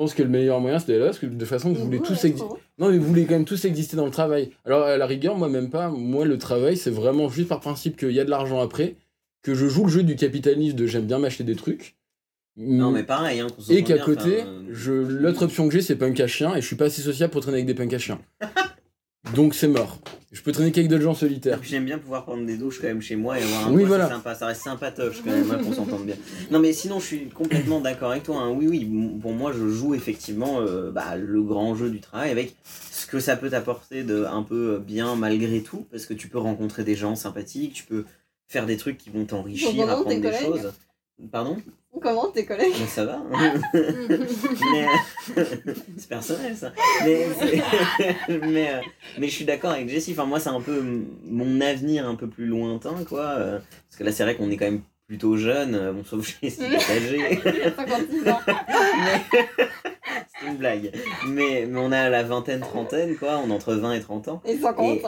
je 0.00 0.04
pense 0.04 0.14
que 0.14 0.22
le 0.22 0.30
meilleur 0.30 0.60
moyen, 0.60 0.78
c'est 0.78 0.88
d'aller 0.88 1.00
là, 1.00 1.06
parce 1.06 1.18
que 1.18 1.26
de 1.26 1.38
toute 1.38 1.46
façon, 1.46 1.72
vous 1.72 1.84
voulez 1.84 1.98
Ouais, 1.98 2.06
tous 2.06 2.24
exister. 2.24 2.48
Non, 2.78 2.90
mais 2.90 2.96
vous 2.96 3.06
voulez 3.06 3.26
quand 3.26 3.34
même 3.34 3.44
tous 3.44 3.66
exister 3.66 3.96
dans 3.98 4.06
le 4.06 4.10
travail. 4.10 4.50
Alors, 4.64 4.84
à 4.84 4.96
la 4.96 5.06
rigueur, 5.06 5.36
moi, 5.36 5.50
même 5.50 5.68
pas. 5.68 5.90
Moi, 5.90 6.24
le 6.24 6.38
travail, 6.38 6.78
c'est 6.78 6.90
vraiment 6.90 7.28
juste 7.28 7.48
par 7.48 7.60
principe 7.60 7.98
qu'il 7.98 8.12
y 8.12 8.20
a 8.20 8.24
de 8.24 8.30
l'argent 8.30 8.60
après, 8.60 8.96
que 9.42 9.54
je 9.54 9.68
joue 9.68 9.84
le 9.84 9.90
jeu 9.90 10.02
du 10.02 10.16
capitalisme 10.16 10.76
de 10.76 10.86
j'aime 10.86 11.04
bien 11.04 11.18
m'acheter 11.18 11.44
des 11.44 11.54
trucs. 11.54 11.96
Non, 12.62 12.90
mais 12.90 13.02
pareil, 13.04 13.40
hein, 13.40 13.46
qu'on 13.48 13.62
Et 13.62 13.64
s'entende 13.64 13.86
qu'à 13.86 13.94
bien, 13.96 14.04
côté, 14.04 14.40
enfin, 14.42 14.48
euh, 14.50 14.62
je... 14.70 14.92
l'autre 14.92 15.42
option 15.44 15.66
que 15.66 15.72
j'ai, 15.72 15.80
c'est 15.80 15.96
punk 15.96 16.20
à 16.20 16.26
chien, 16.26 16.54
et 16.54 16.60
je 16.60 16.66
suis 16.66 16.76
pas 16.76 16.84
assez 16.86 17.00
sociable 17.00 17.32
pour 17.32 17.40
traîner 17.40 17.56
avec 17.56 17.66
des 17.66 17.74
punks 17.74 17.92
à 17.94 17.98
chiens. 17.98 18.20
Donc, 19.34 19.54
c'est 19.54 19.68
mort. 19.68 19.98
Je 20.30 20.42
peux 20.42 20.52
traîner 20.52 20.70
qu'avec 20.70 20.88
d'autres 20.88 21.02
gens 21.02 21.14
solitaires. 21.14 21.58
J'aime 21.62 21.84
bien 21.86 21.98
pouvoir 21.98 22.24
prendre 22.24 22.44
des 22.46 22.56
douches 22.56 22.80
quand 22.80 22.86
même 22.86 23.00
chez 23.02 23.16
moi 23.16 23.38
et 23.38 23.42
avoir 23.42 23.68
un 23.68 23.72
Oui, 23.72 23.84
voilà. 23.84 24.08
sympa, 24.08 24.34
ça 24.34 24.46
reste 24.46 24.62
sympatoche 24.62 25.22
quand 25.24 25.30
même, 25.30 25.50
hein, 25.50 25.58
qu'on 25.62 25.72
s'entende 25.72 26.04
bien. 26.06 26.14
Non 26.50 26.60
mais 26.60 26.72
sinon 26.72 27.00
je 27.00 27.06
suis 27.06 27.28
complètement 27.28 27.80
d'accord 27.80 28.12
avec 28.12 28.22
toi, 28.22 28.36
hein. 28.36 28.50
oui 28.50 28.68
oui, 28.68 29.18
pour 29.20 29.32
moi 29.32 29.52
je 29.52 29.68
joue 29.68 29.94
effectivement 29.94 30.60
euh, 30.60 30.92
bah, 30.92 31.16
le 31.16 31.42
grand 31.42 31.74
jeu 31.74 31.90
du 31.90 32.00
travail 32.00 32.30
avec 32.30 32.54
ce 32.92 33.06
que 33.06 33.18
ça 33.18 33.36
peut 33.36 33.50
t'apporter 33.50 34.04
de 34.04 34.24
un 34.24 34.44
peu 34.44 34.78
bien 34.78 35.16
malgré 35.16 35.62
tout, 35.62 35.84
parce 35.90 36.06
que 36.06 36.14
tu 36.14 36.28
peux 36.28 36.38
rencontrer 36.38 36.84
des 36.84 36.94
gens 36.94 37.16
sympathiques, 37.16 37.72
tu 37.72 37.84
peux 37.84 38.04
faire 38.46 38.66
des 38.66 38.76
trucs 38.76 38.98
qui 38.98 39.10
vont 39.10 39.24
t'enrichir, 39.24 39.82
apprendre 39.90 40.08
des 40.10 40.20
collègues. 40.20 40.40
choses. 40.40 40.72
Pardon? 41.32 41.56
Comment 42.00 42.28
tes 42.30 42.46
collègues 42.46 42.72
Mais 42.80 42.86
ça 42.86 43.04
va. 43.04 43.20
hein. 43.32 43.54
mais 43.74 44.86
euh, 45.36 45.44
c'est 45.98 46.08
personnel 46.08 46.56
ça. 46.56 46.72
Mais, 47.04 48.70
euh, 48.70 48.80
mais 49.18 49.26
je 49.28 49.32
suis 49.34 49.44
d'accord 49.44 49.72
avec 49.72 49.88
Jessie. 49.88 50.12
Enfin, 50.12 50.24
moi, 50.24 50.40
c'est 50.40 50.48
un 50.48 50.60
peu 50.60 50.82
mon 51.24 51.60
avenir 51.60 52.08
un 52.08 52.14
peu 52.14 52.26
plus 52.28 52.46
lointain, 52.46 52.94
quoi. 53.08 53.20
euh, 53.38 53.58
parce 53.88 53.98
que 53.98 54.04
là, 54.04 54.12
c'est 54.12 54.22
vrai 54.22 54.36
qu'on 54.36 54.50
est 54.50 54.56
quand 54.56 54.64
même 54.66 54.80
plutôt 55.08 55.36
jeune. 55.36 55.92
Bon, 55.92 56.04
sauf 56.04 56.26
Jessie, 56.42 56.62
est 56.62 56.90
âgée. 56.90 57.40
Il 57.44 57.62
a 57.62 57.74
56 57.74 58.28
ans. 58.30 58.40
Mais- 58.46 59.40
c'est 60.40 60.46
une 60.46 60.56
blague. 60.56 60.92
Mais, 61.26 61.66
mais 61.68 61.78
on 61.80 61.92
a 61.92 62.08
la 62.08 62.22
vingtaine, 62.22 62.60
trentaine, 62.60 63.16
quoi. 63.16 63.40
On 63.44 63.50
est 63.50 63.52
entre 63.52 63.74
20 63.74 63.92
et 63.94 64.00
30 64.00 64.28
ans. 64.28 64.42
Et 64.46 64.56
50. 64.56 64.98
Et, 64.98 65.02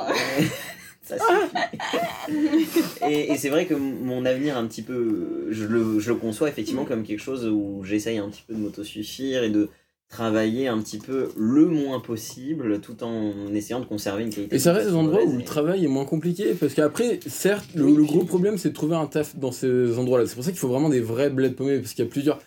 ça 1.02 1.16
suffit. 1.18 2.68
et, 3.08 3.32
et 3.32 3.36
c'est 3.36 3.48
vrai 3.50 3.66
que 3.66 3.74
mon 3.74 4.24
avenir, 4.24 4.56
un 4.56 4.66
petit 4.66 4.82
peu, 4.82 5.46
je 5.50 5.64
le, 5.64 5.98
je 6.00 6.10
le 6.10 6.16
conçois 6.16 6.48
effectivement 6.48 6.84
comme 6.84 7.02
quelque 7.04 7.20
chose 7.20 7.46
où 7.46 7.82
j'essaye 7.84 8.18
un 8.18 8.28
petit 8.28 8.42
peu 8.46 8.54
de 8.54 8.58
m'autosuffire 8.58 9.42
et 9.42 9.50
de 9.50 9.68
travailler 10.08 10.68
un 10.68 10.78
petit 10.78 10.98
peu 10.98 11.30
le 11.38 11.64
moins 11.66 11.98
possible 11.98 12.80
tout 12.80 13.02
en 13.02 13.32
essayant 13.54 13.80
de 13.80 13.86
conserver 13.86 14.24
une 14.24 14.30
qualité. 14.30 14.54
Et 14.56 14.58
ça 14.58 14.74
reste 14.74 14.88
des 14.90 14.94
endroits 14.94 15.24
où 15.24 15.36
le 15.38 15.42
travail 15.44 15.84
est 15.84 15.88
moins 15.88 16.04
compliqué, 16.04 16.52
parce 16.52 16.74
qu'après, 16.74 17.18
certes, 17.26 17.64
le, 17.74 17.84
Oui, 17.84 17.96
le 17.96 18.02
puis- 18.02 18.12
gros 18.12 18.24
problème 18.24 18.58
c'est 18.58 18.68
de 18.70 18.74
trouver 18.74 18.94
un 18.94 19.06
taf 19.06 19.36
dans 19.36 19.52
ces 19.52 19.98
endroits-là. 19.98 20.26
C'est 20.26 20.34
pour 20.34 20.44
ça 20.44 20.50
qu'il 20.50 20.58
faut 20.60 20.68
vraiment 20.68 20.90
des 20.90 21.00
vrais 21.00 21.30
bleds 21.30 21.50
paumés, 21.54 21.78
parce 21.78 21.94
qu'il 21.94 22.04
y 22.04 22.08
a 22.08 22.10
plusieurs. 22.10 22.38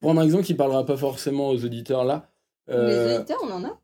Pour 0.00 0.08
prendre 0.08 0.20
un 0.20 0.24
exemple 0.24 0.44
qui 0.44 0.54
parlera 0.54 0.84
pas 0.84 0.96
forcément 0.96 1.50
aux 1.50 1.64
auditeurs 1.64 2.04
là, 2.04 2.28
Les 2.66 2.74
euh, 2.74 3.16
auditeurs, 3.18 3.38
on 3.44 3.52
en 3.52 3.64
a 3.66 3.78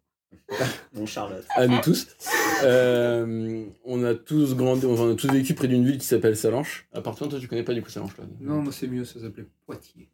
Bon, 0.95 1.07
Charlotte. 1.07 1.45
à 1.55 1.67
nous 1.67 1.81
tous, 1.81 2.07
euh, 2.65 3.65
on 3.85 4.05
a 4.05 4.15
tous 4.15 4.55
grandi, 4.57 4.87
on 4.87 5.13
a 5.13 5.15
tous 5.15 5.29
vécu 5.29 5.55
près 5.55 5.69
d'une 5.69 5.85
ville 5.85 5.99
qui 5.99 6.07
s'appelle 6.07 6.37
Salanches. 6.37 6.89
À 6.93 7.01
part 7.01 7.15
toi, 7.15 7.29
toi, 7.29 7.39
tu 7.39 7.47
connais 7.49 7.63
pas 7.63 7.75
du 7.75 7.83
coup 7.83 7.91
Salanches 7.91 8.17
là 8.19 8.25
Non, 8.41 8.63
moi 8.63 8.73
c'est 8.73 8.87
mieux, 8.89 9.05
ça 9.05 9.21
s'appelait 9.21 9.47
Poitiers. 9.67 10.09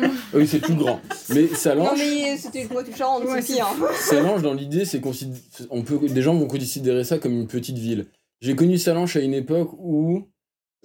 Ah 0.00 0.06
Oui, 0.32 0.46
c'est 0.46 0.58
plus 0.60 0.74
grand. 0.74 1.00
Mais 1.30 1.42
Non, 1.42 1.54
Salanches, 1.54 1.98
mais 1.98 2.36
c'était 2.36 2.62
une 2.62 2.68
poitou 2.68 2.90
charente, 2.96 3.24
Ouais, 3.24 3.40
c'est 3.42 3.54
pire. 3.54 3.68
Salanches, 3.94 4.42
dans 4.42 4.54
l'idée, 4.54 4.84
c'est 4.84 4.98
consid- 5.00 5.66
on 5.70 5.82
peut, 5.82 5.98
des 6.08 6.22
gens 6.22 6.34
vont 6.34 6.48
considérer 6.48 7.04
ça 7.04 7.18
comme 7.18 7.32
une 7.32 7.46
petite 7.46 7.78
ville. 7.78 8.06
J'ai 8.40 8.56
connu 8.56 8.76
Salanches 8.78 9.16
à 9.16 9.20
une 9.20 9.34
époque 9.34 9.70
où 9.78 10.28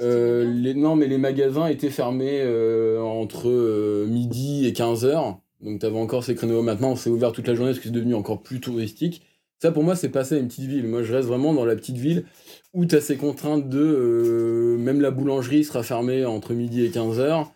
euh, 0.01 0.45
les, 0.53 0.73
non, 0.75 0.95
mais 0.95 1.07
les 1.07 1.17
magasins 1.17 1.67
étaient 1.67 1.89
fermés 1.89 2.41
euh, 2.43 3.01
entre 3.01 3.49
euh, 3.49 4.05
midi 4.07 4.67
et 4.67 4.71
15h. 4.73 5.37
Donc 5.61 5.79
t'avais 5.79 5.97
encore 5.97 6.23
ces 6.23 6.35
créneaux. 6.35 6.61
Maintenant, 6.61 6.95
c'est 6.95 7.09
ouvert 7.09 7.31
toute 7.31 7.47
la 7.47 7.55
journée 7.55 7.71
parce 7.71 7.79
que 7.79 7.85
c'est 7.85 7.93
devenu 7.93 8.15
encore 8.15 8.41
plus 8.41 8.59
touristique. 8.59 9.23
Ça, 9.61 9.71
pour 9.71 9.83
moi, 9.83 9.95
c'est 9.95 10.09
pas 10.09 10.23
ça 10.23 10.37
une 10.37 10.47
petite 10.47 10.65
ville. 10.69 10.87
Moi, 10.87 11.03
je 11.03 11.13
reste 11.13 11.27
vraiment 11.27 11.53
dans 11.53 11.65
la 11.65 11.75
petite 11.75 11.97
ville 11.97 12.25
où 12.73 12.85
t'as 12.85 13.01
ces 13.01 13.17
contraintes 13.17 13.67
de... 13.67 13.79
euh, 13.79 14.77
même 14.77 15.01
la 15.01 15.11
boulangerie 15.11 15.65
sera 15.65 15.83
fermée 15.83 16.23
entre 16.25 16.53
midi 16.53 16.85
et 16.85 16.89
15h. 16.89 17.47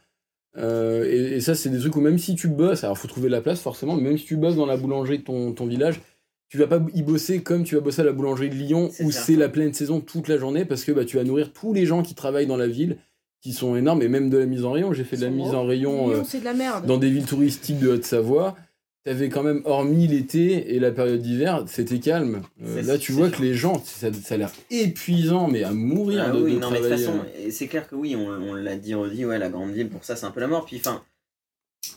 Euh, 0.57 1.05
et, 1.05 1.37
et 1.37 1.39
ça, 1.39 1.55
c'est 1.55 1.69
des 1.69 1.79
trucs 1.79 1.95
où 1.95 2.01
même 2.01 2.19
si 2.19 2.35
tu 2.35 2.49
bosses, 2.49 2.83
alors 2.83 2.97
faut 2.97 3.07
trouver 3.07 3.29
la 3.29 3.41
place 3.41 3.61
forcément, 3.61 3.95
mais 3.95 4.03
même 4.03 4.17
si 4.17 4.25
tu 4.25 4.35
bosses 4.35 4.55
dans 4.55 4.65
la 4.65 4.75
boulangerie 4.77 5.19
de 5.19 5.23
ton, 5.23 5.53
ton 5.53 5.65
village, 5.65 6.01
tu 6.49 6.57
vas 6.57 6.67
pas 6.67 6.85
y 6.93 7.01
bosser 7.01 7.41
comme 7.41 7.63
tu 7.63 7.73
vas 7.75 7.81
bosser 7.81 8.01
à 8.01 8.05
la 8.05 8.11
boulangerie 8.11 8.49
de 8.49 8.55
Lyon 8.55 8.91
où 8.99 9.09
c'est 9.09 9.35
la 9.35 9.49
pleine 9.49 9.73
saison 9.73 10.01
toute 10.01 10.27
la 10.27 10.37
journée 10.37 10.65
parce 10.65 10.83
que 10.83 10.91
bah, 10.91 11.03
tu 11.03 11.17
vas 11.17 11.23
nourrir 11.23 11.51
tous 11.51 11.73
les 11.73 11.87
gens 11.87 12.03
qui 12.03 12.13
travaillent 12.13 12.45
dans 12.45 12.57
la 12.57 12.67
ville 12.67 12.97
qui 13.43 13.53
sont 13.53 13.75
énormes 13.75 14.01
et 14.01 14.07
même 14.07 14.29
de 14.31 14.37
la 14.39 14.45
mise 14.47 14.63
en 14.65 14.71
rayon. 14.71 14.93
J'ai 14.93 15.03
fait 15.03 15.17
de 15.17 15.21
la 15.25 15.29
mise 15.29 15.49
gros. 15.49 15.57
en 15.57 15.65
rayon 15.65 16.09
euh, 16.11 16.21
de 16.21 16.43
la 16.43 16.53
merde. 16.53 16.85
dans 16.87 16.97
des 16.97 17.09
villes 17.11 17.25
touristiques 17.25 17.77
de 17.79 17.89
Haute-Savoie. 17.89 18.55
T'avais 19.03 19.27
quand 19.27 19.43
même, 19.43 19.61
hormis 19.65 20.07
l'été 20.07 20.73
et 20.73 20.79
la 20.79 20.89
période 20.91 21.21
d'hiver, 21.21 21.65
c'était 21.67 21.99
calme. 21.99 22.41
Euh, 22.63 22.81
là, 22.83 22.97
tu 22.97 23.11
vois 23.11 23.27
sûr. 23.27 23.37
que 23.37 23.41
les 23.43 23.53
gens, 23.53 23.83
ça, 23.83 24.07
ça 24.13 24.35
a 24.35 24.37
l'air 24.37 24.51
épuisant, 24.71 25.49
mais 25.49 25.63
à 25.65 25.71
mourir 25.73 26.23
Ah 26.25 26.31
de, 26.31 26.41
oui, 26.41 26.53
de 26.55 26.59
non, 26.59 26.71
mais 26.71 26.77
de 26.79 26.87
toute 26.87 26.97
travailler. 26.97 27.05
façon, 27.05 27.19
et 27.37 27.51
c'est 27.51 27.67
clair 27.67 27.85
que 27.89 27.95
oui, 27.95 28.15
on, 28.15 28.25
on 28.29 28.53
l'a 28.53 28.77
dit, 28.77 28.93
redit, 28.93 29.25
ouais, 29.25 29.37
la 29.39 29.49
grande 29.49 29.71
ville, 29.71 29.89
pour 29.89 30.05
ça, 30.05 30.15
c'est 30.15 30.25
un 30.25 30.31
peu 30.31 30.39
la 30.39 30.47
mort. 30.47 30.63
Puis, 30.65 30.77
enfin, 30.77 31.01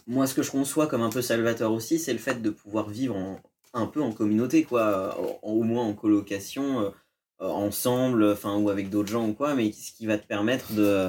moi, 0.09 0.27
ce 0.27 0.35
que 0.35 0.43
je 0.43 0.51
conçois 0.51 0.89
comme 0.89 1.03
un 1.03 1.11
peu 1.11 1.23
salvateur 1.23 1.71
aussi, 1.73 2.01
c'est 2.01 2.13
le 2.13 2.19
fait 2.19 2.43
de 2.43 2.51
pouvoir 2.51 2.89
vivre 2.91 3.15
en- 3.15 3.39
un 3.73 3.87
peu 3.87 4.03
en 4.03 4.11
communauté, 4.11 4.65
quoi, 4.65 5.17
en- 5.45 5.49
au 5.49 5.63
moins 5.63 5.85
en 5.85 5.93
colocation, 5.93 6.81
euh, 6.81 6.89
euh, 7.43 7.47
ensemble, 7.47 8.25
enfin, 8.33 8.57
ou 8.57 8.69
avec 8.69 8.91
d'autres 8.91 9.11
gens 9.13 9.29
ou 9.29 9.33
quoi, 9.33 9.55
mais 9.55 9.71
ce 9.71 9.93
qui 9.93 10.07
va 10.07 10.19
te 10.19 10.27
permettre 10.27 10.73
de, 10.73 11.07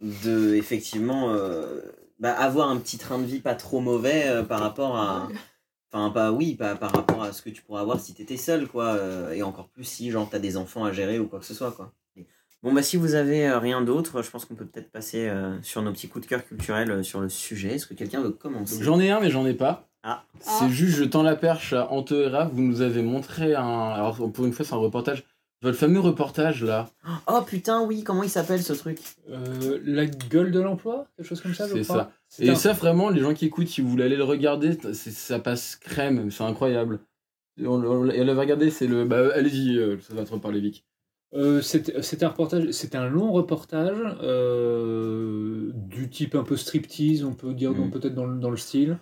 de 0.00 0.54
effectivement, 0.54 1.30
euh, 1.32 1.80
bah, 2.20 2.32
avoir 2.32 2.68
un 2.70 2.76
petit 2.78 2.98
train 2.98 3.18
de 3.18 3.24
vie 3.24 3.40
pas 3.40 3.54
trop 3.54 3.80
mauvais 3.80 4.24
euh, 4.28 4.42
par 4.42 4.60
rapport 4.60 4.96
à. 4.96 5.28
Enfin, 5.90 6.10
pas 6.10 6.32
oui, 6.32 6.54
pas 6.54 6.74
par 6.76 6.92
rapport 6.92 7.22
à 7.22 7.32
ce 7.32 7.40
que 7.40 7.48
tu 7.50 7.62
pourrais 7.62 7.80
avoir 7.80 7.98
si 7.98 8.12
t'étais 8.12 8.36
seul, 8.36 8.68
quoi. 8.68 8.88
euh, 8.88 9.32
et 9.32 9.42
encore 9.42 9.68
plus 9.68 9.84
si, 9.84 10.10
genre, 10.10 10.28
t'as 10.30 10.38
des 10.38 10.56
enfants 10.58 10.84
à 10.84 10.92
gérer 10.92 11.18
ou 11.18 11.26
quoi 11.26 11.38
que 11.38 11.46
ce 11.46 11.54
soit, 11.54 11.72
quoi. 11.72 11.92
Bon, 12.62 12.72
bah, 12.74 12.82
si 12.82 12.96
vous 12.96 13.14
avez 13.14 13.46
euh, 13.48 13.58
rien 13.58 13.80
d'autre, 13.82 14.20
je 14.20 14.30
pense 14.30 14.44
qu'on 14.44 14.56
peut 14.56 14.66
peut-être 14.66 14.90
passer 14.90 15.28
euh, 15.28 15.56
sur 15.62 15.80
nos 15.80 15.92
petits 15.92 16.08
coups 16.08 16.24
de 16.24 16.28
cœur 16.28 16.44
culturels 16.44 16.90
euh, 16.90 17.02
sur 17.04 17.20
le 17.20 17.28
sujet. 17.28 17.76
Est-ce 17.76 17.86
que 17.86 17.94
quelqu'un 17.94 18.20
veut 18.20 18.30
commencer? 18.30 18.82
J'en 18.82 18.98
ai 18.98 19.10
un, 19.10 19.20
mais 19.20 19.30
j'en 19.30 19.46
ai 19.46 19.54
pas. 19.54 19.88
Ah. 20.02 20.24
C'est 20.40 20.64
Ah. 20.64 20.68
juste, 20.68 20.96
je 20.96 21.04
tends 21.04 21.22
la 21.22 21.36
perche 21.36 21.72
à 21.72 21.84
Raph, 21.84 22.50
vous 22.52 22.62
nous 22.62 22.80
avez 22.82 23.02
montré 23.02 23.54
un. 23.54 23.90
Alors, 23.90 24.30
pour 24.32 24.44
une 24.44 24.52
fois, 24.52 24.64
c'est 24.64 24.74
un 24.74 24.78
reportage. 24.78 25.24
Votre 25.60 25.76
fameux 25.76 25.98
reportage 26.00 26.62
là, 26.62 26.88
Oh 27.26 27.40
putain, 27.44 27.82
oui, 27.84 28.04
comment 28.04 28.22
il 28.22 28.30
s'appelle 28.30 28.62
ce 28.62 28.72
truc? 28.74 28.98
Euh, 29.28 29.80
la 29.84 30.06
gueule 30.06 30.52
de 30.52 30.60
l'emploi 30.60 31.08
Quelque 31.16 31.26
chose 31.26 31.40
comme 31.40 31.54
ça, 31.54 31.66
je 31.66 31.74
C'est 31.74 31.82
crois. 31.82 31.96
ça. 31.96 32.12
C'est 32.28 32.44
Et 32.46 32.50
un- 32.50 32.54
ça, 32.54 32.72
vraiment, 32.74 33.10
les 33.10 33.20
gens 33.20 33.34
qui 33.34 33.46
écoutent, 33.46 33.66
si 33.66 33.80
vous 33.80 33.88
voulez 33.88 34.04
aller 34.04 34.16
le 34.16 34.22
regarder, 34.24 34.78
c'est- 34.92 35.10
ça 35.10 35.40
passe 35.40 35.74
crème, 35.76 36.30
c'est 36.30 36.44
incroyable. 36.44 37.00
Et 37.60 37.66
On, 37.66 38.06
et 38.08 38.22
l'avait 38.24 38.38
regardé, 38.40 38.70
c'est 38.70 38.86
le. 38.86 39.04
Bah, 39.04 39.30
allez-y, 39.34 39.76
euh, 39.78 39.98
ça 40.00 40.14
va 40.14 40.24
te 40.24 40.30
reparler, 40.32 40.60
Vic. 40.60 40.84
Euh, 41.34 41.60
C'était 41.60 42.24
un 42.24 42.28
reportage, 42.28 42.70
c'était 42.70 42.96
un 42.96 43.08
long 43.08 43.32
reportage 43.32 43.98
euh, 44.22 45.70
du 45.74 46.08
type 46.08 46.34
un 46.36 46.44
peu 46.44 46.56
striptease, 46.56 47.24
on 47.24 47.34
peut 47.34 47.52
dire, 47.52 47.72
Mhm. 47.72 47.90
peut-être 47.90 48.14
dans, 48.14 48.26
le- 48.26 48.38
dans 48.38 48.50
le 48.50 48.56
style, 48.56 48.98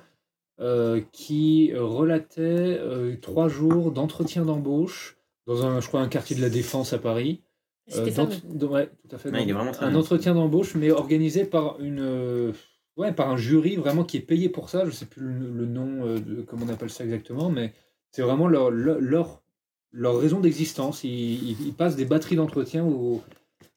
euh, 0.61 1.01
qui 1.13 1.73
relatait 1.75 2.79
euh, 2.81 3.17
trois 3.21 3.49
jours 3.49 3.93
d'entretien 3.93 4.45
d'embauche 4.45 5.16
dans 5.47 5.65
un, 5.65 5.81
je 5.81 5.89
crois, 5.89 6.01
un 6.01 6.09
quartier 6.09 6.37
de 6.37 6.41
la 6.43 6.51
Défense 6.51 6.93
à 6.93 6.99
Paris. 6.99 7.43
Euh, 7.95 8.11
d'ent- 8.11 8.67
ouais, 8.69 8.91
tout 9.09 9.15
à 9.15 9.19
fait. 9.19 9.31
Ouais, 9.31 9.43
il 9.45 9.49
est 9.51 9.53
vraiment 9.53 9.71
très 9.73 9.87
un 9.87 9.91
bien. 9.91 9.99
entretien 10.01 10.35
d'embauche, 10.35 10.75
mais 10.75 10.91
organisé 10.91 11.45
par 11.45 11.81
une, 11.81 12.01
euh, 12.01 12.53
ouais, 12.97 13.13
par 13.13 13.31
un 13.31 13.37
jury 13.37 13.77
vraiment 13.77 14.03
qui 14.05 14.17
est 14.17 14.21
payé 14.21 14.49
pour 14.49 14.71
ça. 14.71 14.85
Je 14.85 14.91
sais 14.91 15.07
plus 15.07 15.23
le, 15.23 15.51
le 15.53 15.67
nom, 15.67 16.05
euh, 16.05 16.19
de, 16.19 16.43
comment 16.43 16.67
on 16.67 16.69
appelle 16.69 16.91
ça 16.91 17.05
exactement, 17.05 17.49
mais 17.49 17.73
c'est 18.11 18.23
vraiment 18.23 18.49
leur, 18.49 18.71
leur, 18.73 19.01
leur, 19.01 19.43
leur 19.93 20.19
raison 20.19 20.41
d'existence. 20.41 21.05
Ils, 21.05 21.11
ils- 21.51 21.67
ils 21.69 21.75
passent 21.75 21.95
des 21.97 22.07
batteries 22.07 22.37
d'entretien 22.37 22.85
aux, 22.85 23.23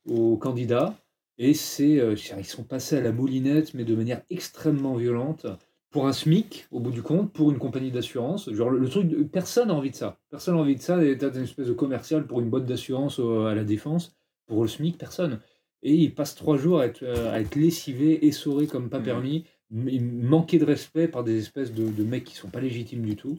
aux 0.08 0.38
candidats 0.38 0.96
et 1.38 1.54
c'est, 1.54 2.00
euh, 2.00 2.16
ils 2.38 2.46
sont 2.46 2.64
passés 2.64 2.98
à 2.98 3.02
la 3.02 3.12
moulinette, 3.12 3.76
mais 3.76 3.84
de 3.84 3.94
manière 3.96 4.24
extrêmement 4.32 4.96
violente. 4.96 5.46
Pour 5.92 6.06
un 6.08 6.14
SMIC, 6.14 6.68
au 6.72 6.80
bout 6.80 6.92
du 6.92 7.02
compte, 7.02 7.34
pour 7.34 7.50
une 7.52 7.58
compagnie 7.58 7.90
d'assurance, 7.90 8.52
genre 8.54 8.70
le, 8.70 8.88
truc, 8.88 9.10
personne 9.32 9.70
n'a 9.70 9.74
envie 9.74 9.90
de 9.90 9.96
ça. 9.96 10.20
Personne 10.30 10.54
n'a 10.56 10.62
envie 10.62 10.76
de 10.76 10.82
ça, 10.82 11.00
d'être 11.00 11.36
une 11.36 11.44
espèce 11.44 11.68
de 11.68 11.74
commercial 11.74 12.28
pour 12.28 12.40
une 12.42 12.50
boîte 12.50 12.66
d'assurance 12.68 13.20
euh, 13.20 13.46
à 13.48 13.56
la 13.56 13.64
défense. 13.64 14.16
Pour 14.46 14.62
le 14.62 14.68
SMIC, 14.68 14.98
personne. 15.00 15.40
Et 15.82 15.94
ils 15.96 16.14
passent 16.14 16.36
trois 16.36 16.58
jours 16.58 16.80
à 16.80 16.86
être, 16.86 17.02
euh, 17.04 17.32
à 17.34 17.40
être 17.40 17.56
lessivés, 17.56 18.28
essorés 18.28 18.68
comme 18.68 18.90
pas 18.90 19.00
Mhm. 19.00 19.06
permis, 19.06 19.46
m- 19.74 20.22
manqués 20.24 20.60
de 20.60 20.66
respect 20.66 21.08
par 21.08 21.24
des 21.24 21.38
espèces 21.40 21.74
de, 21.74 21.88
de 21.90 22.04
mecs 22.04 22.24
qui 22.26 22.36
sont 22.36 22.50
pas 22.50 22.60
légitimes 22.62 23.04
du 23.06 23.16
tout. 23.16 23.38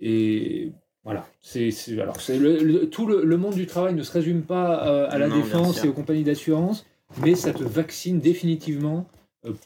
Et 0.00 0.72
voilà. 1.04 1.26
C'est, 1.40 1.70
c'est- 1.70 2.00
alors, 2.00 2.20
c'est 2.20 2.38
le, 2.38 2.58
le- 2.62 2.90
tout 2.90 3.06
le, 3.06 3.24
le 3.24 3.36
monde 3.36 3.54
du 3.54 3.66
travail 3.66 3.94
ne 3.94 4.02
se 4.02 4.12
résume 4.12 4.42
pas 4.42 4.86
euh, 4.88 5.06
à 5.08 5.18
la 5.18 5.28
Non, 5.28 5.36
défense 5.36 5.84
et 5.84 5.88
aux 5.88 5.92
compagnies 5.92 6.24
d'assurance, 6.24 6.84
mais 7.22 7.34
ça 7.36 7.52
te 7.52 7.62
vaccine 7.62 8.18
définitivement 8.18 9.06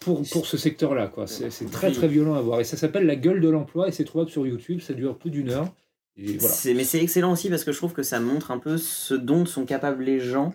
pour, 0.00 0.22
pour 0.30 0.46
ce 0.46 0.56
secteur-là. 0.56 1.08
quoi. 1.08 1.26
C'est, 1.26 1.70
très 1.70 1.92
très 1.92 2.08
violent 2.08 2.34
à 2.34 2.40
voir. 2.40 2.60
Et 2.60 2.64
ça 2.64 2.76
s'appelle 2.76 3.06
La 3.06 3.16
gueule 3.16 3.40
de 3.40 3.48
l'emploi 3.48 3.88
et 3.88 3.92
c'est 3.92 4.04
trouvable 4.04 4.30
sur 4.30 4.46
YouTube. 4.46 4.80
Ça 4.80 4.94
dure 4.94 5.18
plus 5.18 5.30
d'une 5.30 5.50
heure. 5.50 5.72
Mais 6.16 6.84
c'est 6.84 7.02
excellent 7.02 7.32
aussi 7.32 7.48
parce 7.48 7.64
que 7.64 7.72
je 7.72 7.78
trouve 7.78 7.92
que 7.92 8.02
ça 8.02 8.20
montre 8.20 8.50
un 8.50 8.58
peu 8.58 8.76
ce 8.76 9.14
dont 9.14 9.46
sont 9.46 9.64
capables 9.64 10.02
les 10.02 10.20
gens 10.20 10.52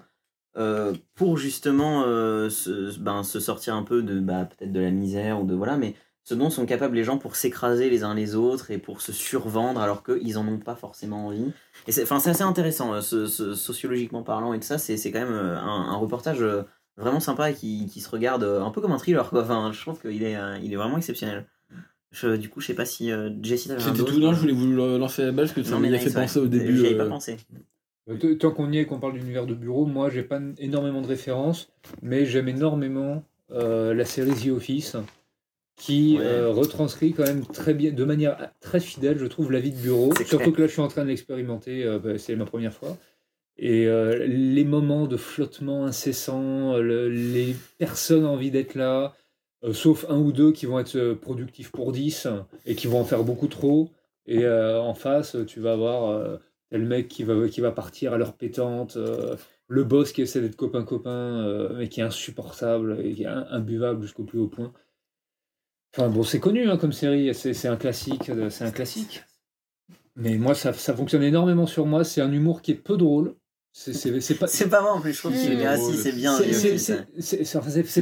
euh, 0.58 0.94
pour 1.16 1.38
justement 1.38 2.04
euh, 2.06 2.50
se, 2.50 2.98
ben, 3.00 3.24
se 3.24 3.40
sortir 3.40 3.76
un 3.76 3.84
peu 3.84 4.04
de 4.04 4.20
bah, 4.20 4.46
peut-être 4.46 4.72
de 4.72 4.80
la 4.80 4.92
misère 4.92 5.42
ou 5.42 5.46
de 5.46 5.54
voilà, 5.54 5.76
mais 5.76 5.96
ce 6.26 6.34
dont 6.34 6.50
sont 6.50 6.66
capables 6.66 6.96
les 6.96 7.04
gens 7.04 7.20
pour 7.20 7.36
s'écraser 7.36 7.90
les 7.90 8.04
uns 8.04 8.16
les 8.16 8.36
autres 8.36 8.72
et 8.72 8.80
pour 8.80 9.02
se 9.02 9.14
survendre 9.14 9.80
alors 9.80 10.04
qu'ils 10.04 10.40
en 10.40 10.48
ont 10.48 10.58
pas 10.58 10.76
forcément 10.76 11.28
envie. 11.28 11.54
Et 11.88 11.92
c'est 11.92 12.12
assez 12.12 12.42
intéressant, 12.42 12.96
euh, 12.96 13.02
sociologiquement 13.02 14.24
parlant 14.24 14.54
et 14.54 14.60
tout 14.60 14.66
ça, 14.66 14.80
c'est 14.80 14.98
quand 15.12 15.20
même 15.20 15.32
euh, 15.32 15.56
un, 15.56 15.96
reportage 15.96 16.42
euh, 16.42 16.64
vraiment 16.98 17.20
sympa 17.20 17.52
qui, 17.54 17.88
qui 17.88 18.00
se 18.02 18.10
regarde 18.10 18.44
euh, 18.44 18.62
un 18.62 18.72
peu 18.72 18.82
comme 18.82 18.92
un 18.92 18.98
thriller. 18.98 19.30
Quoi. 19.30 19.44
Enfin, 19.44 19.72
je 19.74 19.82
trouve 19.82 20.00
qu'il 20.00 20.24
est, 20.24 20.36
euh, 20.36 20.58
il 20.64 20.72
est 20.74 20.78
vraiment 20.78 20.98
exceptionnel. 20.98 21.46
Je, 22.12 22.38
du 22.38 22.50
coup, 22.50 22.62
je 22.62 22.68
sais 22.68 22.76
pas 22.76 22.86
si 22.86 23.12
euh, 23.12 23.30
Jessie 23.42 23.68
t'avais 23.68 23.84
un 23.84 23.94
C'était 23.94 24.10
tout, 24.10 24.20
non, 24.20 24.34
je 24.34 24.40
voulais 24.40 24.54
vous 24.54 24.72
lancer 24.98 25.24
la 25.26 25.32
balle 25.32 25.46
parce 25.48 25.54
que 25.54 25.64
ça 25.64 25.78
m'y 25.78 25.94
a 25.94 26.00
fait 26.00 26.08
ouais. 26.08 26.22
penser 26.22 26.40
au 26.40 26.48
début. 26.48 26.78
J'y 26.78 26.86
avais 26.86 26.96
euh, 26.96 27.04
pas 27.04 27.10
pensé. 27.10 27.38
Euh, 28.10 28.36
Tant 28.36 28.52
qu'on 28.52 28.72
y 28.72 28.78
est, 28.78 28.86
qu'on 28.86 29.00
parle 29.00 29.14
d'univers 29.14 29.46
de 29.46 29.54
bureau, 29.54 29.86
moi 29.86 30.10
j'ai 30.10 30.24
pas 30.24 30.40
énormément 30.60 31.02
de 31.02 31.08
références, 31.08 31.70
mais 32.02 32.26
j'aime 32.26 32.48
énormément 32.48 33.24
euh, 33.52 33.94
la 33.94 34.06
série 34.06 34.32
The 34.34 34.50
Office, 34.50 34.96
qui 35.76 36.16
Ouais. 36.18 36.24
euh, 36.24 36.52
retranscrit 36.52 37.12
quand 37.14 37.24
même 37.24 37.46
très 37.46 37.74
bien, 37.74 37.92
de 37.92 38.04
manière 38.06 38.52
très 38.62 38.80
fidèle, 38.80 39.18
je 39.18 39.26
trouve, 39.26 39.52
la 39.52 39.60
vie 39.60 39.72
de 39.72 39.82
bureau. 39.82 40.14
Surtout 40.16 40.38
clair. 40.38 40.54
que 40.54 40.62
là, 40.62 40.68
je 40.68 40.72
suis 40.74 40.82
en 40.82 40.88
train 40.88 41.04
de 41.04 41.10
l'expérimenter, 41.10 41.84
euh, 41.84 42.00
bah, 42.00 42.18
c'est 42.18 42.36
ma 42.38 42.46
première 42.46 42.74
fois. 42.74 42.96
Et 43.58 43.88
euh, 43.88 44.26
les 44.28 44.66
moments 44.66 45.08
de 45.08 45.18
flottement 45.18 45.86
incessant, 45.86 46.78
le- 46.78 47.10
les 47.10 47.56
personnes 47.78 48.26
envie 48.26 48.52
d'être 48.52 48.76
là, 48.76 49.14
euh, 49.64 49.74
sauf 49.74 50.06
un 50.10 50.18
ou 50.18 50.32
deux 50.32 50.52
qui 50.52 50.66
vont 50.66 50.80
être 50.80 50.96
euh, 50.98 51.16
productifs 51.16 51.72
pour 51.72 51.92
10 51.92 52.28
et 52.66 52.76
qui 52.76 52.88
vont 52.88 53.00
en 53.00 53.06
faire 53.06 53.24
beaucoup 53.24 53.48
trop. 53.48 53.92
Et 54.28 54.48
en 54.48 54.96
face, 54.96 55.38
tu 55.46 55.60
vas 55.60 55.74
avoir 55.74 56.40
tel 56.72 56.82
mec 56.84 57.08
qui 57.08 57.24
va, 57.24 57.48
qui 57.48 57.62
va 57.62 57.72
partir 57.72 58.12
à 58.14 58.18
leur 58.18 58.34
pétante, 58.34 58.98
le 59.68 59.84
boss 59.84 60.14
qui 60.14 60.24
essaie 60.24 60.42
d'être 60.42 60.56
copain-copain, 60.56 61.70
mais 61.78 61.90
qui 61.90 62.00
est 62.00 62.04
insupportable 62.04 62.98
et 63.06 63.14
qui 63.14 63.22
est 63.22 63.28
imbuvable 63.28 64.02
jusqu'au 64.02 64.24
plus 64.24 64.40
haut 64.40 64.48
point. 64.48 64.74
Enfin 65.94 66.10
bon, 66.10 66.24
c'est 66.24 66.40
connu 66.40 66.70
hein, 66.70 66.78
comme 66.78 66.92
série, 66.94 67.34
c'est 67.34 67.68
un 67.68 67.78
classique, 67.78 68.30
c'est 68.52 68.66
un 68.66 68.72
classique. 68.72 69.24
Mais 70.16 70.38
moi, 70.38 70.56
ça, 70.56 70.74
ça 70.74 70.96
fonctionne 70.96 71.24
énormément 71.24 71.68
sur 71.68 71.86
moi. 71.86 72.04
C'est 72.04 72.22
un 72.22 72.32
humour 72.32 72.62
qui 72.62 72.72
est 72.72 72.76
peu 72.76 72.98
drôle. 72.98 73.36
C'est 73.78 74.40
pas. 74.40 74.48
C'est 74.48 74.70
pas 74.70 74.82
plus, 75.02 75.12
je 75.14 75.20
trouve 75.20 75.34
qu'il 75.34 75.52
est 75.52 75.56
bien 75.58 75.72
assis, 75.72 75.98
c'est 75.98 76.14
bien. 76.14 76.38
c'est- 76.38 76.56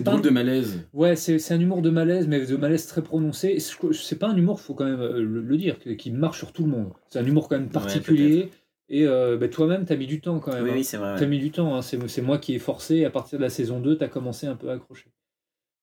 pas 0.01 0.11
un- 0.13 0.19
de 0.19 0.29
malaise. 0.29 0.77
Ouais, 0.93 1.15
c'est 1.15 1.39
c'est 1.39 1.55
un 1.55 1.59
humour 1.59 1.81
de 1.81 1.89
malaise, 1.89 2.27
mais 2.27 2.45
de 2.45 2.55
malaise 2.57 2.85
très 2.85 3.01
prononcé. 3.01 3.57
C'est 3.59 4.19
pas 4.19 4.27
un 4.27 4.37
humour, 4.37 4.61
faut 4.61 4.75
quand 4.75 4.85
même 4.85 4.99
euh, 5.01 5.19
le, 5.23 5.41
le 5.41 5.57
dire, 5.57 5.79
que- 5.79 5.89
qui 5.89 6.11
marche 6.11 6.37
sur 6.37 6.51
tout 6.53 6.63
le 6.63 6.69
monde. 6.69 6.91
C'est 7.09 7.17
un 7.17 7.25
humour 7.25 7.49
quand 7.49 7.57
même 7.57 7.69
particulier. 7.69 8.49
et 8.89 9.07
euh, 9.07 9.35
bah, 9.35 9.47
toi-même, 9.47 9.85
t'as 9.85 9.95
mis 9.95 10.05
du 10.05 10.21
temps 10.21 10.39
quand 10.39 10.53
même. 10.53 10.63
Oui, 10.63 10.69
hein. 10.69 10.73
oui, 10.75 10.83
c'est 10.83 10.97
vrai. 10.97 11.13
ouais. 11.13 11.19
T'as 11.19 11.25
mis 11.25 11.39
du 11.39 11.49
temps. 11.49 11.75
hein. 11.75 11.81
C'est 11.81 12.21
moi 12.21 12.37
qui 12.37 12.53
ai 12.53 12.59
forcé. 12.59 12.97
Et 12.97 13.05
à 13.05 13.09
partir 13.09 13.39
de 13.39 13.43
la 13.43 13.49
saison 13.49 13.79
2, 13.79 13.97
t'as 13.97 14.07
commencé 14.09 14.45
un 14.45 14.55
peu 14.55 14.69
à 14.69 14.73
accrocher. 14.73 15.07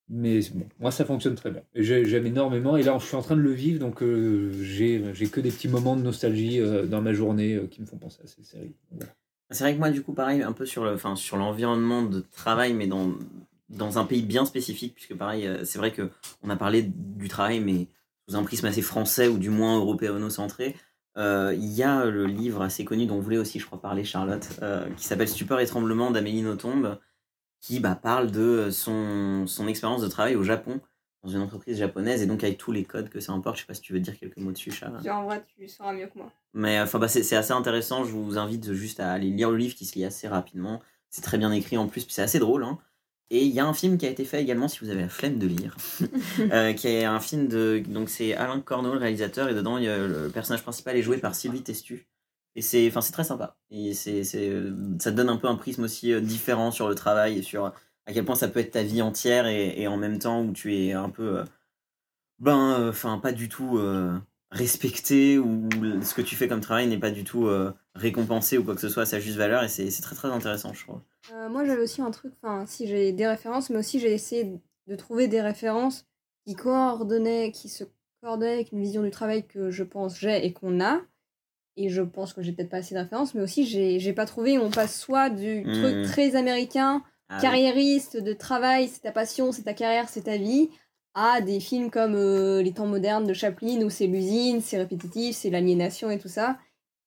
Mais 0.09 0.39
bon, 0.55 0.67
moi, 0.79 0.93
ça 0.93 1.05
fonctionne 1.05 1.35
très 1.35 1.51
bien. 1.51 1.63
J'aime 1.75 2.27
énormément. 2.27 2.77
Et 2.77 2.85
là, 2.85 2.97
je 3.01 3.07
suis 3.07 3.17
en 3.17 3.23
train 3.23 3.37
de 3.37 3.41
le 3.41 3.53
vivre, 3.53 3.81
donc 3.81 4.03
euh, 4.05 4.53
j'ai 4.63 5.03
j'ai 5.15 5.27
que 5.27 5.41
des 5.41 5.51
petits 5.51 5.69
moments 5.69 5.97
de 5.97 6.03
nostalgie 6.03 6.61
euh, 6.61 6.87
dans 6.87 7.01
ma 7.01 7.13
journée 7.13 7.55
euh, 7.57 7.67
qui 7.69 7.81
me 7.81 7.87
font 7.87 7.97
penser 7.99 8.21
à 8.23 8.27
ces 8.29 8.45
séries. 8.45 8.75
Voilà. 8.93 9.13
C'est 9.51 9.65
vrai 9.65 9.75
que 9.75 9.79
moi, 9.79 9.91
du 9.91 10.03
coup, 10.03 10.13
pareil, 10.13 10.43
un 10.43 10.53
peu 10.53 10.65
sur 10.67 10.85
l'environnement 10.85 12.03
de 12.03 12.21
travail, 12.21 12.73
mais 12.73 12.87
dans, 12.87 13.99
un 13.99 14.05
pays 14.05 14.23
bien 14.23 14.45
spécifique, 14.45 14.95
puisque 14.95 15.17
pareil, 15.17 15.47
euh, 15.47 15.65
c'est 15.65 15.79
vrai 15.79 15.93
que 15.93 16.11
on 16.43 16.51
a 16.51 16.57
parlé 16.57 16.83
du 16.83 17.29
travail, 17.29 17.61
mais 17.61 17.89
sous 18.29 18.37
un 18.37 18.45
prisme 18.45 18.67
assez 18.67 18.83
français 18.83 19.29
ou 19.29 19.39
du 19.39 19.51
moins 19.51 19.79
européano-centré. 19.79 20.77
Euh, 21.17 21.53
Il 21.57 21.73
y 21.73 21.83
a 21.83 22.05
le 22.05 22.27
livre 22.27 22.63
assez 22.63 22.85
connu 22.85 23.07
dont 23.07 23.19
voulait 23.19 23.39
aussi, 23.39 23.59
je 23.59 23.67
crois, 23.67 23.81
parler 23.81 24.05
Charlotte, 24.05 24.49
euh, 24.63 24.89
qui 24.97 25.05
s'appelle 25.05 25.29
Stupeur 25.29 25.59
et 25.61 25.67
tremblement 25.67 26.11
d'Amélie 26.13 26.43
Nothomb, 26.43 26.99
qui 27.61 27.81
bah, 27.81 27.97
parle 27.97 28.31
de 28.31 28.71
son, 28.71 29.47
son 29.47 29.67
expérience 29.67 30.03
de 30.03 30.09
travail 30.09 30.37
au 30.37 30.45
Japon, 30.45 30.81
dans 31.23 31.31
une 31.31 31.41
entreprise 31.41 31.79
japonaise, 31.79 32.23
et 32.23 32.27
donc 32.27 32.43
avec 32.45 32.57
tous 32.59 32.73
les 32.73 32.85
codes 32.85 33.09
que 33.11 33.21
ça 33.21 33.33
emporte. 33.33 33.57
Je 33.57 33.63
sais 33.63 33.67
pas 33.67 33.75
si 33.75 33.83
tu 33.83 33.93
veux 33.93 34.01
dire 34.01 34.19
quelques 34.19 34.39
mots 34.39 34.53
dessus, 34.53 34.71
Charlotte. 34.71 35.07
En 35.07 35.25
vrai, 35.25 35.45
tu 35.57 35.69
sauras 35.69 35.93
mieux 35.93 36.07
que 36.07 36.19
moi. 36.19 36.33
Mais 36.55 36.81
enfin, 36.81 36.99
bah, 36.99 37.09
c'est 37.09 37.37
assez 37.37 37.53
intéressant. 37.53 38.05
Je 38.05 38.13
vous 38.13 38.39
invite 38.39 38.73
juste 38.73 39.01
à 39.01 39.13
aller 39.13 39.29
lire 39.31 39.51
le 39.51 39.57
livre 39.59 39.75
qui 39.75 39.85
se 39.85 39.95
lit 39.97 40.05
assez 40.05 40.29
rapidement. 40.29 40.81
C'est 41.11 41.23
très 41.23 41.39
bien 41.39 41.53
écrit 41.53 41.77
en 41.77 41.89
plus, 41.89 42.05
puis 42.05 42.15
c'est 42.15 42.23
assez 42.23 42.39
drôle. 42.39 42.65
hein. 42.65 42.79
Et 43.33 43.45
il 43.45 43.53
y 43.53 43.61
a 43.61 43.67
un 43.67 43.75
film 43.75 43.97
qui 43.97 44.07
a 44.07 44.11
été 44.11 44.25
fait 44.25 44.43
également, 44.43 44.67
si 44.67 44.81
vous 44.81 44.91
avez 44.91 45.03
la 45.03 45.09
flemme 45.09 45.39
de 45.39 45.47
lire, 45.47 45.77
euh, 46.53 46.73
qui 46.73 46.89
est 46.89 47.05
un 47.05 47.21
film 47.21 47.47
de. 47.47 47.81
Donc 47.87 48.09
c'est 48.09 48.35
Alain 48.35 48.61
Corneau, 48.61 48.93
le 48.93 48.99
réalisateur, 48.99 49.49
et 49.49 49.55
dedans 49.55 49.79
il 49.79 49.85
y 49.85 49.89
a 49.89 49.99
le 49.99 50.29
personnage 50.31 50.63
principal 50.63 50.97
est 50.97 51.03
joué 51.03 51.19
par 51.19 51.35
Sylvie 51.37 51.63
Testu. 51.63 52.09
Et 52.57 52.63
c'est 52.63 52.89
enfin, 52.89 53.01
très 53.13 53.23
sympa. 53.23 53.57
Et 53.71 53.95
c'est 53.95 54.25
ça 54.25 55.11
donne 55.13 55.29
un 55.29 55.37
peu 55.37 55.47
un 55.47 55.55
prisme 55.55 55.85
aussi 55.85 56.13
euh, 56.13 56.21
différent 56.21 56.73
sur 56.73 56.89
le 56.89 56.97
travail 56.97 57.39
et 57.39 57.43
sur 57.43 57.73
à 58.11 58.13
quel 58.13 58.25
point 58.25 58.35
ça 58.35 58.49
peut 58.49 58.61
être 58.61 58.73
ta 58.73 58.83
vie 58.83 59.03
entière 59.03 59.47
et, 59.47 59.81
et 59.81 59.89
en 59.89 59.97
même 59.97 60.19
temps 60.19 60.43
où 60.43 60.53
tu 60.53 60.77
es 60.77 60.93
un 60.93 61.09
peu. 61.11 61.39
euh, 61.39 61.45
ben, 62.39 62.89
enfin, 62.89 63.19
pas 63.19 63.33
du 63.33 63.49
tout. 63.49 63.79
euh, 63.79 64.19
respecté 64.53 65.39
ou 65.39 65.69
ce 66.03 66.13
que 66.13 66.23
tu 66.23 66.35
fais 66.35 66.49
comme 66.49 66.61
travail 66.61 66.89
n'est 66.89 66.99
pas 66.99 67.13
du 67.13 67.23
tout 67.23 67.47
euh, 67.47 67.73
récompensé 67.95 68.59
ou 68.59 68.65
quoi 68.65 68.75
que 68.75 68.81
ce 68.81 68.89
soit 68.89 69.05
à 69.05 69.07
sa 69.07 69.21
juste 69.21 69.37
valeur 69.37 69.63
et 69.63 69.69
c'est 69.69 69.89
très 70.03 70.17
très 70.17 70.27
intéressant 70.27 70.73
je 70.75 70.83
trouve. 70.83 71.01
Euh, 71.33 71.49
moi, 71.49 71.65
j'avais 71.65 71.83
aussi 71.83 72.03
un 72.03 72.11
truc, 72.11 72.33
enfin, 72.43 72.67
si 72.67 72.89
j'ai 72.89 73.13
des 73.13 73.29
références, 73.29 73.71
mais 73.71 73.79
aussi 73.79 74.01
j'ai 74.01 74.13
essayé 74.13 74.51
de 74.89 74.97
trouver 74.97 75.29
des 75.29 75.41
références 75.41 76.05
qui 76.45 76.55
coordonnaient, 76.57 77.53
qui 77.53 77.69
se 77.69 77.85
coordonnaient 78.23 78.55
avec 78.55 78.73
une 78.73 78.81
vision 78.83 79.05
du 79.05 79.11
travail 79.13 79.47
que 79.47 79.71
je 79.71 79.85
pense 79.85 80.19
j'ai 80.19 80.45
et 80.45 80.53
qu'on 80.53 80.81
a. 80.81 81.01
Et 81.77 81.89
je 81.89 82.03
pense 82.03 82.33
que 82.33 82.43
j'ai 82.43 82.51
peut-être 82.51 82.71
pas 82.71 82.79
assez 82.79 82.97
de 82.97 83.01
références, 83.01 83.35
mais 83.37 83.43
aussi 83.43 83.65
j'ai 83.67 84.13
pas 84.13 84.27
trouvé. 84.27 84.59
On 84.59 84.71
passe 84.71 84.99
soit 84.99 85.31
du 85.31 85.63
truc 85.63 86.03
très 86.07 86.35
américain, 86.35 87.05
Ah 87.31 87.37
oui. 87.37 87.43
carriériste, 87.43 88.17
de 88.17 88.33
travail, 88.33 88.89
c'est 88.89 89.01
ta 89.01 89.13
passion, 89.13 89.53
c'est 89.53 89.63
ta 89.63 89.73
carrière, 89.73 90.09
c'est 90.09 90.23
ta 90.23 90.37
vie, 90.37 90.69
à 91.15 91.41
des 91.41 91.61
films 91.61 91.91
comme 91.91 92.15
euh, 92.15 92.63
Les 92.63 92.73
temps 92.73 92.87
modernes 92.87 93.27
de 93.27 93.35
Chaplin 93.35 93.81
où 93.83 93.91
c'est 93.91 94.09
l'usine, 94.09 94.61
c'est 94.61 94.79
répétitif, 94.79 95.37
c'est 95.37 95.51
l'aliénation 95.51 96.11
et 96.11 96.19
tout 96.19 96.29
ça. 96.29 96.59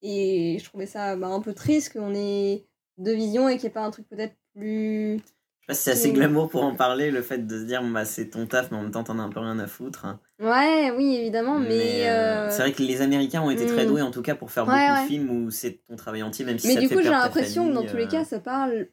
Et 0.02 0.58
je 0.58 0.64
trouvais 0.64 0.86
ça 0.86 1.16
bah, 1.16 1.28
un 1.28 1.40
peu 1.40 1.54
triste 1.54 1.92
qu'on 1.92 2.14
ait 2.14 2.64
deux 2.98 3.14
visions 3.14 3.48
et 3.48 3.54
qu'il 3.54 3.62
n'y 3.62 3.66
ait 3.68 3.74
pas 3.74 3.84
un 3.84 3.90
truc 3.90 4.08
peut-être 4.08 4.34
plus. 4.54 5.16
Je 5.16 5.20
sais 5.20 5.66
pas 5.66 5.74
si 5.74 5.82
c'est 5.82 5.90
assez 5.92 6.12
glamour 6.12 6.50
pour 6.50 6.62
en 6.62 6.74
parler 6.74 7.10
le 7.10 7.22
fait 7.22 7.46
de 7.46 7.58
se 7.58 7.64
dire 7.64 7.82
bah, 7.82 8.04
c'est 8.04 8.28
ton 8.28 8.46
taf 8.46 8.70
mais 8.70 8.76
en 8.76 8.82
même 8.82 8.90
temps 8.90 9.04
t'en 9.04 9.18
as 9.18 9.22
un 9.22 9.30
peu 9.30 9.40
rien 9.40 9.58
à 9.58 9.66
foutre. 9.66 10.06
Ouais, 10.38 10.90
oui, 10.94 11.16
évidemment, 11.16 11.58
mais. 11.58 11.68
Mais, 11.68 12.08
euh, 12.08 12.46
euh, 12.46 12.50
c'est 12.50 12.62
vrai 12.62 12.72
que 12.72 12.82
les 12.82 13.00
Américains 13.00 13.40
ont 13.40 13.50
été 13.50 13.64
très 13.66 13.84
mm. 13.84 13.88
doués 13.88 14.02
en 14.02 14.10
tout 14.10 14.22
cas 14.22 14.34
pour 14.34 14.50
faire 14.50 14.66
Ouais, 14.68 14.74
beaucoup 14.74 14.92
ouais. 14.92 15.02
de 15.02 15.08
films 15.08 15.30
où 15.30 15.50
c'est 15.50 15.82
ton 15.88 15.96
travail 15.96 16.22
entier 16.22 16.44
même 16.44 16.58
si 16.58 16.68
Mais 16.68 16.74
ça 16.74 16.80
du 16.80 16.88
fait 16.88 16.96
coup, 16.96 17.02
j'ai 17.02 17.08
l'impression 17.08 17.68
que 17.68 17.72
dans 17.72 17.86
tous 17.86 17.96
les 17.96 18.08
cas, 18.08 18.24
ça 18.24 18.40
parle 18.40 18.88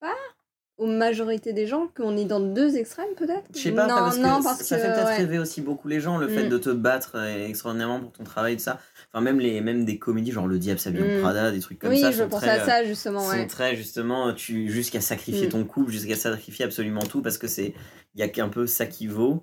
pas 0.00 0.14
aux 0.82 0.86
majorités 0.86 1.52
des 1.52 1.66
gens, 1.66 1.88
qu'on 1.96 2.16
est 2.16 2.24
dans 2.24 2.40
deux 2.40 2.76
extrêmes 2.76 3.14
peut-être 3.16 3.44
Je 3.54 3.58
sais 3.60 3.72
pas, 3.72 3.86
non, 3.86 3.94
parce 3.94 4.16
que 4.16 4.22
non, 4.22 4.36
ça- 4.38 4.42
parce 4.42 4.62
ça 4.62 4.76
que, 4.76 4.82
fait 4.82 4.88
peut-être 4.92 5.06
ouais. 5.06 5.16
rêver 5.16 5.38
aussi 5.38 5.60
beaucoup 5.60 5.88
les 5.88 6.00
gens, 6.00 6.18
le 6.18 6.28
fait 6.28 6.44
Mm. 6.46 6.48
de 6.48 6.58
te 6.58 6.70
battre 6.70 7.12
euh, 7.14 7.46
extraordinairement 7.46 8.00
pour 8.00 8.12
ton 8.12 8.24
travail, 8.24 8.56
tout 8.56 8.62
ça. 8.62 8.80
Enfin, 9.12 9.22
même, 9.22 9.38
les, 9.40 9.60
même 9.60 9.84
des 9.84 9.98
comédies, 9.98 10.32
genre 10.32 10.46
Le 10.46 10.58
Diable 10.58 10.80
s'habille 10.80 11.02
Mm. 11.18 11.20
Prada, 11.20 11.50
des 11.52 11.60
trucs 11.60 11.78
comme 11.78 11.90
Oui, 11.90 12.00
ça. 12.00 12.10
je 12.10 12.18
sont 12.22 12.28
pensais 12.28 12.46
très, 12.46 12.60
à 12.60 12.64
ça 12.66 12.84
justement, 12.84 13.26
ouais. 13.28 13.46
très 13.46 13.76
justement 13.76 14.32
tu 14.34 14.68
jusqu'à 14.70 15.00
sacrifier 15.00 15.46
Mm. 15.46 15.50
ton 15.50 15.64
couple 15.64 15.90
jusqu'à 15.92 16.16
sacrifier 16.16 16.64
absolument 16.64 17.02
tout 17.02 17.22
parce 17.22 17.38
que 17.38 17.46
c'est 17.46 17.74
il 18.14 18.20
y 18.20 18.22
a 18.22 18.28
qu'un 18.28 18.48
peu 18.48 18.66
ça 18.66 18.86
qui 18.86 19.06
vaut 19.06 19.42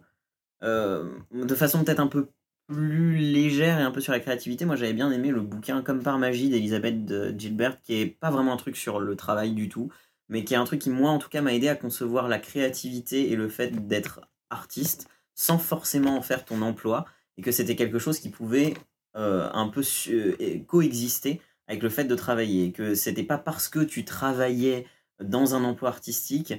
Euh, 0.61 1.05
de 1.33 1.55
façon 1.55 1.83
peut-être 1.85 2.01
un 2.01 2.07
peu 2.07 2.27
plus 2.67 3.15
légère 3.17 3.79
et 3.79 3.81
un 3.81 3.91
peu 3.91 4.01
sur 4.01 4.11
la 4.11 4.19
créativité 4.19 4.65
moi 4.65 4.75
j'avais 4.75 4.91
bien 4.93 5.09
aimé 5.09 5.29
le 5.31 5.39
bouquin 5.41 5.81
comme 5.81 6.03
par 6.03 6.19
magie 6.19 6.49
d'Elisabeth 6.49 7.05
de 7.05 7.33
Gilbert 7.37 7.81
qui 7.81 7.95
est 8.01 8.05
pas 8.05 8.29
vraiment 8.29 8.53
un 8.53 8.57
truc 8.57 8.75
sur 8.75 8.99
le 8.99 9.15
travail 9.15 9.51
du 9.53 9.69
tout 9.69 9.89
mais 10.29 10.43
qui 10.43 10.53
est 10.53 10.57
un 10.57 10.63
truc 10.63 10.81
qui 10.81 10.89
moi 10.89 11.11
en 11.11 11.19
tout 11.19 11.29
cas 11.29 11.41
m'a 11.41 11.53
aidé 11.53 11.67
à 11.67 11.75
concevoir 11.75 12.27
la 12.27 12.39
créativité 12.39 13.31
et 13.31 13.35
le 13.35 13.49
fait 13.49 13.87
d'être 13.87 14.21
artiste 14.49 15.09
sans 15.35 15.57
forcément 15.57 16.17
en 16.17 16.21
faire 16.21 16.45
ton 16.45 16.61
emploi 16.61 17.05
et 17.37 17.41
que 17.41 17.51
c'était 17.51 17.75
quelque 17.75 17.99
chose 17.99 18.19
qui 18.19 18.29
pouvait 18.29 18.73
euh, 19.15 19.49
un 19.53 19.67
peu 19.67 19.81
euh, 20.09 20.59
coexister 20.67 21.41
avec 21.67 21.83
le 21.83 21.89
fait 21.89 22.05
de 22.05 22.15
travailler 22.15 22.65
et 22.65 22.71
que 22.71 22.95
c'était 22.95 23.23
pas 23.23 23.37
parce 23.37 23.67
que 23.67 23.79
tu 23.79 24.05
travaillais 24.05 24.85
dans 25.21 25.55
un 25.55 25.63
emploi 25.63 25.89
artistique 25.89 26.53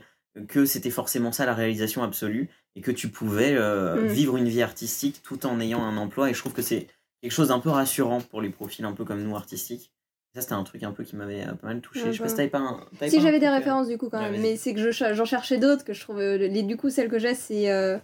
que 0.48 0.64
c'était 0.64 0.90
forcément 0.90 1.32
ça 1.32 1.46
la 1.46 1.54
réalisation 1.54 2.02
absolue 2.02 2.48
et 2.76 2.80
que 2.80 2.90
tu 2.92 3.08
pouvais 3.08 3.54
euh, 3.56 4.02
Mm. 4.02 4.06
vivre 4.06 4.36
une 4.36 4.48
vie 4.48 4.62
artistique 4.62 5.22
tout 5.22 5.46
en 5.46 5.60
ayant 5.60 5.82
un 5.82 5.96
emploi 5.96 6.30
et 6.30 6.34
je 6.34 6.38
trouve 6.38 6.52
que 6.52 6.62
c'est 6.62 6.86
quelque 7.20 7.32
chose 7.32 7.48
d'un 7.48 7.60
peu 7.60 7.70
rassurant 7.70 8.20
pour 8.20 8.40
les 8.40 8.50
profils 8.50 8.84
un 8.84 8.92
peu 8.92 9.04
comme 9.04 9.22
nous 9.22 9.36
artistiques 9.36 9.92
ça 10.34 10.40
c'était 10.42 10.52
un 10.54 10.62
truc 10.64 10.82
un 10.84 10.92
peu 10.92 11.02
qui 11.04 11.16
m'avait 11.16 11.42
euh, 11.46 11.52
pas 11.54 11.68
mal 11.68 11.80
touché 11.80 12.04
Ouais, 12.04 12.12
je 12.12 12.16
sais 12.18 12.22
pas 12.22 12.28
si 12.28 12.36
t'avais 12.36 12.48
pas 12.48 12.58
un 12.58 12.86
Si 13.08 13.20
j'avais 13.20 13.38
des 13.40 13.46
euh, 13.46 13.52
références 13.54 13.88
du 13.88 13.98
coup 13.98 14.08
quand 14.10 14.20
Ouais, 14.22 14.30
même, 14.30 14.40
mais 14.40 14.56
c'est 14.56 14.74
que 14.74 14.80
je 14.80 15.12
j'en 15.14 15.24
cherchais 15.24 15.58
d'autres 15.58 15.84
que 15.84 15.92
je 15.92 16.00
trouve. 16.00 16.18
euh, 16.20 16.36
Les, 16.36 16.62
du 16.62 16.76
coup, 16.76 16.88
celles 16.90 17.08
que 17.08 17.18
j'ai, 17.18 17.34
c'est. 17.34 17.70
euh, 17.70 17.98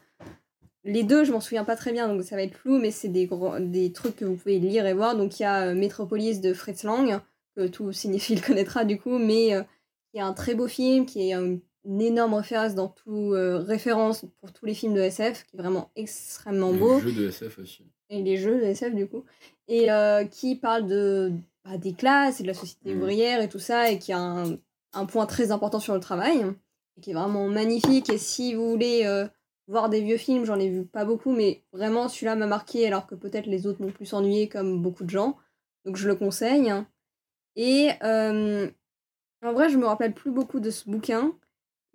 Les 0.85 1.03
deux, 1.03 1.25
je 1.25 1.33
m'en 1.33 1.41
souviens 1.41 1.65
pas 1.65 1.77
très 1.77 1.93
bien, 1.93 2.09
donc 2.09 2.23
ça 2.23 2.37
va 2.37 2.43
être 2.43 2.55
flou, 2.57 2.79
mais 2.79 2.91
c'est 2.93 3.09
des, 3.09 3.27
gros- 3.27 3.59
des 3.59 3.93
trucs 3.93 4.17
que 4.17 4.25
vous 4.25 4.37
pouvez 4.37 4.59
lire 4.59 4.87
et 4.87 4.95
voir. 4.95 5.17
Donc 5.17 5.39
il 5.39 5.43
y 5.43 5.47
a 5.47 5.75
Metropolis 5.75 6.41
de 6.41 6.53
Fritz 6.55 6.85
Lang, 6.85 7.21
que 7.57 7.67
tout 7.67 7.93
cinéphile 7.93 8.41
connaîtra 8.47 8.85
du 8.85 8.99
coup, 8.99 9.19
mais 9.19 9.55
euh, 9.55 9.63
qui 10.13 10.19
est 10.19 10.23
un 10.23 10.33
très 10.33 10.55
beau 10.55 10.69
film, 10.69 11.07
qui 11.07 11.29
est 11.29 11.33
un- 11.33 11.59
une 11.89 12.01
énorme 12.03 12.35
référence 12.35 12.75
dans 12.75 12.89
tout, 12.89 13.33
euh, 13.35 13.59
référence 13.59 14.25
pour 14.41 14.53
tous 14.53 14.67
les 14.67 14.75
films 14.75 14.95
de 14.95 15.01
SF, 15.01 15.45
qui 15.47 15.57
est 15.57 15.61
vraiment 15.61 15.91
extrêmement 15.95 16.73
beau. 16.73 16.99
Le 17.01 17.11
jeu 17.11 17.13
de 17.13 17.29
SF 17.29 17.59
aussi. 17.61 17.85
et 18.11 18.23
les 18.23 18.37
jeux 18.37 18.57
de 18.59 18.65
SF 18.65 18.95
du 18.95 19.07
coup, 19.09 19.25
et 19.69 19.91
euh, 19.93 20.25
qui 20.25 20.57
parle 20.57 20.87
de 20.89 21.33
bah, 21.67 21.79
des 21.79 21.93
classes 21.95 22.41
et 22.41 22.43
de 22.43 22.49
la 22.49 22.55
société 22.55 22.95
Mhm. 22.95 23.01
ouvrière 23.03 23.41
et 23.43 23.49
tout 23.49 23.59
ça, 23.59 23.91
et 23.91 23.99
qui 23.99 24.13
a 24.13 24.19
un, 24.19 24.57
un 24.93 25.07
point 25.07 25.27
très 25.27 25.51
important 25.51 25.81
sur 25.81 25.95
le 25.95 26.01
travail, 26.01 26.45
et 26.97 27.01
qui 27.01 27.11
est 27.11 27.15
vraiment 27.15 27.49
magnifique. 27.49 28.09
Et 28.11 28.19
si 28.19 28.55
vous 28.55 28.69
voulez 28.71 29.03
euh, 29.05 29.27
voir 29.69 29.89
des 29.89 30.01
vieux 30.01 30.17
films, 30.17 30.45
j'en 30.45 30.59
ai 30.59 30.69
vu 30.69 30.85
pas 30.85 31.05
beaucoup, 31.05 31.33
mais 31.33 31.63
vraiment 31.73 32.09
celui-là 32.09 32.37
m'a 32.37 32.47
marqué, 32.47 32.87
alors 32.87 33.07
que 33.07 33.15
peut-être 33.15 33.47
les 33.47 33.67
autres 33.67 33.83
m'ont 33.83 33.91
plus 33.93 34.13
ennuyé 34.15 34.49
comme 34.49 34.81
beaucoup 34.81 35.05
de 35.05 35.11
gens, 35.11 35.37
donc 35.85 35.97
je 35.97 36.07
le 36.09 36.15
conseille. 36.15 36.73
Et 37.57 37.91
euh, 38.03 38.69
en 39.45 39.53
vrai, 39.53 39.69
je 39.69 39.79
me 39.79 39.87
rappelle 39.87 40.15
plus 40.15 40.31
beaucoup 40.31 40.61
de 40.61 40.71
ce 40.71 40.89
bouquin. 40.89 41.33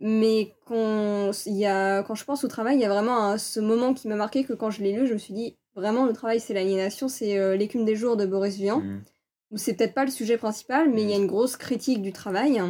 Mais 0.04 0.56
quand, 0.66 1.32
il 1.46 1.54
y 1.58 1.68
a, 1.68 2.02
quand 2.02 2.16
je 2.16 2.26
pense 2.26 2.44
au 2.44 2.48
travail, 2.48 2.76
il 2.78 2.82
y 2.82 2.86
a 2.86 2.90
vraiment 2.90 3.18
un- 3.24 3.38
ce 3.38 3.60
moment 3.60 3.94
qui 3.94 4.08
m'a 4.08 4.16
marqué 4.16 4.44
que 4.44 4.54
quand 4.54 4.72
je 4.72 4.82
l'ai 4.82 4.94
lu, 4.94 5.06
je 5.06 5.14
me 5.14 5.20
suis 5.20 5.34
dit, 5.36 5.58
vraiment, 5.76 6.06
le 6.08 6.14
travail, 6.14 6.40
c'est 6.40 6.56
l'aliénation, 6.56 7.08
c'est 7.08 7.38
euh, 7.38 7.56
l'écume 7.56 7.86
des 7.86 7.96
jours 7.96 8.18
de 8.18 8.26
Boris 8.26 8.56
Vian, 8.58 8.80
Mm. 8.80 9.04
C'est 9.56 9.74
peut-être 9.76 9.94
pas 9.94 10.06
le 10.06 10.12
sujet 10.12 10.38
principal, 10.38 10.90
mais 10.90 11.04
il 11.04 11.10
y 11.10 11.14
a 11.14 11.18
une 11.18 11.28
grosse 11.28 11.58
critique 11.58 12.02
du 12.02 12.14
travail. 12.14 12.62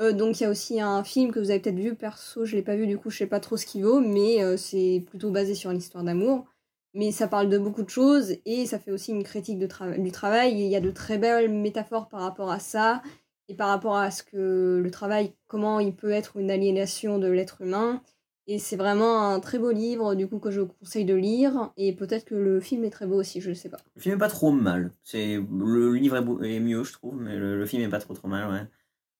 Euh, 0.00 0.12
donc 0.12 0.40
il 0.40 0.44
y 0.44 0.46
a 0.46 0.50
aussi 0.50 0.80
un 0.80 1.04
film 1.04 1.32
que 1.32 1.40
vous 1.40 1.50
avez 1.50 1.60
peut-être 1.60 1.78
vu, 1.78 1.94
perso, 1.94 2.44
je 2.44 2.56
l'ai 2.56 2.62
pas 2.62 2.76
vu, 2.76 2.86
du 2.86 2.98
coup, 2.98 3.10
je 3.10 3.18
sais 3.18 3.26
pas 3.26 3.40
trop 3.40 3.56
ce 3.56 3.66
qu'il 3.66 3.84
vaut, 3.84 4.00
mais 4.00 4.42
euh, 4.42 4.56
c'est 4.56 5.04
plutôt 5.06 5.30
basé 5.30 5.54
sur 5.54 5.70
une 5.70 5.78
histoire 5.78 6.04
d'amour. 6.04 6.46
Mais 6.94 7.12
ça 7.12 7.28
parle 7.28 7.50
de 7.50 7.58
beaucoup 7.58 7.82
de 7.82 7.90
choses 7.90 8.36
et 8.46 8.64
ça 8.66 8.78
fait 8.78 8.90
aussi 8.90 9.12
une 9.12 9.22
critique 9.22 9.58
de 9.58 9.68
du 9.98 10.12
travail. 10.12 10.52
Il 10.52 10.68
y 10.68 10.76
a 10.76 10.80
de 10.80 10.90
très 10.90 11.18
belles 11.18 11.50
métaphores 11.50 12.08
par 12.08 12.20
rapport 12.20 12.50
à 12.50 12.58
ça 12.58 13.02
et 13.48 13.54
par 13.54 13.68
rapport 13.68 13.96
à 13.96 14.10
ce 14.10 14.22
que 14.22 14.80
le 14.82 14.90
travail, 14.90 15.34
comment 15.46 15.78
il 15.78 15.94
peut 15.94 16.10
être 16.10 16.38
une 16.38 16.50
aliénation 16.50 17.18
de 17.18 17.28
l'être 17.28 17.60
humain. 17.60 18.02
Et 18.48 18.58
c'est 18.58 18.76
vraiment 18.76 19.30
un 19.30 19.40
très 19.40 19.58
beau 19.58 19.72
livre, 19.72 20.14
du 20.14 20.28
coup, 20.28 20.38
que 20.38 20.50
je 20.50 20.60
vous 20.60 20.68
conseille 20.68 21.04
de 21.04 21.14
lire. 21.14 21.72
Et 21.76 21.92
peut-être 21.94 22.24
que 22.26 22.34
le 22.34 22.60
film 22.60 22.84
est 22.84 22.90
très 22.90 23.06
beau 23.06 23.16
aussi, 23.16 23.40
je 23.40 23.50
ne 23.50 23.54
sais 23.54 23.68
pas. 23.68 23.78
Le 23.96 24.00
film 24.00 24.14
est 24.14 24.18
pas 24.18 24.28
trop 24.28 24.52
mal. 24.52 24.92
C'est 25.02 25.36
le 25.36 25.94
livre 25.94 26.16
est, 26.16 26.22
beau- 26.22 26.40
est 26.42 26.60
mieux, 26.60 26.84
je 26.84 26.92
trouve, 26.92 27.20
mais 27.20 27.36
le, 27.36 27.58
le 27.58 27.66
film 27.66 27.82
est 27.82 27.88
pas 27.88 27.98
trop 27.98 28.14
trop 28.14 28.28
mal, 28.28 28.50
ouais. 28.50 28.66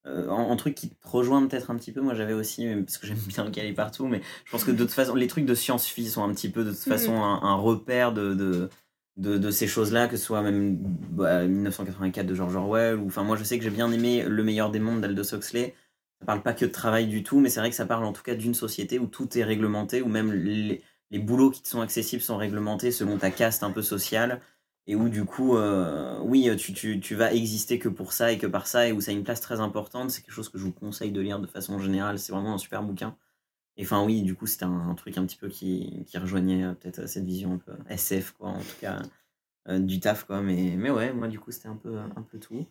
Euh, 0.06 0.28
en, 0.28 0.50
en 0.50 0.56
truc 0.56 0.76
qui 0.76 0.90
te 0.90 0.96
rejoint 1.08 1.46
peut-être 1.46 1.70
un 1.70 1.76
petit 1.76 1.90
peu, 1.92 2.00
moi 2.00 2.14
j'avais 2.14 2.32
aussi, 2.32 2.66
parce 2.86 2.98
que 2.98 3.06
j'aime 3.08 3.18
bien 3.28 3.50
caler 3.50 3.72
partout, 3.72 4.06
mais 4.06 4.22
je 4.44 4.52
pense 4.52 4.64
que 4.64 4.70
de 4.70 4.76
toute 4.78 4.92
façon, 4.92 5.16
les 5.16 5.26
trucs 5.26 5.46
de 5.46 5.54
science-fi 5.54 6.06
sont 6.08 6.22
un 6.22 6.32
petit 6.32 6.48
peu 6.48 6.64
de 6.64 6.70
toute 6.70 6.78
Mhm. 6.86 6.92
façon 6.92 7.14
un, 7.16 7.42
un 7.42 7.54
repère 7.56 8.12
de, 8.12 8.34
de, 8.34 8.68
de, 9.16 9.38
de 9.38 9.50
ces 9.50 9.66
choses-là, 9.66 10.08
que 10.08 10.16
ce 10.16 10.24
soit 10.24 10.42
même 10.42 10.76
bah, 10.78 11.44
1984 11.46 12.26
de 12.26 12.34
George 12.34 12.54
Orwell, 12.54 12.96
ou 12.98 13.06
enfin 13.06 13.24
moi 13.24 13.36
je 13.36 13.44
sais 13.44 13.58
que 13.58 13.64
j'ai 13.64 13.70
bien 13.70 13.90
aimé 13.90 14.24
Le 14.28 14.44
meilleur 14.44 14.70
des 14.70 14.78
mondes 14.78 15.00
d'Aldous 15.00 15.34
Huxley. 15.34 15.74
Ça 16.20 16.26
parle 16.26 16.42
pas 16.42 16.54
que 16.54 16.64
de 16.64 16.70
travail 16.70 17.06
du 17.06 17.22
tout, 17.22 17.40
mais 17.40 17.50
c'est 17.50 17.60
vrai 17.60 17.70
que 17.70 17.76
ça 17.76 17.86
parle 17.86 18.04
en 18.04 18.12
tout 18.12 18.22
cas 18.22 18.34
d'une 18.34 18.54
société 18.54 18.98
où 18.98 19.06
tout 19.06 19.36
est 19.36 19.44
réglementé, 19.44 20.02
où 20.02 20.08
même 20.08 20.32
les, 20.32 20.82
boulots 21.12 21.50
qui 21.50 21.62
te 21.62 21.68
sont 21.68 21.80
accessibles 21.80 22.22
sont 22.22 22.36
réglementés 22.36 22.90
selon 22.90 23.18
ta 23.18 23.30
caste 23.30 23.62
un 23.62 23.70
peu 23.70 23.82
sociale 23.82 24.40
et 24.86 24.94
où 24.94 25.08
du 25.08 25.24
coup, 25.24 25.56
euh, 25.56 26.18
oui, 26.22 26.48
tu, 26.56 26.72
tu, 26.72 27.00
tu 27.00 27.14
vas 27.16 27.32
exister 27.34 27.78
que 27.78 27.88
pour 27.88 28.12
ça 28.12 28.32
et 28.32 28.38
que 28.38 28.46
par 28.46 28.66
ça, 28.66 28.88
et 28.88 28.92
où 28.92 29.00
ça 29.00 29.10
a 29.10 29.14
une 29.14 29.24
place 29.24 29.40
très 29.40 29.60
importante. 29.60 30.10
C'est 30.10 30.22
quelque 30.22 30.34
chose 30.34 30.48
que 30.48 30.58
je 30.58 30.64
vous 30.64 30.72
conseille 30.72 31.10
de 31.12 31.20
lire 31.20 31.40
de 31.40 31.46
façon 31.46 31.78
générale. 31.80 32.18
C'est 32.18 32.32
vraiment 32.32 32.54
un 32.54 32.58
super 32.58 32.82
bouquin. 32.82 33.16
Et 33.76 33.84
enfin, 33.84 34.04
oui, 34.04 34.22
du 34.22 34.34
coup, 34.34 34.46
c'était 34.46 34.64
un, 34.64 34.94
truc 34.94 35.18
un 35.18 35.26
petit 35.26 35.36
peu 35.36 35.48
qui, 35.48 36.04
qui 36.06 36.18
rejoignait 36.18 36.64
euh, 36.64 36.74
peut-être 36.74 37.00
euh, 37.00 37.06
cette 37.06 37.24
vision 37.24 37.54
un 37.54 37.58
peu 37.58 37.72
SF, 37.90 38.32
quoi, 38.32 38.50
en 38.50 38.60
tout 38.60 38.76
cas, 38.80 39.02
du 39.78 40.00
taf, 40.00 40.24
quoi. 40.24 40.40
Mais, 40.42 40.76
mais 40.78 40.90
ouais, 40.90 41.12
moi, 41.12 41.28
du 41.28 41.40
coup, 41.40 41.50
c'était 41.52 41.68
un 41.68 41.76
peu, 41.76 41.98
un 41.98 42.22
peu 42.22 42.38
tout. 42.38 42.66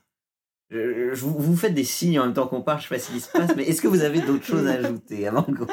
Je, 0.72 1.14
je- 1.14 1.26
vous, 1.26 1.56
faites 1.56 1.74
des 1.74 1.84
signes 1.84 2.20
en 2.20 2.26
même 2.26 2.34
temps 2.34 2.48
qu'on 2.48 2.62
parle, 2.62 2.80
je 2.82 2.88
sais 2.88 2.96
pas 2.96 3.00
ce 3.00 3.12
qui 3.12 3.20
se 3.20 3.30
passe, 3.32 3.56
mais 3.56 3.64
est-ce 3.64 3.82
que 3.82 3.88
vous 3.88 4.02
avez 4.02 4.20
d'autres 4.22 4.44
choses 4.46 4.66
à 4.68 4.72
ajouter 4.80 5.28
avant 5.28 5.44
qu'on. 5.44 5.68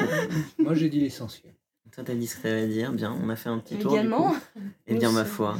Moi, 0.59 0.75
j'ai 0.75 0.89
dit 0.89 1.01
l'essentiel. 1.01 1.55
Toi, 1.93 2.05
t'as 2.05 2.15
dit 2.15 2.27
ce 2.27 2.37
que 2.37 2.43
t'avais 2.43 2.63
à 2.63 2.67
dire, 2.67 2.93
bien, 2.93 3.15
on 3.23 3.29
a 3.29 3.37
fait 3.37 3.49
un 3.51 3.59
petit 3.59 3.77
tour. 3.77 3.93
Également. 3.93 4.35
Eh 4.87 4.95
bien, 4.95 5.13
ma 5.13 5.25
foi. 5.25 5.57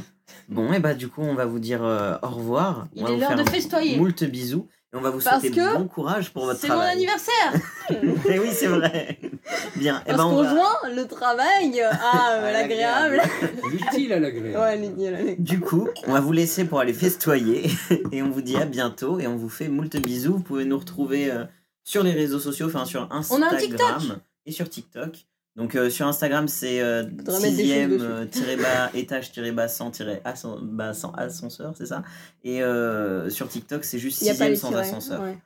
Bon, 0.49 0.71
et 0.73 0.79
bah, 0.79 0.93
du 0.95 1.07
coup, 1.07 1.21
on 1.21 1.35
va 1.35 1.45
vous 1.45 1.59
dire 1.59 1.83
euh, 1.83 2.15
au 2.23 2.29
revoir. 2.29 2.87
Il 2.95 3.03
On 3.03 3.07
est 3.07 3.17
l'heure 3.17 3.35
de 3.35 3.47
festoyer. 3.49 3.97
Moult 3.97 4.23
bisous. 4.23 4.67
Et 4.93 4.95
on 4.95 5.01
va 5.01 5.09
vous 5.09 5.19
Parce 5.21 5.41
souhaiter 5.41 5.55
que 5.55 5.75
bon 5.75 5.87
courage 5.87 6.31
pour 6.31 6.45
votre 6.45 6.59
c'est 6.59 6.67
mon 6.67 6.75
travail. 6.75 6.93
anniversaire 6.93 7.53
Eh 8.29 8.39
oui, 8.39 8.49
c'est 8.51 8.67
vrai. 8.67 9.17
Bien. 9.75 10.01
Et 10.05 10.09
Parce 10.09 10.17
ben, 10.19 10.25
on 10.25 10.29
qu'on 10.35 10.43
va- 10.43 10.49
joint 10.51 10.89
le 10.95 11.07
travail 11.07 11.81
à 11.81 12.33
euh, 12.33 12.45
À 12.49 12.51
l'agréable. 12.51 13.21
L'utile 13.71 14.13
à 14.13 14.19
l'agréable. 14.19 14.57
Ouais, 14.57 14.77
l'idée. 14.77 15.35
Du 15.39 15.59
coup, 15.59 15.89
on 16.07 16.13
va 16.13 16.19
vous 16.19 16.31
laisser 16.31 16.65
pour 16.65 16.79
aller 16.79 16.93
festoyer. 16.93 17.71
et 18.11 18.21
on 18.21 18.29
vous 18.29 18.41
dit 18.43 18.55
à 18.57 18.65
bientôt. 18.65 19.19
Et 19.19 19.25
on 19.25 19.35
vous 19.35 19.49
fait 19.49 19.67
moult 19.67 19.95
bisous. 19.97 20.33
Vous 20.33 20.39
pouvez 20.43 20.65
nous 20.65 20.77
retrouver 20.77 21.31
euh, 21.31 21.43
sur 21.83 22.03
les 22.03 22.11
réseaux 22.11 22.39
sociaux, 22.39 22.67
enfin 22.67 22.85
sur 22.85 23.07
On 23.11 23.41
a 23.41 23.47
un 23.47 23.53
Instagram 23.55 23.99
TikTok. 23.99 24.17
et 24.45 24.51
sur 24.51 24.69
TikTok. 24.69 25.25
Donc 25.55 25.75
euh, 25.75 25.89
sur 25.89 26.07
Instagram, 26.07 26.47
c'est 26.47 26.81
euh, 26.81 27.03
Faudra 27.03 27.39
mettre 27.39 27.55
des 27.55 27.61
sixième 27.63 27.89
choses 27.91 27.99
dessus. 27.99 28.11
euh, 28.11 28.25
sans 30.93 31.11
ascenseur, 31.17 31.73
c'est 31.77 31.85
ça? 31.85 32.03
Et 32.43 32.63
euh, 32.63 33.29
sur 33.29 33.47
TikTok, 33.47 33.83
c'est 33.83 33.99
juste 33.99 34.21
Il 34.21 34.25
n'y 34.25 34.29
a 34.29 34.33
pas 34.33 34.35
sixième 34.35 34.49
les 34.51 34.55
sans 34.57 34.67
tirets. 34.69 34.81
ascenseur. 34.81 35.21
ouais. 35.21 35.37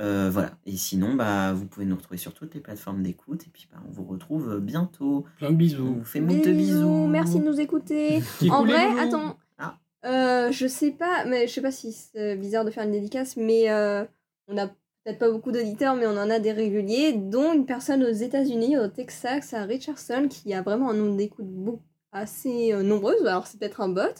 Euh, 0.00 0.30
voilà. 0.32 0.52
Et 0.66 0.76
sinon, 0.76 1.14
bah, 1.14 1.52
vous 1.52 1.66
pouvez 1.66 1.84
nous 1.86 1.94
retrouver 1.96 2.16
sur 2.16 2.32
toutes 2.32 2.54
les 2.54 2.60
plateformes 2.60 3.02
d'écoute. 3.02 3.42
Et 3.46 3.50
puis, 3.52 3.68
bah, 3.70 3.78
on 3.86 3.92
vous 3.92 4.04
retrouve 4.04 4.58
bientôt. 4.58 5.26
Plein 5.36 5.50
de 5.50 5.54
On 5.54 5.56
bisous. 5.58 5.94
vous 5.96 6.04
fait 6.04 6.20
Des 6.20 6.34
moult 6.34 6.48
bisous. 6.48 7.06
Merci 7.08 7.38
de 7.38 7.44
nous 7.44 7.60
écouter. 7.60 8.20
En 8.50 8.64
vrai, 8.64 8.86
attends. 8.98 9.36
Ah. 9.58 9.78
Euh, 10.06 10.50
je 10.50 10.66
sais 10.66 10.90
pas, 10.92 11.24
mais 11.26 11.46
je 11.46 11.52
sais 11.52 11.60
pas 11.60 11.70
si 11.70 11.92
c'est 11.92 12.36
bizarre 12.36 12.64
de 12.64 12.70
faire 12.70 12.84
une 12.84 12.90
dédicace, 12.92 13.36
mais 13.36 13.70
euh, 13.70 14.02
on 14.48 14.56
a 14.58 14.68
peut-être 15.04 15.18
pas 15.18 15.30
beaucoup 15.30 15.52
d'auditeurs, 15.52 15.94
mais 15.94 16.06
on 16.06 16.16
en 16.16 16.30
a 16.30 16.38
des 16.38 16.52
réguliers, 16.52 17.12
dont 17.12 17.52
une 17.52 17.66
personne 17.66 18.04
aux 18.04 18.12
États-Unis, 18.12 18.78
au 18.78 18.88
Texas, 18.88 19.52
à 19.54 19.64
Richardson, 19.64 20.28
qui 20.28 20.54
a 20.54 20.62
vraiment 20.62 20.90
un 20.90 20.94
nombre 20.94 21.16
d'écoutes 21.16 21.46
assez 22.12 22.72
euh, 22.72 22.82
nombreuses. 22.82 23.26
Alors 23.26 23.46
c'est 23.46 23.58
peut-être 23.58 23.80
un 23.80 23.88
bot, 23.88 24.14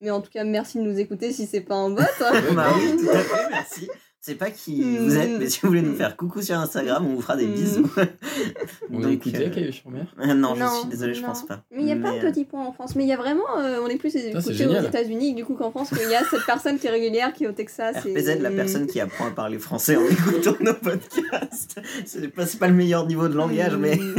mais 0.00 0.10
en 0.10 0.20
tout 0.20 0.30
cas 0.30 0.44
merci 0.44 0.78
de 0.78 0.82
nous 0.82 0.98
écouter 0.98 1.32
si 1.32 1.46
c'est 1.46 1.60
pas 1.60 1.76
un 1.76 1.90
bot. 1.90 2.02
Bah 2.54 2.68
oui, 2.76 2.96
tout 2.96 3.10
à 3.10 3.18
fait, 3.18 3.50
merci. 3.50 3.88
Je 4.28 4.34
sais 4.34 4.38
pas 4.38 4.50
qui 4.50 4.82
vous 4.98 5.16
êtes, 5.16 5.38
mais 5.38 5.48
si 5.48 5.60
vous 5.62 5.68
voulez 5.68 5.80
nous 5.80 5.94
faire 5.94 6.14
coucou 6.14 6.42
sur 6.42 6.54
Instagram, 6.58 7.06
on 7.06 7.14
vous 7.14 7.22
fera 7.22 7.34
des 7.34 7.46
Mm. 7.46 7.52
bisous. 7.54 7.90
On 8.92 8.98
a 8.98 9.02
Donc, 9.04 9.12
écouté 9.12 9.50
euh, 9.56 9.72
sur 9.72 9.90
mer 9.90 10.04
euh, 10.20 10.34
non, 10.34 10.54
je 10.54 10.60
Non, 10.60 10.80
suis 10.80 10.88
désolé, 10.90 11.14
je 11.14 11.22
non. 11.22 11.28
pense 11.28 11.46
pas. 11.46 11.62
Mais 11.70 11.80
il 11.82 11.88
y 11.88 11.92
a 11.92 11.96
plein 11.96 12.12
de 12.12 12.18
euh, 12.18 12.30
petits 12.30 12.44
points 12.44 12.66
en 12.66 12.72
France. 12.72 12.94
Mais 12.94 13.04
il 13.04 13.08
y 13.08 13.12
a 13.12 13.16
vraiment, 13.16 13.44
euh, 13.58 13.78
on 13.82 13.88
est 13.88 13.96
plus 13.96 14.14
aux. 14.14 14.82
États-Unis, 14.84 15.32
du 15.34 15.46
coup 15.46 15.54
qu'en 15.54 15.70
France, 15.70 15.88
qu'il 15.90 16.10
y 16.10 16.14
a 16.14 16.22
cette 16.24 16.44
personne 16.44 16.78
qui 16.78 16.86
est 16.88 16.90
régulière, 16.90 17.32
qui 17.32 17.44
est 17.44 17.48
au 17.48 17.52
Texas. 17.52 17.96
et- 18.04 18.10
RPZ, 18.12 18.42
la 18.42 18.50
Mm. 18.50 18.56
personne 18.56 18.86
qui 18.86 19.00
apprend 19.00 19.26
à 19.28 19.30
parler 19.30 19.58
français 19.58 19.96
en 19.96 20.04
écoutant 20.04 20.54
nos 20.60 20.74
podcasts. 20.74 21.80
C'est 22.04 22.28
pas, 22.28 22.44
pas 22.60 22.68
le 22.68 22.74
meilleur 22.74 23.06
niveau 23.06 23.28
de 23.28 23.34
langage, 23.34 23.76
mais, 23.76 23.96
Mm. 23.96 24.14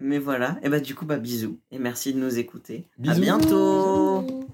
mais 0.00 0.18
voilà. 0.18 0.56
Et 0.64 0.68
bah, 0.68 0.80
du 0.80 0.96
coup, 0.96 1.06
bah, 1.06 1.18
bisous. 1.18 1.58
Et 1.70 1.78
merci 1.78 2.12
de 2.12 2.18
nous 2.18 2.40
écouter. 2.40 2.86
À 2.98 3.02
Bisous. 3.02 3.20
bientôt! 3.20 4.22
Bisous. 4.22 4.44